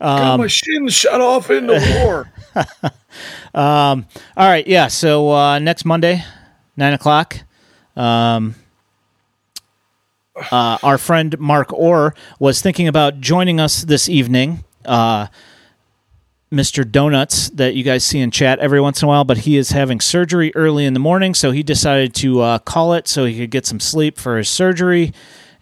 Got 0.18 0.36
my 0.40 0.46
shins 0.48 0.94
shut 0.94 1.20
off 1.20 1.48
in 1.50 1.68
the 1.68 2.02
war. 2.04 2.32
All 3.54 4.04
right, 4.36 4.66
yeah. 4.66 4.88
So 4.88 5.30
uh, 5.30 5.58
next 5.58 5.84
Monday, 5.84 6.24
nine 6.76 6.92
o'clock. 6.92 7.38
Um, 7.96 8.54
uh, 10.50 10.78
our 10.82 10.98
friend 10.98 11.38
Mark 11.38 11.72
Orr 11.72 12.14
was 12.38 12.60
thinking 12.60 12.88
about 12.88 13.20
joining 13.20 13.58
us 13.60 13.82
this 13.82 14.08
evening. 14.08 14.64
Uh, 14.84 15.28
Mr. 16.52 16.88
Donuts, 16.88 17.50
that 17.50 17.74
you 17.74 17.82
guys 17.82 18.04
see 18.04 18.20
in 18.20 18.30
chat 18.30 18.60
every 18.60 18.80
once 18.80 19.02
in 19.02 19.06
a 19.06 19.08
while, 19.08 19.24
but 19.24 19.38
he 19.38 19.56
is 19.56 19.70
having 19.70 20.00
surgery 20.00 20.52
early 20.54 20.84
in 20.84 20.94
the 20.94 21.00
morning, 21.00 21.34
so 21.34 21.50
he 21.50 21.62
decided 21.62 22.14
to 22.14 22.40
uh, 22.40 22.58
call 22.60 22.92
it 22.92 23.08
so 23.08 23.24
he 23.24 23.36
could 23.36 23.50
get 23.50 23.66
some 23.66 23.80
sleep 23.80 24.16
for 24.16 24.38
his 24.38 24.48
surgery. 24.48 25.12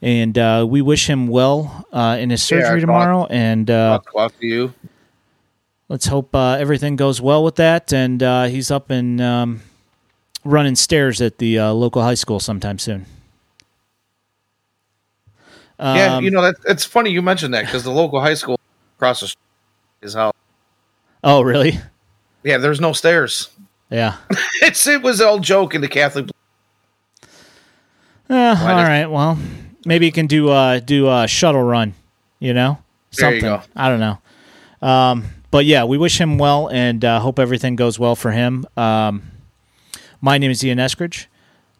And 0.02 0.36
uh, 0.36 0.66
we 0.68 0.82
wish 0.82 1.08
him 1.08 1.28
well 1.28 1.86
uh, 1.90 2.18
in 2.20 2.28
his 2.28 2.42
surgery 2.42 2.80
go 2.80 2.86
tomorrow. 2.86 3.26
And 3.30 3.70
uh, 3.70 4.00
to 4.40 4.46
you. 4.46 4.74
Let's 5.94 6.06
hope 6.06 6.34
uh, 6.34 6.56
everything 6.58 6.96
goes 6.96 7.20
well 7.20 7.44
with 7.44 7.54
that 7.54 7.92
and 7.92 8.20
uh, 8.20 8.46
he's 8.46 8.68
up 8.68 8.90
and 8.90 9.20
um, 9.20 9.60
running 10.44 10.74
stairs 10.74 11.20
at 11.20 11.38
the 11.38 11.56
uh, 11.56 11.72
local 11.72 12.02
high 12.02 12.14
school 12.16 12.40
sometime 12.40 12.80
soon 12.80 13.06
yeah, 15.78 16.16
Um, 16.16 16.24
you 16.24 16.32
know 16.32 16.42
that 16.42 16.56
it's 16.66 16.84
funny 16.84 17.10
you 17.10 17.22
mentioned 17.22 17.54
that 17.54 17.66
because 17.66 17.84
the 17.84 17.92
local 17.92 18.20
high 18.20 18.34
school 18.34 18.58
across 18.96 19.20
the 19.20 19.28
street 19.28 19.38
is 20.02 20.14
how. 20.14 20.32
oh 21.22 21.42
really 21.42 21.78
Yeah, 22.42 22.58
there's 22.58 22.80
no 22.80 22.92
stairs. 22.92 23.50
yeah 23.88 24.16
It's 24.62 24.84
it 24.88 25.00
was 25.00 25.20
all 25.20 25.38
joke 25.38 25.76
in 25.76 25.80
the 25.80 25.88
Catholic. 25.88 26.26
Eh, 28.28 28.34
all 28.34 28.66
right 28.66 29.06
well 29.06 29.38
maybe 29.86 30.06
you 30.06 30.12
can 30.12 30.26
do 30.26 30.48
uh 30.48 30.80
do 30.80 31.08
a 31.08 31.28
shuttle 31.28 31.62
run. 31.62 31.94
You 32.40 32.52
know, 32.52 32.78
you 33.12 33.18
something. 33.18 33.40
go. 33.42 33.62
I 33.76 33.88
don't 33.88 34.00
know. 34.00 34.18
Um, 34.82 35.24
but 35.54 35.66
yeah, 35.66 35.84
we 35.84 35.96
wish 35.96 36.20
him 36.20 36.36
well 36.36 36.68
and 36.68 37.04
uh, 37.04 37.20
hope 37.20 37.38
everything 37.38 37.76
goes 37.76 37.96
well 37.96 38.16
for 38.16 38.32
him. 38.32 38.66
Um, 38.76 39.22
my 40.20 40.36
name 40.36 40.50
is 40.50 40.64
Ian 40.64 40.78
Eskridge. 40.78 41.26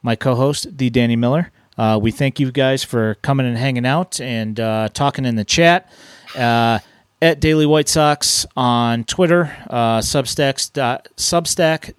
My 0.01 0.15
co-host, 0.15 0.79
the 0.79 0.91
Danny 0.91 1.17
Miller. 1.17 1.51
Uh, 1.77 1.99
we 2.01 2.13
thank 2.13 2.39
you 2.39 2.53
guys 2.53 2.85
for 2.85 3.17
coming 3.17 3.49
and 3.49 3.59
hanging 3.59 3.85
out 3.85 4.21
and 4.21 4.61
uh, 4.61 4.91
talking 4.95 5.25
in 5.25 5.35
the 5.35 5.45
chat. 5.45 5.91
Uh, 6.37 6.79
at 7.21 7.41
Daily 7.41 7.67
White 7.67 7.89
Sox 7.89 8.47
on 8.57 9.03
Twitter, 9.03 9.53
uh, 9.69 9.99
Substack, 9.99 10.73
dot, 10.73 11.09
Substack, 11.17 11.95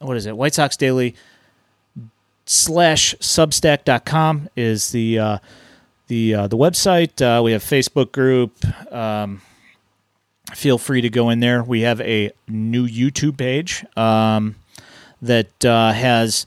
what 0.00 0.16
is 0.16 0.26
it? 0.26 0.36
White 0.36 0.54
Sox 0.54 0.76
Daily 0.76 1.14
slash 2.46 3.14
Substack.com 3.20 4.48
is 4.56 4.90
the 4.90 5.20
uh, 5.20 5.38
the 6.08 6.34
uh, 6.34 6.46
the 6.48 6.56
website. 6.56 7.22
Uh, 7.22 7.40
we 7.44 7.52
have 7.52 7.62
Facebook 7.62 8.10
group. 8.10 8.56
Um, 8.92 9.40
feel 10.56 10.78
free 10.78 11.02
to 11.02 11.10
go 11.10 11.28
in 11.28 11.40
there. 11.40 11.62
We 11.62 11.82
have 11.82 12.00
a 12.00 12.32
new 12.48 12.88
YouTube 12.88 13.36
page 13.36 13.84
um, 13.96 14.56
that 15.20 15.64
uh, 15.64 15.92
has 15.92 16.46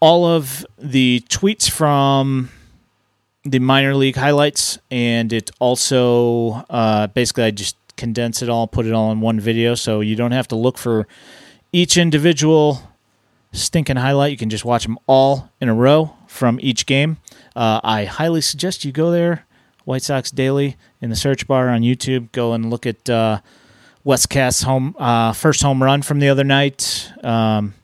all 0.00 0.26
of 0.26 0.66
the 0.76 1.24
tweets 1.28 1.70
from 1.70 2.50
the 3.44 3.60
minor 3.60 3.94
league 3.94 4.16
highlights, 4.16 4.78
and 4.90 5.32
it 5.32 5.50
also 5.60 6.64
uh, 6.68 7.06
basically 7.08 7.44
I 7.44 7.52
just 7.52 7.76
condense 7.96 8.42
it 8.42 8.48
all, 8.48 8.66
put 8.66 8.86
it 8.86 8.92
all 8.92 9.12
in 9.12 9.20
one 9.20 9.38
video, 9.38 9.74
so 9.74 10.00
you 10.00 10.16
don't 10.16 10.32
have 10.32 10.48
to 10.48 10.56
look 10.56 10.76
for 10.76 11.06
each 11.72 11.96
individual 11.96 12.82
stinking 13.52 13.96
highlight. 13.96 14.32
You 14.32 14.36
can 14.36 14.50
just 14.50 14.64
watch 14.64 14.82
them 14.82 14.98
all 15.06 15.50
in 15.60 15.68
a 15.68 15.74
row 15.74 16.16
from 16.26 16.58
each 16.60 16.86
game. 16.86 17.18
Uh, 17.54 17.80
I 17.84 18.04
highly 18.04 18.40
suggest 18.40 18.84
you 18.84 18.90
go 18.90 19.12
there, 19.12 19.46
White 19.84 20.02
Sox 20.02 20.32
Daily, 20.32 20.76
in 21.04 21.10
the 21.10 21.16
search 21.16 21.46
bar 21.46 21.68
on 21.68 21.82
YouTube. 21.82 22.32
Go 22.32 22.54
and 22.54 22.70
look 22.70 22.86
at 22.86 23.08
uh, 23.08 23.40
Wes 24.02 24.26
Kath's 24.26 24.62
home 24.62 24.96
uh, 24.98 25.32
first 25.32 25.62
home 25.62 25.82
run 25.82 26.02
from 26.02 26.18
the 26.18 26.28
other 26.28 26.44
night. 26.44 27.12
Um, 27.22 27.74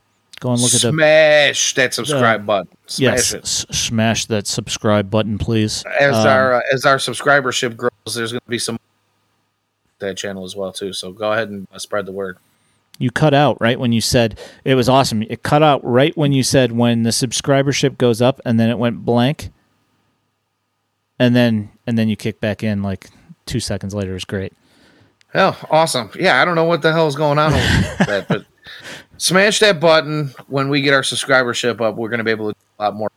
go 0.41 0.53
and 0.53 0.61
look 0.61 0.75
at 0.75 0.81
the 0.81 0.91
Smash 0.91 1.75
that 1.75 1.95
subscribe 1.95 2.47
button. 2.47 2.69
Smash 2.87 3.01
yes, 3.01 3.33
it. 3.35 3.43
s- 3.43 3.67
smash 3.71 4.27
that 4.27 4.47
subscribe 4.47 5.11
button, 5.11 5.39
please. 5.39 5.85
As 6.01 6.17
Um, 6.17 6.27
our 6.27 6.55
uh, 6.55 6.61
as 6.73 6.85
our 6.85 6.97
subscribership 6.97 7.77
grows, 7.77 7.91
there's 8.15 8.33
going 8.33 8.41
to 8.45 8.51
be 8.51 8.59
some 8.59 8.79
that 9.99 10.17
channel 10.17 10.45
as 10.45 10.57
well 10.57 10.73
too. 10.73 10.93
So 10.93 11.13
go 11.13 11.33
ahead 11.33 11.51
and 11.51 11.69
uh, 11.73 11.79
spread 11.79 12.07
the 12.07 12.13
word. 12.13 12.39
you 12.99 13.11
cut 13.11 13.35
out 13.35 13.61
right 13.61 13.79
when 13.79 13.93
you 13.93 14.01
said 14.01 14.39
it 14.65 14.75
was 14.75 14.89
awesome. 14.89 15.23
It 15.25 15.43
cut 15.43 15.63
out 15.63 15.85
right 15.85 16.17
when 16.17 16.33
you 16.33 16.43
said 16.43 16.73
when 16.73 17.03
the 17.03 17.11
subscribership 17.11 17.99
goes 17.99 18.21
up, 18.23 18.41
and 18.45 18.59
then 18.59 18.71
it 18.71 18.79
went 18.79 19.05
blank, 19.05 19.51
and 21.21 21.37
then 21.37 21.71
and 21.87 21.97
then 21.97 22.09
you 22.09 22.17
kick 22.17 22.41
back 22.41 22.65
in 22.65 22.83
like 22.83 23.11
two 23.47 23.61
seconds 23.61 23.95
later. 23.95 24.17
is 24.17 24.25
great. 24.25 24.53
Oh, 25.35 25.57
awesome! 25.71 26.11
Yeah, 26.19 26.43
I 26.43 26.45
don't 26.45 26.57
know 26.57 26.65
what 26.65 26.83
the 26.83 26.93
hell 26.93 27.07
is 27.07 27.15
going 27.15 27.39
on 27.39 27.53
with 27.53 27.99
that, 28.07 28.27
but 28.27 28.45
smash 29.19 29.61
that 29.61 29.79
button 29.79 30.35
when 30.49 30.71
we 30.71 30.81
get 30.81 30.95
our 30.95 31.03
subscribership 31.03 31.81
up. 31.81 31.95
We're 31.95 32.09
going 32.09 32.19
to 32.19 32.25
be 32.25 32.33
able 32.33 32.53
to 32.53 32.59
do 32.59 32.67
a 32.81 32.83
lot 32.83 32.95
more 32.97 33.11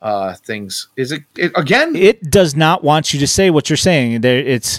uh 0.00 0.34
things. 0.34 0.88
Is 0.96 1.10
it, 1.10 1.24
it 1.36 1.50
again? 1.56 1.96
It 1.96 2.30
does 2.30 2.54
not 2.54 2.84
want 2.84 3.12
you 3.12 3.18
to 3.18 3.26
say 3.26 3.50
what 3.50 3.68
you're 3.68 3.76
saying. 3.76 4.20
There, 4.20 4.38
it's 4.38 4.78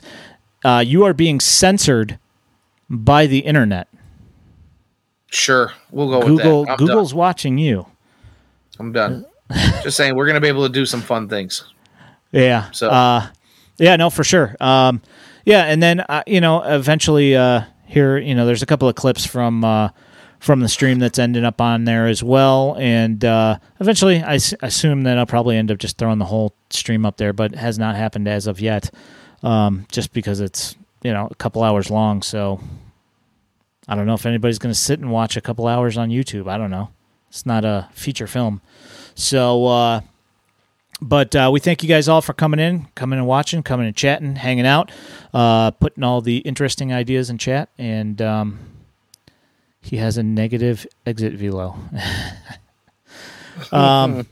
uh, 0.64 0.84
you 0.86 1.04
are 1.04 1.14
being 1.14 1.42
censored 1.42 2.20
by 2.90 3.26
the 3.26 3.40
internet. 3.40 3.90
Sure, 5.32 5.74
we'll 5.92 6.08
go 6.10 6.22
Google 6.22 6.60
with 6.60 6.68
that. 6.68 6.72
I'm 6.74 6.78
Google's 6.78 7.14
watching 7.14 7.58
you. 7.58 7.88
I'm 8.80 8.94
done. 8.94 9.26
Just 9.84 9.98
saying, 9.98 10.16
we're 10.16 10.26
going 10.26 10.36
to 10.36 10.42
be 10.42 10.48
able 10.48 10.66
to 10.66 10.72
do 10.72 10.86
some 10.86 11.02
fun 11.02 11.28
things. 11.28 11.74
Yeah. 12.32 12.70
So- 12.72 12.90
uh, 12.90 13.28
yeah, 13.78 13.96
no, 13.96 14.10
for 14.10 14.24
sure. 14.26 14.56
Um, 14.60 15.02
yeah, 15.46 15.64
and 15.64 15.82
then 15.82 16.02
uh, 16.02 16.22
you 16.28 16.42
know, 16.42 16.62
eventually, 16.64 17.36
uh, 17.36 17.62
here, 17.88 18.18
you 18.18 18.36
know, 18.36 18.46
there's 18.46 18.62
a 18.62 18.66
couple 18.66 18.88
of 18.90 18.96
clips 18.96 19.26
from 19.26 19.64
uh, 19.64 19.90
from 20.40 20.60
the 20.60 20.68
stream 20.70 21.00
that's 21.00 21.18
ending 21.18 21.46
up 21.46 21.60
on 21.62 21.86
there 21.86 22.06
as 22.08 22.22
well, 22.22 22.76
and 22.78 23.24
uh, 23.24 23.58
eventually, 23.80 24.22
I 24.22 24.36
s- 24.36 24.54
assume 24.62 25.04
that 25.04 25.18
I'll 25.18 25.26
probably 25.26 25.56
end 25.58 25.72
up 25.72 25.78
just 25.80 25.98
throwing 25.98 26.20
the 26.20 26.26
whole 26.26 26.54
stream 26.70 27.06
up 27.06 27.16
there, 27.18 27.32
but 27.34 27.54
it 27.54 27.58
has 27.58 27.80
not 27.80 27.96
happened 27.96 28.28
as 28.28 28.48
of 28.48 28.60
yet, 28.60 28.94
um, 29.44 29.86
just 29.92 30.12
because 30.14 30.40
it's 30.42 30.76
you 31.02 31.14
know 31.14 31.30
a 31.32 31.36
couple 31.36 31.64
hours 31.64 31.90
long. 31.90 32.22
So 32.22 32.60
I 33.88 33.96
don't 33.96 34.06
know 34.08 34.14
if 34.14 34.26
anybody's 34.26 34.60
going 34.60 34.74
to 34.74 34.80
sit 34.80 35.00
and 35.00 35.10
watch 35.10 35.38
a 35.38 35.42
couple 35.42 35.68
hours 35.68 35.98
on 35.98 36.10
YouTube. 36.10 36.50
I 36.50 36.58
don't 36.58 36.70
know. 36.70 36.90
It's 37.30 37.46
not 37.46 37.64
a 37.64 37.88
feature 37.94 38.28
film, 38.28 38.62
so. 39.16 40.02
But 41.02 41.36
uh, 41.36 41.50
we 41.52 41.60
thank 41.60 41.82
you 41.82 41.90
guys 41.90 42.10
all 42.10 42.22
for 42.22 42.34
coming 42.34 42.60
in, 42.60 42.88
coming 42.96 43.20
and 43.20 43.28
watching, 43.28 43.64
coming 43.64 43.88
and 43.88 43.96
chatting, 43.96 44.36
hanging 44.36 44.66
out, 44.66 44.92
uh, 45.34 45.72
putting 45.72 46.04
all 46.04 46.22
the 46.22 46.38
interesting 46.40 46.92
ideas 46.92 47.30
in 47.30 47.38
chat. 47.38 47.70
And 47.78 48.22
um, 48.22 48.60
he 49.82 49.98
has 49.98 50.18
a 50.18 50.24
negative 50.24 50.86
exit 51.06 51.34
velo. 51.34 51.78
um, 53.72 54.28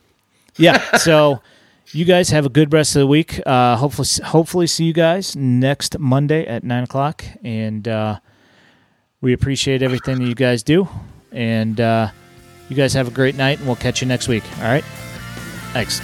yeah. 0.57 0.98
So 0.98 1.41
you 1.91 2.03
guys 2.03 2.30
have 2.30 2.45
a 2.45 2.49
good 2.49 2.73
rest 2.73 2.95
of 2.95 3.02
the 3.02 3.07
week. 3.07 3.39
Uh, 3.45 3.77
hopefully, 3.77 4.07
hopefully 4.26 4.68
see 4.68 4.84
you 4.84 4.94
guys 4.94 5.35
next 5.35 5.98
Monday 5.98 6.45
at 6.45 6.64
nine 6.64 6.84
o'clock. 6.84 7.23
And 7.44 7.88
uh, 7.88 8.19
we 9.22 9.34
appreciate 9.34 9.81
everything 9.81 10.19
that 10.19 10.27
you 10.27 10.35
guys 10.35 10.64
do. 10.64 10.88
And 11.31 11.80
uh, 11.80 12.10
you 12.68 12.76
guys 12.76 12.94
have 12.94 13.07
a 13.07 13.11
great 13.11 13.35
night, 13.35 13.60
and 13.60 13.68
we'll 13.68 13.77
catch 13.77 14.02
you 14.02 14.07
next 14.07 14.27
week. 14.27 14.44
All 14.57 14.65
right. 14.65 14.84
Thanks. 15.73 16.02